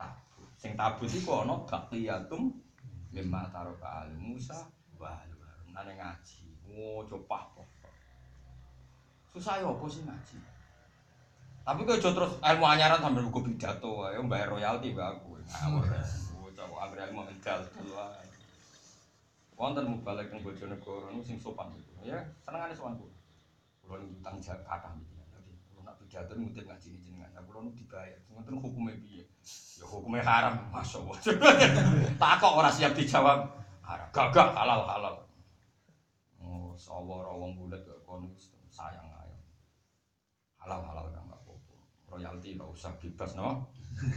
tabut. 0.00 0.48
Sing 0.56 0.72
tabut 0.80 1.12
iku 1.12 1.44
ana 1.44 1.60
baqiyatum 1.68 2.56
mimma 3.12 3.52
taraka 3.52 4.08
ahlu 4.08 4.16
Musa 4.32 4.56
wa 4.96 5.12
ahlu 5.12 5.36
nane 5.68 5.92
ngaji. 6.00 6.48
Oh, 6.72 7.04
coba 7.04 7.52
Susah 9.32 9.60
ya 9.60 9.68
apa 9.68 9.84
sih 9.88 10.04
ngaji? 10.04 10.36
Tapi 11.64 11.80
kok 11.88 12.00
terus 12.04 12.36
ilmu 12.40 12.64
anyaran 12.68 13.00
sambil 13.00 13.24
buku 13.28 13.48
pidato 13.48 14.04
ayo 14.08 14.24
bayar 14.28 14.52
royalti 14.52 14.92
mbak 14.92 15.20
aku. 15.20 15.40
Ngawur. 15.40 15.84
Coba 16.52 16.84
ambil 16.84 17.00
ilmu 17.08 17.22
medal 17.26 17.64
dulu. 17.72 17.96
Wonten 19.62 19.86
mubalek 19.86 20.26
teng 20.26 20.42
Bojonegoro 20.42 21.14
niku 21.14 21.22
sing 21.22 21.38
sopan. 21.38 21.70
Ya, 22.02 22.18
senengane 22.42 22.74
sopan 22.74 22.98
kulo. 22.98 23.14
Kulo 23.78 23.94
niku 24.02 24.18
utang 24.18 24.42
iki. 24.42 25.14
Jadi 25.30 25.50
kulo 25.70 25.86
nak 25.86 26.02
pidato 26.02 26.34
ngutip 26.34 26.66
ngaji 26.66 26.98
jenengan. 26.98 27.30
Nah, 27.30 27.46
kulo 27.46 27.70
niku 27.70 27.86
dibayar. 27.86 28.18
Ngoten 28.34 28.58
hukumnya 28.58 28.98
piye? 28.98 29.22
Ya 29.78 29.86
hukumnya 29.86 30.26
haram, 30.26 30.66
masyaallah. 30.74 31.14
Takok 32.26 32.58
ora 32.58 32.74
siap 32.74 32.90
dijawab. 32.98 33.54
Haram. 33.86 34.08
Gagak 34.10 34.50
halal 34.50 34.82
halal. 34.82 35.14
Oh, 36.42 36.74
sawo 36.74 37.22
wong 37.22 37.54
bulat 37.54 37.86
kok 37.86 38.02
kono 38.02 38.34
sayang 38.66 39.14
ayo. 39.14 39.38
Halal 40.58 40.82
halal 40.90 41.06
kan 41.14 41.22
nggak 41.22 41.38
apa-apa. 41.38 41.74
Royalti 42.10 42.58
nggak 42.58 42.66
usah 42.66 42.90
bebas 42.98 43.38
no. 43.38 43.70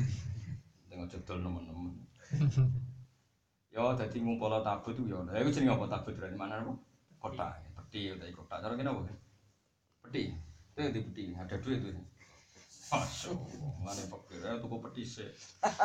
Tengok 0.89 1.05
jedol 1.05 1.45
nemen-nemen. 1.45 2.01
Yo, 3.76 3.91
jadi 3.91 4.23
ngumpul 4.23 4.56
tabut 4.64 4.95
yo. 5.03 5.19
Nah, 5.27 5.35
itu 5.35 5.60
jenenge 5.60 5.76
apa 5.76 5.99
tabut 5.99 6.15
dari 6.15 6.31
mana 6.39 6.64
apa? 6.64 6.72
Kota, 7.19 7.60
peti, 7.76 8.07
dari 8.15 8.31
kota. 8.31 8.64
Cara 8.64 8.72
kena 8.72 8.95
apa? 8.95 9.03
Peti. 10.07 10.31
Itu 10.72 10.95
di 10.95 11.02
peti, 11.03 11.23
ada 11.35 11.60
duit 11.60 11.84
tuh. 11.84 11.91
Masuk, 12.85 13.35
mana 13.84 13.99
fakir 14.07 14.39
ya 14.39 14.56
tuku 14.64 14.80
peti 14.80 15.03
sih. 15.03 15.27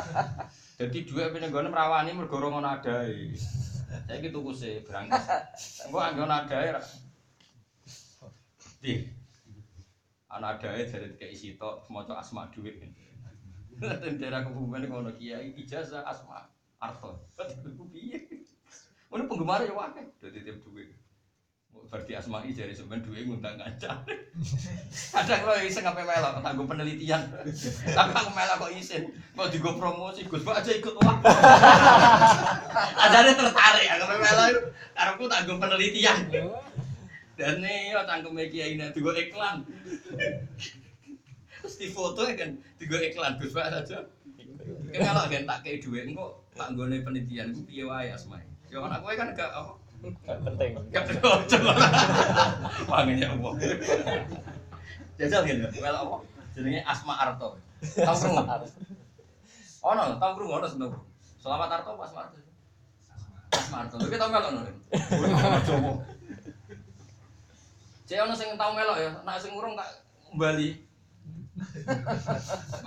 Jadi 0.79 1.03
duit 1.03 1.35
punya 1.35 1.51
gue 1.51 1.67
merawani 1.67 2.15
mergorong 2.15 2.63
ngono 2.63 2.71
ada. 2.79 3.11
Saya 4.07 4.23
gitu 4.23 4.39
tuku 4.39 4.55
sih 4.55 4.87
berangkat. 4.87 5.51
Gue 5.91 5.99
anggo 5.99 6.31
ada 6.31 6.59
ya. 6.63 6.79
Di, 8.79 9.03
anak 10.31 10.63
ada 10.63 10.79
ya 10.79 10.87
dari 10.87 11.19
kayak 11.19 11.35
isi 11.35 11.59
tok, 11.59 11.91
mau 11.91 12.07
asma 12.07 12.47
duit. 12.55 12.79
Daerah 14.23 14.47
kebumen 14.47 14.87
ngono 14.87 15.11
kiai 15.19 15.59
ijazah 15.59 16.07
asma 16.07 16.60
arto. 16.81 17.13
Aku 17.37 17.85
piye? 17.93 18.25
Mana 19.13 19.29
penggemar 19.29 19.61
ya 19.61 19.75
wae, 19.77 20.03
udah 20.23 20.31
titip 20.33 20.57
duit. 20.65 20.89
Berarti 21.91 22.15
asma'i 22.15 22.55
jadi 22.55 22.71
sebenarnya 22.71 23.03
duit 23.03 23.27
ngundang 23.27 23.59
ngancam. 23.59 23.99
Kadang 25.15 25.43
lo 25.43 25.59
iseng 25.59 25.83
ngapain 25.83 26.07
melok, 26.07 26.39
tanggung 26.39 26.71
penelitian. 26.71 27.19
Tapi 27.91 28.11
aku 28.15 28.31
melok 28.31 28.57
kok 28.63 28.73
isin, 28.79 29.11
kok 29.35 29.51
juga 29.51 29.71
promosi, 29.75 30.23
Gus 30.23 30.47
Pak 30.47 30.63
aja 30.63 30.71
ikut 30.71 30.95
wah. 31.03 31.19
Adanya 33.11 33.33
tertarik, 33.35 33.87
aku 33.91 34.05
melok 34.07 34.47
itu, 34.55 34.61
karena 34.95 35.11
aku 35.19 35.25
tanggung 35.27 35.59
penelitian. 35.59 36.19
Dan 37.35 37.59
nih, 37.59 37.91
ya 37.91 38.07
tanggung 38.07 38.39
media 38.39 38.71
ini 38.71 38.87
juga 38.95 39.19
iklan. 39.19 39.67
Terus 41.61 41.75
di 41.75 41.91
foto 41.91 42.23
kan, 42.23 42.55
juga 42.79 42.97
iklan 43.03 43.35
Gus 43.43 43.51
Pak 43.51 43.67
aja. 43.67 44.07
Kalau 44.95 45.25
kan 45.27 45.43
tak 45.43 45.59
kayak 45.67 45.83
duit, 45.83 46.07
kok 46.15 46.40
tak 46.61 46.77
gue 46.77 47.01
penelitian, 47.01 47.57
gue 47.57 47.65
piye 47.65 47.89
wae 47.89 48.13
asma'i. 48.13 48.45
Ya 48.69 48.85
anak 48.85 49.01
gue 49.01 49.17
kan 49.17 49.33
gak 49.33 49.49
apa, 49.49 49.73
Gak 50.01 50.39
penting. 50.45 50.71
Gak 50.93 51.05
coba. 51.17 51.73
Wanginya 52.89 53.33
apa? 53.33 53.51
Jajal 55.17 55.41
gitu. 55.49 55.65
Well 55.81 55.97
apa? 55.97 56.17
Jenenge 56.57 56.81
Asma 56.85 57.15
Arto. 57.17 57.57
Tahu 57.81 58.17
krungu? 58.17 58.45
Oh 59.81 59.93
no, 59.97 60.21
tahu 60.21 60.31
krungu 60.37 60.53
ono 60.61 60.69
seneng. 60.69 60.93
Selamat 61.41 61.81
Arto 61.81 61.97
pas 61.97 62.09
Asma 62.09 62.21
Arto. 62.29 62.39
Asma 63.53 63.77
Arto. 63.85 63.97
Lu 64.01 64.17
tau 64.17 64.29
melok 64.33 64.51
no. 64.53 64.61
Coba. 65.65 65.91
Cek 68.09 68.21
ono 68.25 68.35
sing 68.37 68.49
tau 68.57 68.73
melok 68.77 68.99
ya, 69.01 69.11
nek 69.25 69.41
sing 69.41 69.53
urung 69.57 69.77
tak 69.77 69.89
Bali. 70.37 70.81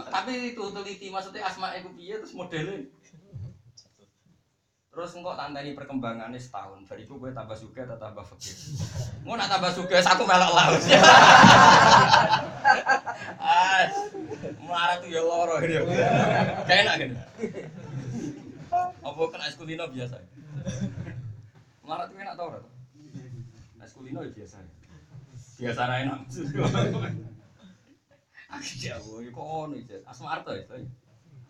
Tapi 0.09 0.31
itu 0.55 0.63
teliti 0.73 1.07
maksudnya 1.13 1.45
asma 1.45 1.77
iku 1.77 1.93
piye 1.93 2.17
terus 2.17 2.33
modelnya. 2.33 2.89
Terus 4.93 5.17
engkau 5.17 5.33
tandani 5.33 5.73
perkembangannya 5.73 6.37
setahun. 6.37 6.85
Dari 6.85 7.09
itu 7.09 7.17
gue 7.17 7.33
tambah 7.33 7.57
suka 7.57 7.81
atau 7.81 7.97
tambah 7.97 8.21
fakir. 8.21 8.53
Mau 9.25 9.33
nak 9.33 9.49
tambah 9.49 9.73
suka, 9.73 9.97
satu 10.05 10.21
melok 10.29 10.51
laut. 10.53 10.81
Ah, 13.43 13.85
marah 14.63 15.03
tuh 15.03 15.11
ya 15.11 15.19
loro 15.19 15.59
ini. 15.59 15.75
Kayak 16.63 16.79
enak 16.87 16.95
gitu. 16.99 17.15
Apa 19.03 19.21
kena 19.29 19.51
es 19.51 19.55
kulino 19.59 19.83
biasa? 19.91 20.15
Marah 21.83 22.07
tuh 22.07 22.15
enak 22.17 22.33
tau 22.39 22.47
ora? 22.55 22.59
Es 23.83 23.91
kulino 23.91 24.23
ya 24.23 24.31
biasa. 24.31 24.63
Biasa 25.59 25.81
ra 25.85 25.95
enak. 26.07 26.19
Aku 28.53 28.73
jauh, 28.79 29.19
kok 29.27 29.43
ono 29.43 29.75
iki. 29.75 29.99
Asma 30.07 30.39
Arto 30.39 30.55
ya. 30.55 30.63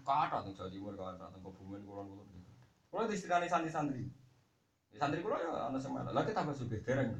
Kata 0.04 0.38
ning 0.44 0.54
Jawa 0.58 0.70
Timur, 0.74 0.94
kata 0.98 1.30
ning 1.32 1.42
Kebumen 1.46 1.82
kulon-kulon. 1.86 2.28
Kalau 2.28 2.43
di 3.10 3.18
istilahnya 3.18 3.50
santri-santri, 3.50 4.06
di 4.94 4.98
santri 5.02 5.26
kulo 5.26 5.34
ya 5.42 5.74
anak 5.74 5.82
sama 5.82 6.06
lagi 6.14 6.30
tambah 6.30 6.54
suge 6.54 6.78
dereng. 6.86 7.18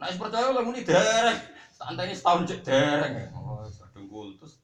Es 0.00 0.16
percaya 0.16 0.56
lah 0.56 0.64
muni 0.64 0.80
dereng. 0.80 1.36
Santai 1.76 2.08
ini 2.08 2.16
setahun 2.16 2.48
cek 2.48 2.64
dereng. 2.64 3.28
Oh, 3.36 3.60
kadung 3.68 4.08
kultus. 4.08 4.56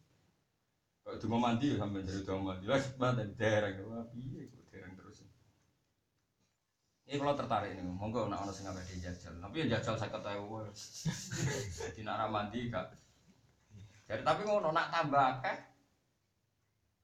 Kalau 1.05 1.21
cuma 1.21 1.37
mandi 1.39 1.77
ya 1.77 1.85
sampai 1.85 2.03
dari 2.03 2.25
doang 2.25 2.49
mandi 2.49 2.65
lah, 2.65 2.81
mana 2.97 3.23
dereng. 3.37 3.77
Wah, 3.85 4.09
piye 4.09 4.49
kok 4.49 4.65
dereng 4.73 4.97
terus. 4.97 5.23
Ini 7.07 7.21
kalau 7.21 7.37
tertarik 7.37 7.77
ini, 7.77 7.85
monggo 7.85 8.27
nak 8.27 8.43
ono 8.43 8.51
sing 8.51 8.65
ngawe 8.65 8.81
jajal. 8.81 9.37
Tapi 9.39 9.57
ya 9.63 9.79
jajal 9.79 9.95
saya 10.01 10.11
kata 10.11 10.35
Jadi 10.35 12.01
nak 12.03 12.19
ra 12.19 12.27
mandi 12.33 12.73
gak. 12.73 12.97
Jadi 14.09 14.23
tapi 14.25 14.43
ngono 14.43 14.73
nak 14.73 14.91
tambah 14.91 15.23
akeh, 15.39 15.57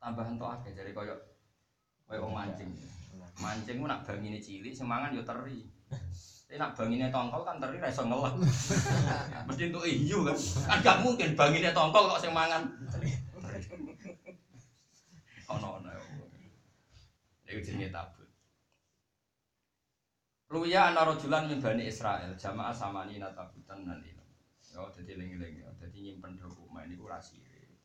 tambah 0.00 0.24
entuk 0.26 0.50
akeh. 0.50 0.72
Jadi 0.74 0.90
koyo 0.96 1.14
koyo 2.08 2.26
wong 2.26 2.34
mancing. 2.34 2.72
Mancing 3.40 3.76
ku 3.80 3.86
nak 3.88 4.04
bangine 4.04 4.38
cilik 4.38 4.72
semangan 4.72 5.16
yo 5.16 5.24
teri. 5.24 5.64
Tapi 6.52 6.60
nak 6.60 6.76
bangine 6.76 7.08
tongkol 7.08 7.48
kan 7.48 7.56
teri 7.56 7.80
ra 7.80 7.88
iso 7.88 8.04
ngelak. 8.04 8.36
Mesti 9.48 9.72
entuk 9.72 9.88
iyu 9.88 10.20
kan. 10.20 10.36
Kan 10.68 10.78
gak 10.84 11.00
mungkin 11.00 11.32
bangine 11.32 11.72
tongkol 11.72 12.12
kok 12.12 12.20
sing 12.20 12.32
mangan. 12.36 12.68
Ono 15.48 15.68
ono. 15.80 15.90
Iku 17.48 17.60
jenenge 17.64 17.88
tabut. 17.88 18.28
Ruya 20.52 20.92
ana 20.92 21.08
rajulan 21.08 21.48
min 21.48 21.64
Bani 21.64 21.88
Israel 21.88 22.36
jamaah 22.36 22.76
samani 22.76 23.16
natabutan 23.16 23.88
nanti. 23.88 24.12
Yo 24.72 24.88
dadi 24.92 25.16
eling-eling 25.16 25.64
yo 25.64 25.68
dadi 25.80 26.04
nyimpen 26.04 26.36
dokumen 26.36 26.88
niku 26.88 27.08
rasire. 27.08 27.80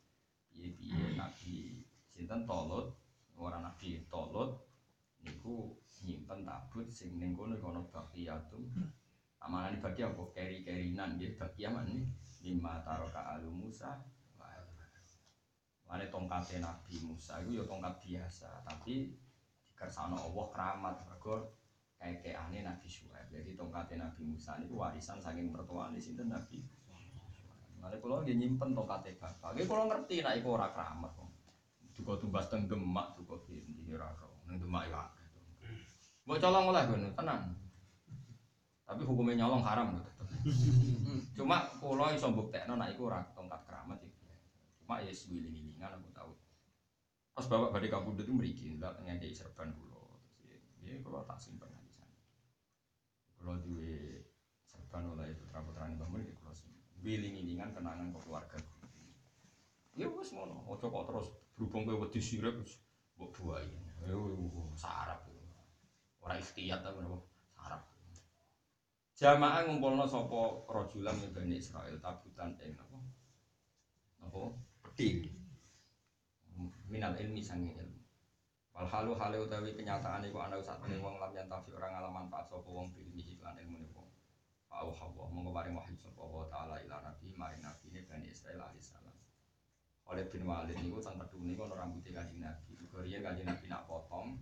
Piye-piye 0.51 1.15
nabi 1.15 1.83
sinten 2.11 2.43
Tolut 2.43 2.91
ora 3.39 3.63
nabi 3.63 4.03
Tolut 4.11 4.66
niku 5.27 5.75
nyimpen 6.07 6.47
tabut 6.47 6.87
sing 6.87 7.19
ning 7.19 7.35
kono 7.35 7.59
iku 7.59 7.75
ana 7.75 7.83
baqiyatum. 7.83 8.63
Amanane 9.43 9.77
bagi 9.77 10.01
apa 10.01 10.23
keri-kerinan 10.33 11.19
nggih 11.19 11.37
bagi 11.37 11.67
aman 11.67 11.85
lima 12.41 12.79
taroka 12.81 13.35
alu 13.35 13.51
Musa. 13.51 13.99
Mane 15.87 16.11
tongkate 16.11 16.59
Nabi 16.59 16.99
Musa 16.99 17.39
iku 17.39 17.55
ya 17.55 17.63
tongkat 17.63 17.95
biasa, 18.03 18.59
tapi 18.67 19.15
dikersano 19.71 20.19
Allah 20.19 20.45
keramat 20.51 20.95
mergo 21.07 21.55
kayak-kayane 21.95 22.59
Nabi 22.67 22.87
Syuaib. 22.91 23.31
Jadi 23.31 23.55
tongkate 23.55 23.95
Nabi 23.95 24.21
Musa 24.27 24.59
niku 24.59 24.83
warisan 24.83 25.23
saking 25.23 25.47
mertuane 25.47 25.95
sinten 25.95 26.27
Nabi. 26.27 26.59
Mane 27.79 27.95
kula 28.03 28.19
nggih 28.19 28.35
nyimpen 28.35 28.75
tongkate 28.75 29.15
bapak. 29.15 29.55
Nggih 29.55 29.63
kula 29.63 29.87
ngerti 29.87 30.15
nek 30.19 30.35
iku 30.43 30.59
ora 30.59 30.67
keramat 30.75 31.11
kok. 31.15 31.31
Duka 31.95 32.13
tumbas 32.19 32.51
teng 32.51 32.67
Demak, 32.67 33.15
duka 33.15 33.39
ndi 33.47 33.95
ora 33.95 34.11
ro. 34.19 34.43
Ning 34.43 34.59
Demak 34.59 34.91
ya. 34.91 35.07
Mbok 36.27 36.43
colong 36.43 36.75
oleh 36.75 36.83
ngono, 36.91 37.07
tenang. 37.15 37.55
Tapi 38.83 39.01
hukumnya 39.07 39.47
nyolong 39.47 39.63
haram 39.63 39.95
gitu. 39.95 40.11
Cuma 41.39 41.71
kula 41.79 42.11
iso 42.11 42.27
mbuktekno 42.27 42.75
nek 42.75 42.99
iku 42.99 43.07
ora 43.07 43.23
tongkat 43.31 43.63
keramat 43.63 43.95
iki. 44.03 44.27
Cuma 44.83 44.99
ya 44.99 45.15
sewiling-wilingan 45.15 45.95
aku 45.95 46.11
tahu. 46.11 46.31
Pas 47.31 47.47
bapak 47.47 47.71
badhe 47.71 47.87
kapundhut 47.87 48.27
itu 48.27 48.35
mriki 48.35 48.65
ndak 48.75 48.99
ngekeki 49.07 49.39
serban 49.39 49.71
kula. 49.71 50.03
Ya 50.83 50.99
kula 50.99 51.23
tak 51.23 51.39
simpen 51.39 51.71
di 51.83 51.95
sana. 51.95 52.11
Kula 53.39 53.63
duwe 53.63 54.27
serban 54.67 55.07
oleh 55.07 55.31
putra-putrane 55.31 55.95
Mbah 55.95 56.11
Mun 56.11 56.27
iki 56.27 56.35
kula 56.43 56.51
simpen. 56.51 56.83
Wiling-wilingan 57.03 57.71
kenangan 57.71 58.11
ke 58.11 58.19
keluarga. 58.23 58.59
Ya 59.95 60.11
wis 60.11 60.35
ngono, 60.35 60.59
aja 60.67 60.91
kok 60.91 61.05
terus 61.07 61.27
berhubung 61.55 61.87
kowe 61.87 62.03
wedi 62.03 62.19
sirep 62.19 62.55
mbok 63.15 63.31
buai. 63.35 63.67
Ya 64.03 64.15
sarap. 64.75 65.26
Ora 66.27 66.43
ikhtiyat 66.43 66.83
ta 66.83 66.91
menapa 66.91 67.23
sarap. 67.55 67.87
Jamaah 69.15 69.63
ngumpulno 69.63 70.03
sapa 70.03 70.67
rajulan 70.67 71.15
min 71.23 71.31
Bani 71.31 71.55
Israil 71.55 72.03
tabutan 72.03 72.51
ing 72.59 72.75
apa? 72.75 72.99
Apa? 74.27 74.51
Peti. 74.83 75.31
Minal 76.91 77.15
ilmi 77.15 77.39
sangi 77.39 77.71
ilmu. 77.71 78.03
Wal 78.75 78.91
halu 78.91 79.15
halu 79.15 79.47
utawi 79.47 79.71
kenyataan 79.71 80.27
iku 80.27 80.43
ana 80.43 80.59
satene 80.59 80.99
wong 80.99 81.15
lam 81.15 81.31
yen 81.31 81.47
tafi 81.47 81.71
ora 81.71 81.95
ngalam 81.95 82.11
manfaat 82.11 82.51
sapa 82.51 82.67
wong 82.67 82.91
ilmi 82.91 83.39
iklan 83.39 83.55
ilmu 83.63 83.87
wong. 83.95 84.11
Fa 84.67 84.83
hawa 84.83 85.31
monggo 85.31 85.55
paring 85.55 85.79
wahyu 85.79 85.95
sapa 85.95 86.19
wa 86.19 86.43
taala 86.51 86.75
ila 86.83 87.07
nabi 87.07 87.31
maring 87.39 87.63
nabi 87.63 87.87
ne 87.87 88.03
Bani 88.03 88.27
Israil 88.27 88.59
alaihi 88.59 88.83
salam. 88.83 89.15
Oleh 90.11 90.27
bin 90.27 90.43
Walid 90.43 90.75
niku 90.75 90.99
teng 90.99 91.15
pedune 91.15 91.55
ono 91.55 91.71
rambute 91.71 92.11
kanjeng 92.11 92.43
Nabi. 92.43 92.75
Mergo 92.75 92.99
riyen 92.99 93.23
kanjeng 93.23 93.47
Nabi 93.47 93.71
nak 93.71 93.87
potong 93.87 94.35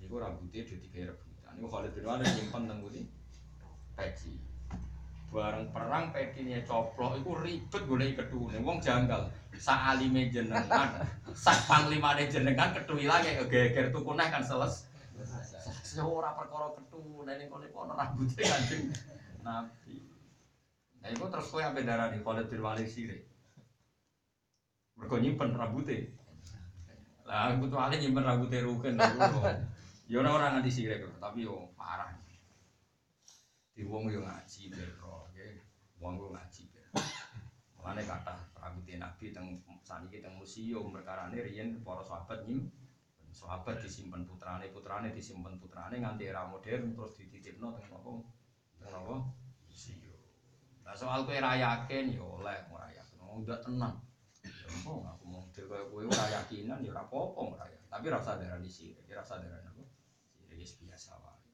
niku 0.00 0.20
rambute 0.20 0.60
dadi 0.62 0.86
kaya 0.92 1.12
rebutan. 1.12 1.52
Niku 1.56 1.68
Khalid 1.72 1.92
bin 1.96 2.04
Walid 2.04 2.28
nyimpen 2.32 2.62
teng 2.68 2.78
pundi? 2.84 3.02
peci. 3.96 4.36
Bareng 5.32 5.68
perang 5.74 6.14
pedine 6.14 6.62
coplok 6.62 7.18
iku 7.20 7.32
ribet 7.40 7.82
golek 7.88 8.14
ketune. 8.14 8.56
Wong 8.62 8.78
janggal. 8.78 9.26
Sak 9.56 9.96
alime 9.96 10.28
jenengan, 10.28 11.00
sak 11.32 11.64
panglimane 11.64 12.28
jenengan 12.28 12.76
kethu 12.76 13.00
ilange 13.00 13.40
geger 13.48 13.88
tuku 13.88 14.12
neh 14.12 14.28
kan 14.28 14.44
seles. 14.44 14.84
Ora 15.96 16.36
perkara 16.36 16.76
kethu, 16.76 17.24
ning 17.24 17.48
iku 17.48 17.56
ana 17.88 17.96
rambute 17.96 18.44
Kanjeng 18.44 18.92
Nabi. 19.40 19.96
Nah 21.00 21.08
iku 21.08 21.24
terus 21.32 21.48
kowe 21.48 21.64
ampe 21.64 21.88
darani 21.88 22.20
Khalid 22.20 22.52
bin 22.52 22.60
Walid 22.60 22.88
sirik. 22.88 23.24
Mergo 24.96 25.16
nyimpen 25.16 25.56
rambute. 25.56 26.12
Lah 27.24 27.56
kecuali 27.56 27.96
nyimpen 27.98 28.24
rambute 28.24 28.58
rugen. 28.60 28.96
Ya 30.06 30.22
ora 30.22 30.38
ora 30.38 30.46
nganti 30.54 30.70
sirik, 30.70 31.02
tapi 31.18 31.42
yo 31.42 31.74
parah. 31.74 32.14
Di 33.74 33.82
wong 33.82 34.06
yo 34.06 34.22
ngaji 34.22 34.70
bero, 34.70 35.26
nggih. 35.34 35.58
Wong 35.98 36.14
yo 36.22 36.30
ngaji. 36.30 36.62
Lan 36.96 37.02
Mulane 37.76 38.02
kata 38.02 38.34
rambutnya 38.58 39.02
Nabi 39.02 39.34
teng 39.34 39.62
saniki 39.82 40.18
teng 40.18 40.34
museum 40.38 40.90
perkara 40.90 41.30
ini 41.30 41.38
riyen 41.38 41.68
para 41.86 42.02
sahabat 42.02 42.42
nyim 42.42 42.66
sahabat 43.30 43.78
disimpen 43.78 44.26
putrane 44.26 44.66
putrane 44.74 45.14
disimpen 45.14 45.54
putrane 45.60 46.02
nganti 46.02 46.26
era 46.26 46.50
modern 46.50 46.98
terus 46.98 47.14
dititipno 47.14 47.78
teng 47.78 47.86
apa 47.90 48.10
teng 48.82 48.90
apa 48.90 49.14
museum. 49.70 50.18
Nah 50.82 50.94
soal 50.94 51.26
kowe 51.26 51.34
ra 51.34 51.54
yakin 51.58 52.14
ya 52.14 52.22
oleh 52.22 52.58
ora 52.70 52.90
yakin. 52.94 53.22
Oh, 53.22 53.42
udah 53.42 53.58
tenang. 53.58 53.98
Apa 54.46 54.90
aku 55.14 55.24
mau 55.26 55.42
kaya 55.50 55.82
kowe 55.86 56.02
ora 56.06 56.26
yakinan 56.42 56.82
ya 56.82 56.90
ora 56.94 57.02
apa-apa 57.06 57.40
ora. 57.58 57.64
Tapi 57.86 58.04
ra 58.10 58.18
usah 58.18 58.34
darani 58.40 58.70
sirik, 58.70 59.06
ra 59.10 59.22
usah 59.22 59.38
darani 59.38 59.68
apa? 59.68 59.75
Sirik 59.75 59.75
wis 60.66 60.82
biasa 60.82 61.14
wae. 61.22 61.46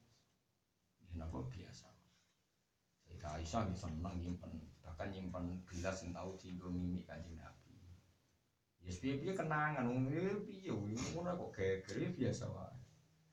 Ya 1.05 1.21
napa 1.21 1.45
biasa. 1.45 1.85
Sayyidah 3.05 3.37
Aisyah 3.37 3.69
bisa 3.69 3.85
seneng 3.85 4.17
nyimpen 4.17 4.57
bahkan 4.81 5.13
nyimpen 5.13 5.61
gelas 5.69 6.01
yang 6.01 6.17
tahu 6.17 6.33
dienggo 6.41 6.73
mimik 6.73 7.05
kanjeng 7.05 7.37
Nabi. 7.37 7.77
Ya 8.81 8.89
piye 8.97 9.21
piye 9.21 9.37
kenangan 9.37 9.85
wong 9.85 10.09
piye 10.09 10.33
piye 10.41 10.73
ngono 10.73 11.37
kok 11.37 11.61
geger 11.61 11.97
ya 12.01 12.09
biasa 12.09 12.49
wae. 12.49 12.73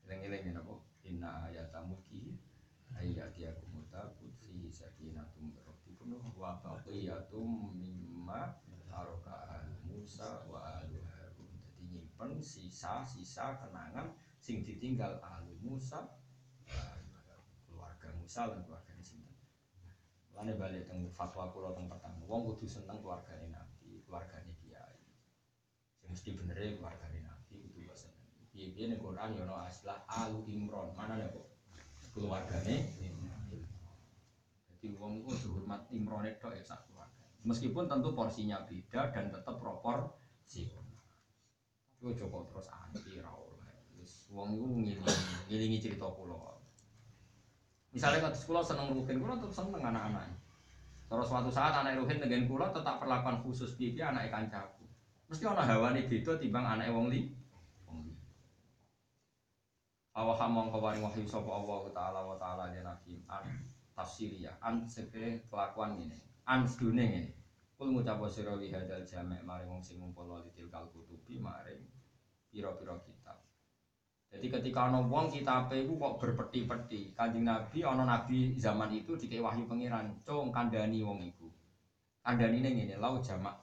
Eling-eling 0.05 0.53
ya 0.53 0.61
napa? 0.61 0.77
Inna 1.01 1.49
ayatamulki 1.49 2.37
ayatiyakum 2.93 3.81
mutabut 3.81 4.29
fi 4.37 4.69
sakinatum 4.69 5.57
rabbikum 5.65 6.13
wa 6.37 6.61
baqiyatum 6.61 7.73
mimma 7.73 8.53
taraka 8.85 9.65
Musa 9.81 10.45
wa 10.45 10.61
alu 10.77 11.01
Harun. 11.09 11.49
Jadi 11.65 11.89
nyimpen 11.89 12.37
sisa-sisa 12.37 13.57
kenangan 13.57 14.13
sing 14.41 14.65
ditinggal 14.65 15.21
alu 15.21 15.53
Musa 15.61 16.01
keluarga 17.69 18.09
Musa 18.17 18.49
lan 18.49 18.65
keluarga 18.65 18.93
sinten. 18.97 19.37
Lane 20.33 20.57
balik 20.57 20.89
teng 20.89 21.05
fatwa 21.13 21.53
kula 21.53 21.77
teng 21.77 21.85
pertama. 21.85 22.25
Wong 22.25 22.49
kudu 22.49 22.65
seneng 22.65 22.97
keluargane 23.05 23.53
Nabi, 23.53 24.01
keluargane 24.07 24.57
kiai. 24.57 24.97
Sing 26.01 26.09
mesti 26.09 26.33
benere 26.33 26.81
keluargane 26.81 27.21
Nabi 27.21 27.61
kudu 27.61 27.85
seneng. 27.93 28.25
Piye-piye 28.49 28.89
ning 28.89 28.99
Quran 28.99 29.37
ya 29.37 29.45
ono 29.45 29.61
aslah 29.61 30.01
Alu 30.09 30.41
Imron. 30.49 30.97
Mana 30.97 31.21
nek 31.21 31.37
kok 31.37 31.47
keluargane. 32.17 32.89
Jadi 34.71 34.97
wong 34.97 35.21
itu 35.21 35.45
dihormat 35.45 35.85
Imron 35.93 36.25
itu 36.25 36.49
ya 36.49 36.63
sak 36.65 36.89
keluarga. 36.89 37.29
Meskipun 37.45 37.85
tentu 37.85 38.17
porsinya 38.17 38.65
beda 38.65 39.13
dan 39.13 39.29
tetap 39.29 39.61
proporsi. 39.61 40.65
Tapi 42.01 42.17
kok 42.17 42.43
terus 42.49 42.67
anti 42.73 43.21
ra 43.21 43.29
oleh. 43.29 43.50
Wis 43.50 43.50
wong 44.31 44.55
iku 44.55 44.67
ngilingi 44.79 45.15
ngilingi 45.51 45.77
cerita 45.83 46.07
kula. 46.07 46.39
Misalnya 47.91 48.23
kalau 48.23 48.35
sekolah 48.39 48.63
seneng 48.63 48.87
ruhin, 48.95 49.19
kula 49.19 49.35
tetap 49.35 49.51
seneng 49.51 49.83
anak-anak. 49.83 50.31
Terus 51.11 51.27
suatu 51.27 51.51
saat 51.51 51.75
anak 51.75 51.99
ruhin 51.99 52.23
dengan 52.23 52.47
kula 52.47 52.71
tetap 52.71 53.03
perlakuan 53.03 53.43
khusus 53.43 53.75
dia 53.75 54.15
anak 54.15 54.31
kancaku. 54.31 54.87
Mesti 55.27 55.43
ana 55.43 55.67
hawane 55.67 56.07
beda 56.07 56.39
timbang 56.39 56.63
anak 56.63 56.87
wong 56.95 57.11
li. 57.11 57.35
Awah 60.11 60.43
mongko 60.47 60.83
waring 60.83 61.03
wahyu 61.07 61.23
sapa 61.23 61.47
Allah 61.47 61.87
taala 61.95 62.19
wa 62.27 62.35
taala 62.35 62.67
ya 62.75 62.83
nabi 62.83 63.23
an 63.31 63.47
tafsiriyah 63.95 64.59
an 64.59 64.83
seke 64.83 65.47
kelakuan 65.47 65.95
ngene. 65.95 66.19
An 66.43 66.67
sedune 66.67 67.03
ngene. 67.07 67.31
Kul 67.79 67.95
ngucap 67.95 68.19
sira 68.27 68.59
li 68.59 68.71
hadal 68.75 69.07
jamek 69.07 69.39
maring 69.47 69.71
wong 69.71 69.79
sing 69.79 70.03
ngumpul 70.03 70.27
li 70.43 70.51
tilkal 70.51 70.91
kutubi 70.91 71.39
maring 71.39 71.87
pira-pira 72.51 72.99
kitab. 73.07 73.20
Jadi 74.31 74.47
ketika 74.47 74.87
ana 74.87 75.03
wong 75.03 75.27
kitabe 75.27 75.83
iku 75.83 75.99
kok 75.99 76.23
berpeti-peti, 76.23 77.11
Kanjeng 77.11 77.43
Nabi 77.43 77.83
ana 77.83 78.07
nabi 78.07 78.55
zaman 78.55 78.87
itu 78.95 79.19
dikei 79.19 79.43
wahyu 79.43 79.67
pangeran, 79.67 80.23
cung 80.23 80.55
kandhani 80.55 81.03
wong 81.03 81.19
iku. 81.19 81.51
Kandhanine 82.23 82.71
ngene, 82.71 82.95
lau 82.95 83.19
jamak. 83.19 83.59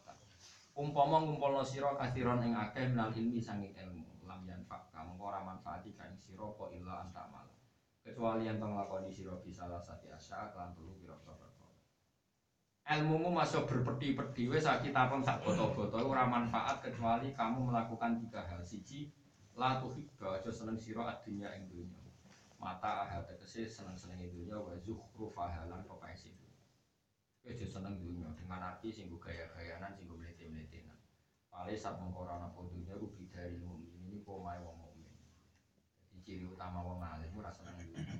Umpama 0.78 1.18
ngumpulna 1.24 1.66
sira 1.66 1.90
kathiron 1.98 2.38
ing 2.44 2.54
akeh 2.54 2.86
minal 2.94 3.10
ilmi 3.10 3.42
sanging 3.42 3.74
ilmu, 3.74 4.22
lam 4.22 4.46
yanfa 4.46 4.78
kamu 4.94 5.18
ora 5.18 5.42
manfaati 5.42 5.90
ka 5.90 6.06
ing 6.06 6.14
sira 6.14 6.46
kok 6.54 6.70
illa 6.70 7.02
anta 7.02 7.26
mal. 7.34 7.50
Kecuali 7.98 8.46
yen 8.46 8.62
tong 8.62 8.78
lakoni 8.78 9.10
sira 9.10 9.34
bisa 9.42 9.66
sati 9.82 10.06
asya 10.06 10.54
lan 10.54 10.70
telu 10.78 10.94
pira-pira. 10.94 11.50
Ilmumu 12.88 13.34
masuk 13.34 13.66
berpeti-peti 13.66 14.46
wis 14.46 14.64
sak 14.64 14.86
kitabem 14.86 15.18
sak 15.20 15.42
boto-boto 15.42 15.98
ora 15.98 16.24
manfaat 16.24 16.78
kecuali 16.78 17.34
kamu 17.34 17.74
melakukan 17.74 18.22
tiga 18.22 18.46
hal. 18.46 18.62
Siji, 18.62 19.10
la 19.58 19.82
tuhibba 19.82 20.38
aja 20.38 20.54
seneng 20.54 20.78
sira 20.78 21.02
adunya 21.10 21.50
ing 21.58 21.66
dunya. 21.66 21.98
Mata 22.62 23.02
ahad 23.02 23.26
tegese 23.26 23.66
seneng-seneng 23.66 24.30
dunya 24.30 24.54
wa 24.54 24.70
zukhrufaha 24.78 25.66
lan 25.66 25.82
pepese 25.82 26.30
aja 27.42 27.66
seneng 27.66 27.98
dunya 27.98 28.30
dengan 28.38 28.60
arti 28.70 28.94
sing 28.94 29.10
gaya-gayanan 29.10 29.96
sing 29.98 30.06
mlete-mletenan 30.06 30.94
pale 31.50 31.74
sak 31.74 31.98
mengkora 31.98 32.38
ana 32.38 32.54
dunya 32.54 32.94
ku 32.94 33.10
bidari 33.18 33.58
mukmin 33.58 33.98
ini 34.06 34.22
kok 34.22 34.38
mae 34.38 34.62
wong 34.62 34.78
mukmin. 34.78 35.10
Jadi 36.06 36.18
ciri 36.22 36.46
utama 36.46 36.78
wong 36.84 37.02
alim 37.02 37.34
ora 37.34 37.50
seneng 37.50 37.74
dunya. 37.82 38.14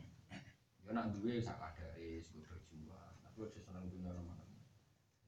Yo 0.83 0.91
nak 0.91 1.15
duwe 1.15 1.39
sak 1.39 1.61
kadare 1.63 2.19
sing 2.19 2.43
berjuang. 2.43 3.15
Tapi 3.23 3.39
aja 3.47 3.61
seneng 3.63 3.87
dunya 3.87 4.11
teman-teman. 4.11 4.63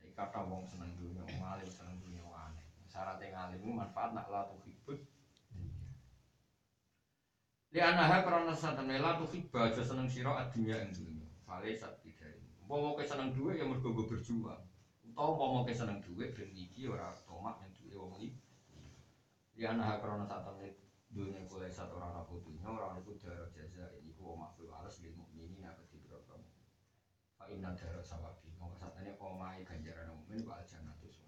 Jadi 0.01 0.11
kata 0.17 0.43
wong 0.43 0.67
seneng 0.67 0.91
dunya 0.99 1.23
wong 1.23 1.43
alim 1.45 1.71
seneng 1.71 2.03
dunya 2.03 2.19
wong 2.27 2.35
aneh 2.35 2.67
syaratnya 2.91 3.31
ngalim 3.31 3.79
manfaat 3.79 4.11
nak 4.11 4.27
la 4.27 4.51
tuhibbud 4.51 4.70
Li 7.71 7.79
anaha 7.79 8.27
karena 8.27 8.51
satene 8.51 8.99
la 8.99 9.15
tuhibba 9.15 9.71
aja 9.71 9.79
seneng 9.87 10.11
sira 10.11 10.35
adunya 10.35 10.83
ing 10.83 10.91
dunya. 10.91 11.27
Fale 11.47 11.71
sat 11.79 12.03
bidari. 12.03 12.43
Umpama 12.67 12.99
kowe 12.99 13.07
seneng 13.07 13.31
dhuwit 13.31 13.63
ya 13.63 13.65
mergo 13.71 13.95
nggo 13.95 14.11
berjuang. 14.11 14.59
Utawa 15.07 15.31
umpama 15.39 15.63
kowe 15.63 15.75
seneng 15.75 16.03
dhuwit 16.03 16.35
ben 16.35 16.51
iki 16.51 16.91
ora 16.91 17.15
tomak 17.23 17.63
ning 17.63 17.71
dhuwit 17.79 17.95
wong 17.95 18.19
iki. 18.19 18.43
Li 19.55 19.63
anaha 19.71 20.03
karena 20.03 20.27
satene 20.27 20.83
dunya 21.15 21.47
kula 21.47 21.71
sat 21.71 21.95
ora 21.95 22.11
ana 22.11 22.27
dunya 22.27 22.67
ora 22.67 22.91
ana 22.91 23.07
dara 23.07 23.47
jaza 23.55 23.87
iku 24.03 24.35
wa 24.35 24.51
mafi 24.51 24.67
alas 24.67 24.99
lil 25.07 25.15
mukminin 25.15 25.63
apa 25.63 25.87
di 25.87 26.03
berapa. 26.03 26.43
Fa 27.39 27.47
inna 27.55 27.71
dara 27.79 28.03
sawabi. 28.03 28.51
Monggo 28.59 28.75
satene 28.75 29.15
omahe 29.23 29.63
ganjaran 29.63 30.11
mukmin 30.11 30.43
wa 30.43 30.59
aljannatus 30.59 31.23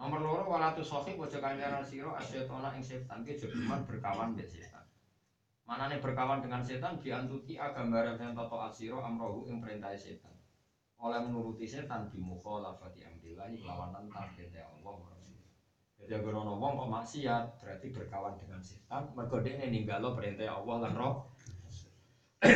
Nomor 0.00 0.22
loro 0.22 0.44
walatu 0.48 0.80
sohib 0.86 1.18
wajah 1.18 1.42
kanjaran 1.42 1.84
siro 1.84 2.14
asyetona 2.14 2.72
ing 2.78 2.80
setan 2.80 3.20
ke 3.26 3.36
jogeman 3.36 3.84
berkawan 3.84 4.32
mbek 4.32 4.48
setan. 4.48 4.89
Manane 5.70 6.02
berkawan 6.02 6.42
dengan 6.42 6.66
setan 6.66 6.98
diantuti 6.98 7.54
gambaran 7.54 8.18
yang 8.18 8.34
toto 8.34 8.58
asiro 8.58 9.06
amrohu 9.06 9.46
ing 9.46 9.62
perintah 9.62 9.94
setan. 9.94 10.34
Oleh 10.98 11.22
menuruti 11.22 11.62
setan 11.62 12.10
bimukhalafati 12.10 13.06
amrillahi 13.06 13.62
lawanan 13.62 14.10
tan 14.10 14.34
perintah 14.34 14.66
Allah 14.66 14.98
wa 14.98 15.06
Rasul. 15.14 15.38
Jadi 15.94 16.10
agar 16.18 16.42
ono 16.42 16.58
wong 16.58 16.74
kok 16.74 16.90
maksiat 16.90 17.44
berarti 17.62 17.86
berkawan 17.94 18.34
dengan 18.34 18.58
setan 18.58 19.14
mergo 19.14 19.38
dekne 19.38 19.70
ninggalo 19.70 20.18
perintah 20.18 20.58
Allah 20.58 20.90
lan 20.90 20.94
roh. 20.98 21.14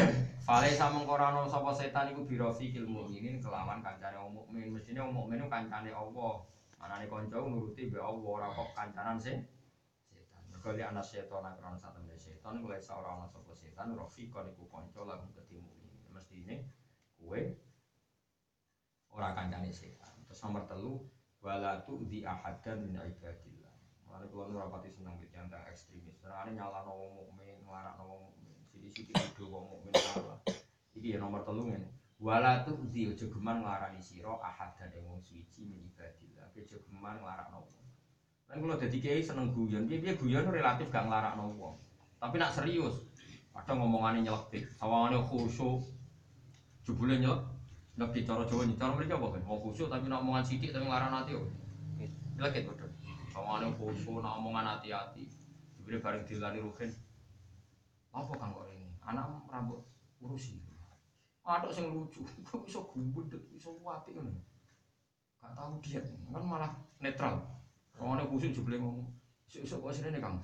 Fale 0.51 0.71
sameng 0.75 1.07
ora 1.07 1.31
ono 1.31 1.47
sapa 1.47 1.71
setan 1.71 2.11
iku 2.11 2.27
birofi 2.27 2.75
kil 2.75 2.91
mukminin 2.91 3.39
kelawan 3.39 3.79
kancane 3.79 4.19
wong 4.19 4.43
mukmin. 4.43 4.75
Mestine 4.75 5.07
wong 5.07 5.15
mukmin 5.15 5.47
kancane 5.47 5.95
Allah. 5.95 6.43
Manane 6.83 7.07
kanca 7.07 7.39
nuruti 7.39 7.95
be 7.95 8.03
Allah 8.03 8.27
ora 8.27 8.51
kok 8.51 8.75
kancanan 8.75 9.23
setan. 9.23 9.54
Mergo 10.65 10.81
li 10.81 10.85
ana 10.89 11.05
setan 11.05 11.45
akron 11.45 11.77
sak 11.77 11.93
temne 11.93 12.17
setan 12.17 12.57
mulai 12.65 12.81
seorang 12.81 13.21
ana 13.21 13.29
sapa 13.29 13.53
setan 13.53 13.93
rafiqon 14.01 14.49
iku 14.49 14.65
kanca 14.73 15.05
lagu 15.05 15.29
dadi 15.37 15.61
mukmin. 15.61 15.93
Mestine 16.09 16.73
kowe 17.21 17.37
ora 19.13 19.37
kancane 19.37 19.69
setan. 19.69 20.25
Terus 20.25 20.41
nomor 20.41 20.65
telu 20.65 21.05
wala 21.45 21.85
tu'di 21.85 22.25
ahadan 22.25 22.81
min 22.81 22.97
ibadillah. 22.97 23.77
Mulane 24.09 24.25
kula 24.33 24.49
nu 24.49 24.57
rapati 24.57 24.89
seneng 24.89 25.21
iki 25.21 25.37
antara 25.37 25.69
ekstremis. 25.69 26.17
Senengane 26.17 26.57
nyalano 26.57 26.97
wong 26.97 27.13
mukmin, 27.13 27.61
nglarakno 27.69 28.09
wong 28.09 28.21
mukmin. 28.33 28.57
Sithik-sithik 28.65 29.37
kudu 29.37 29.53
wong 29.53 29.69
mukmin 29.69 29.93
salah. 30.01 30.41
Iki 30.97 31.13
ya 31.13 31.21
nomor 31.21 31.45
telu 31.45 31.69
ngene. 31.69 31.93
Wala 32.17 32.65
tu'di 32.65 33.13
aja 33.13 33.29
geman 33.29 33.61
nglarani 33.61 34.01
sira 34.01 34.41
ahadan 34.41 34.97
ing 34.97 35.05
wong 35.13 35.21
suci 35.21 35.69
min 35.69 35.85
ibadillah. 35.93 36.49
Aja 36.57 36.81
geman 36.89 37.21
nglarakno 37.21 37.69
wong. 37.69 37.84
Kan 38.49 38.61
kula 38.61 38.77
dadi 38.77 38.99
kiai 39.01 39.25
seneng 39.25 39.51
guyon. 39.51 39.89
Piye-piye 39.89 40.15
guyon 40.17 40.49
relatif 40.49 40.89
gak 40.93 41.09
nglarakno 41.09 41.55
wong. 41.57 41.77
Tapi 42.21 42.41
nak 42.41 42.57
serius, 42.57 43.05
kadang 43.53 43.85
ngomongane 43.85 44.25
nyelekit, 44.25 44.65
sawangane 44.81 45.21
khusyuk. 45.21 45.85
Jebule 46.85 47.17
nyelek 47.17 47.55
Nabi 47.95 48.27
cara 48.27 48.43
Jawa 48.43 48.67
nih, 48.67 48.75
cara 48.75 48.93
mereka 48.99 49.15
apa 49.15 49.39
kan? 49.39 49.43
Mau 49.47 49.63
khusyuk 49.63 49.87
tapi 49.87 50.11
nak 50.11 50.27
omongan 50.27 50.43
sidik 50.43 50.75
tapi 50.75 50.83
ngarang 50.91 51.15
hati 51.15 51.39
kok. 51.39 51.47
Lagi 52.43 52.67
bodoh. 52.67 52.91
Kawannya 53.31 53.71
khusyuk, 53.79 54.19
nak 54.19 54.43
omongan 54.43 54.67
hati-hati. 54.67 55.31
Diberi 55.79 56.03
bareng 56.03 56.27
dilani 56.27 56.59
ruhin. 56.59 56.91
Apa 58.11 58.33
kang 58.35 58.51
kok 58.51 58.67
ini? 58.75 58.91
Anak 59.07 59.47
rambut 59.47 59.87
urusi. 60.19 60.59
Ada 61.45 61.71
yang 61.77 61.95
lucu, 61.95 62.25
kok 62.49 62.67
bisa 62.67 62.83
gumbut, 62.83 63.31
bisa 63.53 63.71
wapi 63.71 64.17
kan? 64.17 64.27
Gak 65.45 65.53
tahu 65.55 65.77
dia, 65.85 66.01
kan 66.33 66.43
malah 66.43 66.73
netral. 66.99 67.54
Kawannya 67.95 68.27
khusyuk 68.27 68.55
jebule 68.55 68.77
ngomong. 68.79 69.09
Isuk 69.55 69.79
kok 69.79 69.95
sini 69.95 70.19
kang. 70.19 70.43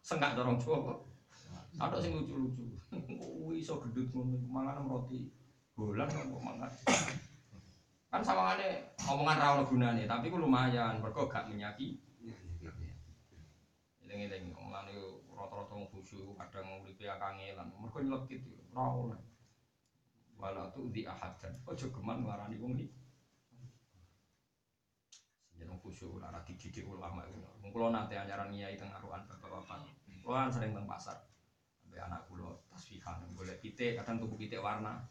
Sengak 0.00 0.34
dorong 0.36 0.56
Jawa. 0.56 0.96
Ada 1.76 2.00
yang 2.00 2.24
lucu-lucu. 2.24 2.64
Kok 2.88 3.52
iso 3.52 3.76
gedut 3.84 4.08
ngono, 4.16 4.40
mangan 4.48 4.88
roti 4.88 5.28
bulan 5.76 6.08
kok 6.08 6.40
mangan 6.40 6.72
kan 8.06 8.24
sawangane 8.24 8.96
omongan 9.04 9.36
ra 9.36 9.52
ono 9.58 9.68
gunane, 9.68 10.08
tapi 10.08 10.32
ku 10.32 10.40
lumayan, 10.40 11.04
mergo 11.04 11.28
gak 11.28 11.52
menyaki. 11.52 12.00
Eling-eling 14.00 14.56
omongane 14.56 14.94
rata-rata 15.36 15.76
wong 15.76 15.84
khusyuk, 15.92 16.32
kadang 16.40 16.80
uripe 16.80 17.04
kangelan, 17.04 17.68
mergo 17.76 17.98
nyelekit 18.00 18.40
ora 18.72 18.88
oleh. 18.88 19.20
Wala 20.40 20.72
tu 20.72 20.88
di 20.88 21.04
ahadan. 21.04 21.52
Ojo 21.68 21.92
geman 21.92 22.24
nglarani 22.24 22.56
wong 22.56 22.80
iki. 22.80 22.88
Jeneng 25.76 25.92
khusyuk 25.92 26.16
ora 26.16 26.40
dididik 26.40 26.88
ulama 26.88 27.20
itu. 27.28 27.36
Wong 27.60 27.68
kula 27.68 27.92
nate 27.92 28.16
anyaran 28.16 28.48
nyai 28.48 28.80
teng 28.80 28.88
aruan 28.96 29.20
bapak-bapak. 29.28 29.84
Kan 30.24 30.48
sering 30.48 30.72
teng 30.72 30.88
pasar. 30.88 31.20
Sampai 31.84 32.00
anak 32.00 32.24
kula 32.32 32.48
tasbihan 32.72 33.20
golek 33.36 33.60
pitik, 33.60 34.00
kadang 34.00 34.16
tuku 34.16 34.40
pitik 34.40 34.64
warna. 34.64 35.04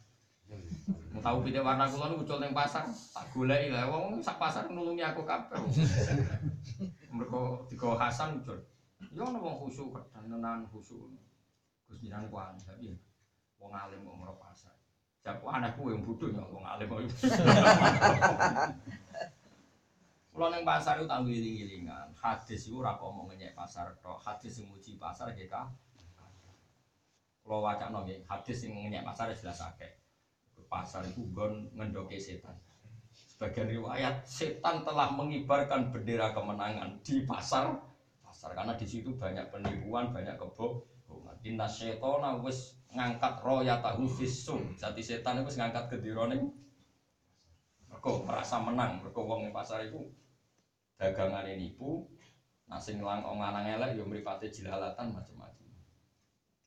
Mau 1.14 1.22
tahu 1.22 1.46
pitik 1.46 1.62
warna 1.62 1.86
kula 1.86 2.10
niku 2.10 2.26
ucul 2.26 2.42
ning 2.42 2.50
pasar, 2.58 2.90
tak 2.90 3.30
goleki 3.30 3.70
lah 3.70 3.86
wong 3.94 4.18
sak 4.26 4.42
pasar 4.42 4.66
nulungi 4.74 5.06
aku 5.06 5.22
kabeh. 5.22 5.62
Mergo 7.14 7.70
digawa 7.70 8.10
Hasan 8.10 8.42
ucul. 8.42 8.58
Ya 9.14 9.22
ono 9.22 9.38
wong 9.38 9.70
khusyuk 9.70 9.94
kadang 9.94 10.34
tenan 10.34 10.66
khusyuk. 10.74 11.14
Gus 11.86 12.02
jenengan 12.02 12.26
ku 12.26 12.42
anu 12.42 12.58
tapi 12.66 12.98
wong 13.62 13.70
alim 13.70 14.02
kok 14.02 14.42
pasar. 14.42 14.74
Jaku 15.22 15.46
anakku 15.46 15.94
yang 15.94 16.02
bodoh 16.02 16.34
ya 16.34 16.42
wong 16.50 16.66
alim 16.66 16.90
kok. 16.90 17.06
Kalau 20.36 20.52
neng 20.52 20.68
pasar 20.68 21.00
itu 21.00 21.08
tanggung 21.08 21.32
giling-gilingan. 21.32 22.12
Hadis 22.20 22.68
itu 22.68 22.84
kok 22.84 23.00
mau 23.00 23.24
ngenyek 23.32 23.56
pasar 23.56 23.96
tok. 24.04 24.20
Hadis 24.20 24.60
yang 24.60 24.68
muji 24.68 25.00
pasar 25.00 25.32
kita. 25.32 25.72
Kalau 27.40 27.64
wacana 27.64 28.04
nggih, 28.04 28.28
hadis 28.28 28.68
yang 28.68 28.76
ngenyek 28.76 29.08
pasar 29.08 29.32
ya 29.32 29.40
jelas 29.40 29.64
akeh. 29.64 29.96
Pasar 30.68 31.08
itu 31.08 31.24
gon 31.32 31.72
ngendoke 31.72 32.20
setan. 32.20 32.52
Sebagian 33.16 33.72
riwayat 33.72 34.28
setan 34.28 34.84
telah 34.84 35.08
mengibarkan 35.16 35.88
bendera 35.88 36.36
kemenangan 36.36 37.00
di 37.00 37.24
pasar 37.24 37.80
pasar 38.20 38.52
karena 38.52 38.76
di 38.76 38.84
situ 38.84 39.16
banyak 39.16 39.48
penipuan, 39.56 40.12
banyak 40.12 40.36
kebohongan. 40.36 41.40
Inna 41.48 41.64
syaitona 41.64 42.44
wis 42.44 42.76
ngangkat 42.92 43.40
royatahu 43.40 44.04
fisum. 44.04 44.76
Jati 44.76 45.00
setan 45.00 45.40
itu 45.40 45.56
ngangkat 45.56 45.96
gedirone 45.96 46.52
mergo 47.88 48.28
merasa 48.28 48.60
menang, 48.60 49.00
mergo 49.00 49.24
wong 49.24 49.48
pasar 49.56 49.88
itu 49.88 50.04
dagangane 50.96 51.60
nipu, 51.60 52.08
nah 52.68 52.80
sing 52.80 53.04
langkong 53.04 53.40
lanang 53.40 53.68
elek 53.68 54.00
ya 54.00 54.04
mripate 54.08 54.48
jilalatan 54.52 55.12
macam-macam. 55.12 55.68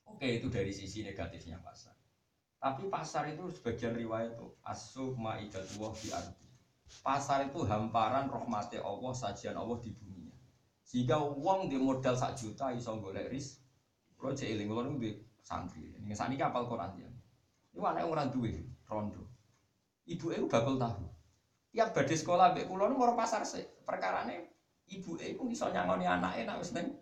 Oke, 0.09 0.41
itu 0.41 0.49
dari 0.49 0.73
sisi 0.73 1.05
negatifnya 1.05 1.61
pasar. 1.61 1.95
Tapi 2.59 2.91
pasar 2.91 3.31
itu 3.31 3.47
sebagian 3.55 3.95
riwayat 3.95 4.35
itu 4.35 4.49
asu 4.67 5.15
maidatullah 5.15 5.93
di 5.95 6.09
ardi. 6.11 6.47
Pasar 7.05 7.47
itu 7.47 7.63
hamparan 7.63 8.27
rahmati 8.27 8.81
Allah, 8.83 9.13
sajian 9.15 9.55
Allah 9.55 9.79
di 9.79 9.95
buminya. 9.95 10.35
Sehingga 10.83 11.21
uang 11.23 11.69
di 11.71 11.79
modal 11.79 12.17
sak 12.17 12.35
juta 12.35 12.73
iso 12.75 12.97
golek 12.99 13.31
ris. 13.31 13.61
Kalau 14.19 14.35
cek 14.35 14.51
eling 14.51 14.67
kalau 14.67 14.99
di 14.99 15.15
santri. 15.39 15.95
Ini 15.95 16.11
saat 16.17 16.35
ini 16.35 16.43
apal 16.43 16.67
Quran 16.67 16.99
ya. 16.99 17.07
Ini 17.77 17.79
anak 17.79 18.11
orang 18.11 18.29
duwe 18.35 18.67
rondo. 18.91 19.31
Ibu 20.09 20.35
itu 20.35 20.47
bakal 20.51 20.81
tahu. 20.81 21.07
Tiap 21.71 21.95
badhe 21.95 22.17
sekolah 22.17 22.57
nu 22.57 22.97
mau 22.97 23.15
pasar 23.15 23.45
sih. 23.45 23.63
Perkarane 23.89 24.53
ibu 24.93 25.17
itu 25.17 25.43
iso 25.49 25.73
nyangoni 25.73 26.05
anaknya 26.05 26.53
nak 26.53 26.61
wis 26.61 26.77
neng. 26.77 26.93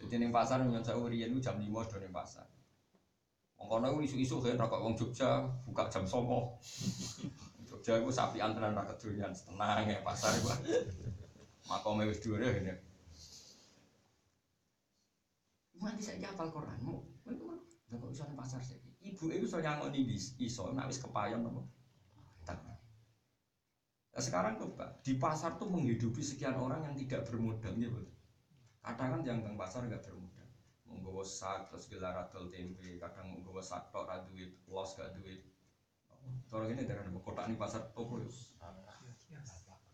Jadi 0.00 0.16
neng 0.16 0.32
pasar 0.32 0.64
nyon 0.64 0.80
saya 0.80 0.96
riyen 0.96 1.36
jam 1.44 1.60
5 1.60 1.68
do 1.68 1.96
neng 2.00 2.08
pasar. 2.08 2.48
Wong 3.60 3.68
kono 3.68 3.92
iku 3.92 4.00
isu-isu 4.08 4.40
kan 4.40 4.56
rokok 4.56 4.80
wong 4.80 4.96
Jogja 4.96 5.44
buka 5.68 5.92
jam 5.92 6.08
9. 6.08 6.24
Jogja 7.68 8.00
iku 8.00 8.08
sapi 8.08 8.40
antrean 8.40 8.72
ra 8.72 8.88
kedonyan 8.88 9.28
tenang 9.36 9.84
ya 9.84 10.00
pasar 10.00 10.32
iku. 10.40 10.48
Makome 11.68 12.08
wis 12.08 12.24
dhuwur 12.24 12.40
ini. 12.40 12.72
Mati 15.76 16.00
saya 16.00 16.32
hafal 16.32 16.48
Quran. 16.48 16.80
Mau, 16.80 17.04
mau 17.92 17.96
kok 18.00 18.08
iso 18.08 18.24
pasar 18.32 18.64
sih. 18.64 18.80
Ibu 19.04 19.36
itu 19.36 19.44
iso 19.44 19.60
nyangoni 19.60 20.16
iso 20.40 20.72
nak 20.72 20.88
wis 20.88 20.96
kepayon 20.96 21.44
apa. 21.44 21.60
Nah, 24.10 24.22
sekarang 24.22 24.58
coba 24.58 24.98
di 25.06 25.14
pasar 25.14 25.54
tuh 25.54 25.70
menghidupi 25.70 26.18
sekian 26.18 26.58
orang 26.58 26.82
yang 26.82 26.94
tidak 26.98 27.30
bermodal 27.30 27.74
ya 27.78 27.86
betul. 27.86 28.18
Kadang 28.82 29.08
kan 29.16 29.20
yang 29.22 29.38
pasar 29.54 29.86
nggak 29.86 30.02
bermodal. 30.02 30.48
Menggawa 30.90 31.22
sak 31.22 31.70
terus 31.70 31.86
gelar 31.86 32.18
adol 32.18 32.50
tempe, 32.50 32.98
kadang 32.98 33.30
menggawa 33.30 33.62
sak 33.62 33.94
tok 33.94 34.10
ra 34.10 34.26
duit, 34.26 34.58
los 34.66 34.90
gak 34.98 35.14
duit. 35.14 35.38
Orang 36.50 36.74
ini 36.74 36.82
dari 36.82 37.06
kotak 37.22 37.46
ini 37.46 37.54
pasar 37.54 37.94
toko 37.94 38.18
ya. 38.18 38.26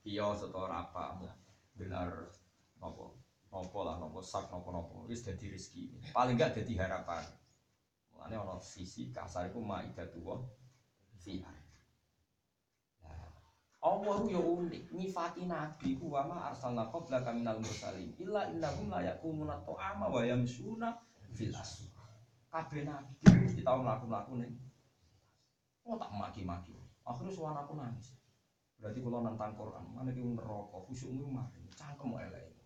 Iya 0.06 0.32
setor 0.38 0.72
apa, 0.72 1.20
gelar 1.76 2.32
nopo, 2.80 3.20
nopo 3.52 3.78
lah, 3.84 4.01
nopo 4.01 4.24
sak, 4.24 4.48
nopo 4.48 4.72
nopo, 4.72 4.97
wis 5.05 5.20
jadi 5.20 5.52
rezeki. 5.52 6.14
Paling 6.16 6.38
nggak 6.40 6.62
jadi 6.62 6.72
harapan. 6.86 7.26
Mulane 8.14 8.36
ono 8.40 8.56
sisi 8.62 9.12
kasar 9.12 9.52
iku 9.52 9.60
maidatullah 9.60 10.40
fiha. 11.20 11.65
Allah 13.86 14.18
yo 14.26 14.42
unik, 14.42 14.90
nyifati 14.90 15.46
nabi 15.46 15.94
ku 15.94 16.10
wa 16.10 16.26
ma 16.26 16.50
arsalna 16.50 16.90
qablaka 16.90 17.30
minal 17.30 17.62
mursalin 17.62 18.10
illa 18.18 18.50
innahum 18.50 18.90
la 18.90 18.98
yakumuna 19.14 19.62
ta'ama 19.62 20.10
wa 20.10 20.26
yamsuna 20.26 20.90
fil 21.30 21.54
aswaq. 21.54 22.10
Kabeh 22.50 22.82
nabi 22.82 23.14
mesti 23.46 23.62
tau 23.62 23.86
mlaku-mlaku 23.86 24.42
ning 24.42 24.58
Oh 25.86 25.94
tak 25.94 26.10
maki-maki. 26.10 26.74
Akhirnya 27.06 27.30
suara 27.30 27.62
aku 27.62 27.78
nangis. 27.78 28.18
Berarti 28.82 28.98
kalau 28.98 29.22
nantang 29.22 29.54
Quran, 29.54 29.86
mana 29.94 30.10
ki 30.10 30.18
neraka, 30.18 30.82
khusyukmu 30.82 31.30
mari, 31.30 31.62
cangkem 31.78 32.18
elek. 32.18 32.58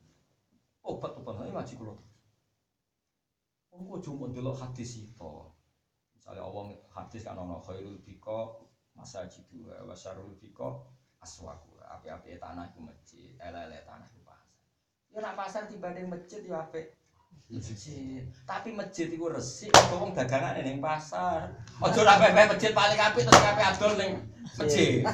Obat-obat 0.80 1.44
ini 1.44 1.52
ngaji 1.52 1.74
kula 1.76 1.92
terus. 2.00 2.16
Oh, 3.70 3.84
kok 3.84 4.00
cuma 4.08 4.32
delok 4.32 4.56
hadis 4.56 5.04
itu. 5.04 5.32
Misalnya 6.16 6.48
Allah 6.48 6.72
hadis 6.96 7.22
kan 7.22 7.36
ono 7.36 7.60
khairul 7.60 8.00
bika 8.00 8.56
masajidu 8.96 9.68
wa 9.68 9.92
syarrul 9.92 10.34
bika 10.40 10.80
aswaku 11.20 11.76
api-api 11.84 12.40
tanah 12.40 12.64
itu 12.72 12.80
masjid 12.80 13.30
ele-ele 13.36 13.84
tanah 13.84 14.08
itu 14.08 14.20
pasar. 14.24 14.48
Ya 15.12 15.18
nak 15.20 15.36
pasar 15.36 15.62
dibanding 15.68 16.08
masjid 16.08 16.40
ya 16.40 16.64
api 16.64 16.96
masjid. 17.50 18.24
Tapi 18.48 18.72
masjid 18.72 19.06
itu 19.10 19.26
resik 19.28 19.74
kok 19.74 20.00
wong 20.00 20.16
dagangan 20.16 20.56
ning 20.64 20.80
pasar? 20.80 21.52
Ojo 21.82 22.00
ra 22.06 22.16
pepe 22.16 22.56
masjid 22.56 22.72
paling 22.72 22.96
apik 22.96 23.26
terus 23.26 23.42
kabeh 23.42 23.64
adol 23.68 23.92
ning 24.00 24.12
masjid. 24.56 25.04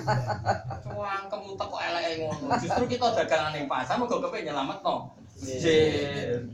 Cuang 0.85 1.25
kamu 1.27 1.51
kok 1.59 1.81
eleke 1.83 2.13
ngono. 2.23 2.47
Justru 2.63 2.85
kita 2.87 3.07
dagangan 3.25 3.51
ning 3.57 3.67
pasar 3.67 3.99
mergo 3.99 4.23
kepe 4.23 4.47
nyelametno 4.47 5.17
masjid. 5.43 6.47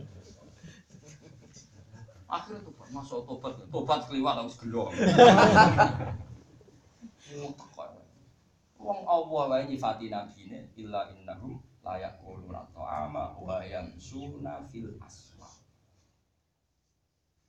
Akhirnya 2.33 2.65
tuh 2.65 2.73
masuk 2.89 3.29
tobat. 3.29 3.53
Tobat 3.69 4.01
keliwat 4.09 4.41
harus 4.41 4.57
gelo 4.57 4.89
Wong 8.83 9.07
Allah 9.07 9.43
wae 9.47 9.65
nyifati 9.71 10.11
nabine 10.11 10.75
illa 10.75 11.07
innahum 11.15 11.63
la 11.87 12.03
yaquluna 12.03 12.67
ta'ama 12.75 13.39
wa 13.39 13.63
yamsuna 13.63 14.67
fil 14.67 14.99
aswaq. 14.99 15.63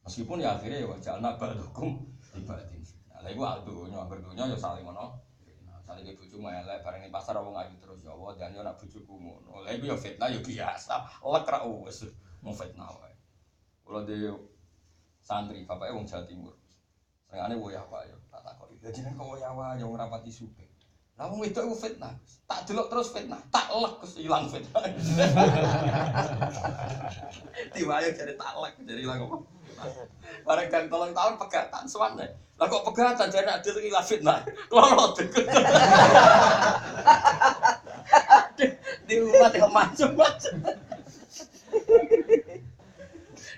Meskipun 0.05 0.45
ya 0.45 0.53
akhirnya 0.59 0.85
ya 0.85 0.87
wajah 0.93 1.13
anak 1.17 1.41
badukum 1.41 2.05
ibadin. 2.37 2.85
Nah, 3.23 3.31
iku 3.31 3.41
aldunya, 3.47 4.03
dunya 4.03 4.51
ya 4.51 4.57
saling. 4.59 4.83
Nah, 4.83 5.15
Saling 5.83 6.03
ibu 6.07 6.27
cuma 6.27 6.51
elek 6.51 6.83
bareng 6.83 7.07
pasar 7.07 7.39
wong 7.39 7.55
ayu 7.55 7.75
terus 7.79 8.03
ya 8.03 8.11
Allah 8.11 8.35
dan 8.35 8.51
yo 8.51 8.63
nak 8.67 8.79
bojoku 8.79 9.15
ngono. 9.15 9.63
Lha 9.63 9.71
iku 9.75 9.91
ya 9.91 9.97
fitnah 9.99 10.27
ya 10.27 10.39
biasa. 10.43 10.95
Lek 11.23 11.47
ra 11.47 11.63
wis 11.63 12.03
mau 12.43 12.51
fitnah 12.51 12.91
wae. 12.99 13.15
Kula 13.83 14.03
de 14.03 14.31
santri 15.23 15.63
bapake 15.63 15.95
wong 15.95 16.03
Jawa 16.03 16.27
Timur. 16.27 16.55
Senengane 17.27 17.55
woya 17.55 17.79
apa 17.79 18.03
ya 18.07 18.15
tak 18.27 18.43
takoki. 18.43 18.79
Lah 18.83 18.91
jeneng 18.91 19.15
kok 19.15 19.27
woya 19.27 19.49
wae 19.55 19.79
yo 19.79 19.87
ora 19.87 20.11
pati 20.11 20.31
sugih. 20.31 20.72
Lah 21.23 21.31
wong 21.31 21.39
wedok 21.39 21.71
iku 21.71 21.87
fitnah. 21.87 22.11
Tak 22.43 22.67
delok 22.67 22.91
terus 22.91 23.15
fitnah, 23.15 23.39
tak 23.47 23.71
lek 23.71 23.95
terus 24.03 24.19
ilang 24.19 24.43
fitnah. 24.51 24.83
Diwayo 27.71 28.11
jadi 28.11 28.35
tak 28.35 28.51
lek 28.59 28.75
jadi 28.83 29.07
ilang 29.07 29.31
apa? 29.31 29.39
Bareng 30.43 30.67
kan 30.67 30.91
tolong 30.91 31.15
tahun 31.15 31.39
pegatan 31.39 31.87
suwan 31.87 32.19
deh. 32.19 32.27
Lah 32.59 32.67
kok 32.67 32.83
pegatan 32.91 33.31
jadi 33.31 33.47
nak 33.47 33.63
diri 33.63 33.87
ilang 33.87 34.03
fitnah. 34.03 34.43
Loro 34.67 35.15
deket. 35.15 35.47
Di 39.07 39.15
rumah 39.23 39.47
tengok 39.47 39.71
macam-macam. 39.71 40.55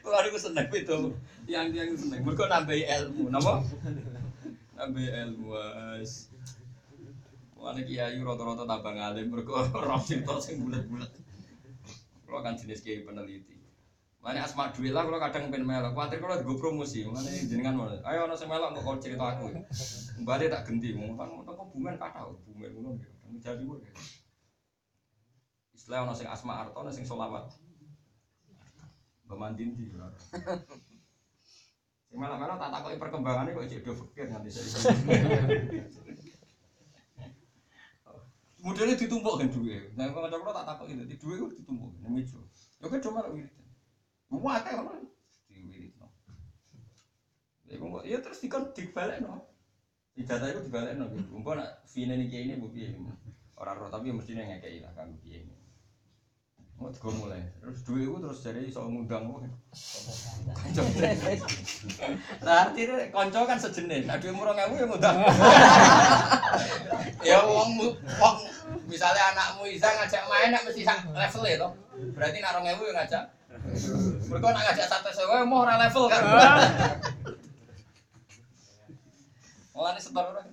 Wah, 0.05 0.21
aku 0.21 0.37
seneng 0.37 0.69
itu. 0.69 1.17
Yang 1.49 1.67
yang 1.73 1.89
seneng. 1.97 2.21
Mereka 2.21 2.45
nambah 2.45 2.77
ilmu, 2.77 3.33
nama? 3.33 3.65
Nambah 4.77 5.01
ilmu. 5.01 5.49
Mana 7.65 7.81
kiai 7.81 8.21
rata-rata 8.21 8.69
tambah 8.69 8.93
ngalim 8.93 9.33
mereka 9.33 9.65
roh 9.89 9.97
cerita 10.05 10.37
sing 10.37 10.61
bulat-bulat. 10.61 11.09
Kalau 12.29 12.41
kan 12.45 12.53
jenis 12.53 12.85
kiai 12.85 13.01
peneliti. 13.01 13.57
Mana 14.21 14.45
asma 14.45 14.69
duit 14.69 14.93
lah 14.93 15.01
kalau 15.01 15.17
kadang 15.17 15.49
pengen 15.49 15.65
melok. 15.65 15.97
Khawatir 15.97 16.21
kalau 16.21 16.37
gue 16.45 16.57
promosi. 16.61 17.09
Mana 17.09 17.25
jenengan 17.25 17.73
mana? 17.73 17.97
Ayo 18.05 18.29
ono 18.29 18.37
sing 18.37 18.53
melok 18.53 18.77
kok 18.77 19.01
cerita 19.01 19.33
aku. 19.33 19.49
Kembali 20.21 20.45
tak 20.45 20.69
ganti. 20.69 20.93
Mau 20.93 21.17
kan 21.17 21.25
mau 21.25 21.41
kok 21.41 21.73
bumen 21.73 21.97
kata 21.97 22.29
bumen 22.45 22.69
ngono. 22.69 22.89
Jawa 23.41 23.57
Timur. 23.57 23.81
ya. 23.81 23.89
Istilah 25.73 26.13
sing 26.13 26.29
asma 26.29 26.61
arto, 26.61 26.77
ono 26.77 26.93
sing 26.93 27.01
solawat. 27.01 27.49
Bamandin 29.25 29.73
di. 29.73 29.89
Sing 32.05 32.17
malah-malah 32.21 32.61
tak 32.61 32.69
takoki 32.77 33.01
perkembangannya 33.01 33.57
kok 33.57 33.65
cek 33.73 33.81
do 33.81 33.93
fikir 33.97 34.29
nganti 34.29 34.49
saya. 34.53 34.93
Modelnya 38.65 38.97
ditumpuk 38.97 39.37
kan 39.37 39.45
duwe. 39.53 39.93
Nah, 39.93 40.09
kalau 40.09 40.25
ada 40.25 40.41
tak 40.41 40.65
takut 40.73 40.89
itu, 40.89 41.05
di 41.05 41.15
duwe 41.21 41.37
itu 41.37 41.61
ditumpuk, 41.61 41.93
ini 42.01 42.09
meja. 42.09 42.41
Ya 42.81 42.89
kan 42.89 42.97
cuma 42.97 43.21
wirid. 43.29 43.53
Wah, 44.33 44.57
kayak 44.65 44.81
apa? 44.81 45.05
Di 45.45 45.55
wirid 45.61 45.93
no. 46.01 46.09
Ya, 47.69 47.77
ya 48.09 48.17
terus 48.25 48.41
dikon 48.41 48.73
dibalik 48.73 49.21
no. 49.21 49.53
Ijazah 50.17 50.49
itu 50.49 50.65
dibalik 50.65 50.97
no. 50.97 51.13
Gitu. 51.13 51.29
Umpama 51.29 51.61
nak 51.61 51.85
fine 51.85 52.17
ini 52.17 52.25
kayak 52.25 52.43
ini 52.49 52.53
bu. 52.57 52.73
Orang 53.55 53.85
roh 53.85 53.89
tapi 53.93 54.09
mestinya 54.11 54.43
ngekei 54.43 54.83
lah 54.83 54.91
kan 54.97 55.13
piye 55.21 55.45
ini. 55.45 55.54
Mau 56.75 56.91
tiga 56.91 57.07
mulai, 57.07 57.39
terus 57.63 57.87
duwe 57.87 58.03
itu 58.03 58.19
terus 58.19 58.43
jadi 58.43 58.67
soal 58.67 58.91
ngundang 58.91 59.31
kok. 59.31 59.47
Nah, 62.43 62.67
artinya 62.67 62.99
konco 63.15 63.47
kan 63.47 63.55
sejenis. 63.55 64.03
Nah, 64.03 64.19
duwe 64.19 64.35
murah 64.35 64.51
ngewu 64.59 64.83
ya 64.83 64.85
ngundang. 64.91 65.15
ya 67.23 67.37
wong 67.47 67.79
mu- 67.79 67.95
wong 68.19 68.35
misalnya 68.91 69.31
anakmu 69.31 69.63
Isa 69.71 69.87
ngajak 69.87 70.27
main 70.27 70.51
nak 70.51 70.67
mesti 70.67 70.83
sak 70.83 70.99
level 71.15 71.47
ya 71.47 71.55
toh. 71.63 71.71
Berarti 72.11 72.43
nak 72.43 72.59
2000 72.59 72.67
yang 72.91 72.97
ngajak. 72.99 73.23
Mereka 74.27 74.47
nak 74.51 74.63
ngajak 74.67 74.87
satu 74.91 75.09
sewa 75.15 75.47
mau 75.47 75.63
ora 75.63 75.79
level 75.79 76.11
kan. 76.11 76.21
Mulane 79.71 79.99
setor 80.03 80.27
ora. 80.27 80.43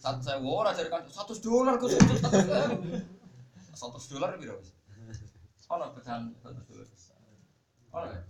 Satu 0.00 0.20
sewa 0.24 0.40
ora 0.64 0.72
dari 0.72 0.88
kan 0.88 1.04
100 1.04 1.36
dolar 1.44 1.76
kok 1.76 1.92
100 1.92 3.20
100 3.82 4.12
dolar 4.12 4.30
piro 4.38 4.54
wis? 4.62 4.70
Ono 5.66 5.90
pecahan 5.96 6.22
100 6.38 6.68
dolar. 6.70 6.86
Ono 7.90 8.06
ya? 8.06 8.20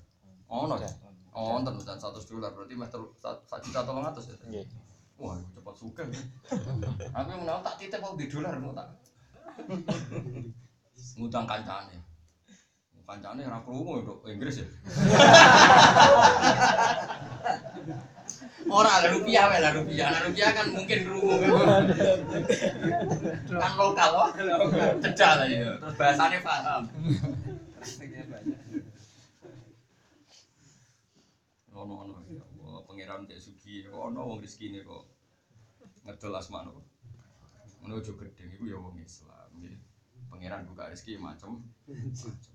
Ono 0.48 0.74
ya? 0.78 0.90
Oh, 1.32 1.56
enten 1.58 1.76
pecahan 1.76 2.00
100 2.00 2.24
dolar 2.24 2.50
berarti 2.52 2.72
meh 2.72 2.88
telu- 2.88 3.12
sa- 3.16 3.40
sak 3.44 3.60
juta 3.60 3.84
tolong 3.84 4.04
atus 4.04 4.32
ya. 4.32 4.36
Nggih. 4.48 4.64
Wah, 5.20 5.36
iku 5.38 5.50
cepat 5.54 5.74
suka. 5.76 6.02
Aku 7.14 7.28
menang 7.36 7.60
tak 7.62 7.76
titip 7.78 8.00
mau 8.00 8.16
di 8.16 8.26
dolar 8.26 8.56
mau 8.58 8.72
tak. 8.72 8.88
Ngutang 11.14 11.44
kancane. 11.44 12.00
Kancane 13.02 13.44
ora 13.44 13.60
krungu. 13.60 14.24
Inggris 14.24 14.60
ya. 14.60 14.66
Ora 18.70 19.02
lah 19.02 19.10
rupiah 19.10 19.51
lah 19.51 19.72
rupiah. 19.74 20.09
Nah, 20.12 20.20
rupiah 20.28 20.51
kan 20.55 20.66
mungkin 20.70 20.98
krungu 21.02 21.34
kan. 21.43 21.82
lokal 23.78 24.10
loh. 24.14 24.28
Cedak 25.02 25.32
lah 25.43 25.47
ya. 25.48 25.70
Terus 25.80 25.94
bahasane 25.98 26.39
paham. 26.44 26.82
Ono 31.72 31.94
ono 32.06 32.14
ya 32.30 32.43
pangeran 32.86 33.26
cek 33.26 33.40
sugi, 33.43 33.89
ono 33.90 34.20
wong 34.22 34.39
rezekine 34.39 34.86
kok 34.86 35.02
ngedol 36.06 36.39
asmane 36.39 36.70
kok. 36.70 36.86
Ngono 37.82 37.98
aja 37.98 38.12
gedeng 38.14 38.51
iku 38.55 38.64
ya 38.70 38.78
wong 38.78 39.02
Islam. 39.02 39.51
Pangeran 40.30 40.68
buka 40.70 40.93
rezeki 40.93 41.18
macem 41.18 41.66
macem. 41.90 42.55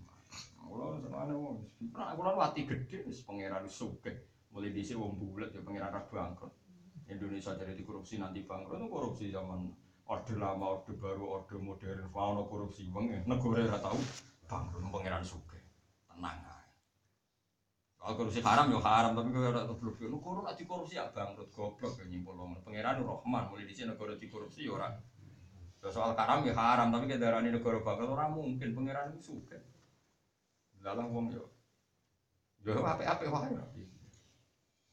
Kulo 0.67 0.99
senengane 0.99 1.33
wong 1.35 1.63
pernah 1.91 2.15
kulo 2.15 2.31
wati 2.39 2.63
gedhe 2.63 3.03
wis 3.07 3.23
pangeran 3.23 3.67
sugih. 3.67 4.15
Mulai 4.51 4.71
dhisik 4.73 4.97
wong 4.97 5.19
bulet 5.19 5.51
ya 5.51 5.61
pangeran 5.61 5.91
ra 5.93 6.01
bangkrut. 6.07 6.53
Indonesia 7.07 7.55
jadi 7.55 7.71
dikorupsi 7.71 8.19
nanti 8.19 8.43
bangkrut 8.43 8.79
itu 8.79 8.87
korupsi 8.91 9.25
zaman 9.31 9.71
orde 10.07 10.35
lama, 10.39 10.79
orde 10.79 10.95
baru, 10.95 11.39
orde 11.39 11.55
modern, 11.59 12.07
ono 12.11 12.43
korupsi 12.47 12.87
wong 12.91 13.11
ya. 13.11 13.19
Negara 13.27 13.63
ora 13.67 13.79
tau 13.79 13.99
bangkrut 14.47 14.83
pangeran 14.91 15.23
sugih. 15.23 15.63
Tenang 16.07 16.39
ae. 16.43 16.67
Kalau 17.99 18.13
korupsi 18.23 18.39
haram 18.39 18.71
ya 18.71 18.79
haram, 18.79 19.11
tapi 19.19 19.29
kalau 19.35 19.51
ada 19.51 19.67
goblok 19.67 19.99
ya, 19.99 20.07
lu 20.07 20.19
korup 20.23 20.43
nanti 20.47 20.63
korupsi 20.63 20.95
ya 20.95 21.11
bangkrut 21.11 21.51
goblok 21.51 21.93
ya 21.99 22.05
nyimpul 22.07 22.35
wong. 22.39 22.59
Pangeran 22.63 23.03
Rahman 23.03 23.43
mulai 23.51 23.67
di 23.67 23.75
sini 23.75 23.91
negara 23.91 24.15
dikorupsi 24.15 24.67
ya 24.67 24.75
orang. 24.75 24.95
Ya 25.83 25.91
soal 25.91 26.15
haram 26.15 26.47
ya 26.47 26.55
haram, 26.55 26.89
tapi 26.89 27.05
ke 27.07 27.19
daerah 27.19 27.43
ini 27.43 27.55
negara 27.55 27.79
bangkrut 27.83 28.11
orang 28.11 28.31
mungkin 28.31 28.71
pangeran 28.75 29.11
itu 29.15 29.35
suka. 29.35 29.59
Dalam 30.79 31.11
wong 31.11 31.35
yo, 31.35 31.43
yo 32.63 32.79
apa-apa 32.79 33.27
wae. 33.27 33.51
Ya 33.51 33.63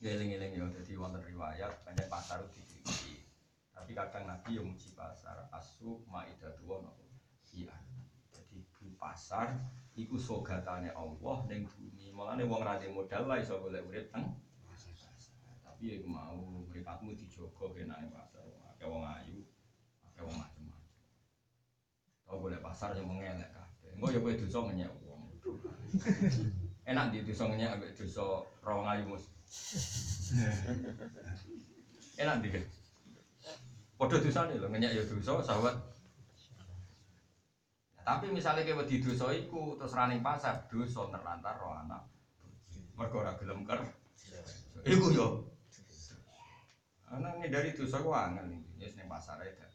eling-eling 0.04 0.52
ya, 0.52 0.66
jadi 0.80 0.92
wonten 1.00 1.24
riwayat 1.24 1.72
banyak 1.86 2.06
pasar 2.12 2.44
dicuci. 2.52 3.24
Tapi 3.72 3.96
kadang 3.96 4.28
Nabi 4.28 4.60
yang 4.60 4.68
muji 4.68 4.92
pasar, 4.92 5.48
asu 5.48 6.04
dua 6.60 6.76
nopo. 6.84 7.04
Iya. 7.54 7.72
Jadi 8.34 8.66
bu 8.74 8.90
pasar 8.98 9.54
iku 9.94 10.18
sogatane 10.18 10.90
Allah 10.90 11.36
ning 11.46 11.70
bumi. 11.70 12.10
Mulane 12.10 12.42
wong 12.44 12.66
ra 12.66 12.76
modal 12.90 13.30
lah 13.30 13.38
iso 13.38 13.62
golek 13.62 13.86
urip 13.86 14.10
teng 14.10 14.34
Tapi 15.62 15.82
ya 15.90 15.96
mau 16.06 16.38
mripatmu 16.70 17.14
dijogo 17.14 17.70
kenake 17.70 18.10
pasar. 18.10 18.42
Akeh 18.74 18.86
wong 18.90 19.06
ayu, 19.06 19.46
akeh 20.10 20.22
wong 20.26 20.34
macem-macem. 20.34 20.98
Tau 22.26 22.42
golek 22.42 22.62
pasar 22.62 22.98
yang 22.98 23.06
mengelek 23.06 23.50
kabeh. 23.54 23.94
Engko 23.94 24.06
ya 24.10 24.18
kowe 24.18 24.34
dosa 24.34 24.58
ngenyek 24.66 24.90
wong. 25.06 25.22
Enak 26.90 27.06
di 27.14 27.22
dosa 27.22 27.46
ngenyek 27.46 27.70
ambek 27.78 27.94
dosa 27.94 28.42
rawang 28.66 28.86
ayu 28.90 29.06
mus. 29.14 29.30
Enak 32.20 32.36
di. 32.42 32.48
Padha 33.94 34.18
dosane 34.18 34.58
lho 34.58 34.66
ngenyek 34.70 34.92
ya 34.94 35.02
dosa, 35.06 35.42
sahabat 35.42 35.74
tapi 38.04 38.28
misalnya 38.28 38.68
kayak 38.68 38.84
wedi 38.84 39.00
dosa 39.00 39.32
iku 39.32 39.80
terus 39.80 39.96
running 39.96 40.20
pasar 40.20 40.68
dosa 40.68 41.08
terlantar 41.08 41.56
roh 41.56 41.72
anak. 41.72 42.04
Mergo 43.00 43.24
ora 43.24 43.32
gelem 43.40 43.64
ker. 43.64 43.80
Iku 44.84 45.08
yo. 45.08 45.48
Anak 47.08 47.48
dari 47.48 47.72
dosa 47.72 48.04
ku 48.04 48.12
angel 48.12 48.52
iki. 48.52 48.92
Ning 48.92 49.08
pasar 49.08 49.40
ae 49.40 49.56
dak. 49.56 49.72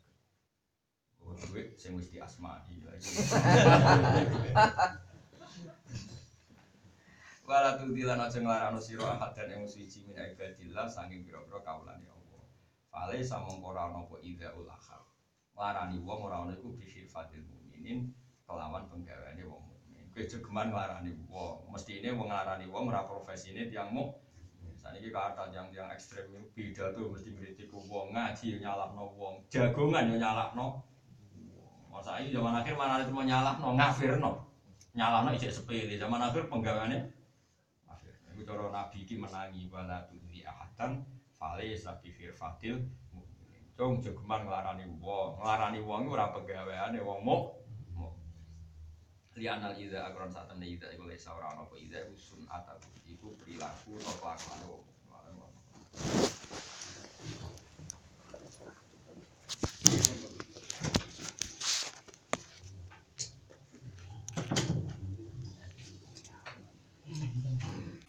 Oh, 1.26 1.34
duit 1.34 1.74
sing 1.82 1.98
wis 1.98 2.14
lagi. 2.14 2.78
Wala 7.50 7.82
tu 7.82 7.90
dilan 7.90 8.22
aja 8.22 8.46
nglarano 8.46 8.78
sira 8.78 9.18
ahad 9.18 9.34
dan 9.34 9.50
yang 9.50 9.66
suci 9.66 10.06
min 10.06 10.14
ibadillah 10.14 10.86
saking 10.86 11.26
pira-pira 11.26 11.58
kaulane 11.66 12.06
Allah. 12.06 12.46
Fale 12.94 13.18
samong 13.26 13.66
ora 13.66 13.90
ana 13.90 14.06
apa 14.06 14.22
ida 14.22 14.54
ulahar. 14.54 15.02
Larani 15.58 15.98
wong 15.98 16.30
ora 16.30 16.46
ana 16.46 16.54
iku 16.54 16.78
bisifatil 16.78 17.42
mukminin 17.50 18.14
kelawan 18.46 18.86
penggaweane 18.86 19.42
wong 19.50 19.66
mukmin. 19.66 20.06
Kowe 20.14 20.30
jogeman 20.30 20.70
nglarani 20.70 21.10
wong, 21.26 21.74
ini 21.90 22.14
wong 22.14 22.30
nglarani 22.30 22.70
wong 22.70 22.84
ora 22.94 23.10
profesine 23.10 23.66
tiyang 23.66 23.98
muk. 23.98 24.14
Saniki 24.78 25.10
kata 25.10 25.50
yang 25.50 25.74
yang 25.74 25.90
ekstrem 25.90 26.30
itu 26.30 26.54
pidato 26.54 27.02
mesti 27.10 27.34
ngritik 27.34 27.74
wong, 27.74 28.14
ngaji 28.14 28.62
nyalahno 28.62 29.10
wong, 29.18 29.42
jagongan 29.50 30.06
yo 30.06 30.22
nyalahno. 30.22 30.86
Masa 31.90 32.22
ini 32.22 32.30
zaman 32.30 32.62
akhir 32.62 32.78
mana 32.78 33.02
itu 33.02 33.10
mau 33.10 33.26
nyalahno, 33.26 33.74
ngafirno. 33.74 34.32
Nyalahno 34.94 35.34
ijek 35.34 35.50
sepele, 35.50 35.98
zaman 35.98 36.22
akhir 36.22 36.46
penggaweane 36.46 37.18
cara 38.50 38.74
nabi 38.74 39.06
iki 39.06 39.22
menangi 39.22 39.70
wala 39.70 40.10
tudhi 40.10 40.42
ahadan 40.42 41.06
fale 41.38 41.78
sabi 41.78 42.10
firfatil. 42.10 42.82
Cung 43.78 44.02
jogeman 44.02 44.44
nglarani 44.44 44.90
wong, 44.98 45.38
nglarani 45.38 45.80
wong 45.86 46.10
ora 46.10 46.34
penggaweane 46.34 47.00
wong 47.00 47.22
muk. 47.22 47.44
lianal 49.40 49.72
ida 49.80 50.04
agron 50.04 50.28
saat 50.28 50.52
temen 50.52 50.68
ida 50.68 50.92
iku 50.92 51.08
lesa 51.08 51.32
ora 51.32 51.48
apa 51.56 51.72
ida 51.80 52.04
iku 52.04 52.16
sun 52.20 52.44
ataku 52.52 52.92
iku 53.08 53.32
perilaku 53.40 53.96
atau 54.04 54.20
kelakuan 54.20 54.60
wong. 54.68 54.84